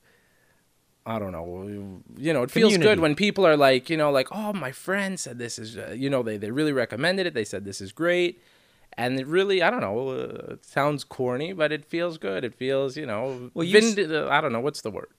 I 1.08 1.20
don't 1.20 1.32
know, 1.32 2.02
you 2.18 2.34
know, 2.34 2.42
it 2.44 2.50
feels 2.52 2.74
Community. 2.74 2.90
good 2.96 3.00
when 3.00 3.16
people 3.16 3.46
are 3.46 3.56
like, 3.56 3.90
you 3.92 3.98
know, 3.98 4.10
like, 4.12 4.28
oh, 4.32 4.54
my 4.54 4.72
friend 4.72 5.20
said 5.20 5.38
this 5.38 5.60
is, 5.60 5.78
uh, 5.78 5.94
you 5.96 6.10
know, 6.10 6.24
they 6.24 6.38
they 6.38 6.50
really 6.52 6.74
recommended 6.74 7.28
it. 7.28 7.34
They 7.36 7.46
said 7.46 7.64
this 7.64 7.80
is 7.80 7.92
great, 7.92 8.42
and 8.94 9.20
it 9.20 9.28
really, 9.28 9.62
I 9.62 9.70
don't 9.70 9.82
know, 9.82 10.10
uh, 10.10 10.54
it 10.54 10.66
sounds 10.66 11.04
corny, 11.04 11.54
but 11.54 11.72
it 11.72 11.86
feels 11.86 12.18
good. 12.18 12.44
It 12.44 12.56
feels, 12.56 12.98
you 12.98 13.06
know, 13.06 13.52
Well, 13.54 13.66
you 13.68 13.80
vind- 13.80 14.12
uh, 14.12 14.30
I 14.30 14.42
don't 14.42 14.52
know 14.52 14.62
what's 14.62 14.82
the 14.82 14.92
word, 14.92 15.14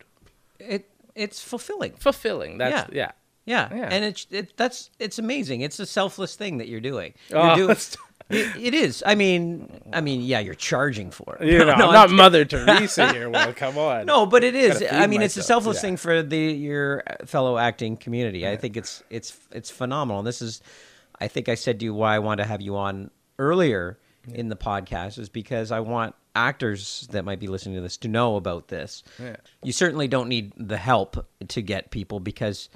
It 0.58 0.90
it's 1.14 1.40
fulfilling. 1.40 1.92
fulfilling. 1.96 2.58
That's 2.58 2.92
yeah. 2.92 3.12
Yeah. 3.44 3.68
Yeah. 3.72 3.88
And 3.92 4.04
it's 4.04 4.26
it, 4.32 4.56
that's 4.56 4.90
it's 4.98 5.20
amazing. 5.20 5.60
It's 5.60 5.78
a 5.78 5.86
selfless 5.86 6.34
thing 6.34 6.58
that 6.58 6.66
you're 6.66 6.80
doing. 6.92 7.14
You're 7.30 7.52
Oh, 7.52 7.56
doing- 7.56 7.76
it, 8.28 8.56
it 8.56 8.74
is. 8.74 9.02
I 9.06 9.14
mean, 9.14 9.70
I 9.92 10.00
mean, 10.00 10.22
yeah, 10.22 10.40
you're 10.40 10.54
charging 10.54 11.10
for 11.10 11.36
it. 11.40 11.46
You 11.46 11.58
know, 11.58 11.64
No, 11.76 11.88
I'm 11.88 11.92
not 11.92 12.08
I'm- 12.08 12.16
Mother 12.16 12.44
Teresa 12.46 13.12
here. 13.12 13.30
Well, 13.30 13.52
come 13.52 13.78
on. 13.78 14.06
No, 14.06 14.26
but 14.26 14.42
it 14.44 14.54
is. 14.54 14.84
I 14.90 15.06
mean, 15.06 15.22
it's 15.22 15.36
a 15.36 15.42
selfless 15.42 15.76
yeah. 15.76 15.82
thing 15.82 15.96
for 15.96 16.22
the 16.22 16.38
your 16.38 17.02
fellow 17.24 17.58
acting 17.58 17.96
community. 17.96 18.46
I 18.48 18.56
think 18.56 18.76
it's 18.76 19.02
it's 19.10 19.38
it's 19.52 19.70
phenomenal. 19.70 20.20
And 20.20 20.26
this 20.26 20.42
is, 20.42 20.60
I 21.20 21.28
think 21.28 21.48
I 21.48 21.54
said 21.54 21.78
to 21.80 21.84
you 21.84 21.94
why 21.94 22.14
I 22.14 22.18
want 22.18 22.38
to 22.38 22.44
have 22.44 22.60
you 22.60 22.76
on 22.76 23.10
earlier 23.38 23.98
in 24.32 24.48
the 24.48 24.56
podcast 24.56 25.18
is 25.18 25.28
because 25.28 25.70
I 25.70 25.80
want 25.80 26.14
actors 26.34 27.08
that 27.12 27.24
might 27.24 27.40
be 27.40 27.46
listening 27.46 27.76
to 27.76 27.80
this 27.80 27.96
to 27.98 28.08
know 28.08 28.36
about 28.36 28.68
this. 28.68 29.02
Yeah. 29.18 29.36
You 29.62 29.72
certainly 29.72 30.08
don't 30.08 30.28
need 30.28 30.52
the 30.56 30.76
help 30.76 31.26
to 31.48 31.62
get 31.62 31.90
people 31.90 32.20
because, 32.20 32.68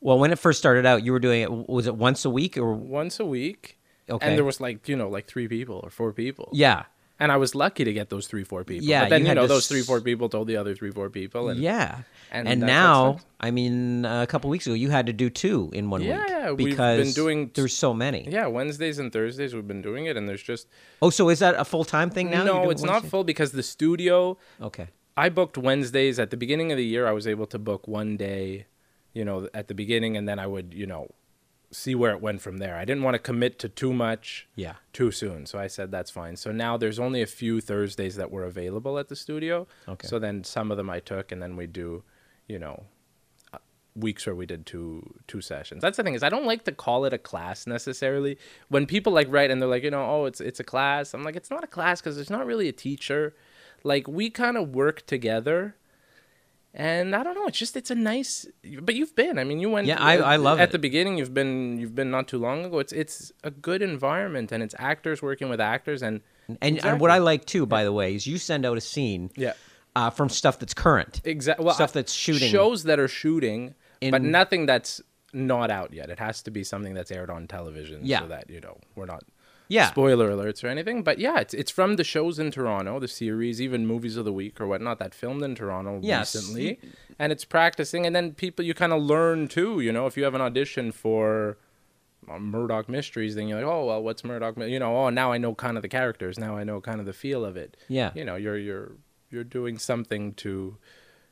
well, 0.00 0.18
when 0.18 0.32
it 0.32 0.38
first 0.38 0.58
started 0.58 0.84
out, 0.86 1.04
you 1.04 1.12
were 1.12 1.20
doing 1.20 1.42
it. 1.42 1.68
Was 1.68 1.86
it 1.86 1.96
once 1.96 2.24
a 2.24 2.30
week 2.30 2.58
or? 2.58 2.74
Once 2.74 3.20
a 3.20 3.24
week. 3.24 3.78
Okay. 4.08 4.26
And 4.26 4.36
there 4.36 4.44
was 4.44 4.60
like 4.60 4.88
you 4.88 4.96
know 4.96 5.08
like 5.08 5.26
three 5.26 5.48
people 5.48 5.80
or 5.82 5.90
four 5.90 6.12
people. 6.12 6.48
Yeah. 6.52 6.84
And 7.20 7.30
I 7.30 7.36
was 7.36 7.54
lucky 7.54 7.84
to 7.84 7.92
get 7.92 8.10
those 8.10 8.26
three, 8.26 8.42
four 8.42 8.64
people. 8.64 8.84
Yeah, 8.84 9.02
but 9.04 9.10
then 9.10 9.22
you 9.22 9.28
you, 9.28 9.34
know 9.36 9.46
those 9.46 9.68
three, 9.68 9.82
four 9.82 10.00
people 10.00 10.28
told 10.28 10.48
the 10.48 10.56
other 10.56 10.74
three, 10.74 10.90
four 10.90 11.08
people, 11.08 11.50
and 11.50 11.60
yeah. 11.60 11.98
and 12.32 12.48
And, 12.48 12.60
now, 12.62 13.18
I 13.38 13.52
mean, 13.52 14.04
a 14.04 14.26
couple 14.26 14.50
weeks 14.50 14.66
ago, 14.66 14.74
you 14.74 14.90
had 14.90 15.06
to 15.06 15.12
do 15.12 15.30
two 15.30 15.70
in 15.72 15.88
one 15.88 16.02
Yeah, 16.02 16.18
week 16.18 16.28
yeah, 16.30 16.52
Because 16.70 16.96
we've 16.98 17.14
been 17.14 17.24
doing 17.24 17.50
there's 17.54 17.76
so 17.76 17.94
many. 17.94 18.26
yeah, 18.28 18.48
Wednesdays 18.48 18.98
and 18.98 19.12
Thursdays 19.12 19.54
we've 19.54 19.68
been 19.68 19.82
doing 19.82 20.06
it, 20.06 20.16
and 20.16 20.28
there's 20.28 20.42
just 20.42 20.66
Oh, 21.00 21.10
so 21.10 21.28
is 21.28 21.38
that 21.38 21.54
a 21.56 21.64
full 21.64 21.84
time 21.84 22.10
thing 22.10 22.28
now? 22.28 22.42
No, 22.42 22.70
it's 22.70 22.82
not 22.82 23.04
full 23.06 23.22
because 23.22 23.52
the 23.52 23.62
studio. 23.62 24.36
Okay. 24.60 24.88
I 25.16 25.28
booked 25.28 25.56
Wednesdays 25.56 26.18
at 26.18 26.30
the 26.30 26.36
beginning 26.36 26.72
of 26.72 26.76
the 26.78 26.84
year. 26.84 27.06
I 27.06 27.12
was 27.12 27.28
able 27.28 27.46
to 27.48 27.58
book 27.58 27.86
one 27.86 28.16
day, 28.16 28.66
you 29.12 29.24
know, 29.24 29.48
at 29.54 29.68
the 29.68 29.74
beginning, 29.74 30.16
and 30.16 30.26
then 30.28 30.40
I 30.40 30.48
would, 30.48 30.74
you 30.74 30.86
know, 30.86 31.06
see 31.72 31.94
where 31.94 32.12
it 32.12 32.20
went 32.20 32.40
from 32.42 32.58
there. 32.58 32.76
I 32.76 32.84
didn't 32.84 33.02
want 33.02 33.14
to 33.14 33.18
commit 33.18 33.58
to 33.60 33.68
too 33.68 33.92
much 33.92 34.46
Yeah. 34.54 34.74
too 34.92 35.10
soon, 35.10 35.46
so 35.46 35.58
I 35.58 35.66
said 35.66 35.90
that's 35.90 36.10
fine. 36.10 36.36
So 36.36 36.52
now 36.52 36.76
there's 36.76 36.98
only 36.98 37.22
a 37.22 37.26
few 37.26 37.60
Thursdays 37.60 38.16
that 38.16 38.30
were 38.30 38.44
available 38.44 38.98
at 38.98 39.08
the 39.08 39.16
studio. 39.16 39.66
Okay. 39.88 40.06
So 40.06 40.18
then 40.18 40.44
some 40.44 40.70
of 40.70 40.76
them 40.76 40.90
I 40.90 41.00
took, 41.00 41.32
and 41.32 41.42
then 41.42 41.56
we 41.56 41.66
do, 41.66 42.04
you 42.46 42.58
know, 42.58 42.84
uh, 43.54 43.58
weeks 43.96 44.26
where 44.26 44.34
we 44.34 44.44
did 44.46 44.66
two 44.66 45.14
two 45.26 45.40
sessions. 45.40 45.80
That's 45.82 45.96
the 45.96 46.02
thing 46.02 46.14
is 46.14 46.22
I 46.22 46.28
don't 46.28 46.46
like 46.46 46.64
to 46.64 46.72
call 46.72 47.04
it 47.06 47.12
a 47.14 47.18
class 47.18 47.66
necessarily. 47.66 48.36
When 48.68 48.84
people 48.86 49.12
like 49.12 49.28
write 49.30 49.50
and 49.50 49.60
they're 49.62 49.68
like, 49.68 49.82
you 49.82 49.90
know, 49.90 50.04
oh, 50.04 50.24
it's 50.26 50.40
it's 50.42 50.60
a 50.60 50.64
class. 50.64 51.14
I'm 51.14 51.22
like, 51.24 51.36
it's 51.36 51.50
not 51.50 51.64
a 51.64 51.68
class 51.68 52.00
because 52.00 52.16
there's 52.16 52.30
not 52.30 52.44
really 52.46 52.68
a 52.68 52.72
teacher. 52.72 53.34
Like 53.82 54.06
we 54.06 54.28
kind 54.30 54.56
of 54.56 54.74
work 54.74 55.06
together. 55.06 55.74
And 56.74 57.14
I 57.14 57.22
don't 57.22 57.34
know. 57.34 57.46
It's 57.46 57.58
just 57.58 57.76
it's 57.76 57.90
a 57.90 57.94
nice. 57.94 58.46
But 58.80 58.94
you've 58.94 59.14
been. 59.14 59.38
I 59.38 59.44
mean, 59.44 59.60
you 59.60 59.68
went. 59.68 59.86
Yeah, 59.86 60.00
I- 60.00 60.16
I 60.16 60.36
love 60.36 60.58
at 60.58 60.70
it. 60.70 60.72
the 60.72 60.78
beginning. 60.78 61.18
You've 61.18 61.34
been. 61.34 61.78
You've 61.78 61.94
been 61.94 62.10
not 62.10 62.28
too 62.28 62.38
long 62.38 62.64
ago. 62.64 62.78
It's 62.78 62.92
it's 62.92 63.30
a 63.44 63.50
good 63.50 63.82
environment, 63.82 64.52
and 64.52 64.62
it's 64.62 64.74
actors 64.78 65.20
working 65.20 65.50
with 65.50 65.60
actors, 65.60 66.02
and 66.02 66.22
And, 66.62 66.82
and 66.84 66.98
what 67.00 67.10
I 67.10 67.18
like 67.18 67.44
too, 67.44 67.66
by 67.66 67.84
the 67.84 67.92
way, 67.92 68.14
is 68.14 68.26
you 68.26 68.38
send 68.38 68.64
out 68.64 68.76
a 68.78 68.80
scene 68.80 69.30
yeah, 69.36 69.52
uh, 69.94 70.08
from 70.10 70.28
stuff 70.30 70.58
that's 70.58 70.74
current. 70.74 71.20
exactly. 71.24 71.64
Well, 71.66 71.74
Stuff 71.74 71.90
I- 71.90 72.00
that's 72.00 72.12
shooting. 72.12 72.50
shows 72.50 72.84
that 72.84 72.98
are 72.98 73.08
shooting, 73.08 73.74
but 74.10 74.22
nothing 74.22 74.64
that's 74.66 75.00
not 75.34 75.70
out 75.70 75.92
yet. 75.92 76.08
It 76.10 76.18
has 76.18 76.42
to 76.42 76.50
be 76.50 76.64
something 76.64 76.94
that's 76.94 77.10
aired 77.10 77.30
on 77.30 77.46
television, 77.48 78.00
Yeah. 78.02 78.20
so 78.20 78.28
that 78.28 78.48
you 78.50 78.60
know 78.60 78.78
we're 78.96 79.06
not 79.06 79.24
Yeah. 79.72 79.90
spoiler 79.90 80.28
alerts 80.30 80.62
or 80.64 80.68
anything. 80.68 81.02
But 81.02 81.18
yeah, 81.18 81.40
it's 81.40 81.54
it's 81.54 81.70
from 81.70 81.96
the 81.96 82.04
shows 82.04 82.38
in 82.38 82.50
Toronto, 82.50 82.98
the 83.00 83.08
series, 83.08 83.60
even 83.60 83.86
movies 83.86 84.16
of 84.16 84.24
the 84.24 84.32
week 84.32 84.60
or 84.60 84.66
whatnot 84.66 84.98
that 84.98 85.14
filmed 85.14 85.42
in 85.42 85.54
Toronto 85.54 86.00
Yes. 86.02 86.34
recently, 86.34 86.78
and 87.18 87.32
it's 87.32 87.44
practicing. 87.44 88.06
And 88.06 88.14
then 88.16 88.32
people 88.34 88.64
you 88.64 88.74
kind 88.74 88.92
of 88.92 89.02
learn 89.02 89.48
too. 89.48 89.80
You 89.80 89.92
know, 89.92 90.06
if 90.06 90.16
you 90.16 90.24
have 90.24 90.34
an 90.34 90.40
audition 90.40 90.92
for 90.92 91.56
uh, 92.30 92.38
Murdoch 92.38 92.88
Mysteries, 92.88 93.34
then 93.34 93.48
you're 93.48 93.60
like, 93.62 93.70
oh 93.74 93.86
well, 93.86 94.02
what's 94.02 94.22
Murdoch? 94.24 94.56
You 94.58 94.78
know, 94.78 94.96
oh 94.96 95.10
now 95.10 95.32
I 95.32 95.38
know 95.38 95.54
kind 95.54 95.76
of 95.76 95.82
the 95.82 95.88
characters. 95.88 96.38
Now 96.38 96.56
I 96.56 96.64
know 96.64 96.80
kind 96.80 97.00
of 97.00 97.06
the 97.06 97.12
feel 97.12 97.44
of 97.44 97.56
it. 97.56 97.76
Yeah. 97.88 98.10
You 98.14 98.24
know, 98.24 98.36
you're 98.36 98.58
you're 98.58 98.92
you're 99.30 99.44
doing 99.58 99.78
something 99.78 100.34
to 100.34 100.76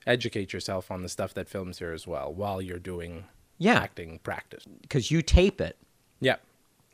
educate 0.07 0.53
yourself 0.55 0.91
on 0.91 1.03
the 1.03 1.09
stuff 1.09 1.35
that 1.35 1.49
films 1.49 1.79
here 1.79 1.93
as 1.93 2.07
well 2.07 2.33
while 2.33 2.63
you're 2.63 2.79
doing 2.79 3.25
Yeah. 3.59 3.79
acting 3.79 4.19
practice. 4.23 4.65
Because 4.81 5.11
you 5.11 5.21
tape 5.21 5.61
it. 5.61 5.77
Yeah. 6.21 6.37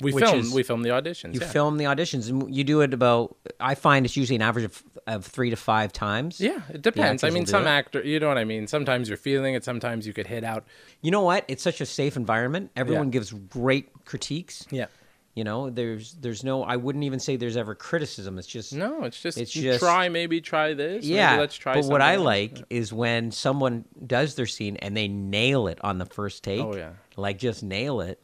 We 0.02 0.12
film 0.12 0.52
we 0.52 0.62
film 0.62 0.82
the 0.82 0.90
auditions. 0.90 1.32
You 1.34 1.40
yeah. 1.40 1.48
film 1.48 1.78
the 1.78 1.84
auditions, 1.84 2.28
and 2.28 2.54
you 2.54 2.64
do 2.64 2.82
it 2.82 2.92
about. 2.92 3.34
I 3.58 3.74
find 3.74 4.04
it's 4.04 4.16
usually 4.16 4.36
an 4.36 4.42
average 4.42 4.66
of, 4.66 4.82
of 5.06 5.24
three 5.24 5.48
to 5.48 5.56
five 5.56 5.90
times. 5.90 6.38
Yeah, 6.38 6.60
it 6.68 6.82
depends. 6.82 7.24
I 7.24 7.30
mean, 7.30 7.46
some 7.46 7.66
actor, 7.66 8.02
you 8.02 8.20
know 8.20 8.28
what 8.28 8.36
I 8.36 8.44
mean. 8.44 8.66
Sometimes 8.66 9.08
you're 9.08 9.16
feeling 9.16 9.54
it. 9.54 9.64
Sometimes 9.64 10.06
you 10.06 10.12
could 10.12 10.26
hit 10.26 10.44
out. 10.44 10.66
You 11.00 11.10
know 11.10 11.22
what? 11.22 11.46
It's 11.48 11.62
such 11.62 11.80
a 11.80 11.86
safe 11.86 12.16
environment. 12.16 12.72
Everyone 12.76 13.08
gives 13.10 13.32
great 13.32 13.88
critiques. 14.04 14.66
Yeah. 14.70 14.86
You 15.34 15.44
know, 15.44 15.68
there's 15.68 16.14
there's 16.14 16.44
no. 16.44 16.62
I 16.62 16.76
wouldn't 16.76 17.04
even 17.04 17.18
say 17.18 17.36
there's 17.36 17.58
ever 17.58 17.74
criticism. 17.74 18.38
It's 18.38 18.46
just 18.46 18.72
No, 18.72 19.04
it's 19.04 19.20
just 19.20 19.36
It's 19.36 19.54
you 19.54 19.64
just- 19.64 19.80
try. 19.80 20.08
Maybe 20.08 20.40
try 20.40 20.72
this. 20.72 21.04
maybe 21.04 21.14
yeah. 21.14 21.38
let's 21.38 21.54
try. 21.54 21.74
but 21.74 21.84
what 21.86 22.00
I 22.00 22.14
else. 22.14 22.24
like 22.24 22.62
is 22.70 22.90
when 22.90 23.30
someone 23.30 23.84
does 24.06 24.34
their 24.34 24.46
scene 24.46 24.76
and 24.78 24.96
they 24.96 25.08
nail 25.08 25.68
it 25.68 25.78
on 25.82 25.98
the 25.98 26.06
first 26.06 26.42
take. 26.42 26.62
Oh, 26.62 26.74
yeah. 26.74 26.92
like 27.16 27.38
just 27.38 27.62
nail 27.62 28.00
it. 28.00 28.18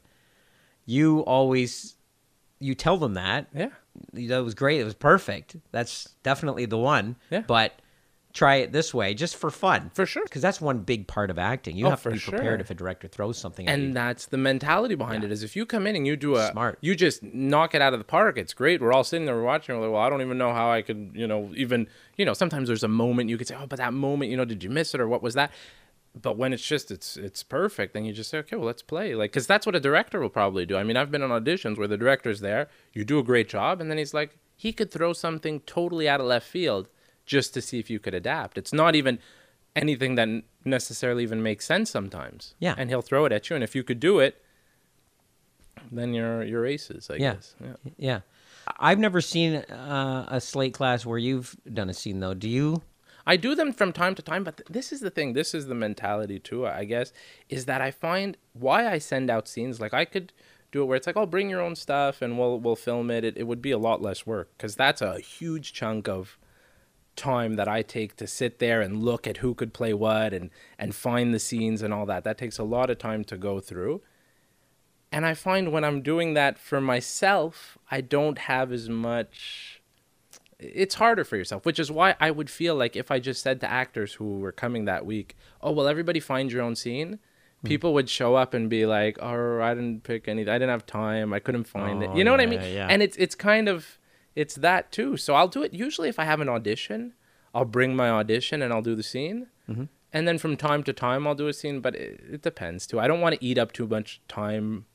You 0.86 1.20
always 1.20 1.96
you 2.60 2.74
tell 2.76 2.96
them 2.96 3.14
that 3.14 3.46
Yeah. 3.54 3.70
that 4.12 4.44
was 4.44 4.54
great. 4.54 4.80
It 4.80 4.84
was 4.84 4.94
perfect. 4.94 5.56
That's 5.72 6.14
definitely 6.22 6.64
the 6.66 6.78
one. 6.78 7.16
Yeah. 7.30 7.42
But 7.46 7.72
try 8.32 8.56
it 8.56 8.72
this 8.72 8.94
way, 8.94 9.12
just 9.12 9.36
for 9.36 9.50
fun, 9.50 9.90
For 9.94 10.06
sure. 10.06 10.22
because 10.24 10.40
that's 10.40 10.58
one 10.60 10.78
big 10.78 11.06
part 11.06 11.28
of 11.28 11.38
acting. 11.38 11.76
You 11.76 11.86
Oh, 11.88 11.90
have 11.90 12.02
to 12.04 12.12
be 12.12 12.18
prepared 12.18 12.44
sure. 12.44 12.60
if 12.60 12.70
a 12.70 12.74
director 12.74 13.06
throws 13.08 13.36
something 13.36 13.68
at 13.68 13.74
And 13.74 13.82
you. 13.82 13.86
And 13.88 13.96
that's 13.96 14.24
the 14.26 14.38
mentality 14.38 14.94
behind 14.94 15.22
Yeah. 15.22 15.26
it. 15.28 15.32
Is 15.32 15.42
if 15.42 15.54
you 15.56 15.66
come 15.66 15.86
in 15.86 15.96
and 15.96 16.06
you 16.06 16.16
do 16.16 16.36
a 16.36 16.50
Smart. 16.50 16.78
you 16.80 16.94
just 16.94 17.22
knock 17.22 17.74
it 17.74 17.82
out 17.82 17.92
of 17.92 17.98
the 17.98 18.04
park. 18.06 18.38
It's 18.38 18.54
great. 18.54 18.80
We're 18.80 18.92
all 18.92 19.04
sitting 19.04 19.26
there 19.26 19.34
we're 19.34 19.42
watching. 19.42 19.74
We're 19.76 19.82
like, 19.88 19.92
well, 19.92 20.02
I 20.02 20.08
don't 20.08 20.22
even 20.22 20.38
know 20.38 20.52
how 20.54 20.70
I 20.70 20.80
could, 20.82 21.10
you 21.14 21.26
know, 21.26 21.50
even 21.56 21.88
you 22.16 22.24
know. 22.24 22.32
Sometimes 22.32 22.68
there's 22.68 22.84
a 22.84 22.88
moment 22.88 23.28
you 23.28 23.36
could 23.36 23.48
say, 23.48 23.56
oh, 23.60 23.66
but 23.66 23.76
that 23.78 23.92
moment, 23.92 24.30
you 24.30 24.36
know, 24.36 24.44
did 24.46 24.62
you 24.64 24.70
miss 24.70 24.94
it 24.94 25.00
or 25.00 25.08
what 25.08 25.22
was 25.22 25.34
that? 25.34 25.50
But 26.20 26.36
when 26.36 26.52
it's 26.52 26.66
just 26.66 26.90
it's 26.90 27.16
it's 27.16 27.42
perfect, 27.42 27.94
then 27.94 28.04
you 28.04 28.12
just 28.12 28.28
say, 28.30 28.38
okay, 28.38 28.56
well, 28.56 28.66
let's 28.66 28.82
play. 28.82 29.14
Like, 29.14 29.30
because 29.32 29.46
that's 29.46 29.64
what 29.64 29.74
a 29.74 29.80
director 29.80 30.20
will 30.20 30.28
probably 30.28 30.66
do. 30.66 30.76
I 30.76 30.82
mean, 30.82 30.96
I've 30.96 31.10
been 31.10 31.22
on 31.22 31.30
auditions 31.30 31.78
where 31.78 31.88
the 31.88 31.96
director's 31.96 32.40
there, 32.40 32.68
you 32.92 33.04
do 33.04 33.18
a 33.18 33.22
great 33.22 33.48
job, 33.48 33.80
and 33.80 33.90
then 33.90 33.96
he's 33.96 34.12
like, 34.12 34.36
he 34.56 34.72
could 34.74 34.90
throw 34.90 35.12
something 35.14 35.60
totally 35.60 36.08
out 36.08 36.20
of 36.20 36.26
left 36.26 36.46
field 36.46 36.88
just 37.24 37.54
to 37.54 37.62
see 37.62 37.78
if 37.78 37.88
you 37.88 37.98
could 37.98 38.14
adapt. 38.14 38.58
It's 38.58 38.72
not 38.74 38.94
even 38.94 39.18
anything 39.74 40.16
that 40.16 40.28
necessarily 40.66 41.22
even 41.22 41.42
makes 41.42 41.64
sense 41.64 41.90
sometimes. 41.90 42.54
Yeah. 42.58 42.74
and 42.76 42.90
he'll 42.90 43.00
throw 43.00 43.24
it 43.24 43.32
at 43.32 43.48
you, 43.48 43.54
and 43.56 43.64
if 43.64 43.74
you 43.74 43.82
could 43.82 43.98
do 44.00 44.18
it, 44.18 44.42
then 45.90 46.12
you're 46.14 46.42
you're 46.44 46.66
aces. 46.66 47.08
I 47.10 47.14
Yeah. 47.14 47.32
guess. 47.34 47.54
Yeah. 47.60 47.74
yeah, 47.96 48.20
I've 48.78 48.98
never 48.98 49.20
seen 49.22 49.54
uh, 49.56 50.26
a 50.30 50.40
slate 50.40 50.74
class 50.74 51.06
where 51.06 51.18
you've 51.18 51.56
done 51.72 51.88
a 51.88 51.94
scene 51.94 52.20
though. 52.20 52.34
Do 52.34 52.48
you? 52.48 52.82
I 53.26 53.36
do 53.36 53.54
them 53.54 53.72
from 53.72 53.92
time 53.92 54.14
to 54.16 54.22
time, 54.22 54.44
but 54.44 54.58
th- 54.58 54.68
this 54.68 54.92
is 54.92 55.00
the 55.00 55.10
thing. 55.10 55.32
This 55.32 55.54
is 55.54 55.66
the 55.66 55.74
mentality 55.74 56.38
too, 56.38 56.66
I 56.66 56.84
guess, 56.84 57.12
is 57.48 57.66
that 57.66 57.80
I 57.80 57.90
find 57.90 58.36
why 58.52 58.86
I 58.88 58.98
send 58.98 59.30
out 59.30 59.48
scenes 59.48 59.80
like 59.80 59.94
I 59.94 60.04
could 60.04 60.32
do 60.72 60.82
it 60.82 60.86
where 60.86 60.96
it's 60.96 61.06
like, 61.06 61.16
"Oh, 61.16 61.26
bring 61.26 61.50
your 61.50 61.60
own 61.60 61.76
stuff 61.76 62.22
and 62.22 62.38
we'll 62.38 62.58
we'll 62.58 62.76
film 62.76 63.10
it." 63.10 63.24
It, 63.24 63.36
it 63.36 63.44
would 63.44 63.62
be 63.62 63.70
a 63.70 63.78
lot 63.78 64.02
less 64.02 64.26
work 64.26 64.56
cuz 64.58 64.74
that's 64.74 65.02
a 65.02 65.20
huge 65.20 65.72
chunk 65.72 66.08
of 66.08 66.38
time 67.14 67.54
that 67.54 67.68
I 67.68 67.82
take 67.82 68.16
to 68.16 68.26
sit 68.26 68.58
there 68.58 68.80
and 68.80 69.02
look 69.02 69.26
at 69.26 69.38
who 69.38 69.54
could 69.54 69.74
play 69.74 69.92
what 69.92 70.32
and 70.32 70.50
and 70.78 70.94
find 70.94 71.32
the 71.32 71.38
scenes 71.38 71.82
and 71.82 71.92
all 71.92 72.06
that. 72.06 72.24
That 72.24 72.38
takes 72.38 72.58
a 72.58 72.64
lot 72.64 72.90
of 72.90 72.98
time 72.98 73.24
to 73.24 73.36
go 73.36 73.60
through. 73.60 74.02
And 75.12 75.26
I 75.26 75.34
find 75.34 75.70
when 75.70 75.84
I'm 75.84 76.00
doing 76.00 76.32
that 76.34 76.58
for 76.58 76.80
myself, 76.80 77.76
I 77.90 78.00
don't 78.00 78.38
have 78.38 78.72
as 78.72 78.88
much 78.88 79.81
it's 80.62 80.94
harder 80.96 81.24
for 81.24 81.36
yourself, 81.36 81.64
which 81.66 81.78
is 81.78 81.90
why 81.90 82.14
I 82.20 82.30
would 82.30 82.48
feel 82.50 82.74
like 82.74 82.96
if 82.96 83.10
I 83.10 83.18
just 83.18 83.42
said 83.42 83.60
to 83.60 83.70
actors 83.70 84.14
who 84.14 84.38
were 84.38 84.52
coming 84.52 84.84
that 84.86 85.04
week, 85.06 85.36
"Oh, 85.60 85.72
well 85.72 85.88
everybody 85.88 86.20
find 86.20 86.50
your 86.52 86.62
own 86.62 86.76
scene." 86.76 87.18
People 87.64 87.94
would 87.94 88.10
show 88.10 88.34
up 88.34 88.54
and 88.54 88.68
be 88.68 88.86
like, 88.86 89.18
"Oh, 89.22 89.60
I 89.60 89.72
didn't 89.74 90.02
pick 90.02 90.26
any. 90.26 90.42
I 90.42 90.54
didn't 90.58 90.70
have 90.70 90.84
time. 90.84 91.32
I 91.32 91.38
couldn't 91.38 91.64
find 91.68 92.02
it." 92.02 92.10
Oh, 92.12 92.16
You 92.16 92.24
know 92.24 92.32
what 92.32 92.40
I 92.40 92.44
yeah, 92.44 92.50
mean? 92.50 92.74
yeah. 92.74 92.88
And 92.90 93.02
it's 93.02 93.16
it's 93.16 93.36
kind 93.36 93.68
of 93.68 93.98
it's 94.34 94.56
that 94.56 94.90
too. 94.90 95.16
So 95.16 95.34
I'll 95.34 95.46
do 95.48 95.62
it 95.62 95.72
usually 95.72 96.08
if 96.08 96.18
I 96.18 96.24
have 96.24 96.40
an 96.40 96.48
audition, 96.48 97.12
I'll 97.54 97.64
bring 97.64 97.94
my 97.94 98.10
audition 98.10 98.62
and 98.62 98.72
I'll 98.72 98.82
do 98.82 98.96
the 98.96 99.02
scene. 99.04 99.46
Mm-hmm. 99.70 99.84
And 100.12 100.26
then 100.26 100.38
from 100.38 100.56
time 100.56 100.82
to 100.84 100.92
time 100.92 101.24
I'll 101.26 101.36
do 101.36 101.46
a 101.46 101.52
scene, 101.52 101.80
but 101.80 101.94
it, 101.94 102.20
it 102.32 102.42
depends 102.42 102.84
too. 102.86 102.98
I 102.98 103.06
don't 103.06 103.20
want 103.20 103.36
to 103.38 103.44
eat 103.44 103.58
up 103.58 103.70
too 103.72 103.86
much 103.86 104.20
time 104.26 104.86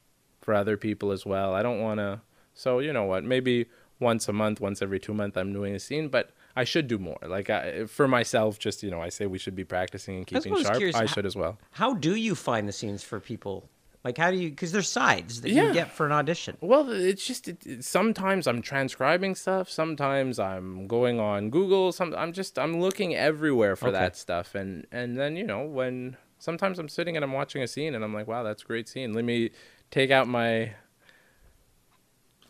for 0.42 0.54
other 0.54 0.76
people 0.76 1.12
as 1.12 1.26
well. 1.26 1.54
I 1.54 1.64
don't 1.64 1.80
want 1.80 2.00
to. 2.00 2.20
So 2.54 2.80
you 2.80 2.92
know 2.92 3.06
what? 3.06 3.24
Maybe 3.24 3.68
once 4.00 4.28
a 4.28 4.34
month, 4.34 4.60
once 4.62 4.82
every 4.82 5.00
two 5.00 5.14
months, 5.14 5.38
I'm 5.38 5.54
doing 5.54 5.74
a 5.76 5.80
scene, 5.80 6.08
but 6.10 6.32
I 6.56 6.64
should 6.64 6.88
do 6.88 6.98
more. 6.98 7.18
Like 7.26 7.50
I, 7.50 7.86
for 7.86 8.08
myself, 8.08 8.60
just 8.60 8.84
you 8.84 8.92
know, 8.92 9.02
I 9.02 9.10
say 9.10 9.26
we 9.26 9.38
should 9.38 9.56
be 9.56 9.64
practicing 9.64 10.18
and 10.18 10.24
I 10.24 10.40
keeping 10.40 10.56
sharp. 10.62 10.78
curious, 10.78 10.96
I 10.96 11.06
should 11.06 11.26
as 11.26 11.36
well. 11.36 11.58
How 11.72 11.94
do 11.94 12.16
you 12.16 12.36
find 12.36 12.68
the 12.68 12.72
scenes 12.74 13.04
for 13.04 13.20
people? 13.20 13.70
Like, 14.04 14.18
how 14.18 14.32
do 14.32 14.38
you? 14.38 14.50
Because 14.52 14.72
there's 14.72 14.88
sides 14.90 15.42
that 15.42 15.50
Yeah. 15.52 15.68
you 15.68 15.74
get 15.74 15.92
for 15.92 16.06
an 16.06 16.12
audition. 16.14 16.56
Well, 16.62 16.90
it's 16.92 17.26
just 17.26 17.48
it, 17.48 17.66
it- 17.66 17.84
sometimes 17.84 18.48
I'm 18.48 18.62
transcribing 18.62 19.36
stuff. 19.36 19.70
Sometimes 19.70 20.40
I'm 20.40 20.88
going 20.88 21.20
on 21.20 21.50
Google. 21.50 21.92
Some 21.92 22.14
I'm 22.16 22.32
just 22.32 22.58
I'm 22.58 22.80
looking 22.80 23.16
everywhere 23.16 23.76
for 23.76 23.88
Okay. 23.90 23.98
that 23.98 24.16
stuff, 24.16 24.56
and 24.56 24.86
and 24.92 25.18
then 25.18 25.36
you 25.36 25.44
know 25.44 25.64
when 25.66 26.16
sometimes 26.40 26.80
I'm 26.80 26.88
sitting 26.88 27.18
and 27.18 27.26
I'm 27.26 27.34
watching 27.34 27.62
a 27.64 27.68
scene 27.68 27.96
and 27.96 28.04
I'm 28.04 28.14
like, 28.14 28.28
wow, 28.28 28.44
that's 28.44 28.62
a 28.64 28.66
great 28.66 28.88
scene. 28.88 29.14
Let 29.14 29.26
me 29.26 29.50
take 29.92 30.12
out 30.12 30.28
my 30.28 30.74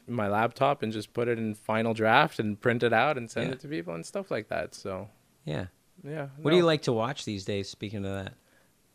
my 0.08 0.28
laptop 0.28 0.82
and 0.84 0.92
just 0.94 1.14
put 1.14 1.28
it 1.28 1.38
in 1.38 1.54
Final 1.56 1.94
Draft 1.94 2.40
and 2.40 2.60
print 2.60 2.84
it 2.84 2.94
out 2.94 3.18
and 3.18 3.30
send 3.30 3.48
Yeah. 3.48 3.54
it 3.54 3.60
to 3.62 3.68
people 3.68 3.94
and 3.94 4.06
stuff 4.06 4.32
like 4.32 4.48
that. 4.50 4.74
So 4.76 5.10
Yeah. 5.46 5.66
yeah. 6.04 6.28
What 6.42 6.52
do 6.52 6.58
you 6.58 6.64
like 6.66 6.84
to 6.84 6.94
watch 6.94 7.26
these 7.26 7.46
days? 7.46 7.70
Speaking 7.70 8.06
of 8.06 8.12
that. 8.26 8.34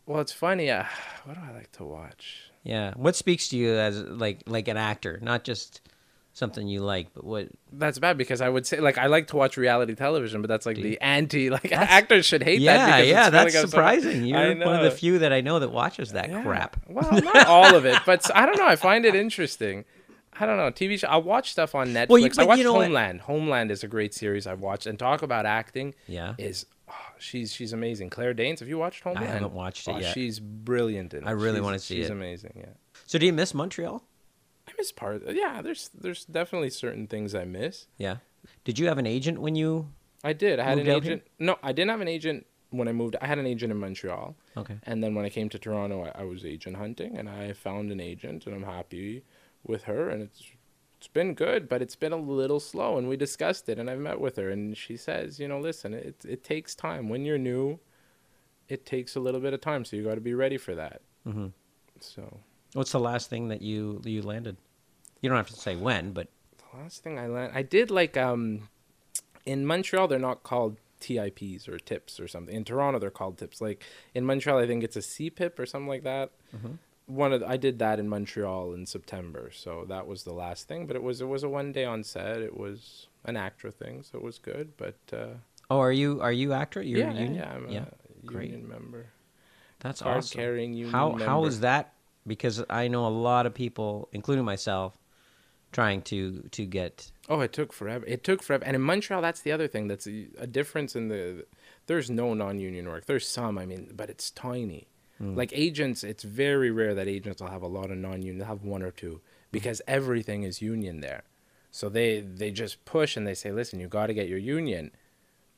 Well, 0.05 0.19
it's 0.21 0.31
funny. 0.33 0.69
Uh, 0.69 0.83
what 1.25 1.35
do 1.35 1.41
I 1.47 1.53
like 1.53 1.71
to 1.73 1.83
watch? 1.83 2.51
Yeah. 2.63 2.93
What 2.95 3.15
speaks 3.15 3.49
to 3.49 3.57
you 3.57 3.73
as 3.73 4.01
like 4.01 4.43
like 4.47 4.67
an 4.67 4.77
actor, 4.77 5.19
not 5.21 5.43
just 5.43 5.81
something 6.35 6.67
you 6.67 6.79
like, 6.81 7.13
but 7.13 7.23
what? 7.23 7.47
That's 7.71 7.99
bad 7.99 8.17
because 8.17 8.41
I 8.41 8.49
would 8.49 8.65
say 8.65 8.79
like 8.79 8.97
I 8.97 9.05
like 9.07 9.27
to 9.27 9.35
watch 9.35 9.55
reality 9.57 9.93
television, 9.95 10.41
but 10.41 10.47
that's 10.47 10.65
like 10.65 10.77
the 10.77 10.99
anti 11.01 11.49
like 11.57 11.71
actors 11.71 12.25
should 12.25 12.41
hate 12.41 12.59
that. 12.59 12.61
Yeah, 12.63 12.85
because 12.97 13.07
yeah. 13.09 13.29
That's 13.29 13.53
so- 13.53 13.65
surprising. 13.67 14.25
You're 14.25 14.55
one 14.65 14.75
of 14.77 14.83
the 14.83 14.91
few 14.91 15.19
that 15.19 15.31
I 15.33 15.41
know 15.41 15.59
that 15.59 15.71
watches 15.71 16.13
that 16.13 16.29
Yeah. 16.29 16.41
crap. 16.43 16.77
Well, 16.87 17.11
not 17.21 17.45
all 17.47 17.75
of 17.75 17.85
it, 17.85 17.99
but 18.05 18.29
I 18.35 18.45
don't 18.45 18.57
know. 18.57 18.67
I 18.67 18.77
find 18.77 19.05
it 19.05 19.13
interesting. 19.15 19.85
I 20.39 20.45
don't 20.45 20.57
know. 20.57 20.71
TV 20.71 20.97
show. 20.99 21.07
I'll 21.07 21.21
watch 21.23 21.51
stuff 21.51 21.75
on 21.75 21.89
Netflix. 21.89 22.09
Well, 22.09 22.19
you- 22.19 22.25
I 22.25 22.29
but 22.35 22.47
watched 22.47 22.57
you 22.59 22.63
know 22.63 22.73
what- 22.73 22.83
Homeland. 22.85 23.21
Homeland 23.21 23.71
is 23.71 23.83
a 23.83 23.87
great 23.87 24.13
series 24.13 24.47
I've 24.47 24.59
watched. 24.61 24.85
And 24.87 24.97
talk 24.97 25.21
about 25.21 25.45
acting. 25.45 25.93
Yeah. 26.07 26.35
Is 26.37 26.65
oh, 26.89 26.93
she's 27.19 27.53
she's 27.53 27.73
amazing. 27.73 28.09
Claire 28.09 28.33
Danes. 28.33 28.59
Have 28.59 28.69
you 28.69 28.77
watched 28.77 29.03
Homeland? 29.03 29.27
I 29.27 29.33
haven't 29.33 29.53
watched 29.53 29.87
it 29.87 29.91
Oh, 29.91 29.99
yet. 29.99 30.13
She's 30.13 30.39
brilliant 30.39 31.13
in 31.13 31.23
it. 31.23 31.27
I 31.27 31.31
really 31.31 31.55
She's- 31.57 31.63
wanna 31.63 31.79
see 31.79 31.95
She's 31.97 32.09
it. 32.09 32.11
amazing. 32.11 32.53
Yeah. 32.57 32.73
So 33.05 33.17
do 33.19 33.25
you 33.25 33.33
miss 33.33 33.53
Montreal? 33.53 34.03
I 34.67 34.71
miss 34.77 34.91
part. 34.91 35.23
Of, 35.23 35.35
Yeah. 35.35 35.61
There's 35.61 35.89
there's 35.93 36.25
definitely 36.25 36.69
certain 36.69 37.07
things 37.07 37.35
I 37.35 37.45
miss. 37.45 37.87
Yeah. 37.97 38.17
Did 38.63 38.79
you 38.79 38.87
have 38.87 38.97
an 38.97 39.05
agent 39.07 39.39
when 39.39 39.55
you? 39.55 39.89
I 40.23 40.33
did. 40.33 40.59
I 40.59 40.63
had 40.63 40.77
an 40.79 40.87
out 40.89 41.03
here? 41.03 41.13
agent. 41.13 41.23
No, 41.39 41.57
I 41.61 41.73
didn't 41.73 41.91
have 41.91 42.01
an 42.01 42.07
agent 42.07 42.45
when 42.69 42.87
I 42.87 42.91
moved. 42.93 43.15
I 43.21 43.27
had 43.27 43.37
an 43.39 43.45
agent 43.45 43.71
in 43.71 43.77
Montreal. 43.77 44.35
Okay. 44.57 44.77
And 44.83 45.03
then 45.03 45.13
when 45.15 45.25
I 45.25 45.29
came 45.29 45.49
to 45.49 45.59
Toronto, 45.59 46.05
I, 46.05 46.21
I 46.21 46.23
was 46.23 46.45
agent 46.45 46.77
hunting, 46.77 47.17
and 47.17 47.29
I 47.29 47.53
found 47.53 47.91
an 47.91 47.99
agent, 47.99 48.45
and 48.47 48.55
I'm 48.55 48.63
happy 48.63 49.23
with 49.65 49.83
her, 49.83 50.09
and 50.09 50.21
it's 50.21 50.43
it's 50.97 51.07
been 51.07 51.33
good, 51.33 51.67
but 51.67 51.81
it's 51.81 51.95
been 51.95 52.13
a 52.13 52.17
little 52.17 52.59
slow. 52.59 52.97
And 52.97 53.09
we 53.09 53.17
discussed 53.17 53.67
it, 53.67 53.77
and 53.77 53.89
I've 53.89 53.99
met 53.99 54.19
with 54.19 54.37
her, 54.37 54.49
and 54.49 54.77
she 54.77 54.95
says, 54.97 55.39
you 55.39 55.47
know, 55.47 55.59
listen, 55.59 55.93
it 55.93 56.23
it 56.27 56.43
takes 56.43 56.75
time 56.75 57.09
when 57.09 57.25
you're 57.25 57.37
new. 57.37 57.79
It 58.69 58.85
takes 58.85 59.15
a 59.15 59.19
little 59.19 59.41
bit 59.41 59.53
of 59.53 59.61
time, 59.61 59.83
so 59.83 59.95
you 59.95 60.03
got 60.03 60.15
to 60.15 60.21
be 60.21 60.33
ready 60.33 60.57
for 60.57 60.73
that. 60.75 61.01
Mm-hmm. 61.27 61.47
So 61.99 62.39
What's 62.73 62.91
the 62.91 62.99
last 62.99 63.29
thing 63.29 63.49
that 63.49 63.61
you 63.61 64.01
you 64.03 64.21
landed? 64.21 64.57
You 65.21 65.29
don't 65.29 65.37
have 65.37 65.49
to 65.49 65.55
say 65.55 65.75
when, 65.75 66.11
but 66.11 66.27
the 66.57 66.77
last 66.77 67.03
thing 67.03 67.17
I 67.17 67.27
learned, 67.27 67.53
I 67.55 67.61
did 67.61 67.91
like 67.91 68.17
um, 68.17 68.69
in 69.45 69.65
Montreal, 69.65 70.07
they're 70.07 70.19
not 70.19 70.43
called 70.43 70.77
TIPs 70.99 71.67
or 71.67 71.77
tips 71.77 72.19
or 72.19 72.27
something. 72.27 72.53
In 72.53 72.63
Toronto, 72.63 72.99
they're 72.99 73.11
called 73.11 73.37
tips. 73.37 73.61
Like 73.61 73.83
in 74.13 74.25
Montreal, 74.25 74.57
I 74.57 74.67
think 74.67 74.83
it's 74.83 74.95
a 74.95 74.99
CPIP 74.99 75.59
or 75.59 75.65
something 75.65 75.87
like 75.87 76.03
that. 76.03 76.31
One 77.05 77.33
of 77.33 77.41
the, 77.41 77.49
I 77.49 77.57
did 77.57 77.79
that 77.79 77.99
in 77.99 78.07
Montreal 78.07 78.73
in 78.73 78.85
September, 78.85 79.51
so 79.53 79.85
that 79.89 80.07
was 80.07 80.23
the 80.23 80.33
last 80.33 80.67
thing. 80.67 80.87
But 80.87 80.95
it 80.95 81.03
was 81.03 81.19
it 81.21 81.27
was 81.27 81.43
a 81.43 81.49
one 81.49 81.71
day 81.71 81.85
on 81.85 82.03
set. 82.03 82.41
It 82.41 82.57
was 82.57 83.07
an 83.25 83.35
ACTRA 83.35 83.71
thing, 83.71 84.03
so 84.03 84.17
it 84.17 84.23
was 84.23 84.37
good. 84.39 84.73
But 84.77 84.97
uh, 85.11 85.35
oh, 85.69 85.79
are 85.79 85.91
you 85.91 86.21
are 86.21 86.31
you 86.31 86.53
ACTRA? 86.53 86.85
You're 86.85 86.99
yeah, 86.99 87.11
union? 87.11 87.35
yeah, 87.35 87.53
I'm 87.53 87.69
yeah. 87.69 87.85
a 88.23 88.25
great. 88.25 88.51
union 88.51 88.69
member. 88.69 89.07
That's 89.79 90.01
Card 90.01 90.19
awesome. 90.19 90.39
carrying 90.39 90.73
union 90.73 90.91
How 90.91 91.11
how 91.11 91.41
member. 91.41 91.47
is 91.49 91.59
that? 91.59 91.93
Because 92.25 92.63
I 92.69 92.87
know 92.87 93.05
a 93.05 93.09
lot 93.09 93.45
of 93.45 93.53
people, 93.53 94.07
including 94.13 94.45
myself, 94.45 94.97
trying 95.73 96.01
to 96.03 96.43
to 96.51 96.65
get. 96.65 97.11
Oh, 97.27 97.41
it 97.41 97.51
took 97.51 97.73
forever. 97.73 98.05
It 98.07 98.23
took 98.23 98.41
forever. 98.41 98.63
And 98.63 98.77
in 98.77 98.81
Montreal, 98.81 99.21
that's 99.21 99.41
the 99.41 99.51
other 99.51 99.67
thing. 99.67 99.89
That's 99.89 100.07
a, 100.07 100.27
a 100.37 100.47
difference 100.47 100.95
in 100.95 101.09
the. 101.09 101.45
There's 101.87 102.09
no 102.09 102.33
non-union 102.33 102.87
work. 102.87 103.07
There's 103.07 103.27
some, 103.27 103.57
I 103.57 103.65
mean, 103.65 103.91
but 103.93 104.09
it's 104.09 104.31
tiny. 104.31 104.87
Like 105.19 105.51
agents, 105.53 106.03
it's 106.03 106.23
very 106.23 106.69
rare 106.69 106.93
that 106.95 107.07
agents 107.07 107.41
will 107.41 107.49
have 107.49 107.61
a 107.61 107.67
lot 107.67 107.91
of 107.91 107.97
non-union. 107.97 108.39
They'll 108.39 108.47
have 108.47 108.63
one 108.63 108.83
or 108.83 108.91
two 108.91 109.21
because 109.51 109.81
everything 109.87 110.43
is 110.43 110.61
union 110.61 110.99
there. 110.99 111.23
So 111.71 111.89
they 111.89 112.19
they 112.19 112.51
just 112.51 112.83
push 112.85 113.15
and 113.15 113.25
they 113.25 113.33
say, 113.33 113.51
listen, 113.51 113.79
you 113.79 113.87
got 113.87 114.07
to 114.07 114.13
get 114.13 114.27
your 114.27 114.37
union. 114.39 114.91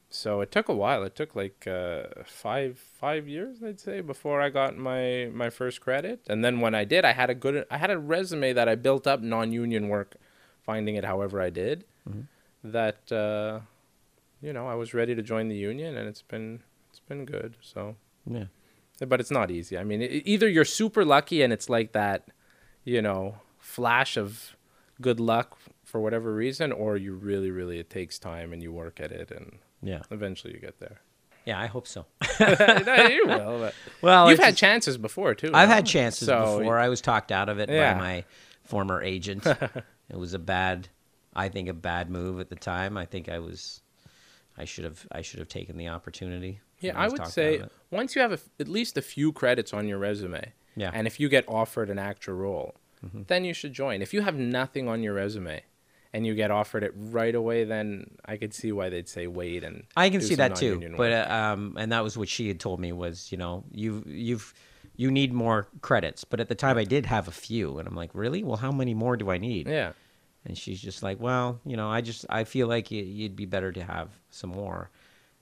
So 0.09 0.41
it 0.41 0.51
took 0.51 0.69
a 0.69 0.73
while. 0.73 1.03
It 1.03 1.15
took 1.15 1.35
like 1.35 1.67
uh, 1.67 2.03
five 2.25 2.77
five 2.77 3.27
years, 3.27 3.63
I'd 3.63 3.79
say, 3.79 4.01
before 4.01 4.39
I 4.39 4.49
got 4.49 4.77
my 4.77 5.29
my 5.33 5.49
first 5.49 5.81
credit. 5.81 6.21
And 6.27 6.43
then 6.45 6.61
when 6.61 6.75
I 6.75 6.85
did, 6.85 7.03
I 7.03 7.11
had 7.13 7.29
a 7.29 7.35
good 7.35 7.65
I 7.71 7.77
had 7.77 7.89
a 7.91 7.97
resume 7.97 8.53
that 8.53 8.69
I 8.69 8.75
built 8.75 9.07
up 9.07 9.21
non-union 9.21 9.89
work, 9.89 10.15
finding 10.63 10.95
it 10.95 11.03
however 11.03 11.41
I 11.41 11.49
did. 11.49 11.85
That 12.63 13.11
uh, 13.11 13.61
you 14.41 14.53
know 14.53 14.67
I 14.67 14.75
was 14.75 14.93
ready 14.93 15.15
to 15.15 15.21
join 15.21 15.49
the 15.49 15.57
union, 15.57 15.97
and 15.97 16.07
it's 16.07 16.21
been 16.21 16.61
it's 16.89 16.99
been 16.99 17.25
good. 17.25 17.55
So, 17.61 17.95
Yeah. 18.25 18.45
But 19.07 19.19
it's 19.19 19.31
not 19.31 19.51
easy. 19.51 19.77
I 19.77 19.83
mean, 19.83 20.01
either 20.25 20.47
you're 20.47 20.65
super 20.65 21.03
lucky 21.03 21.41
and 21.41 21.51
it's 21.51 21.69
like 21.69 21.91
that, 21.93 22.29
you 22.83 23.01
know, 23.01 23.37
flash 23.59 24.15
of 24.17 24.55
good 25.01 25.19
luck 25.19 25.57
for 25.83 25.99
whatever 25.99 26.33
reason, 26.33 26.71
or 26.71 26.95
you 26.97 27.13
really 27.13 27.51
really 27.51 27.79
it 27.79 27.89
takes 27.89 28.17
time 28.19 28.53
and 28.53 28.61
you 28.63 28.71
work 28.71 28.99
at 28.99 29.11
it 29.11 29.31
and 29.31 29.57
Yeah. 29.81 30.01
eventually 30.11 30.53
you 30.53 30.59
get 30.59 30.79
there. 30.79 31.01
Yeah, 31.45 31.59
I 31.59 31.67
hope 31.67 31.85
so. 31.87 32.05
no, 32.39 33.07
you 33.07 33.23
will. 33.27 33.59
But 33.59 33.75
Well, 34.01 34.29
you've 34.31 34.39
had 34.39 34.49
just- 34.51 34.59
chances 34.59 34.97
before 34.97 35.35
too. 35.35 35.51
I've 35.53 35.69
no? 35.69 35.75
had 35.75 35.85
chances 35.85 36.27
So, 36.27 36.57
before. 36.59 36.79
I 36.79 36.89
was 36.89 37.01
talked 37.01 37.31
out 37.31 37.49
of 37.49 37.59
it 37.59 37.69
Yeah. 37.69 37.93
by 37.93 37.99
my 37.99 38.23
former 38.63 39.01
agent. 39.03 39.45
it 40.09 40.17
was 40.17 40.33
a 40.33 40.39
bad, 40.39 40.87
I 41.35 41.49
think, 41.49 41.69
a 41.69 41.73
bad 41.73 42.09
move 42.09 42.39
at 42.39 42.49
the 42.49 42.55
time. 42.55 42.97
I 42.97 43.05
think 43.05 43.29
I 43.29 43.37
was, 43.39 43.81
I 44.57 44.65
should 44.65 44.85
have, 44.85 45.05
I 45.11 45.21
should 45.21 45.39
have 45.39 45.49
taken 45.49 45.77
the 45.77 45.89
opportunity. 45.89 46.61
Yeah, 46.80 46.93
I 46.99 47.07
would 47.07 47.28
say 47.28 47.63
once 47.91 48.15
you 48.15 48.21
have 48.21 48.32
a 48.32 48.36
f 48.36 48.49
at 48.59 48.67
least 48.67 48.97
a 48.97 49.01
few 49.01 49.32
credits 49.32 49.73
on 49.73 49.88
your 49.88 49.97
resume, 49.97 50.53
Yeah. 50.76 50.91
and 50.93 51.07
if 51.07 51.19
you 51.19 51.30
get 51.30 51.45
offered 51.47 51.89
an 51.89 51.97
ACTRA 51.99 52.34
role, 52.34 52.76
Mm-hmm. 53.05 53.23
then 53.28 53.45
you 53.45 53.53
should 53.53 53.73
join. 53.73 54.01
If 54.01 54.13
you 54.13 54.21
have 54.21 54.36
nothing 54.36 54.88
on 54.88 55.03
your 55.03 55.13
resume, 55.13 55.61
and 56.13 56.26
you 56.26 56.34
get 56.34 56.49
offered 56.49 56.82
it 56.82 56.93
right 56.95 57.36
away, 57.36 57.65
then 57.65 58.09
I 58.26 58.38
could 58.38 58.53
see 58.53 58.71
why 58.71 58.89
they'd 58.89 59.07
say 59.09 59.28
wait 59.28 59.63
and 59.65 59.84
I 59.97 60.09
can 60.09 60.21
see 60.21 60.36
that 60.36 60.55
too. 60.55 60.71
non-union 60.71 60.95
But 60.95 61.11
uh, 61.11 61.34
um, 61.34 61.76
and 61.78 61.91
that 61.91 62.03
was 62.03 62.17
what 62.17 62.30
she 62.30 62.47
had 62.47 62.59
told 62.59 62.80
me 62.80 62.91
was, 62.93 63.32
you 63.34 63.38
know, 63.38 63.63
you 63.71 64.01
you've 64.07 64.53
you 64.95 65.11
need 65.11 65.34
more 65.34 65.67
credits. 65.82 66.23
But 66.23 66.39
at 66.39 66.47
the 66.47 66.55
time, 66.55 66.78
I 66.78 66.86
did 66.86 67.05
have 67.05 67.28
a 67.28 67.32
few, 67.32 67.78
and 67.80 67.88
I'm 67.88 67.95
like, 67.95 68.11
really? 68.13 68.43
Well, 68.45 68.55
how 68.57 68.71
many 68.71 68.93
more 68.93 69.17
do 69.17 69.30
I 69.30 69.38
need? 69.38 69.67
yeah, 69.67 69.91
And 70.45 70.57
she's 70.57 70.80
just 70.82 71.03
like, 71.03 71.19
well, 71.19 71.59
you 71.65 71.76
know, 71.76 71.89
I 71.91 71.99
just 72.01 72.26
I 72.30 72.45
feel 72.45 72.67
like 72.67 72.89
you'd 72.91 73.36
be 73.36 73.45
better 73.45 73.71
to 73.73 73.84
have 73.84 74.09
some 74.30 74.51
more. 74.51 74.89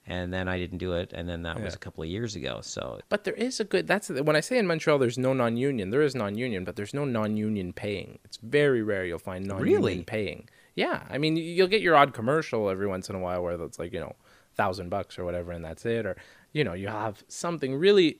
And 0.05 0.33
then 0.33 0.49
I 0.49 0.57
didn't 0.57 0.79
do 0.79 0.93
it, 0.93 1.13
and 1.13 1.29
then 1.29 1.43
that 1.43 1.61
was 1.61 1.73
a 1.75 1.77
couple 1.77 2.03
of 2.03 2.09
years 2.09 2.35
ago. 2.35 2.59
So 2.61 2.99
but 3.07 3.23
there 3.23 3.33
is 3.35 3.61
a 3.61 3.63
good. 3.63 3.87
That's 3.87 4.09
when 4.09 4.35
I 4.35 4.41
say 4.41 4.57
in 4.57 4.67
Montreal, 4.67 4.97
there's 4.99 5.17
no 5.17 5.31
non-union. 5.31 5.91
There 5.91 6.01
is 6.01 6.13
non-union, 6.13 6.65
but 6.65 6.75
there's 6.75 6.93
no 6.93 7.05
non-union 7.05 7.71
paying. 7.71 8.19
It's 8.25 8.35
very 8.43 8.81
rare 8.83 9.05
you'll 9.05 9.19
find 9.19 9.45
non-union 9.45 9.77
Really? 9.81 10.03
paying. 10.03 10.49
Yeah, 10.75 11.03
I 11.09 11.17
mean, 11.19 11.37
you'll 11.37 11.67
get 11.69 11.81
your 11.81 11.95
odd 11.95 12.13
commercial 12.13 12.69
every 12.69 12.85
once 12.87 13.09
in 13.09 13.15
a 13.15 13.19
while 13.19 13.41
where 13.43 13.53
it's 13.61 13.79
like 13.79 13.93
you 13.93 14.01
know, 14.01 14.15
thousand 14.55 14.89
bucks 14.89 15.17
or 15.17 15.23
whatever, 15.23 15.53
and 15.53 15.63
that's 15.63 15.85
it. 15.85 16.05
Or 16.05 16.17
you 16.51 16.65
know, 16.65 16.73
you 16.73 16.87
have 16.89 17.23
something 17.29 17.73
really 17.75 18.19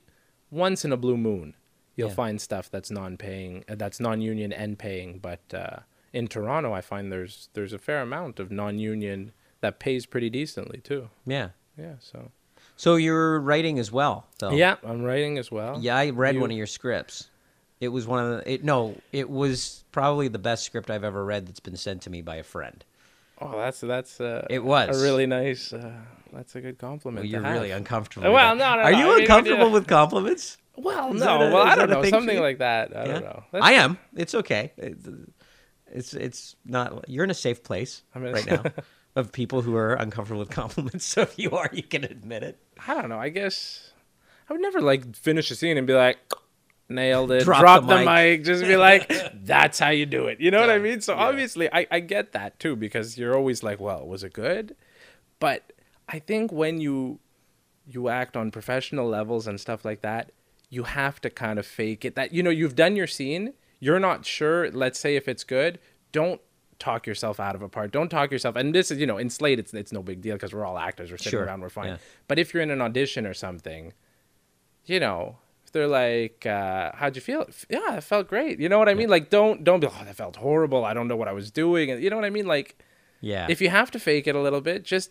once 0.50 0.86
in 0.86 0.92
a 0.92 0.96
blue 0.96 1.18
moon. 1.18 1.54
You'll 1.96 2.08
Yeah. 2.08 2.14
find 2.14 2.40
stuff 2.40 2.70
that's 2.70 2.90
non-paying, 2.90 3.64
uh, 3.68 3.74
that's 3.74 4.00
non-union 4.00 4.52
and 4.54 4.78
paying. 4.78 5.18
But 5.18 5.52
uh, 5.52 5.80
in 6.14 6.28
Toronto, 6.28 6.72
I 6.72 6.80
find 6.80 7.12
there's 7.12 7.50
there's 7.52 7.74
a 7.74 7.78
fair 7.78 8.00
amount 8.00 8.40
of 8.40 8.50
non-union 8.50 9.32
that 9.60 9.78
pays 9.78 10.06
pretty 10.06 10.30
decently 10.30 10.80
too. 10.80 11.10
Yeah. 11.26 11.50
Yeah. 11.78 11.94
So 12.00 12.30
So 12.76 12.96
you're 12.96 13.40
writing 13.40 13.78
as 13.78 13.90
well, 13.92 14.26
though. 14.38 14.50
yeah, 14.52 14.76
I'm 14.84 15.02
writing 15.02 15.38
as 15.38 15.50
well. 15.50 15.78
Yeah, 15.80 15.96
I 15.96 16.10
read 16.10 16.34
You- 16.36 16.40
one 16.40 16.50
of 16.50 16.56
your 16.56 16.66
scripts. 16.66 17.28
It 17.80 17.88
was 17.88 18.06
one 18.06 18.24
of 18.24 18.30
the. 18.44 18.52
It, 18.54 18.64
no, 18.64 18.96
it 19.12 19.28
was 19.28 19.84
probably 19.92 20.28
the 20.28 20.38
best 20.38 20.64
script 20.64 20.90
I've 20.90 21.04
ever 21.04 21.24
read 21.24 21.46
that's 21.46 21.60
been 21.60 21.76
sent 21.76 22.02
to 22.02 22.10
me 22.10 22.22
by 22.22 22.36
a 22.36 22.42
friend. 22.42 22.82
Oh, 23.40 23.58
that's 23.58 23.80
that's 23.80 24.20
uh, 24.20 24.46
It 24.48 24.64
was. 24.64 24.98
a 24.98 25.04
really 25.04 25.26
nice. 25.26 25.72
Uh, 25.72 25.92
that's 26.32 26.54
a 26.54 26.60
good 26.60 26.78
compliment. 26.78 27.24
Well, 27.24 27.30
you're 27.30 27.42
really 27.42 27.72
uncomfortable. 27.72 28.32
Well, 28.32 28.54
no, 28.54 28.76
no, 28.76 28.82
Are 28.82 28.92
no, 28.92 28.98
you 28.98 29.04
I 29.06 29.08
mean, 29.14 29.20
uncomfortable 29.22 29.70
with 29.70 29.86
compliments? 29.86 30.56
Well, 30.76 31.14
Is 31.14 31.20
no. 31.22 31.36
a- 31.42 31.52
well, 31.52 31.62
I 31.62 31.74
don't 31.74 31.90
know 31.90 32.02
something 32.04 32.38
like 32.40 32.58
that. 32.58 32.96
I 32.96 33.04
don't 33.04 33.14
Yeah. 33.22 33.28
know. 33.28 33.42
I 33.60 33.72
am. 33.74 33.98
It's 34.16 34.34
okay. 34.34 34.72
It's, 34.76 35.06
it's 35.92 36.14
it's 36.14 36.56
not. 36.64 37.08
You're 37.08 37.24
in 37.24 37.30
a 37.30 37.34
safe 37.34 37.62
place 37.62 38.02
I'm 38.14 38.22
right 38.22 38.46
now 38.46 38.62
of 39.16 39.32
people 39.32 39.62
who 39.62 39.76
are 39.76 39.94
uncomfortable 39.94 40.40
with 40.40 40.50
compliments. 40.62 41.04
So 41.04 41.22
if 41.22 41.38
you 41.38 41.50
are, 41.52 41.70
you 41.72 41.82
can 41.82 42.04
admit 42.04 42.42
it. 42.42 42.58
I 42.86 42.94
don't 42.94 43.08
know. 43.08 43.18
I 43.18 43.28
guess 43.28 43.92
I 44.48 44.52
would 44.52 44.62
never 44.62 44.80
like 44.80 45.14
finish 45.16 45.50
a 45.50 45.54
scene 45.54 45.76
and 45.78 45.86
be 45.86 45.94
like, 45.94 46.18
nailed 46.88 47.30
it, 47.32 47.44
Drop 47.44 47.60
drop, 47.60 47.80
the 47.86 47.88
the, 47.98 48.04
mic. 48.04 48.06
mic. 48.40 48.44
just 48.44 48.62
be 48.64 48.76
like, 48.76 49.10
that's 49.44 49.78
how 49.78 49.88
you 49.90 50.04
do 50.06 50.26
it. 50.26 50.40
You 50.40 50.50
know 50.50 50.60
what 50.60 50.70
I 50.70 50.78
mean? 50.78 51.00
So 51.00 51.14
Yeah. 51.14 51.24
obviously, 51.24 51.72
I, 51.72 51.86
I 51.90 52.00
get 52.00 52.32
that 52.32 52.58
too 52.58 52.76
because 52.76 53.16
you're 53.16 53.36
always 53.36 53.62
like, 53.62 53.80
well, 53.80 54.06
was 54.06 54.22
it 54.24 54.32
good? 54.32 54.76
But 55.38 55.72
I 56.08 56.18
think 56.18 56.52
when 56.52 56.80
you 56.80 57.20
you 57.86 58.08
act 58.08 58.36
on 58.36 58.50
professional 58.50 59.06
levels 59.08 59.46
and 59.46 59.60
stuff 59.60 59.84
like 59.84 60.00
that, 60.00 60.32
you 60.70 60.84
have 60.84 61.20
to 61.20 61.30
kind 61.30 61.58
of 61.58 61.66
fake 61.66 62.04
it. 62.04 62.14
That 62.16 62.32
you 62.34 62.42
know 62.42 62.50
you've 62.50 62.74
done 62.76 62.96
your 62.96 63.06
scene, 63.06 63.54
you're 63.80 64.00
not 64.00 64.24
sure. 64.26 64.70
Let's 64.70 64.98
say 64.98 65.16
if 65.16 65.28
it's 65.28 65.44
good, 65.44 65.78
don't 66.12 66.40
talk 66.78 67.06
yourself 67.06 67.38
out 67.40 67.54
of 67.54 67.62
a 67.62 67.68
part. 67.68 67.90
Don't 67.92 68.08
talk 68.08 68.30
yourself. 68.30 68.56
And 68.56 68.74
this 68.74 68.90
is 68.90 68.98
you 68.98 69.06
know 69.06 69.18
in 69.18 69.30
Slate, 69.30 69.58
it's 69.58 69.72
it's 69.74 69.92
no 69.92 70.02
big 70.02 70.20
deal 70.20 70.34
because 70.34 70.52
we're 70.54 70.64
all 70.64 70.78
actors. 70.78 71.10
We're 71.10 71.18
sitting 71.18 71.30
Sure, 71.32 71.44
around, 71.44 71.60
we're 71.60 71.68
fine. 71.68 71.88
yeah. 71.88 71.96
But 72.28 72.38
if 72.38 72.52
you're 72.54 72.62
in 72.62 72.70
an 72.70 72.80
audition 72.80 73.26
or 73.26 73.34
something, 73.34 73.92
you 74.86 75.00
know. 75.00 75.38
if 75.64 75.72
They're 75.72 75.88
like, 75.88 76.46
uh, 76.46 76.92
"How'd 76.94 77.16
you 77.16 77.22
feel?" 77.22 77.46
Yeah, 77.68 77.96
it 77.96 78.04
felt 78.04 78.28
great. 78.28 78.58
You 78.60 78.68
know 78.68 78.78
what 78.78 78.88
I 78.88 78.94
mean? 78.94 79.08
Like, 79.08 79.30
don't 79.30 79.64
don't 79.64 79.80
be, 79.80 79.86
like, 79.86 79.96
"Oh, 80.00 80.04
that 80.04 80.16
felt 80.16 80.36
horrible. 80.36 80.84
I 80.84 80.94
don't 80.94 81.08
know 81.08 81.16
what 81.16 81.28
I 81.28 81.32
was 81.32 81.50
doing." 81.50 81.90
And 81.90 82.02
you 82.02 82.10
know 82.10 82.16
what 82.16 82.24
I 82.24 82.30
mean? 82.30 82.46
Like, 82.46 82.76
Yeah. 83.20 83.46
if 83.48 83.60
you 83.60 83.70
have 83.70 83.90
to 83.92 83.98
fake 83.98 84.26
it 84.26 84.34
a 84.36 84.40
little 84.40 84.60
bit, 84.60 84.84
just 84.84 85.10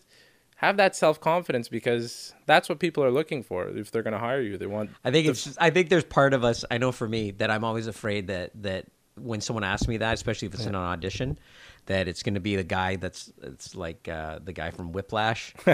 have 0.58 0.78
that 0.78 0.96
self 0.96 1.20
confidence 1.20 1.68
because 1.68 2.34
that's 2.46 2.70
what 2.70 2.80
people 2.80 3.04
are 3.04 3.12
looking 3.12 3.44
for. 3.44 3.68
If 3.68 3.92
they're 3.92 4.04
going 4.04 4.14
to 4.14 4.20
hire 4.20 4.40
you, 4.42 4.58
they 4.58 4.68
want. 4.68 4.92
I 5.04 5.12
think 5.12 5.28
it's. 5.28 5.58
I 5.58 5.70
think 5.72 5.90
there's 5.90 6.06
part 6.06 6.34
of 6.34 6.44
us. 6.44 6.64
I 6.72 6.78
know 6.78 6.92
for 6.94 7.08
me 7.08 7.32
that 7.32 7.50
I'm 7.52 7.64
always 7.66 7.88
afraid 7.88 8.28
that 8.28 8.52
that 8.62 8.86
when 9.16 9.42
someone 9.42 9.64
asks 9.64 9.88
me 9.88 9.98
that, 9.98 10.14
especially 10.14 10.48
if 10.48 10.54
it's 10.54 10.66
in 10.66 10.76
an 10.76 10.82
audition, 10.82 11.38
that 11.86 12.08
it's 12.08 12.24
going 12.24 12.34
to 12.36 12.40
be 12.40 12.56
the 12.56 12.64
guy 12.64 12.96
that's 12.96 13.32
it's 13.42 13.76
like 13.76 14.08
uh, 14.08 14.40
the 14.44 14.54
guy 14.54 14.72
from 14.72 14.92
Whiplash. 14.92 15.54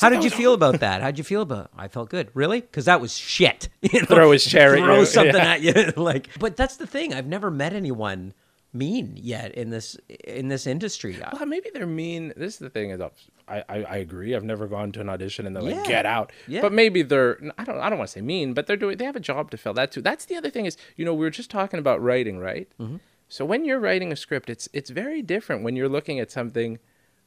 How 0.00 0.08
did 0.10 0.22
you 0.24 0.30
feel 0.42 0.52
about 0.54 0.80
that? 0.80 1.02
How'd 1.02 1.18
you 1.18 1.24
feel 1.24 1.42
about? 1.42 1.66
It? 1.66 1.70
I 1.76 1.88
felt 1.88 2.10
good. 2.10 2.30
Really? 2.34 2.60
Because 2.60 2.84
that 2.84 3.00
was 3.00 3.16
shit. 3.16 3.68
You 3.82 4.00
know? 4.00 4.06
Throw 4.06 4.30
his 4.32 4.44
chair 4.44 4.76
Throw 4.76 5.00
you. 5.00 5.06
something 5.06 5.34
Yeah. 5.34 5.52
at 5.52 5.62
you. 5.62 5.92
like, 5.96 6.28
but 6.38 6.56
that's 6.56 6.76
the 6.76 6.86
thing. 6.86 7.14
I've 7.14 7.26
never 7.26 7.50
met 7.50 7.72
anyone 7.72 8.34
mean 8.76 9.12
yet 9.16 9.52
in 9.54 9.70
this 9.70 9.96
in 10.24 10.48
this 10.48 10.66
industry. 10.66 11.16
Well, 11.32 11.46
maybe 11.46 11.70
they're 11.72 11.86
mean. 11.86 12.32
This 12.36 12.54
is 12.54 12.58
the 12.58 12.70
thing 12.70 12.90
is, 12.90 13.00
I, 13.00 13.10
I 13.48 13.62
I 13.84 13.96
agree. 13.96 14.34
I've 14.34 14.44
never 14.44 14.66
gone 14.66 14.92
to 14.92 15.00
an 15.00 15.08
audition 15.08 15.46
and 15.46 15.54
they're 15.56 15.62
Yeah. 15.62 15.76
like, 15.76 15.86
"Get 15.88 16.06
out." 16.06 16.32
Yeah. 16.46 16.60
But 16.62 16.72
maybe 16.72 17.02
they're. 17.02 17.38
I 17.58 17.64
don't. 17.64 17.78
I 17.78 17.88
don't 17.88 17.98
want 17.98 18.08
to 18.08 18.12
say 18.12 18.20
mean, 18.20 18.54
but 18.54 18.66
they're 18.66 18.76
doing. 18.76 18.96
They 18.98 19.04
have 19.04 19.16
a 19.16 19.20
job 19.20 19.50
to 19.52 19.56
fill. 19.56 19.74
That 19.74 19.92
too. 19.92 20.00
That's 20.02 20.24
the 20.26 20.36
other 20.36 20.50
thing 20.50 20.66
is, 20.66 20.76
you 20.96 21.04
know, 21.04 21.14
we 21.14 21.24
were 21.24 21.30
just 21.30 21.50
talking 21.50 21.78
about 21.78 22.02
writing, 22.02 22.38
right? 22.38 22.68
Mm-hmm. 22.80 22.96
So 23.28 23.44
when 23.44 23.64
you're 23.64 23.80
writing 23.80 24.12
a 24.12 24.16
script, 24.16 24.48
it's 24.50 24.68
it's 24.72 24.90
very 24.90 25.22
different 25.22 25.62
when 25.64 25.74
you're 25.76 25.88
looking 25.88 26.20
at 26.20 26.30
something 26.30 26.78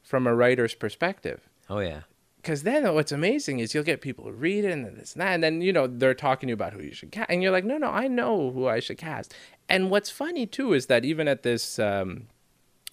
from 0.02 0.26
a 0.26 0.34
writer's 0.34 0.74
perspective. 0.74 1.48
Oh 1.68 1.80
yeah. 1.80 2.00
Because 2.42 2.62
then 2.62 2.92
what's 2.94 3.12
amazing 3.12 3.58
is 3.58 3.74
you'll 3.74 3.84
get 3.84 4.00
people 4.00 4.24
who 4.24 4.32
read 4.32 4.64
it 4.64 4.70
and 4.70 4.84
then 4.84 4.96
this 4.96 5.12
and 5.12 5.20
that, 5.20 5.32
and 5.34 5.42
then 5.42 5.60
you 5.60 5.72
know 5.72 5.86
they're 5.86 6.14
talking 6.14 6.46
to 6.46 6.50
you 6.50 6.54
about 6.54 6.72
who 6.72 6.82
you 6.82 6.94
should 6.94 7.12
cast, 7.12 7.30
and 7.30 7.42
you're 7.42 7.52
like, 7.52 7.64
no, 7.64 7.76
no, 7.76 7.90
I 7.90 8.08
know 8.08 8.50
who 8.50 8.66
I 8.66 8.80
should 8.80 8.98
cast. 8.98 9.34
And 9.68 9.90
what's 9.90 10.10
funny 10.10 10.46
too 10.46 10.72
is 10.72 10.86
that 10.86 11.04
even 11.04 11.28
at 11.28 11.42
this 11.42 11.78
um, 11.78 12.28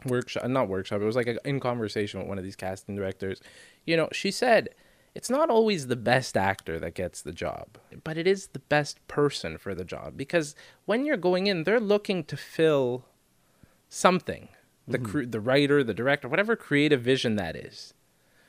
workshop, 0.06 0.46
not 0.48 0.68
workshop, 0.68 1.02
it 1.02 1.06
was 1.06 1.16
like 1.16 1.28
a, 1.28 1.48
in 1.48 1.60
conversation 1.60 2.20
with 2.20 2.28
one 2.28 2.38
of 2.38 2.44
these 2.44 2.56
casting 2.58 2.96
directors, 2.96 3.42
you 3.86 3.96
know, 3.96 4.10
she 4.12 4.32
said 4.32 4.70
it's 5.16 5.30
not 5.30 5.50
always 5.50 5.88
the 5.88 5.96
best 5.96 6.36
actor 6.36 6.78
that 6.80 6.94
gets 6.94 7.22
the 7.22 7.32
job, 7.32 7.78
but 8.04 8.18
it 8.18 8.28
is 8.28 8.48
the 8.48 8.60
best 8.60 9.06
person 9.08 9.58
for 9.58 9.74
the 9.74 9.86
job 9.86 10.18
because 10.18 10.56
when 10.86 11.06
you're 11.06 11.18
going 11.18 11.48
in, 11.48 11.64
they're 11.64 11.80
looking 11.80 12.24
to 12.26 12.38
fill 12.38 13.06
something. 13.90 14.50
The 14.90 15.00
cr- 15.00 15.24
the 15.24 15.42
writer, 15.42 15.84
the 15.84 15.94
director, 15.94 16.30
whatever 16.30 16.56
creative 16.56 17.02
vision 17.02 17.36
that 17.36 17.58
is. 17.58 17.94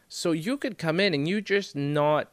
So 0.09 0.33
you 0.33 0.57
could 0.57 0.79
come 0.79 1.01
in 1.01 1.15
and 1.15 1.29
you 1.29 1.41
just 1.41 1.77
not 1.77 2.31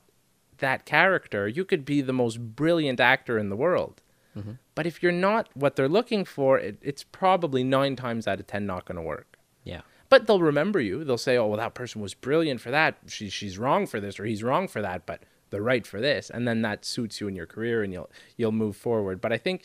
that 0.60 0.86
character. 0.86 1.48
You 1.48 1.66
could 1.66 1.84
be 1.86 2.02
the 2.02 2.14
most 2.14 2.40
brilliant 2.56 3.00
actor 3.00 3.38
in 3.38 3.50
the 3.50 3.56
world. 3.56 4.02
Mm-hmm. 4.38 4.54
But 4.74 4.86
if 4.86 5.02
you're 5.04 5.12
not 5.12 5.50
what 5.54 5.76
they're 5.76 5.90
looking 5.90 6.26
for, 6.26 6.58
it, 6.58 6.78
it's 6.82 7.04
probably 7.04 7.64
nine 7.64 7.96
times 7.96 8.28
out 8.28 8.40
of 8.40 8.48
ten 8.48 8.66
not 8.66 8.86
going 8.86 8.96
to 8.98 9.02
work. 9.02 9.38
Yeah. 9.64 9.82
But 10.10 10.28
they'll 10.28 10.42
remember 10.42 10.80
you. 10.80 11.04
They'll 11.04 11.18
say, 11.18 11.36
"Oh, 11.38 11.48
well, 11.48 11.58
that 11.58 11.74
person 11.74 12.02
was 12.02 12.14
brilliant 12.14 12.62
for 12.62 12.72
that. 12.72 12.98
She, 13.08 13.30
she's 13.30 13.58
wrong 13.58 13.88
for 13.88 14.00
this, 14.00 14.20
or 14.20 14.26
he's 14.26 14.44
wrong 14.44 14.68
for 14.68 14.82
that, 14.82 15.06
but 15.06 15.24
they're 15.50 15.62
right 15.62 15.86
for 15.88 16.00
this." 16.00 16.30
And 16.30 16.48
then 16.48 16.62
that 16.62 16.86
suits 16.86 17.20
you 17.20 17.28
in 17.28 17.36
your 17.36 17.46
career, 17.48 17.82
and 17.84 17.92
you'll 17.92 18.10
you'll 18.38 18.52
move 18.52 18.76
forward. 18.78 19.20
But 19.20 19.34
I 19.34 19.38
think 19.38 19.64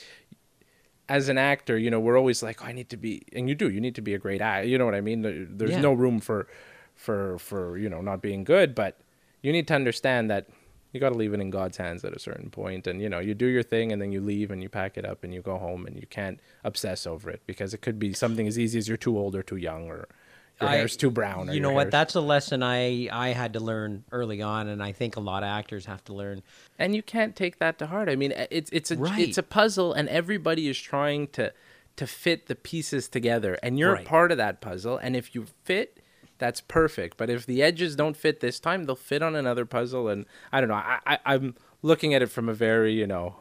as 1.09 1.29
an 1.29 1.39
actor, 1.39 1.77
you 1.77 1.91
know, 1.91 2.01
we're 2.01 2.17
always 2.17 2.43
like, 2.43 2.63
oh, 2.63 2.67
"I 2.67 2.73
need 2.73 2.89
to 2.91 2.97
be," 2.97 3.23
and 3.35 3.49
you 3.49 3.55
do. 3.55 3.69
You 3.69 3.81
need 3.81 3.97
to 3.97 4.01
be 4.03 4.15
a 4.15 4.19
great 4.19 4.41
actor. 4.41 4.67
You 4.69 4.79
know 4.79 4.85
what 4.85 4.95
I 4.95 5.01
mean? 5.01 5.23
There's 5.23 5.73
Yeah. 5.73 5.81
no 5.81 5.93
room 5.93 6.21
for 6.21 6.47
for 7.01 7.39
for 7.39 7.79
you 7.79 7.89
know 7.89 8.01
not 8.01 8.21
being 8.21 8.45
good, 8.45 8.75
but 8.75 9.01
you 9.43 9.53
need 9.53 9.67
to 9.69 9.75
understand 9.75 10.31
that 10.31 10.47
you 10.93 11.01
got 11.01 11.11
to 11.11 11.19
leave 11.19 11.33
it 11.33 11.41
in 11.41 11.51
God's 11.51 11.77
hands 11.77 12.05
at 12.05 12.13
a 12.15 12.19
certain 12.19 12.51
point, 12.51 12.87
and 12.87 13.01
you 13.01 13.09
know, 13.09 13.21
you 13.21 13.33
do 13.35 13.47
your 13.47 13.63
thing, 13.63 13.93
and 13.93 14.03
then 14.03 14.13
you 14.13 14.21
leave, 14.21 14.51
and 14.51 14.63
you 14.63 14.69
pack 14.69 14.99
it 14.99 15.05
up, 15.05 15.25
and 15.25 15.33
you 15.33 15.41
go 15.41 15.57
home, 15.57 15.87
and 15.87 15.97
you 15.97 16.07
can't 16.07 16.41
obsess 16.65 17.07
over 17.07 17.31
it 17.31 17.41
because 17.47 17.73
it 17.73 17.81
could 17.81 17.99
be 17.99 18.13
something 18.13 18.47
as 18.47 18.59
easy 18.59 18.79
as 18.79 18.89
you're 18.89 18.97
too 18.97 19.17
old 19.17 19.35
or 19.35 19.43
too 19.43 19.57
young, 19.57 19.89
or 19.89 20.09
your 20.61 20.69
I- 20.69 20.77
hair's 20.77 20.97
too 20.97 21.11
brown. 21.11 21.49
Or 21.49 21.53
You 21.55 21.61
know 21.61 21.71
what? 21.73 21.85
hair's- 21.85 21.93
That's 21.93 22.15
a 22.17 22.21
lesson 22.21 22.63
I 22.63 23.09
I 23.13 23.29
had 23.31 23.53
to 23.55 23.61
learn 23.61 24.05
early 24.13 24.43
on, 24.43 24.69
and 24.69 24.83
I 24.83 24.93
think 24.93 25.17
a 25.17 25.21
lot 25.21 25.43
of 25.45 25.49
actors 25.49 25.87
have 25.87 26.05
to 26.05 26.13
learn. 26.13 26.43
and 26.79 26.95
you 26.97 27.03
can't 27.03 27.35
take 27.37 27.59
that 27.61 27.79
to 27.79 27.87
heart. 27.87 28.09
I 28.09 28.17
mean, 28.17 28.33
it's 28.51 28.71
it's 28.73 28.91
a 28.91 28.97
Right. 28.97 29.21
it's 29.29 29.39
a 29.39 29.43
puzzle, 29.45 29.93
and 29.95 30.09
everybody 30.09 30.69
is 30.69 30.79
trying 30.79 31.29
to 31.29 31.53
to 31.97 32.07
fit 32.07 32.47
the 32.47 32.55
pieces 32.57 33.09
together, 33.09 33.59
and 33.63 33.79
you're 33.79 33.93
Right. 33.95 34.07
part 34.07 34.33
of 34.33 34.39
that 34.39 34.61
puzzle. 34.61 34.97
And 34.99 35.15
if 35.15 35.35
you 35.37 35.47
fit, 35.65 36.00
that's 36.41 36.61
perfect. 36.61 37.16
But 37.16 37.30
if 37.30 37.47
the 37.47 37.62
edges 37.62 37.95
don't 37.95 38.16
fit 38.16 38.41
this 38.41 38.59
time, 38.59 38.84
they'll 38.86 38.97
fit 38.97 39.22
on 39.22 39.36
another 39.36 39.64
puzzle. 39.64 40.09
And 40.09 40.26
I 40.51 40.61
don't 40.61 40.68
know. 40.68 40.74
I, 40.74 40.99
I 41.07 41.18
I'm 41.26 41.55
looking 41.82 42.12
at 42.14 42.22
it 42.22 42.26
from 42.26 42.49
a 42.49 42.55
very 42.55 42.93
you 42.93 43.07
know 43.07 43.36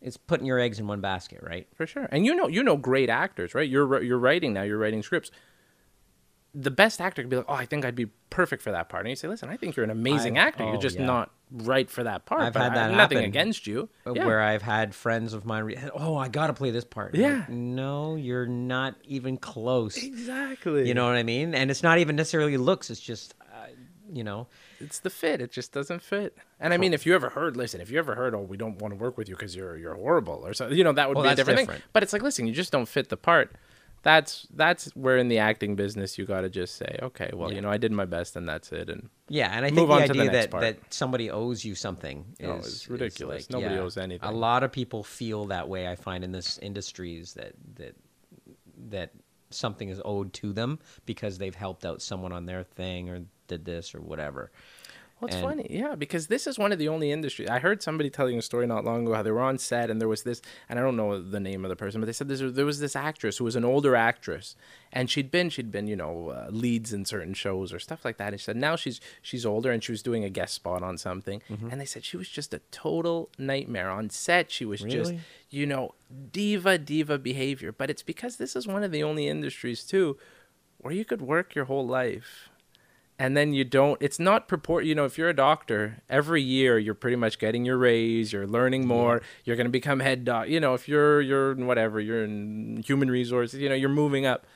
It's 0.00 0.16
putting 0.16 0.46
your 0.46 0.60
eggs 0.60 0.78
in 0.78 0.86
one 0.86 1.00
basket, 1.00 1.40
right? 1.42 1.66
for 1.74 1.86
sure. 1.86 2.08
And 2.12 2.24
you 2.24 2.34
know 2.36 2.46
you 2.46 2.62
know 2.62 2.76
great 2.76 3.10
actors, 3.10 3.54
right? 3.54 3.68
You're 3.68 4.00
you're 4.02 4.18
writing 4.18 4.52
now. 4.52 4.62
You're 4.62 4.78
writing 4.78 5.02
scripts. 5.02 5.30
The 6.54 6.70
best 6.70 7.00
actor 7.00 7.22
could 7.22 7.30
be 7.30 7.36
like, 7.36 7.46
oh, 7.48 7.54
I 7.54 7.64
think 7.64 7.84
I'd 7.84 7.94
be 7.94 8.06
perfect 8.28 8.62
for 8.62 8.70
that 8.72 8.90
part. 8.90 9.04
And 9.04 9.10
you 9.10 9.16
say, 9.16 9.26
listen, 9.26 9.48
I 9.48 9.56
think 9.56 9.74
you're 9.74 9.84
an 9.84 9.90
amazing 9.90 10.36
I've- 10.36 10.48
actor. 10.48 10.64
oh, 10.64 10.72
You're 10.72 10.80
just 10.82 10.98
yeah. 10.98 11.06
not 11.06 11.30
right 11.52 11.90
for 11.90 12.02
that 12.04 12.24
part. 12.24 12.40
I've 12.42 12.52
but 12.54 12.62
had 12.62 12.72
I- 12.72 12.74
that 12.88 12.96
nothing 12.96 13.18
happen. 13.18 13.28
against 13.30 13.66
you. 13.66 13.88
Yeah. 14.06 14.24
Where 14.26 14.40
I've 14.40 14.62
had 14.62 14.94
friends 14.94 15.34
of 15.34 15.44
mine, 15.44 15.64
re- 15.64 15.78
oh, 15.94 16.16
I 16.16 16.28
got 16.28 16.46
to 16.48 16.52
play 16.54 16.70
this 16.70 16.84
part. 16.84 17.14
Yeah. 17.14 17.40
like, 17.40 17.48
no, 17.50 18.16
you're 18.16 18.46
not 18.46 18.94
even 19.04 19.36
close. 19.36 19.96
exactly. 20.02 20.88
You 20.88 20.94
know 20.94 21.06
what 21.06 21.16
I 21.16 21.22
mean? 21.22 21.54
And 21.54 21.70
it's 21.70 21.82
not 21.82 21.98
even 21.98 22.16
necessarily 22.16 22.56
looks. 22.56 22.90
It's 22.90 23.00
just, 23.00 23.34
uh, 23.40 23.66
you 24.12 24.24
know, 24.24 24.46
it's 24.80 24.98
the 25.00 25.10
fit. 25.10 25.40
It 25.40 25.52
just 25.52 25.72
doesn't 25.72 26.02
fit. 26.02 26.36
And 26.60 26.72
I 26.72 26.76
mean, 26.76 26.92
if 26.94 27.06
you 27.06 27.14
ever 27.14 27.30
heard, 27.30 27.56
listen, 27.56 27.80
if 27.80 27.90
you 27.90 27.98
ever 27.98 28.14
heard, 28.14 28.34
oh, 28.34 28.40
we 28.40 28.56
don't 28.56 28.78
want 28.80 28.92
to 28.92 28.96
work 28.98 29.16
with 29.18 29.28
you 29.28 29.34
because 29.34 29.54
you're 29.56 29.76
you're 29.76 29.94
horrible 29.94 30.42
or 30.44 30.54
something, 30.54 30.76
you 30.76 30.84
know, 30.84 30.92
that 30.92 31.08
would 31.08 31.16
Well, 31.16 31.24
be 31.24 31.28
a 31.32 31.34
that's 31.36 31.48
different, 31.48 31.68
thing. 31.70 31.82
But 31.92 32.02
it's 32.02 32.12
like, 32.12 32.22
listen, 32.22 32.46
you 32.46 32.52
just 32.52 32.72
don't 32.72 32.86
fit 32.86 33.08
the 33.08 33.16
part. 33.16 33.52
That's 34.02 34.48
that's 34.52 34.86
where 34.96 35.16
in 35.16 35.28
the 35.28 35.38
acting 35.38 35.76
business 35.76 36.18
you 36.18 36.26
got 36.26 36.40
to 36.40 36.50
just 36.50 36.76
say, 36.76 36.98
okay, 37.02 37.30
well, 37.32 37.50
Yeah. 37.50 37.56
you 37.56 37.60
know, 37.62 37.70
I 37.70 37.76
did 37.76 37.92
my 37.92 38.04
best 38.04 38.34
and 38.34 38.48
that's 38.48 38.72
it. 38.72 38.90
And 38.90 39.08
yeah. 39.28 39.50
And 39.52 39.64
I 39.64 39.70
think 39.70 39.88
the 39.88 39.94
on 39.94 40.06
to 40.08 40.12
the 40.12 40.20
idea 40.20 40.32
that, 40.32 40.50
part. 40.50 40.60
that 40.62 40.92
somebody 40.92 41.30
owes 41.30 41.64
you 41.64 41.74
something 41.74 42.24
oh, 42.28 42.44
is, 42.44 42.48
No, 42.48 42.56
it's 42.56 42.68
is 42.68 42.90
ridiculous. 42.90 43.44
like, 43.44 43.50
Nobody 43.50 43.76
yeah, 43.76 43.80
owes 43.80 43.96
anything. 43.96 44.28
A 44.28 44.32
lot 44.32 44.64
of 44.64 44.72
people 44.72 45.04
feel 45.04 45.46
that 45.46 45.68
way. 45.68 45.86
I 45.88 45.94
find 45.94 46.24
in 46.24 46.32
this 46.32 46.58
industries 46.58 47.34
that 47.34 47.52
that 47.76 47.94
that 48.88 49.12
something 49.50 49.88
is 49.88 50.00
owed 50.04 50.32
to 50.32 50.52
them 50.52 50.78
because 51.06 51.38
they've 51.38 51.54
helped 51.54 51.84
out 51.84 52.02
someone 52.02 52.32
on 52.32 52.46
their 52.46 52.64
thing 52.64 53.08
or 53.08 53.20
did 53.46 53.64
this 53.64 53.94
or 53.94 54.00
whatever. 54.00 54.50
Well, 55.22 55.28
it's 55.28 55.36
And- 55.36 55.44
funny, 55.44 55.66
yeah, 55.70 55.94
because 55.94 56.26
this 56.26 56.48
is 56.48 56.58
one 56.58 56.72
of 56.72 56.80
the 56.80 56.88
only 56.88 57.12
industries. 57.12 57.48
I 57.48 57.60
heard 57.60 57.80
somebody 57.80 58.10
telling 58.10 58.36
a 58.36 58.42
story 58.42 58.66
not 58.66 58.84
long 58.84 59.04
ago 59.04 59.14
how 59.14 59.22
they 59.22 59.30
were 59.30 59.38
on 59.40 59.56
set 59.56 59.88
and 59.88 60.00
there 60.00 60.08
was 60.08 60.24
this, 60.24 60.42
and 60.68 60.80
I 60.80 60.82
don't 60.82 60.96
know 60.96 61.22
the 61.22 61.38
name 61.38 61.64
of 61.64 61.68
the 61.68 61.76
person, 61.76 62.00
but 62.00 62.06
they 62.06 62.12
said 62.12 62.26
this, 62.28 62.40
there 62.44 62.66
was 62.66 62.80
this 62.80 62.96
actress 62.96 63.36
who 63.38 63.44
was 63.44 63.54
an 63.54 63.64
older 63.64 63.94
actress, 63.94 64.56
and 64.92 65.08
she'd 65.08 65.30
been 65.30 65.48
she'd 65.48 65.70
been 65.70 65.86
you 65.86 65.94
know 65.94 66.30
uh, 66.30 66.48
leads 66.50 66.92
in 66.92 67.04
certain 67.04 67.34
shows 67.34 67.72
or 67.72 67.78
stuff 67.78 68.04
like 68.04 68.16
that. 68.16 68.32
And 68.32 68.40
she 68.40 68.44
said 68.46 68.56
now 68.56 68.74
she's 68.74 69.00
she's 69.22 69.46
older 69.46 69.70
and 69.70 69.82
she 69.84 69.92
was 69.92 70.02
doing 70.02 70.24
a 70.24 70.28
guest 70.28 70.54
spot 70.54 70.82
on 70.82 70.98
something, 70.98 71.40
Mm-hmm. 71.48 71.68
and 71.70 71.80
they 71.80 71.84
said 71.86 72.04
she 72.04 72.16
was 72.16 72.28
just 72.28 72.52
a 72.52 72.60
total 72.72 73.30
nightmare 73.38 73.90
on 73.90 74.10
set. 74.10 74.50
She 74.50 74.64
was 74.64 74.80
just 74.80 75.14
you 75.50 75.66
know 75.66 75.94
diva 76.32 76.78
diva 76.78 77.16
behavior, 77.16 77.70
but 77.70 77.90
it's 77.90 78.02
because 78.02 78.38
this 78.38 78.56
is 78.56 78.66
one 78.66 78.82
of 78.82 78.90
the 78.90 79.04
only 79.04 79.28
industries 79.28 79.84
too 79.84 80.18
where 80.78 80.92
you 80.92 81.04
could 81.04 81.22
work 81.22 81.54
your 81.54 81.66
whole 81.66 81.86
life 81.86 82.48
and 83.18 83.36
then 83.36 83.52
you 83.52 83.64
don't 83.64 83.98
it's 84.00 84.18
not 84.18 84.48
purport 84.48 84.84
you 84.84 84.94
know 84.94 85.04
if 85.04 85.16
you're 85.18 85.28
a 85.28 85.34
doctor 85.36 86.02
every 86.08 86.42
year 86.42 86.78
you're 86.78 86.94
pretty 86.94 87.16
much 87.16 87.38
getting 87.38 87.64
your 87.64 87.76
raise 87.76 88.32
you're 88.32 88.46
learning 88.46 88.86
more 88.86 89.20
you're 89.44 89.56
going 89.56 89.66
to 89.66 89.70
become 89.70 90.00
head 90.00 90.24
doc 90.24 90.48
you 90.48 90.58
know 90.58 90.74
if 90.74 90.88
you're 90.88 91.20
you're 91.20 91.52
in 91.52 91.66
whatever 91.66 92.00
you're 92.00 92.24
in 92.24 92.82
human 92.84 93.10
resources 93.10 93.60
you 93.60 93.68
know 93.68 93.74
you're 93.74 93.88
moving 93.88 94.26
up. 94.26 94.46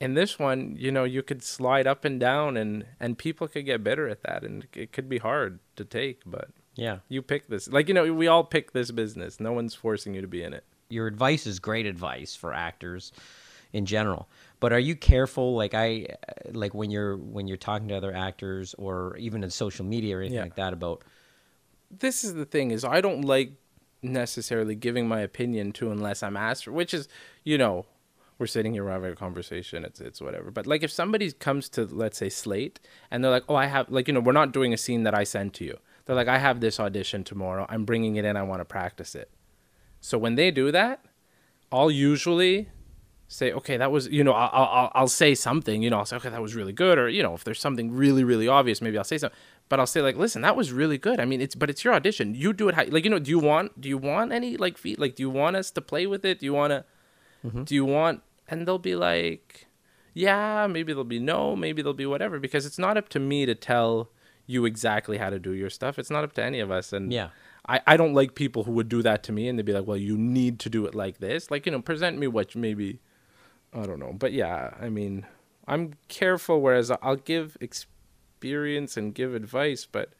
In 0.00 0.14
this 0.14 0.38
one 0.38 0.76
you 0.78 0.92
know 0.92 1.02
you 1.02 1.22
could 1.24 1.42
slide 1.42 1.86
up 1.88 2.04
and 2.04 2.20
down 2.20 2.56
and 2.56 2.86
and 3.00 3.18
people 3.18 3.48
could 3.48 3.66
get 3.66 3.82
better 3.82 4.08
at 4.08 4.22
that 4.22 4.44
and 4.44 4.64
it 4.74 4.92
could 4.92 5.08
be 5.08 5.18
hard 5.18 5.58
to 5.74 5.84
take 5.84 6.22
but 6.24 6.50
Yeah. 6.76 6.98
you 7.08 7.20
pick 7.20 7.48
this 7.48 7.68
like 7.68 7.88
you 7.88 7.94
know 7.94 8.12
we 8.14 8.28
all 8.28 8.44
pick 8.44 8.70
this 8.72 8.92
business. 8.92 9.40
No 9.40 9.52
one's 9.52 9.74
forcing 9.74 10.14
you 10.14 10.20
to 10.20 10.28
be 10.28 10.42
in 10.44 10.54
it. 10.54 10.64
Your 10.88 11.08
advice 11.08 11.46
is 11.48 11.58
great 11.58 11.84
advice 11.84 12.36
for 12.36 12.54
actors 12.54 13.12
in 13.72 13.86
general. 13.86 14.28
But 14.60 14.72
are 14.72 14.78
you 14.78 14.96
careful 14.96 15.54
like 15.54 15.74
I 15.74 16.06
like 16.52 16.74
when 16.74 16.90
you're 16.90 17.16
when 17.16 17.46
you're 17.46 17.56
talking 17.56 17.88
to 17.88 17.96
other 17.96 18.14
actors 18.14 18.74
or 18.78 19.16
even 19.18 19.44
in 19.44 19.50
social 19.50 19.84
media 19.84 20.16
or 20.16 20.20
anything 20.20 20.36
Yeah. 20.36 20.42
like 20.42 20.56
that 20.56 20.72
about 20.72 21.02
this 21.90 22.24
is 22.24 22.34
the 22.34 22.44
thing 22.44 22.70
is 22.70 22.84
I 22.84 23.00
don't 23.00 23.22
like 23.22 23.52
necessarily 24.02 24.74
giving 24.74 25.08
my 25.08 25.20
opinion 25.20 25.72
to 25.72 25.90
unless 25.90 26.22
I'm 26.22 26.36
asked 26.36 26.64
for, 26.64 26.72
which 26.72 26.94
is, 26.94 27.08
you 27.44 27.58
know, 27.58 27.86
we're 28.38 28.46
sitting 28.46 28.72
here 28.72 28.84
we're 28.84 28.92
having 28.92 29.12
a 29.12 29.16
conversation, 29.16 29.84
it's 29.84 30.00
it's 30.00 30.20
whatever. 30.20 30.50
But 30.50 30.66
like 30.66 30.82
if 30.82 30.90
somebody 30.90 31.32
comes 31.32 31.68
to 31.70 31.84
let's 31.86 32.18
say 32.18 32.28
Slate 32.28 32.78
and 33.10 33.22
they're 33.22 33.30
like, 33.30 33.44
"Oh, 33.48 33.56
I 33.56 33.66
have 33.66 33.90
like, 33.90 34.06
you 34.08 34.14
know, 34.14 34.20
we're 34.20 34.32
not 34.32 34.52
doing 34.52 34.72
a 34.72 34.76
scene 34.76 35.02
that 35.04 35.14
I 35.14 35.24
sent 35.24 35.54
to 35.54 35.64
you." 35.64 35.78
They're 36.04 36.14
like, 36.16 36.28
"I 36.28 36.38
have 36.38 36.60
this 36.60 36.78
audition 36.80 37.24
tomorrow. 37.24 37.66
I'm 37.68 37.84
bringing 37.84 38.16
it 38.16 38.24
in. 38.24 38.36
I 38.36 38.42
want 38.44 38.60
to 38.60 38.64
practice 38.64 39.14
it." 39.16 39.30
So 40.00 40.16
when 40.18 40.36
they 40.36 40.50
do 40.52 40.70
that, 40.70 41.04
I'll 41.72 41.90
usually 41.90 42.68
say, 43.30 43.52
okay, 43.52 43.76
that 43.76 43.92
was, 43.92 44.08
you 44.08 44.24
know, 44.24 44.32
I'll, 44.32 44.50
I'll, 44.52 44.92
I'll 44.94 45.08
say 45.08 45.34
something, 45.34 45.82
you 45.82 45.90
know, 45.90 45.98
I'll 45.98 46.06
say, 46.06 46.16
okay, 46.16 46.30
that 46.30 46.40
was 46.40 46.54
really 46.54 46.72
good. 46.72 46.98
Or, 46.98 47.08
you 47.08 47.22
know, 47.22 47.34
if 47.34 47.44
there's 47.44 47.60
something 47.60 47.92
really, 47.92 48.24
really 48.24 48.48
obvious, 48.48 48.80
maybe 48.80 48.96
I'll 48.96 49.04
say 49.04 49.18
something, 49.18 49.38
but 49.68 49.78
I'll 49.78 49.86
say 49.86 50.00
like, 50.00 50.16
listen, 50.16 50.40
that 50.42 50.56
was 50.56 50.72
really 50.72 50.96
good. 50.96 51.20
I 51.20 51.26
mean, 51.26 51.42
it's, 51.42 51.54
but 51.54 51.68
it's 51.68 51.84
your 51.84 51.92
audition. 51.92 52.34
You 52.34 52.54
do 52.54 52.70
it 52.70 52.74
how, 52.74 52.86
like, 52.88 53.04
you 53.04 53.10
know, 53.10 53.18
do 53.18 53.30
you 53.30 53.38
want, 53.38 53.78
do 53.78 53.88
you 53.88 53.98
want 53.98 54.32
any 54.32 54.56
like 54.56 54.78
feet? 54.78 54.98
Like, 54.98 55.14
do 55.14 55.22
you 55.22 55.30
want 55.30 55.56
us 55.56 55.70
to 55.72 55.82
play 55.82 56.06
with 56.06 56.24
it? 56.24 56.40
Do 56.40 56.46
you 56.46 56.54
want 56.54 56.70
to, 56.70 56.84
mm-hmm. 57.46 57.64
do 57.64 57.74
you 57.74 57.84
want, 57.84 58.22
and 58.48 58.66
they'll 58.66 58.78
be 58.78 58.96
like, 58.96 59.66
yeah, 60.14 60.66
maybe 60.66 60.94
they'll 60.94 61.04
be 61.04 61.20
no, 61.20 61.54
maybe 61.54 61.82
they'll 61.82 61.92
be 61.92 62.06
whatever, 62.06 62.40
because 62.40 62.64
it's 62.64 62.78
not 62.78 62.96
up 62.96 63.10
to 63.10 63.20
me 63.20 63.44
to 63.44 63.54
tell 63.54 64.10
you 64.46 64.64
exactly 64.64 65.18
how 65.18 65.28
to 65.28 65.38
do 65.38 65.52
your 65.52 65.68
stuff. 65.68 65.98
It's 65.98 66.10
not 66.10 66.24
up 66.24 66.32
to 66.32 66.42
any 66.42 66.60
of 66.60 66.70
us. 66.70 66.94
And 66.94 67.12
Yeah. 67.12 67.28
I, 67.68 67.82
I 67.86 67.96
don't 67.98 68.14
like 68.14 68.34
people 68.34 68.64
who 68.64 68.72
would 68.72 68.88
do 68.88 69.02
that 69.02 69.22
to 69.24 69.32
me 69.32 69.46
and 69.46 69.58
they'd 69.58 69.66
be 69.66 69.74
like, 69.74 69.86
well, 69.86 69.98
you 69.98 70.16
need 70.16 70.58
to 70.60 70.70
do 70.70 70.86
it 70.86 70.94
like 70.94 71.18
this. 71.18 71.50
Like, 71.50 71.66
you 71.66 71.72
know, 71.72 71.82
present 71.82 72.18
me 72.18 72.26
what 72.26 72.56
maybe, 72.56 73.00
I 73.74 73.86
don't 73.86 73.98
know. 73.98 74.12
But 74.12 74.32
yeah, 74.32 74.74
I 74.80 74.88
mean, 74.88 75.26
I'm 75.66 75.94
careful, 76.08 76.60
whereas 76.60 76.90
I'll 76.90 77.16
give 77.16 77.56
experience 77.60 78.96
and 78.96 79.14
give 79.14 79.34
advice, 79.34 79.86
but 79.90 80.12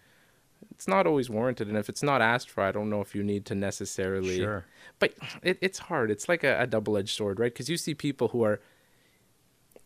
it's 0.71 0.89
not 0.89 1.07
always 1.07 1.31
warranted. 1.31 1.69
And 1.69 1.77
if 1.77 1.89
it's 1.89 2.03
not 2.03 2.21
asked 2.21 2.51
for, 2.51 2.63
I 2.63 2.73
don't 2.73 2.91
know 2.91 3.01
if 3.01 3.15
you 3.15 3.23
need 3.23 3.47
to 3.47 3.55
necessarily. 3.55 4.37
Sure. 4.37 4.67
But 4.99 5.15
it, 5.43 5.59
it's 5.61 5.79
hard. 5.79 6.11
It's 6.11 6.29
like 6.29 6.45
a, 6.45 6.61
a 6.61 6.67
double 6.67 6.97
edged 6.97 7.17
sword, 7.17 7.41
right? 7.41 7.53
Because 7.53 7.69
you 7.69 7.77
see 7.77 7.95
people 7.95 8.29
who 8.29 8.43
are 8.43 8.61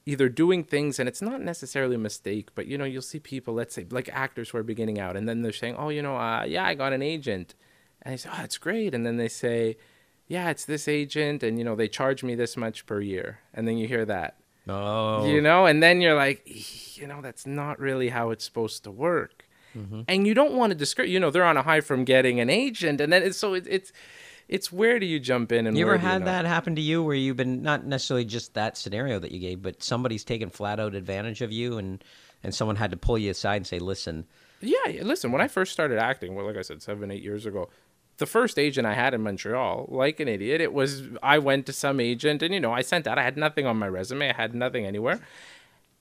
either 0.04 0.28
doing 0.28 0.64
things 0.64 0.98
and 0.98 1.08
it's 1.08 1.22
not 1.22 1.40
necessarily 1.40 1.94
a 1.94 1.98
mistake 1.98 2.48
but 2.54 2.66
you 2.66 2.76
know 2.76 2.84
you'll 2.84 3.00
see 3.00 3.20
people 3.20 3.54
let's 3.54 3.74
say 3.74 3.86
like 3.90 4.08
actors 4.12 4.50
who 4.50 4.58
are 4.58 4.62
beginning 4.62 4.98
out 4.98 5.16
and 5.16 5.28
then 5.28 5.42
they're 5.42 5.52
saying 5.52 5.76
oh 5.78 5.90
you 5.90 6.02
know 6.02 6.16
uh, 6.16 6.42
yeah 6.42 6.64
i 6.66 6.74
got 6.74 6.92
an 6.92 7.02
agent 7.02 7.54
and 8.02 8.12
they 8.12 8.16
say 8.16 8.28
oh 8.32 8.36
that's 8.38 8.58
great 8.58 8.94
and 8.94 9.06
then 9.06 9.16
they 9.16 9.28
say 9.28 9.76
yeah 10.34 10.46
it's 10.52 10.64
this 10.72 10.84
agent 11.00 11.38
and 11.46 11.52
you 11.58 11.64
know 11.66 11.76
they 11.76 11.88
charge 11.88 12.20
me 12.28 12.34
this 12.42 12.56
much 12.64 12.78
per 12.90 13.00
year 13.00 13.28
and 13.54 13.62
then 13.66 13.76
you 13.80 13.86
hear 13.94 14.04
that 14.16 14.32
Oh. 14.68 15.26
you 15.26 15.40
know 15.48 15.66
and 15.70 15.82
then 15.82 16.00
you're 16.02 16.14
like 16.26 16.40
you 17.00 17.06
know 17.10 17.20
that's 17.26 17.44
not 17.46 17.74
really 17.88 18.08
how 18.16 18.30
it's 18.32 18.44
supposed 18.44 18.84
to 18.84 18.90
work 18.90 19.36
Mm-hmm. 19.76 20.02
and 20.06 20.26
you 20.26 20.34
don't 20.34 20.52
want 20.60 20.70
to 20.72 20.76
discourage 20.84 21.08
you 21.14 21.18
know 21.18 21.30
they're 21.30 21.50
on 21.52 21.56
a 21.56 21.62
high 21.62 21.80
from 21.80 22.04
getting 22.04 22.40
an 22.40 22.50
agent 22.50 23.00
and 23.00 23.10
then 23.10 23.22
it's 23.22 23.38
so 23.38 23.54
it, 23.54 23.64
it's 23.76 23.90
it's 24.46 24.70
where 24.70 24.98
do 25.02 25.06
you 25.06 25.18
jump 25.18 25.50
in 25.50 25.66
and 25.66 25.78
You 25.78 25.86
ever 25.86 25.96
had 25.96 26.18
not? 26.18 26.24
that 26.26 26.44
happen 26.44 26.76
to 26.76 26.82
you 26.82 27.02
where 27.02 27.14
you've 27.16 27.38
been 27.38 27.62
not 27.62 27.86
necessarily 27.86 28.26
just 28.26 28.52
that 28.52 28.76
scenario 28.76 29.18
that 29.18 29.32
you 29.32 29.38
gave, 29.40 29.62
but 29.62 29.82
somebody's 29.82 30.24
taken 30.24 30.50
flat 30.50 30.78
out 30.78 30.94
advantage 30.94 31.40
of 31.40 31.50
you 31.52 31.78
and 31.78 32.04
and 32.44 32.54
someone 32.54 32.76
had 32.76 32.90
to 32.90 32.98
pull 32.98 33.16
you 33.16 33.30
aside 33.30 33.56
and 33.56 33.66
say, 33.66 33.78
"Listen, 33.78 34.26
yeah, 34.60 35.00
listen, 35.02 35.32
when 35.32 35.40
I 35.40 35.48
first 35.48 35.72
started 35.72 35.98
acting, 35.98 36.34
well, 36.34 36.44
like 36.44 36.58
I 36.58 36.62
said, 36.62 36.82
seven, 36.82 37.10
eight 37.10 37.22
years 37.22 37.46
ago, 37.46 37.70
the 38.22 38.26
first 38.38 38.56
agent 38.56 38.86
I 38.86 38.94
had 38.94 39.14
in 39.14 39.22
Montreal, 39.22 39.88
like 39.88 40.20
an 40.20 40.28
idiot, 40.28 40.60
it 40.60 40.72
was 40.72 41.02
I 41.34 41.38
went 41.38 41.66
to 41.66 41.72
some 41.72 41.98
agent 41.98 42.40
and, 42.40 42.54
you 42.54 42.60
know, 42.60 42.72
I 42.72 42.82
sent 42.82 43.04
out, 43.08 43.18
I 43.18 43.24
had 43.24 43.36
nothing 43.36 43.66
on 43.66 43.76
my 43.78 43.88
resume, 43.88 44.30
I 44.30 44.36
had 44.44 44.54
nothing 44.54 44.86
anywhere. 44.86 45.18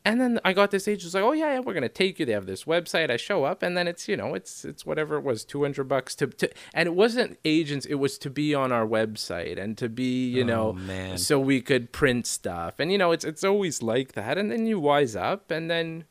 And 0.05 0.21
then 0.21 0.39
I 0.45 0.53
got 0.53 0.69
this 0.69 0.87
agent 0.87 1.03
who's 1.03 1.15
like, 1.15 1.23
oh, 1.23 1.31
yeah, 1.31 1.53
yeah, 1.53 1.59
we're 1.59 1.73
going 1.73 1.81
to 1.83 1.89
take 2.03 2.19
you. 2.19 2.25
They 2.27 2.31
have 2.33 2.45
this 2.47 2.65
website. 2.65 3.11
I 3.11 3.17
show 3.17 3.43
up, 3.43 3.61
and 3.61 3.75
then 3.77 3.87
it's, 3.87 4.07
you 4.07 4.17
know, 4.17 4.33
it's 4.35 4.65
it's 4.65 4.83
whatever 4.83 5.17
it 5.17 5.23
was, 5.23 5.45
200 5.45 5.83
bucks 5.87 6.15
to, 6.15 6.27
to, 6.27 6.49
and 6.73 6.85
it 6.87 6.95
wasn't 6.95 7.39
agents, 7.45 7.85
it 7.87 7.95
was 7.95 8.17
to 8.19 8.29
be 8.29 8.53
on 8.55 8.71
our 8.71 8.87
website 8.87 9.57
and 9.63 9.77
to 9.79 9.89
be, 9.89 10.27
you 10.29 10.43
oh, 10.43 10.47
know, 10.47 10.67
Oh, 10.69 10.73
man. 10.73 11.17
so 11.17 11.39
we 11.39 11.61
could 11.61 11.91
print 11.91 12.25
stuff. 12.25 12.79
And, 12.79 12.91
you 12.91 12.97
know, 12.97 13.11
it's, 13.11 13.25
it's 13.25 13.43
always 13.43 13.81
like 13.83 14.13
that. 14.13 14.37
And 14.39 14.51
then 14.51 14.65
you 14.67 14.79
wise 14.79 15.15
up, 15.15 15.49
and 15.51 15.69
then 15.69 16.05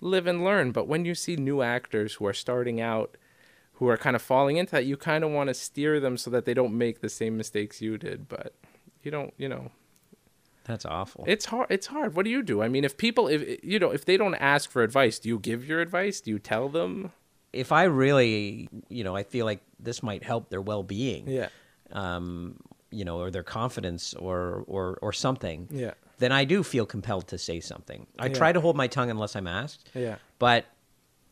live 0.00 0.26
and 0.26 0.44
learn. 0.44 0.72
But 0.72 0.86
when 0.88 1.04
you 1.06 1.14
see 1.14 1.36
new 1.36 1.62
actors 1.62 2.14
who 2.14 2.26
are 2.26 2.34
starting 2.34 2.80
out, 2.80 3.16
who 3.82 3.88
are 3.88 3.96
kind 3.96 4.14
of 4.14 4.22
falling 4.22 4.58
into 4.58 4.70
that, 4.70 4.86
you 4.86 4.96
kind 4.96 5.24
of 5.24 5.30
want 5.32 5.48
to 5.48 5.54
steer 5.54 5.98
them 5.98 6.16
so 6.16 6.30
that 6.30 6.44
they 6.44 6.54
don't 6.54 6.72
make 6.78 7.00
the 7.00 7.08
same 7.08 7.36
mistakes 7.36 7.82
you 7.82 7.98
did. 7.98 8.28
But 8.28 8.54
you 9.02 9.10
don't, 9.10 9.34
you 9.36 9.48
know, 9.48 9.72
that's 10.64 10.84
awful." 10.84 11.24
it's 11.26 11.46
hard. 11.46 11.66
It's 11.68 11.88
hard. 11.88 12.14
What 12.14 12.24
do 12.24 12.30
you 12.30 12.44
do? 12.44 12.62
I 12.62 12.68
mean, 12.68 12.84
if 12.84 12.96
people, 12.96 13.26
if 13.26 13.58
you 13.64 13.80
know, 13.80 13.90
if 13.90 14.04
they 14.04 14.16
don't 14.16 14.36
ask 14.36 14.70
for 14.70 14.84
advice, 14.84 15.18
do 15.18 15.28
you 15.28 15.40
give 15.40 15.66
your 15.66 15.80
advice? 15.80 16.20
Do 16.20 16.30
you 16.30 16.38
tell 16.38 16.68
them? 16.68 17.10
if 17.52 17.70
I 17.70 17.82
really, 17.84 18.66
you 18.88 19.04
know, 19.04 19.14
I 19.14 19.24
feel 19.24 19.44
like 19.44 19.60
this 19.78 20.02
might 20.02 20.22
help 20.24 20.48
their 20.48 20.62
well-being, 20.62 21.28
Yeah. 21.28 21.48
um, 21.90 22.56
you 22.90 23.04
know, 23.04 23.18
or 23.18 23.30
their 23.30 23.42
confidence, 23.42 24.14
or 24.14 24.64
or 24.68 24.98
or 25.02 25.12
something, 25.12 25.68
Yeah. 25.70 25.92
then 26.18 26.32
I 26.32 26.44
do 26.44 26.62
feel 26.62 26.86
compelled 26.86 27.26
to 27.28 27.36
say 27.38 27.60
something. 27.60 28.06
I 28.18 28.26
Yeah. 28.28 28.34
try 28.34 28.52
to 28.52 28.60
hold 28.60 28.76
my 28.76 28.86
tongue 28.86 29.10
unless 29.10 29.34
I'm 29.36 29.46
asked. 29.48 29.90
Yeah. 29.94 30.16
But 30.38 30.64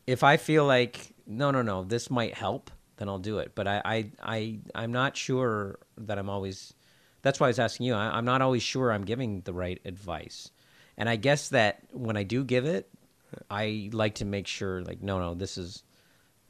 if 0.05 0.21
I 0.23 0.37
feel 0.37 0.65
like 0.65 1.13
no, 1.37 1.51
no, 1.51 1.61
no, 1.61 1.83
this 1.83 2.09
might 2.09 2.33
help, 2.33 2.71
then 2.97 3.09
I'll 3.09 3.19
do 3.19 3.39
it. 3.39 3.53
But 3.55 3.67
I, 3.67 3.81
I, 3.83 4.11
I 4.21 4.59
I'm 4.75 4.91
not 4.91 5.17
sure 5.17 5.79
that 5.97 6.19
I'm 6.19 6.29
always. 6.29 6.73
That's 7.21 7.39
why 7.39 7.47
I 7.47 7.49
was 7.49 7.59
asking 7.59 7.85
you. 7.85 7.93
I, 7.93 8.17
I'm 8.17 8.25
not 8.25 8.41
always 8.41 8.63
sure 8.63 8.91
I'm 8.91 9.05
giving 9.05 9.41
the 9.41 9.53
right 9.53 9.79
advice, 9.85 10.51
and 10.97 11.07
I 11.09 11.15
guess 11.15 11.49
that 11.49 11.83
when 11.91 12.17
I 12.17 12.23
do 12.23 12.43
give 12.43 12.65
it, 12.65 12.89
I 13.49 13.89
like 13.93 14.15
to 14.15 14.25
make 14.25 14.47
sure, 14.47 14.81
like, 14.81 15.01
no, 15.01 15.19
no, 15.19 15.33
this 15.35 15.57
is, 15.57 15.83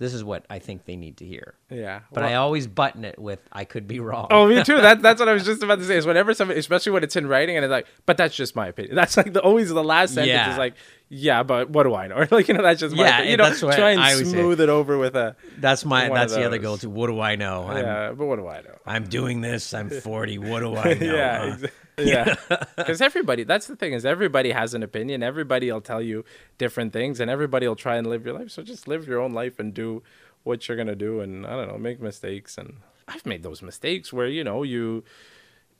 this 0.01 0.15
is 0.15 0.23
what 0.23 0.43
I 0.49 0.57
think 0.57 0.85
they 0.85 0.95
need 0.95 1.17
to 1.17 1.25
hear. 1.25 1.53
Yeah. 1.69 1.99
But 2.11 2.23
I 2.23 2.33
always 2.33 2.65
button 2.65 3.05
it 3.05 3.19
with, 3.19 3.39
I 3.53 3.65
could 3.65 3.87
be 3.87 3.99
wrong. 3.99 4.29
Oh, 4.31 4.47
me 4.47 4.63
too. 4.63 4.81
That, 4.81 5.03
that's 5.03 5.19
what 5.19 5.29
I 5.29 5.33
was 5.33 5.45
just 5.51 5.61
about 5.61 5.77
to 5.77 5.85
say. 5.85 5.95
Is 5.95 6.07
whenever 6.07 6.33
somebody, 6.33 6.59
especially 6.59 6.93
when 6.93 7.03
it's 7.03 7.15
in 7.15 7.27
writing, 7.27 7.55
and 7.55 7.63
it's 7.63 7.71
like, 7.71 7.85
but 8.07 8.17
that's 8.17 8.35
just 8.35 8.55
my 8.55 8.67
opinion. 8.67 8.95
That's 9.01 9.15
like 9.15 9.31
the 9.31 9.41
always 9.41 9.69
the 9.69 9.83
last 9.83 10.15
sentence 10.15 10.29
Yeah. 10.29 10.51
is 10.53 10.57
like, 10.57 10.73
yeah, 11.09 11.43
but 11.43 11.69
what 11.69 11.83
do 11.83 11.93
I 11.93 12.07
know? 12.07 12.15
Or 12.15 12.27
like 12.31 12.47
you 12.47 12.55
know, 12.55 12.63
that's 12.63 12.79
just 12.79 12.95
my 12.95 13.03
Yeah, 13.03 13.19
opinion. 13.19 13.31
You 13.31 13.37
know, 13.37 13.71
try 13.75 13.91
and 13.91 13.99
always 14.01 14.17
say. 14.17 14.23
smooth 14.31 14.59
it 14.61 14.69
over 14.69 14.97
with 14.97 15.15
a 15.15 15.35
that's 15.59 15.85
my, 15.85 16.09
that's 16.09 16.33
the 16.33 16.45
other 16.45 16.57
goal. 16.57 16.77
go 16.77 16.79
to. 16.81 16.89
What 16.89 17.07
do 17.07 17.19
I 17.19 17.35
know? 17.35 17.67
I'm, 17.67 17.77
yeah. 17.85 18.11
But 18.13 18.25
what 18.25 18.37
do 18.37 18.47
I 18.47 18.61
know? 18.61 18.75
I'm 18.87 19.03
doing 19.07 19.41
this. 19.41 19.73
I'm 19.73 19.89
40. 19.89 20.37
What 20.39 20.61
do 20.61 20.75
I 20.77 20.93
know? 20.95 21.13
yeah, 21.15 21.37
huh? 21.39 21.55
exa- 21.57 21.69
yeah. 21.97 22.35
Because 22.75 23.01
everybody, 23.01 23.43
that's 23.43 23.67
the 23.67 23.75
thing 23.75 23.93
is 23.93 24.05
everybody 24.05 24.51
has 24.51 24.73
an 24.73 24.83
opinion. 24.83 25.23
Everybody 25.23 25.71
will 25.71 25.81
tell 25.81 26.01
you 26.01 26.25
different 26.57 26.93
things, 26.93 27.19
and 27.19 27.29
everybody 27.29 27.67
will 27.67 27.75
try 27.75 27.97
and 27.97 28.07
live 28.07 28.25
your 28.25 28.37
life. 28.37 28.51
So 28.51 28.63
just 28.63 28.87
live 28.87 29.07
your 29.07 29.19
own 29.21 29.33
life 29.33 29.59
and 29.59 29.73
do 29.73 30.01
what 30.43 30.67
you're 30.67 30.77
gonna 30.77 30.95
do, 30.95 31.19
and 31.21 31.45
I 31.45 31.51
don't 31.51 31.67
know, 31.67 31.77
make 31.77 32.01
mistakes. 32.01 32.57
And 32.57 32.77
I've 33.07 33.25
made 33.25 33.43
those 33.43 33.61
mistakes 33.61 34.11
where 34.11 34.27
you 34.27 34.43
know 34.43 34.63
you 34.63 35.03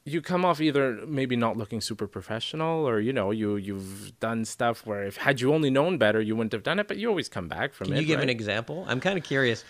you 0.04 0.22
come 0.22 0.44
off 0.46 0.60
either 0.62 1.06
maybe 1.06 1.36
not 1.36 1.58
looking 1.58 1.80
super 1.82 2.08
professional 2.08 2.88
or 2.88 3.00
you 3.00 3.14
know 3.14 3.32
you 3.32 3.56
you've 3.56 4.20
done 4.20 4.46
stuff 4.46 4.86
where 4.86 5.04
if 5.04 5.18
had 5.18 5.40
you 5.42 5.54
only 5.54 5.70
known 5.70 5.98
better 5.98 6.20
you 6.20 6.36
wouldn't 6.36 6.52
have 6.54 6.64
done 6.64 6.80
it 6.80 6.88
but 6.88 6.98
you 6.98 7.08
always 7.08 7.30
come 7.30 7.48
back 7.48 7.74
from 7.74 7.86
Can 7.86 7.94
it 7.94 7.98
Can 7.98 8.02
you 8.02 8.08
give 8.08 8.18
right? 8.18 8.24
an 8.24 8.30
example? 8.30 8.86
I'm 8.88 9.00
kind 9.00 9.18
of 9.18 9.24
curious. 9.24 9.64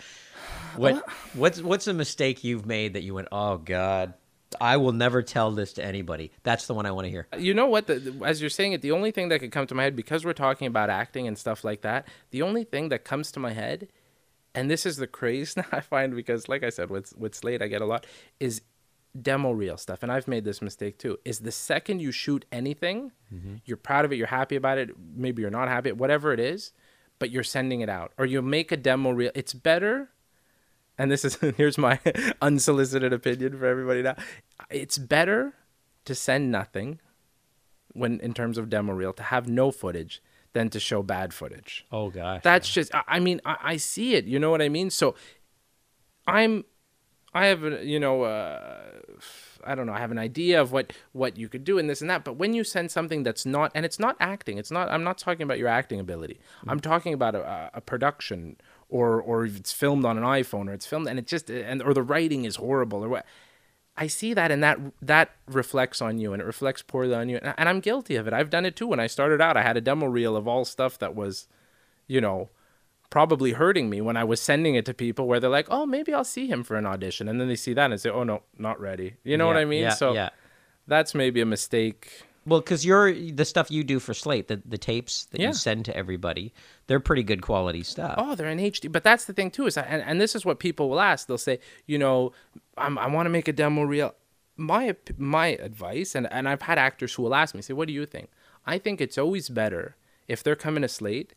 What 0.76 1.04
what's 1.34 1.60
what's 1.60 1.86
a 1.86 1.92
mistake 1.94 2.44
you've 2.44 2.66
made 2.66 2.94
that 2.94 3.02
you 3.02 3.14
went, 3.14 3.28
oh 3.30 3.58
god, 3.58 4.14
I 4.60 4.76
will 4.76 4.92
never 4.92 5.22
tell 5.22 5.50
this 5.50 5.72
to 5.74 5.84
anybody. 5.84 6.32
That's 6.42 6.66
the 6.66 6.74
one 6.74 6.86
I 6.86 6.90
want 6.90 7.06
to 7.06 7.10
hear. 7.10 7.26
You 7.38 7.54
know 7.54 7.66
what? 7.66 7.86
The, 7.86 8.14
as 8.24 8.40
you're 8.40 8.50
saying 8.50 8.72
it, 8.72 8.82
the 8.82 8.92
only 8.92 9.10
thing 9.10 9.28
that 9.28 9.40
could 9.40 9.52
come 9.52 9.66
to 9.66 9.74
my 9.74 9.84
head 9.84 9.96
because 9.96 10.24
we're 10.24 10.32
talking 10.32 10.66
about 10.66 10.90
acting 10.90 11.26
and 11.26 11.38
stuff 11.38 11.64
like 11.64 11.82
that, 11.82 12.06
the 12.30 12.42
only 12.42 12.64
thing 12.64 12.88
that 12.90 13.04
comes 13.04 13.32
to 13.32 13.40
my 13.40 13.52
head 13.52 13.88
and 14.54 14.70
this 14.70 14.86
is 14.86 14.96
the 14.96 15.06
craze 15.06 15.56
now 15.56 15.64
I 15.72 15.80
find 15.80 16.14
because, 16.14 16.48
like 16.48 16.62
I 16.62 16.70
said, 16.70 16.90
with 16.90 17.16
with 17.16 17.34
Slate, 17.34 17.62
I 17.62 17.68
get 17.68 17.82
a 17.82 17.86
lot 17.86 18.06
is 18.40 18.62
demo 19.20 19.52
reel 19.52 19.76
stuff, 19.76 20.02
and 20.02 20.10
I've 20.10 20.28
made 20.28 20.44
this 20.44 20.62
mistake 20.62 20.98
too. 20.98 21.18
Is 21.24 21.40
the 21.40 21.52
second 21.52 22.00
you 22.00 22.12
shoot 22.12 22.44
anything, 22.50 23.12
mm-hmm. 23.32 23.56
you're 23.64 23.76
proud 23.76 24.04
of 24.04 24.12
it, 24.12 24.16
you're 24.16 24.26
happy 24.26 24.56
about 24.56 24.78
it, 24.78 24.90
maybe 25.14 25.42
you're 25.42 25.50
not 25.50 25.68
happy, 25.68 25.92
whatever 25.92 26.32
it 26.32 26.40
is, 26.40 26.72
but 27.18 27.30
you're 27.30 27.42
sending 27.42 27.80
it 27.80 27.88
out, 27.88 28.12
or 28.18 28.24
you 28.24 28.40
make 28.42 28.72
a 28.72 28.76
demo 28.76 29.10
reel. 29.10 29.30
It's 29.34 29.54
better 29.54 30.10
and 30.98 31.10
this 31.10 31.24
is 31.24 31.36
here's 31.56 31.78
my 31.78 31.98
unsolicited 32.42 33.12
opinion 33.12 33.58
for 33.58 33.66
everybody 33.66 34.02
now. 34.02 34.16
It's 34.70 34.98
better 34.98 35.54
to 36.04 36.14
send 36.14 36.50
nothing 36.50 37.00
when 37.92 38.20
in 38.20 38.34
terms 38.34 38.58
of 38.58 38.70
demo 38.70 38.92
reel 38.92 39.12
to 39.14 39.22
have 39.22 39.48
no 39.48 39.70
footage 39.70 40.22
than 40.52 40.68
to 40.70 40.80
show 40.80 41.02
bad 41.02 41.32
footage. 41.32 41.86
Oh 41.90 42.10
gosh. 42.10 42.42
That's 42.42 42.70
just 42.70 42.94
I, 42.94 43.02
I 43.06 43.20
mean 43.20 43.40
I, 43.44 43.56
I 43.62 43.76
see 43.76 44.14
it. 44.14 44.24
You 44.24 44.38
know 44.38 44.50
what 44.50 44.62
I 44.62 44.68
mean? 44.68 44.90
So 44.90 45.14
I'm 46.26 46.64
I 47.34 47.46
have 47.46 47.64
a, 47.64 47.84
you 47.84 47.98
know 47.98 48.22
uh, 48.22 48.82
I 49.64 49.74
don't 49.74 49.86
know 49.86 49.92
I 49.92 49.98
have 49.98 50.10
an 50.10 50.18
idea 50.18 50.60
of 50.60 50.72
what 50.72 50.92
what 51.12 51.36
you 51.36 51.48
could 51.48 51.64
do 51.64 51.78
and 51.78 51.88
this 51.88 52.00
and 52.00 52.10
that. 52.10 52.24
But 52.24 52.34
when 52.34 52.52
you 52.54 52.64
send 52.64 52.90
something 52.90 53.22
that's 53.22 53.46
not 53.46 53.72
and 53.74 53.84
it's 53.84 53.98
not 53.98 54.16
acting, 54.20 54.58
it's 54.58 54.70
not 54.70 54.90
I'm 54.90 55.04
not 55.04 55.18
talking 55.18 55.42
about 55.42 55.58
your 55.58 55.68
acting 55.68 56.00
ability. 56.00 56.40
I'm 56.66 56.80
talking 56.80 57.14
about 57.14 57.34
a, 57.34 57.70
a 57.74 57.80
production 57.80 58.56
or 58.92 59.20
or 59.20 59.44
if 59.44 59.56
it's 59.56 59.72
filmed 59.72 60.04
on 60.04 60.18
an 60.18 60.24
iPhone 60.24 60.68
or 60.68 60.72
it's 60.72 60.86
filmed 60.86 61.08
and 61.08 61.18
it 61.18 61.26
just 61.26 61.50
and 61.50 61.82
or 61.82 61.94
the 61.94 62.02
writing 62.02 62.44
is 62.44 62.56
horrible 62.56 63.04
or 63.04 63.08
what. 63.08 63.26
I 63.94 64.06
see 64.06 64.32
that 64.32 64.50
and 64.50 64.62
that 64.62 64.78
that 65.02 65.32
reflects 65.46 66.00
on 66.00 66.18
you 66.18 66.32
and 66.32 66.40
it 66.40 66.46
reflects 66.46 66.80
poorly 66.80 67.14
on 67.14 67.28
you 67.28 67.38
and, 67.42 67.54
and 67.58 67.68
I'm 67.68 67.80
guilty 67.80 68.16
of 68.16 68.26
it. 68.26 68.32
I've 68.32 68.48
done 68.48 68.64
it 68.64 68.76
too. 68.76 68.86
When 68.86 69.00
I 69.00 69.06
started 69.06 69.40
out, 69.40 69.56
I 69.56 69.62
had 69.62 69.76
a 69.76 69.82
demo 69.82 70.06
reel 70.06 70.34
of 70.34 70.48
all 70.48 70.64
stuff 70.64 70.98
that 70.98 71.14
was, 71.14 71.46
you 72.06 72.20
know, 72.20 72.48
probably 73.10 73.52
hurting 73.52 73.90
me 73.90 74.00
when 74.00 74.16
I 74.16 74.24
was 74.24 74.40
sending 74.40 74.74
it 74.74 74.86
to 74.86 74.94
people 74.94 75.26
where 75.26 75.38
they're 75.40 75.50
like, 75.50 75.66
"Oh, 75.70 75.84
maybe 75.84 76.14
I'll 76.14 76.24
see 76.24 76.46
him 76.46 76.62
for 76.62 76.76
an 76.76 76.86
audition," 76.86 77.28
and 77.28 77.38
then 77.38 77.48
they 77.48 77.56
see 77.56 77.74
that 77.74 77.90
and 77.90 78.00
say, 78.00 78.08
"Oh 78.08 78.24
no, 78.24 78.42
not 78.56 78.80
ready." 78.80 79.16
You 79.24 79.36
know 79.36 79.46
what 79.46 79.58
I 79.58 79.66
mean? 79.66 79.82
yeah, 79.82 79.90
so 79.90 80.14
yeah. 80.14 80.30
that's 80.86 81.14
maybe 81.14 81.40
a 81.42 81.46
mistake. 81.46 82.22
Well, 82.44 82.60
because 82.60 82.84
you're 82.84 83.12
the 83.12 83.44
stuff 83.44 83.70
you 83.70 83.84
do 83.84 84.00
for 84.00 84.14
Slate, 84.14 84.48
the 84.48 84.60
the 84.64 84.78
tapes 84.78 85.26
that 85.26 85.40
Yeah. 85.40 85.48
you 85.48 85.54
send 85.54 85.84
to 85.86 85.96
everybody, 85.96 86.52
they're 86.86 87.00
pretty 87.00 87.22
good 87.22 87.42
quality 87.42 87.82
stuff. 87.82 88.14
Oh, 88.18 88.34
they're 88.34 88.48
in 88.48 88.58
HD. 88.58 88.90
But 88.90 89.04
that's 89.04 89.24
the 89.26 89.32
thing 89.32 89.50
too 89.50 89.66
is, 89.66 89.76
and, 89.76 90.02
and 90.02 90.20
this 90.20 90.34
is 90.34 90.44
what 90.44 90.58
people 90.58 90.88
will 90.88 91.00
ask. 91.00 91.26
They'll 91.26 91.38
say, 91.38 91.60
you 91.86 91.98
know, 91.98 92.32
I'm, 92.76 92.98
I 92.98 93.06
want 93.06 93.26
to 93.26 93.30
make 93.30 93.48
a 93.48 93.52
demo 93.52 93.82
reel. 93.82 94.14
My 94.56 94.96
my 95.16 95.48
advice, 95.48 96.14
and 96.14 96.30
and 96.32 96.48
I've 96.48 96.62
had 96.62 96.78
actors 96.78 97.14
who 97.14 97.22
will 97.22 97.34
ask 97.34 97.54
me, 97.54 97.62
say, 97.62 97.74
what 97.74 97.88
do 97.88 97.94
you 97.94 98.06
think? 98.06 98.30
I 98.66 98.78
think 98.78 99.00
it's 99.00 99.18
always 99.18 99.48
better 99.48 99.96
if 100.28 100.42
they're 100.42 100.56
coming 100.56 100.82
to 100.82 100.88
Slate 100.88 101.34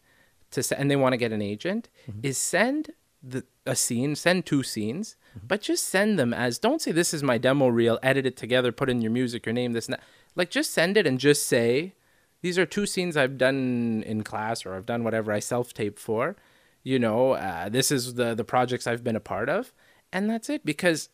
to 0.51 0.79
and 0.79 0.89
they 0.89 0.95
want 0.95 1.13
to 1.13 1.17
get 1.17 1.31
an 1.31 1.41
agent, 1.41 1.89
mm-hmm. 2.09 2.19
is 2.23 2.37
send 2.37 2.91
the 3.21 3.43
a 3.65 3.75
scene, 3.75 4.15
send 4.15 4.45
two 4.45 4.63
scenes, 4.63 5.15
mm-hmm. 5.35 5.47
but 5.47 5.61
just 5.61 5.87
send 5.87 6.19
them 6.19 6.33
as 6.33 6.59
don't 6.59 6.81
say 6.81 6.91
this 6.91 7.13
is 7.13 7.23
my 7.23 7.37
demo 7.37 7.67
reel, 7.67 7.99
edit 8.03 8.25
it 8.25 8.37
together, 8.37 8.71
put 8.71 8.89
in 8.89 9.01
your 9.01 9.11
music, 9.11 9.45
your 9.45 9.53
name, 9.53 9.73
this 9.73 9.87
and 9.87 9.93
that. 9.93 10.03
Like 10.36 10.49
just 10.49 10.71
send 10.71 10.97
it 10.97 11.07
and 11.07 11.19
just 11.19 11.47
say 11.47 11.93
these 12.41 12.57
are 12.57 12.65
two 12.65 12.86
scenes 12.86 13.17
I've 13.17 13.38
done 13.38 14.03
in 14.05 14.23
class 14.23 14.65
or 14.65 14.75
I've 14.75 14.86
done 14.86 15.03
whatever 15.03 15.31
I 15.31 15.39
self 15.39 15.73
tape 15.73 15.97
for. 15.97 16.36
You 16.83 16.99
know, 16.99 17.31
uh, 17.31 17.69
this 17.69 17.91
is 17.91 18.15
the 18.15 18.36
the 18.36 18.43
projects 18.43 18.86
I've 18.86 19.03
been 19.03 19.15
a 19.15 19.21
part 19.21 19.49
of, 19.49 19.73
and 20.13 20.29
that's 20.29 20.49
it. 20.49 20.65
Because, 20.65 21.09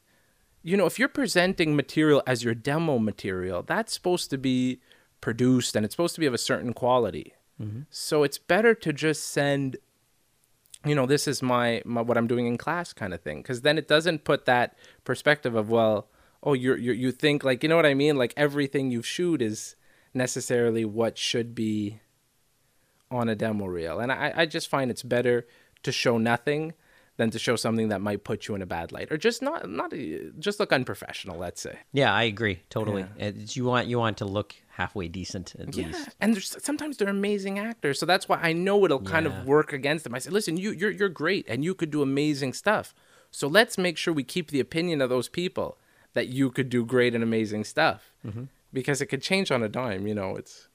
you 0.64 0.76
know, 0.76 0.86
if 0.86 1.00
you're 1.00 1.08
presenting 1.08 1.76
material 1.76 2.22
as 2.28 2.44
your 2.44 2.54
demo 2.54 3.00
material, 3.00 3.64
that's 3.64 3.94
supposed 3.94 4.30
to 4.32 4.38
be 4.38 4.82
produced 5.22 5.76
and 5.76 5.86
it's 5.86 5.94
supposed 5.94 6.16
to 6.16 6.20
be 6.20 6.26
of 6.26 6.34
a 6.34 6.38
certain 6.38 6.74
quality. 6.74 7.34
So 7.92 8.24
it's 8.24 8.40
better 8.40 8.74
to 8.74 8.92
just 8.92 9.28
send 9.28 9.78
you 10.84 10.96
know 10.96 11.06
this 11.06 11.28
is 11.28 11.44
my, 11.44 11.82
my 11.86 12.02
what 12.02 12.18
i'm 12.18 12.26
doing 12.26 12.48
in 12.48 12.58
class 12.58 12.92
kind 12.92 13.14
of 13.14 13.22
thing 13.22 13.38
because 13.38 13.62
then 13.62 13.78
it 13.78 13.88
doesn't 13.88 14.24
put 14.24 14.46
that 14.46 14.76
perspective 15.04 15.54
of 15.56 15.70
well 15.70 16.08
oh 16.44 16.54
you're, 16.54 16.78
you're 16.78 16.94
you 16.96 17.12
think 17.12 17.44
like 17.44 17.64
you 17.64 17.70
know 17.70 17.76
what 17.76 17.86
i 17.86 17.94
mean 17.94 18.16
like 18.18 18.34
everything 18.38 18.92
you 18.92 19.02
shoot 19.02 19.42
is 19.42 19.76
necessarily 20.14 20.84
what 20.86 21.18
should 21.18 21.54
be 21.56 22.00
on 23.10 23.28
a 23.30 23.36
demo 23.36 23.66
reel 23.66 24.00
and 24.00 24.12
i 24.12 24.32
i 24.36 24.46
just 24.46 24.68
find 24.70 24.90
it's 24.90 25.04
better 25.04 25.46
to 25.84 25.92
show 25.92 26.18
nothing 26.18 26.74
than 27.18 27.30
to 27.30 27.38
show 27.38 27.56
something 27.56 27.90
that 27.90 28.02
might 28.02 28.24
put 28.24 28.48
you 28.48 28.56
in 28.56 28.62
a 28.62 28.66
bad 28.66 28.92
light 28.92 29.12
or 29.12 29.18
just 29.18 29.42
not 29.42 29.70
not 29.70 29.94
just 30.40 30.60
look 30.60 30.72
unprofessional 30.72 31.38
let's 31.38 31.62
say 31.62 31.78
Yeah, 31.92 32.12
I 32.14 32.24
agree 32.24 32.62
totally. 32.70 33.06
It's, 33.18 33.56
you 33.58 33.66
want 33.66 33.88
you 33.88 34.00
want 34.00 34.18
to 34.20 34.26
look 34.26 34.56
halfway 34.70 35.08
decent 35.10 35.54
at 35.60 35.76
Yeah, 35.76 35.88
least. 35.88 36.10
and 36.22 36.34
there's 36.34 36.56
sometimes 36.64 36.98
they're 36.98 37.10
amazing 37.10 37.60
actors, 37.60 38.00
so 38.00 38.06
that's 38.06 38.28
why 38.30 38.40
I 38.42 38.54
know 38.54 38.86
it'll 38.86 39.02
kind 39.02 39.26
Yeah. 39.28 39.42
of 39.42 39.46
work 39.46 39.74
against 39.74 40.04
them. 40.06 40.16
I 40.16 40.20
said, 40.20 40.32
listen, 40.34 40.56
you 40.58 40.72
you're 40.72 40.90
you're 40.90 41.10
great, 41.10 41.46
and 41.50 41.64
you 41.66 41.76
could 41.76 41.92
do 41.92 42.02
amazing 42.02 42.54
stuff. 42.54 42.96
So 43.30 43.46
let's 43.48 43.78
make 43.78 43.98
sure 43.98 44.14
we 44.14 44.24
keep 44.24 44.50
the 44.50 44.62
opinion 44.62 45.02
of 45.02 45.10
those 45.10 45.28
people 45.30 45.78
that 46.14 46.28
you 46.28 46.52
could 46.52 46.70
do 46.70 46.86
great 46.86 47.14
and 47.16 47.24
amazing 47.24 47.64
stuff, 47.64 48.12
Mm-hmm. 48.26 48.44
because 48.74 49.02
it 49.02 49.08
could 49.08 49.22
change 49.22 49.52
on 49.52 49.64
a 49.64 49.70
dime. 49.70 50.08
You 50.08 50.16
know, 50.16 50.36
it's 50.36 50.68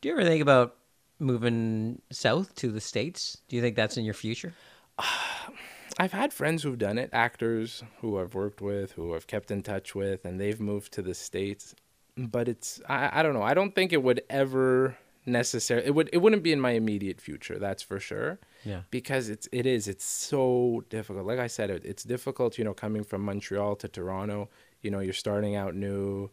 Do 0.00 0.08
you 0.08 0.14
ever 0.14 0.24
think 0.24 0.42
about 0.42 0.76
moving 1.18 2.02
south 2.10 2.54
to 2.56 2.70
the 2.70 2.80
states? 2.80 3.38
Do 3.48 3.56
you 3.56 3.62
think 3.62 3.76
that's 3.76 3.96
in 3.96 4.04
your 4.04 4.14
future? 4.14 4.52
I've 5.98 6.12
had 6.12 6.32
friends 6.32 6.62
who've 6.62 6.78
done 6.78 6.98
it, 6.98 7.10
actors 7.12 7.84
who 8.00 8.18
I've 8.18 8.34
worked 8.34 8.60
with, 8.60 8.92
who 8.92 9.14
I've 9.14 9.26
kept 9.28 9.50
in 9.50 9.62
touch 9.62 9.94
with, 9.94 10.24
and 10.24 10.40
they've 10.40 10.60
moved 10.60 10.92
to 10.94 11.02
the 11.02 11.14
states. 11.14 11.74
But 12.16 12.48
it's 12.48 12.80
I, 12.88 13.20
I 13.20 13.22
don't 13.22 13.34
know. 13.34 13.42
I 13.42 13.54
don't 13.54 13.74
think 13.74 13.92
it 13.92 14.02
would 14.02 14.22
ever 14.30 14.96
necessarily 15.26 15.86
it 15.86 15.94
would 15.94 16.10
it 16.12 16.18
wouldn't 16.18 16.42
be 16.42 16.52
in 16.52 16.60
my 16.60 16.72
immediate 16.72 17.20
future. 17.20 17.58
That's 17.58 17.82
for 17.82 17.98
sure. 18.00 18.38
Yeah. 18.64 18.82
Because 18.90 19.28
it's 19.28 19.48
it 19.52 19.66
is 19.66 19.86
it's 19.88 20.04
so 20.04 20.84
difficult. 20.90 21.26
Like 21.26 21.38
I 21.38 21.46
said, 21.48 21.70
it, 21.70 21.84
it's 21.84 22.02
difficult. 22.04 22.58
You 22.58 22.64
know, 22.64 22.74
coming 22.74 23.04
from 23.04 23.22
Montreal 23.22 23.76
to 23.76 23.88
Toronto. 23.88 24.48
You 24.84 24.90
know, 24.90 25.00
you're 25.00 25.12
starting 25.12 25.56
out 25.56 25.74
new. 25.74 26.30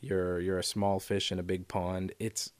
You're 0.00 0.40
you're 0.40 0.58
a 0.58 0.64
small 0.64 0.98
fish 0.98 1.30
in 1.30 1.38
a 1.38 1.42
big 1.42 1.68
pond. 1.68 2.12
It's 2.18 2.52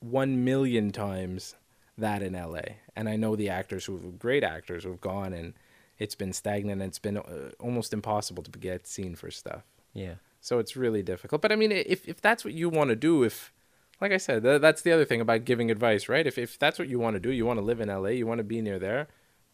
one 0.00 0.44
million 0.44 0.92
times 0.92 1.56
that 1.96 2.22
in 2.22 2.34
LA. 2.34 2.76
And 2.94 3.08
I 3.08 3.16
know 3.16 3.36
the 3.36 3.48
actors 3.48 3.84
who 3.84 3.96
have 3.98 4.18
great 4.18 4.44
actors 4.44 4.84
who've 4.84 5.00
gone 5.00 5.32
and 5.32 5.54
it's 5.98 6.14
been 6.14 6.32
stagnant 6.32 6.80
and 6.80 6.88
it's 6.88 6.98
been 6.98 7.16
uh, 7.18 7.50
almost 7.58 7.92
impossible 7.92 8.42
to 8.44 8.50
get 8.58 8.86
seen 8.86 9.16
for 9.16 9.30
stuff. 9.30 9.62
Yeah. 9.92 10.14
So 10.40 10.60
it's 10.60 10.76
really 10.76 11.02
difficult. 11.02 11.42
But 11.42 11.52
I 11.52 11.56
mean, 11.56 11.72
if 11.72 12.06
if 12.06 12.20
that's 12.20 12.44
what 12.44 12.54
you 12.54 12.68
want 12.68 12.90
to 12.90 12.96
do, 12.96 13.24
if 13.24 13.52
like 14.00 14.12
I 14.12 14.16
said, 14.16 14.44
th- 14.44 14.60
that's 14.60 14.82
the 14.82 14.92
other 14.92 15.04
thing 15.04 15.20
about 15.20 15.44
giving 15.44 15.70
advice, 15.70 16.08
right? 16.08 16.26
If 16.26 16.38
if 16.38 16.58
that's 16.58 16.78
what 16.78 16.88
you 16.88 16.98
want 16.98 17.14
to 17.14 17.20
do, 17.20 17.30
you 17.30 17.44
want 17.44 17.58
to 17.58 17.64
live 17.64 17.80
in 17.80 17.88
LA, 17.88 18.10
you 18.10 18.26
want 18.26 18.38
to 18.38 18.44
be 18.44 18.62
near 18.62 18.78
there, 18.78 19.08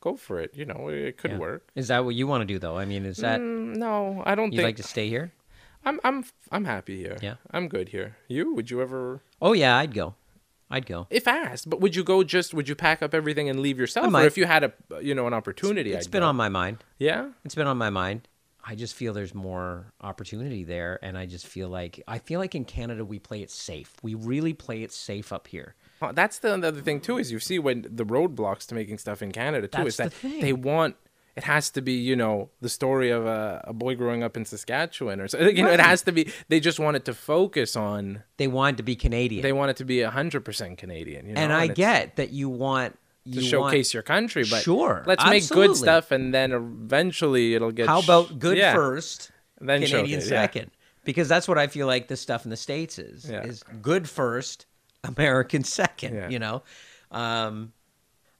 go 0.05 0.17
for 0.17 0.39
it. 0.45 0.51
You 0.55 0.67
know, 0.67 0.89
it 0.89 1.17
could 1.17 1.33
Yeah. 1.33 1.39
work. 1.39 1.63
Is 1.75 1.89
that 1.89 2.05
what 2.05 2.15
you 2.15 2.27
want 2.27 2.43
to 2.43 2.47
do 2.55 2.59
though? 2.59 2.77
I 2.79 2.85
mean, 2.85 3.05
is 3.07 3.17
that 3.19 3.41
Mm, 3.41 3.77
no, 3.77 4.23
I 4.27 4.35
don't 4.37 4.53
you'd 4.53 4.59
think 4.59 4.67
like 4.69 4.77
to 4.77 4.83
stay 4.95 5.09
here? 5.09 5.33
I'm 5.85 5.99
I'm 6.05 6.25
I'm 6.53 6.65
happy 6.65 6.97
here. 7.05 7.17
Yeah. 7.21 7.37
I'm 7.51 7.67
good 7.69 7.89
here. 7.89 8.17
You? 8.29 8.55
Would 8.55 8.71
you 8.71 8.81
ever 8.81 9.21
Oh 9.41 9.53
yeah, 9.55 9.77
I'd 9.83 9.95
go. 9.95 10.15
I'd 10.71 10.87
go. 10.87 11.07
if 11.11 11.29
asked, 11.29 11.69
but 11.71 11.81
would 11.83 11.95
you 11.95 12.03
go 12.05 12.25
just 12.25 12.55
would 12.55 12.69
you 12.69 12.75
pack 12.75 13.03
up 13.03 13.13
everything 13.15 13.49
and 13.51 13.61
leave 13.61 13.79
yourself 13.79 14.13
or 14.15 14.23
if 14.25 14.37
you 14.39 14.47
had 14.47 14.63
a 14.65 14.73
you 15.01 15.15
know 15.15 15.27
an 15.27 15.35
opportunity 15.35 15.93
It's 15.93 16.07
I'd 16.07 16.11
been 16.13 16.23
go. 16.23 16.29
on 16.29 16.37
my 16.37 16.49
mind. 16.49 16.77
Yeah? 16.99 17.31
It's 17.45 17.55
been 17.55 17.67
on 17.75 17.77
my 17.79 17.91
mind. 17.91 18.29
I 18.67 18.75
just 18.75 18.95
feel 18.95 19.13
there's 19.13 19.35
more 19.35 19.93
opportunity 20.01 20.65
there, 20.65 20.99
and 21.03 21.19
I 21.19 21.27
just 21.27 21.47
feel 21.47 21.69
like 21.69 22.03
I 22.09 22.19
feel 22.19 22.41
like 22.41 22.55
in 22.55 22.65
Canada 22.65 23.05
we 23.05 23.19
play 23.19 23.43
it 23.43 23.51
safe. 23.51 23.93
We 24.03 24.15
really 24.15 24.55
play 24.55 24.83
it 24.83 24.91
safe 24.91 25.35
up 25.35 25.47
here. 25.49 25.75
Uh, 26.07 26.13
That's 26.13 26.39
the 26.39 26.53
other 26.55 26.73
thing 26.81 27.01
too 27.01 27.19
is 27.19 27.33
you 27.33 27.39
see 27.39 27.59
when 27.59 27.87
the 27.91 28.05
roadblocks 28.05 28.67
to 28.69 28.75
making 28.75 28.99
stuff 28.99 29.23
in 29.23 29.33
Canada 29.33 29.67
too 29.69 29.79
That's 29.79 29.89
is 29.89 29.97
that 29.97 30.13
the 30.23 30.41
they 30.41 30.53
want 30.53 30.97
it 31.37 31.45
has 31.45 31.71
to 31.71 31.83
be 31.83 31.95
you 31.95 32.15
know 32.17 32.51
the 32.61 32.69
story 32.69 33.11
of 33.11 33.27
a, 33.27 33.63
a 33.65 33.73
boy 33.73 33.95
growing 33.97 34.23
up 34.23 34.37
in 34.37 34.45
Saskatchewan 34.45 35.21
or 35.21 35.29
so 35.29 35.39
you 35.49 35.63
know 35.63 35.71
it 35.73 35.81
has 35.81 36.03
to 36.03 36.13
be 36.13 36.31
they 36.49 36.61
just 36.61 36.79
want 36.79 36.97
it 36.97 37.05
to 37.07 37.15
focus 37.15 37.77
on 37.77 38.23
They 38.37 38.47
want 38.47 38.77
to 38.77 38.83
be 38.83 38.97
Canadian, 38.97 39.43
they 39.43 39.53
want 39.53 39.71
it 39.71 39.77
to 39.79 39.85
be 39.85 40.03
hundred 40.03 40.45
percent 40.45 40.79
Canadian 40.79 41.27
you 41.27 41.35
know 41.35 41.41
and 41.41 41.53
I 41.53 41.67
get 41.67 42.17
that 42.17 42.31
you 42.31 42.49
want 42.49 42.97
to 43.33 43.41
showcase 43.41 43.89
Want, 43.89 43.95
your 43.95 44.03
country 44.03 44.45
but 44.49 44.63
Sure, 44.63 45.03
let's 45.07 45.25
make 45.25 45.49
good 45.49 45.77
stuff 45.77 46.11
and 46.11 46.33
then 46.33 46.53
eventually 46.53 47.55
it'll 47.55 47.73
get 47.73 47.87
how 47.87 48.01
about 48.01 48.39
good 48.39 48.57
yeah, 48.57 48.75
first, 48.75 49.31
then 49.61 49.81
Canadian 49.81 50.21
showcase, 50.21 50.31
yeah. 50.31 50.43
second? 50.43 50.71
Because 51.05 51.29
that's 51.29 51.47
what 51.47 51.59
I 51.59 51.67
feel 51.67 51.87
like 51.87 52.09
the 52.09 52.17
stuff 52.17 52.45
in 52.45 52.51
the 52.51 52.57
states 52.57 52.99
is 52.99 53.29
Yeah. 53.29 53.45
is 53.45 53.63
good 53.83 54.09
first, 54.09 54.67
American 55.05 55.65
second. 55.65 56.15
Yeah. 56.15 56.29
You 56.29 56.39
know, 56.39 56.63
um, 57.11 57.73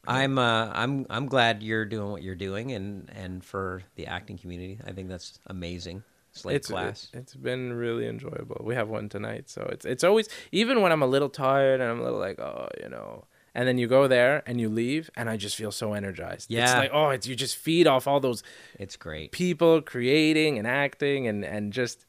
I'm 0.07 0.39
uh, 0.39 0.71
I'm 0.73 1.07
I'm 1.09 1.27
glad 1.27 1.63
you're 1.63 1.85
doing 1.87 2.11
what 2.11 2.23
you're 2.23 2.35
doing, 2.35 2.73
and 2.73 3.11
and 3.15 3.43
for 3.45 3.83
the 3.97 4.07
acting 4.07 4.37
community, 4.39 4.79
I 4.87 4.93
think 4.93 5.09
that's 5.09 5.39
amazing. 5.47 6.03
Slate 6.33 6.57
it's 6.57 6.69
class. 6.69 7.09
it- 7.13 7.19
it's 7.21 7.35
been 7.35 7.73
really 7.73 8.07
enjoyable. 8.09 8.61
We 8.65 8.75
have 8.75 8.89
one 8.89 9.09
tonight, 9.09 9.49
so 9.49 9.67
it's 9.73 9.85
it's 9.87 10.05
always 10.05 10.29
even 10.53 10.83
when 10.83 10.93
I'm 10.93 11.03
a 11.03 11.07
little 11.07 11.31
tired 11.31 11.81
and 11.81 11.91
I'm 11.91 12.01
a 12.01 12.03
little 12.03 12.19
like 12.19 12.39
oh 12.41 12.69
you 12.83 12.89
know, 12.91 13.25
and 13.55 13.67
then 13.69 13.79
you 13.79 13.87
go 13.87 14.09
there 14.09 14.43
and 14.47 14.61
you 14.61 14.69
leave 14.69 15.09
and 15.17 15.31
I 15.31 15.37
just 15.37 15.55
feel 15.57 15.71
so 15.71 15.93
energized. 15.95 16.51
Yeah, 16.51 16.65
it's 16.65 16.75
like 16.75 16.91
oh 16.93 17.11
it's 17.11 17.27
you 17.27 17.37
just 17.37 17.57
feed 17.57 17.87
off 17.87 18.07
all 18.09 18.19
those 18.21 18.43
It's 18.79 18.97
great. 18.97 19.31
people 19.33 19.81
creating 19.81 20.59
and 20.59 20.67
acting 20.67 21.29
and 21.29 21.45
and 21.45 21.73
just 21.73 22.05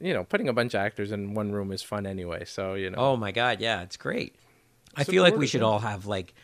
you 0.00 0.12
know 0.14 0.24
putting 0.24 0.48
a 0.48 0.52
bunch 0.52 0.74
of 0.74 0.80
actors 0.80 1.10
in 1.12 1.34
one 1.34 1.52
room 1.52 1.72
is 1.72 1.82
fun 1.82 2.06
anyway. 2.06 2.44
So 2.44 2.74
you 2.74 2.90
know 2.90 2.98
Oh 2.98 3.16
my 3.16 3.32
god, 3.32 3.60
yeah, 3.60 3.82
it's 3.82 3.96
great. 3.96 4.34
I 4.94 5.04
feel 5.04 5.22
like 5.22 5.36
we 5.36 5.46
should 5.46 5.62
all 5.62 5.78
have 5.80 6.06
like 6.06 6.34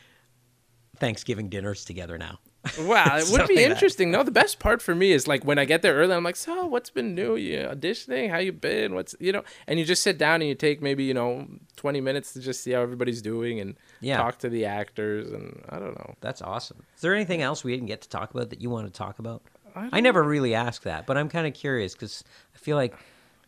Thanksgiving 0.99 1.49
dinners 1.49 1.85
together 1.85 2.19
now. 2.19 2.39
Wow, 2.79 3.17
it 3.19 3.29
would 3.31 3.49
be 3.49 3.57
like 3.57 3.65
that. 3.65 3.71
interesting. 3.73 4.11
No, 4.13 4.23
the 4.23 4.31
best 4.31 4.59
part 4.61 4.81
for 4.81 4.95
me 4.95 5.11
is 5.11 5.27
like 5.27 5.45
when 5.45 5.59
I 5.59 5.65
get 5.65 5.83
there 5.83 5.95
early, 5.95 6.15
I'm 6.15 6.23
like, 6.23 6.37
so 6.37 6.67
what's 6.67 6.91
been 6.91 7.15
new? 7.15 7.35
You 7.35 7.59
auditioning? 7.73 8.31
How 8.31 8.39
you 8.39 8.53
been? 8.53 8.95
What's 8.95 9.17
you 9.19 9.33
know? 9.33 9.43
And 9.67 9.79
you 9.81 9.85
just 9.85 10.03
sit 10.03 10.17
down 10.19 10.37
and 10.43 10.49
you 10.49 10.55
take 10.55 10.81
maybe 10.81 11.03
you 11.05 11.15
know 11.15 11.49
20 11.77 12.01
minutes 12.01 12.33
to 12.35 12.41
just 12.41 12.63
see 12.63 12.73
how 12.73 12.83
everybody's 12.83 13.21
doing 13.23 13.59
and 13.59 13.75
Yeah. 14.01 14.19
talk 14.19 14.39
to 14.41 14.49
the 14.49 14.65
actors 14.67 15.33
and 15.33 15.65
I 15.71 15.79
don't 15.79 15.99
know. 15.99 16.15
That's 16.21 16.41
awesome. 16.43 16.85
Is 16.95 17.01
there 17.03 17.15
anything 17.15 17.43
else 17.43 17.65
we 17.65 17.73
didn't 17.73 17.89
get 17.89 18.03
to 18.03 18.09
talk 18.09 18.31
about 18.33 18.51
that 18.51 18.61
you 18.61 18.71
want 18.71 18.87
to 18.87 18.93
talk 18.93 19.19
about? 19.19 19.43
I, 19.75 19.89
I 19.93 20.01
never 20.01 20.23
really 20.23 20.55
asked 20.55 20.85
that, 20.85 21.07
but 21.07 21.17
I'm 21.17 21.31
kind 21.31 21.47
of 21.47 21.55
curious 21.55 21.95
because 21.95 22.23
I 22.55 22.59
feel 22.59 22.77
like 22.77 22.95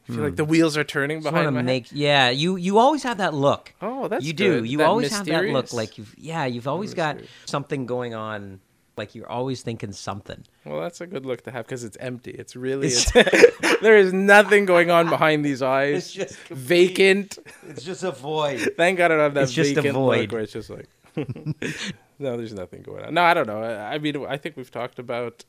I 0.08 0.12
feel 0.12 0.22
like 0.22 0.32
hmm. 0.32 0.36
the 0.36 0.44
wheels 0.44 0.76
are 0.76 0.84
turning 0.84 1.22
behind 1.22 1.50
my 1.54 1.60
head. 1.60 1.64
make. 1.64 1.86
Yeah, 1.90 2.28
you 2.28 2.56
you 2.56 2.78
always 2.78 3.02
have 3.04 3.18
that 3.18 3.32
look. 3.32 3.72
Oh, 3.80 4.08
that's 4.08 4.24
you 4.24 4.34
do. 4.34 4.60
good. 4.60 4.68
You 4.68 4.78
That 4.78 4.86
always 4.86 5.10
have 5.16 5.26
that 5.26 5.44
look 5.46 5.72
like 5.72 5.96
you've. 5.96 6.14
Yeah, 6.18 6.44
you've 6.44 6.68
always 6.68 6.92
got 6.92 7.18
something 7.46 7.86
going 7.86 8.14
on. 8.14 8.60
Like 8.96 9.16
you're 9.16 9.28
always 9.28 9.62
thinking 9.62 9.90
something. 9.92 10.44
Well, 10.64 10.80
that's 10.80 11.00
a 11.00 11.06
good 11.06 11.26
look 11.26 11.42
to 11.44 11.50
have 11.50 11.66
because 11.66 11.82
it's 11.82 11.96
empty. 11.96 12.30
It's 12.30 12.54
really 12.54 12.86
It's- 12.86 13.10
it's, 13.14 13.80
there 13.80 13.96
is 13.96 14.12
nothing 14.12 14.66
going 14.66 14.90
on 14.90 15.08
behind 15.08 15.44
these 15.44 15.62
eyes. 15.62 15.96
It's 15.96 16.12
just 16.12 16.38
vacant. 16.48 17.38
It's 17.66 17.82
just 17.82 18.04
a 18.04 18.12
void. 18.12 18.74
Thank 18.76 18.98
God 18.98 19.06
I 19.06 19.08
don't 19.08 19.18
have 19.18 19.34
that 19.34 19.42
It's 19.44 19.52
just 19.52 19.76
a 19.76 19.92
void. 19.92 20.20
look 20.20 20.32
where 20.32 20.42
it's 20.42 20.52
just 20.52 20.70
like 20.70 20.88
no, 22.18 22.36
there's 22.36 22.52
nothing 22.52 22.82
going 22.82 23.04
on. 23.04 23.14
No, 23.14 23.22
I 23.22 23.34
don't 23.34 23.46
know. 23.46 23.62
I, 23.62 23.94
I 23.94 23.98
mean, 23.98 24.24
I 24.26 24.36
think 24.36 24.56
we've 24.56 24.70
talked 24.70 24.98
about 24.98 25.44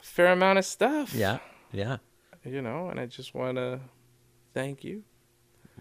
a 0.00 0.04
fair 0.04 0.32
amount 0.32 0.58
of 0.58 0.64
stuff. 0.64 1.14
Yeah, 1.14 1.38
yeah. 1.72 1.96
You 2.44 2.62
know, 2.62 2.88
and 2.88 2.98
I 3.00 3.06
just 3.06 3.34
want 3.34 3.56
to 3.56 3.80
thank 4.54 4.84
you. 4.84 5.02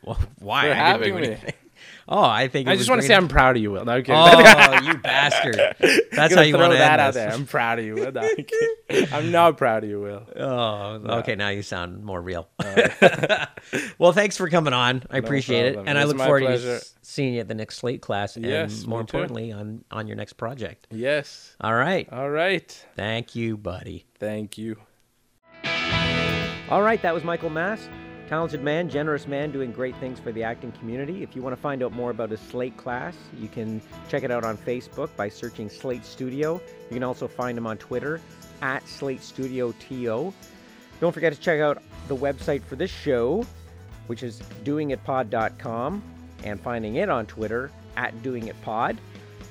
Well, 0.03 0.19
why 0.39 0.61
For 0.63 0.67
I 0.67 0.69
didn't 0.69 0.77
having 0.85 1.15
do 1.15 1.21
me. 1.21 1.27
anything. 1.27 1.53
Oh, 2.07 2.21
I 2.23 2.47
think 2.47 2.69
I 2.69 2.77
just 2.77 2.87
want 2.89 3.01
to 3.01 3.07
say 3.07 3.15
I'm 3.15 3.27
proud 3.27 3.57
of 3.57 3.61
you, 3.61 3.71
Will. 3.71 3.83
No, 3.83 3.93
I'm. 3.93 4.03
Oh, 4.07 4.79
you 4.83 4.97
bastard! 4.99 5.55
That's 6.11 6.33
how 6.33 6.41
you 6.41 6.55
want 6.57 6.71
to 6.71 6.77
that 6.77 6.93
end 6.93 7.01
out 7.01 7.13
this. 7.13 7.23
there. 7.25 7.31
I'm 7.33 7.45
proud 7.45 7.79
of 7.79 7.83
you. 7.83 7.95
Will. 7.95 8.11
No, 8.11 8.21
I'm. 8.21 9.07
I'm 9.11 9.31
not 9.31 9.57
proud 9.57 9.83
of 9.83 9.89
you, 9.89 9.99
Will. 9.99 10.25
Oh, 10.35 11.17
okay. 11.19 11.35
Now 11.35 11.49
you 11.49 11.61
sound 11.61 12.03
more 12.05 12.21
real. 12.21 12.47
well, 13.97 14.13
thanks 14.13 14.37
for 14.37 14.49
coming 14.49 14.71
on. 14.71 15.03
I 15.09 15.17
appreciate 15.17 15.65
it, 15.75 15.79
and 15.85 15.97
I 15.97 16.03
look 16.05 16.17
forward 16.17 16.41
to 16.41 16.45
pleasure. 16.45 16.75
s- 16.75 16.95
seeing 17.01 17.33
you 17.33 17.39
at 17.41 17.47
the 17.49 17.55
next 17.55 17.77
Slate 17.77 18.01
class, 18.01 18.35
and 18.37 18.45
Yes, 18.45 18.85
more 18.85 18.99
too. 18.99 19.01
importantly, 19.01 19.51
on 19.51 19.83
on 19.91 20.07
your 20.07 20.15
next 20.15 20.33
project. 20.33 20.87
Yes. 20.91 21.55
All 21.59 21.73
right. 21.73 22.07
All 22.13 22.29
right. 22.29 22.85
Thank 22.95 23.35
you, 23.35 23.57
buddy. 23.57 24.05
Thank 24.19 24.57
you. 24.57 24.77
All 26.69 26.81
right, 26.81 27.01
that 27.01 27.13
was 27.13 27.25
Michael 27.25 27.49
Mass. 27.49 27.89
Talented 28.29 28.63
man, 28.63 28.89
generous 28.89 29.27
man, 29.27 29.51
doing 29.51 29.73
great 29.73 29.97
things 29.97 30.17
for 30.17 30.31
the 30.31 30.43
acting 30.43 30.71
community. 30.71 31.21
If 31.21 31.35
you 31.35 31.41
want 31.41 31.53
to 31.53 31.61
find 31.61 31.83
out 31.83 31.91
more 31.91 32.09
about 32.09 32.31
his 32.31 32.39
Slate 32.39 32.77
class, 32.77 33.15
you 33.37 33.49
can 33.49 33.81
check 34.07 34.23
it 34.23 34.31
out 34.31 34.45
on 34.45 34.57
Facebook 34.57 35.13
by 35.17 35.27
searching 35.27 35.69
Slate 35.69 36.05
Studio. 36.05 36.61
You 36.89 36.93
can 36.93 37.03
also 37.03 37.27
find 37.27 37.57
him 37.57 37.67
on 37.67 37.77
Twitter 37.77 38.21
at 38.61 38.87
Slate 38.87 39.21
Studio 39.21 39.73
TO. 39.73 40.33
Don't 41.01 41.11
forget 41.11 41.33
to 41.33 41.39
check 41.39 41.59
out 41.59 41.83
the 42.07 42.15
website 42.15 42.63
for 42.63 42.77
this 42.77 42.89
show, 42.89 43.45
which 44.07 44.23
is 44.23 44.39
doingitpod.com, 44.63 46.01
and 46.45 46.61
finding 46.61 46.95
it 46.95 47.09
on 47.09 47.25
Twitter 47.25 47.71
at 47.97 48.15
doingitpod. 48.23 48.97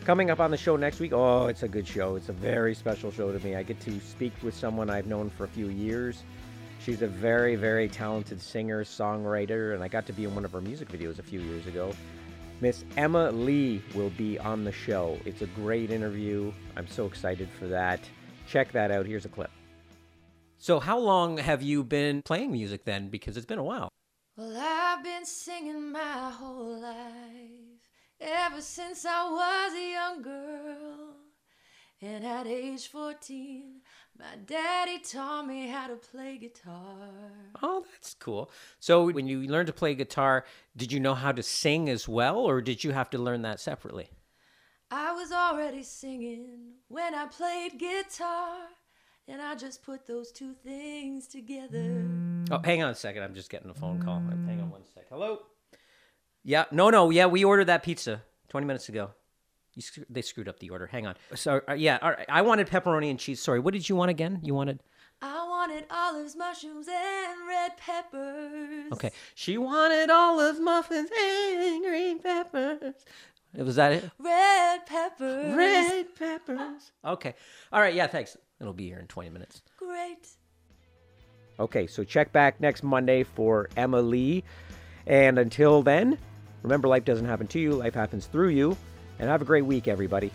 Coming 0.06 0.30
up 0.30 0.40
on 0.40 0.50
the 0.50 0.56
show 0.56 0.76
next 0.76 0.98
week, 0.98 1.12
oh, 1.12 1.46
it's 1.46 1.62
a 1.62 1.68
good 1.68 1.86
show. 1.86 2.16
It's 2.16 2.30
a 2.30 2.32
very 2.32 2.74
special 2.74 3.12
show 3.12 3.30
to 3.30 3.44
me. 3.44 3.54
I 3.54 3.62
get 3.62 3.78
to 3.80 4.00
speak 4.00 4.32
with 4.42 4.54
someone 4.54 4.88
I've 4.88 5.06
known 5.06 5.28
for 5.28 5.44
a 5.44 5.48
few 5.48 5.68
years. 5.68 6.22
She's 6.84 7.02
a 7.02 7.06
very, 7.06 7.54
very 7.54 7.88
talented 7.88 8.40
singer, 8.40 8.82
songwriter, 8.82 9.74
and 9.74 9.84
I 9.84 9.88
got 9.88 10.04
to 10.06 10.12
be 10.12 10.24
in 10.24 10.34
one 10.34 10.44
of 10.44 10.50
her 10.50 10.60
music 10.60 10.88
videos 10.88 11.20
a 11.20 11.22
few 11.22 11.40
years 11.40 11.66
ago. 11.68 11.92
Miss 12.60 12.84
Emma 12.96 13.30
Lee 13.30 13.80
will 13.94 14.10
be 14.10 14.36
on 14.40 14.64
the 14.64 14.72
show. 14.72 15.16
It's 15.24 15.42
a 15.42 15.46
great 15.46 15.92
interview. 15.92 16.52
I'm 16.76 16.88
so 16.88 17.06
excited 17.06 17.48
for 17.56 17.68
that. 17.68 18.00
Check 18.48 18.72
that 18.72 18.90
out. 18.90 19.06
Here's 19.06 19.24
a 19.24 19.28
clip. 19.28 19.50
So, 20.58 20.80
how 20.80 20.98
long 20.98 21.38
have 21.38 21.62
you 21.62 21.84
been 21.84 22.20
playing 22.22 22.50
music 22.50 22.84
then? 22.84 23.08
Because 23.10 23.36
it's 23.36 23.46
been 23.46 23.60
a 23.60 23.64
while. 23.64 23.88
Well, 24.36 24.56
I've 24.56 25.04
been 25.04 25.24
singing 25.24 25.92
my 25.92 26.30
whole 26.30 26.80
life, 26.80 27.80
ever 28.20 28.60
since 28.60 29.06
I 29.06 29.30
was 29.30 29.72
a 29.74 29.90
young 29.90 30.22
girl. 30.22 31.16
And 32.00 32.24
at 32.26 32.48
age 32.48 32.88
14, 32.88 33.80
my 34.22 34.36
daddy 34.46 35.00
taught 35.00 35.48
me 35.48 35.66
how 35.66 35.88
to 35.88 35.96
play 35.96 36.38
guitar. 36.38 37.10
Oh, 37.60 37.84
that's 37.92 38.14
cool. 38.14 38.52
So, 38.78 39.10
when 39.10 39.26
you 39.26 39.42
learned 39.42 39.66
to 39.66 39.72
play 39.72 39.96
guitar, 39.96 40.44
did 40.76 40.92
you 40.92 41.00
know 41.00 41.14
how 41.14 41.32
to 41.32 41.42
sing 41.42 41.88
as 41.88 42.08
well, 42.08 42.38
or 42.38 42.60
did 42.60 42.84
you 42.84 42.92
have 42.92 43.10
to 43.10 43.18
learn 43.18 43.42
that 43.42 43.58
separately? 43.58 44.10
I 44.92 45.12
was 45.12 45.32
already 45.32 45.82
singing 45.82 46.74
when 46.86 47.16
I 47.16 47.26
played 47.26 47.80
guitar, 47.80 48.58
and 49.26 49.42
I 49.42 49.56
just 49.56 49.82
put 49.82 50.06
those 50.06 50.30
two 50.30 50.54
things 50.54 51.26
together. 51.26 52.06
Oh, 52.52 52.60
hang 52.62 52.82
on 52.82 52.90
a 52.90 52.94
second. 52.94 53.24
I'm 53.24 53.34
just 53.34 53.50
getting 53.50 53.70
a 53.70 53.74
phone 53.74 54.00
call. 54.00 54.20
Hang 54.20 54.60
on 54.60 54.70
one 54.70 54.84
sec. 54.94 55.06
Hello. 55.08 55.40
Yeah. 56.44 56.66
No. 56.70 56.90
No. 56.90 57.10
Yeah. 57.10 57.26
We 57.26 57.42
ordered 57.44 57.66
that 57.66 57.82
pizza 57.82 58.22
20 58.50 58.66
minutes 58.66 58.88
ago. 58.88 59.10
You 59.74 60.04
they 60.10 60.22
screwed 60.22 60.48
up 60.48 60.58
the 60.58 60.70
order. 60.70 60.86
Hang 60.86 61.06
on. 61.06 61.14
So 61.34 61.60
uh, 61.68 61.72
yeah. 61.72 61.98
All 62.02 62.10
right. 62.10 62.26
I 62.28 62.42
wanted 62.42 62.68
pepperoni 62.68 63.10
and 63.10 63.18
cheese. 63.18 63.40
Sorry. 63.42 63.58
What 63.58 63.74
did 63.74 63.88
you 63.88 63.96
want 63.96 64.10
again? 64.10 64.40
You 64.42 64.54
wanted. 64.54 64.82
I 65.22 65.46
wanted 65.48 65.84
olives, 65.90 66.34
mushrooms, 66.36 66.88
and 66.88 67.48
red 67.48 67.76
peppers. 67.76 68.92
Okay. 68.92 69.10
She 69.34 69.56
wanted 69.56 70.10
olive 70.10 70.60
muffins 70.60 71.10
and 71.16 71.84
green 71.84 72.18
peppers. 72.18 72.94
Was 73.54 73.76
that 73.76 73.92
it? 73.92 74.10
Red 74.18 74.86
peppers. 74.86 75.54
Red 75.54 76.14
peppers. 76.16 76.92
Okay. 77.04 77.34
All 77.72 77.80
right. 77.80 77.94
Yeah. 77.94 78.06
Thanks. 78.08 78.36
It'll 78.60 78.72
be 78.72 78.86
here 78.86 78.98
in 78.98 79.06
20 79.06 79.30
minutes. 79.30 79.62
Great. 79.76 80.28
Okay, 81.58 81.86
so 81.86 82.02
check 82.04 82.32
back 82.32 82.60
next 82.60 82.82
Monday 82.82 83.22
for 83.22 83.68
Emma 83.76 84.00
Lee. 84.00 84.42
And 85.06 85.38
until 85.38 85.82
then, 85.82 86.18
remember 86.62 86.88
life 86.88 87.04
doesn't 87.04 87.26
happen 87.26 87.46
to 87.48 87.58
you, 87.58 87.72
life 87.72 87.94
happens 87.94 88.26
through 88.26 88.48
you 88.48 88.76
and 89.22 89.30
have 89.30 89.40
a 89.40 89.44
great 89.44 89.64
week, 89.64 89.86
everybody. 89.86 90.32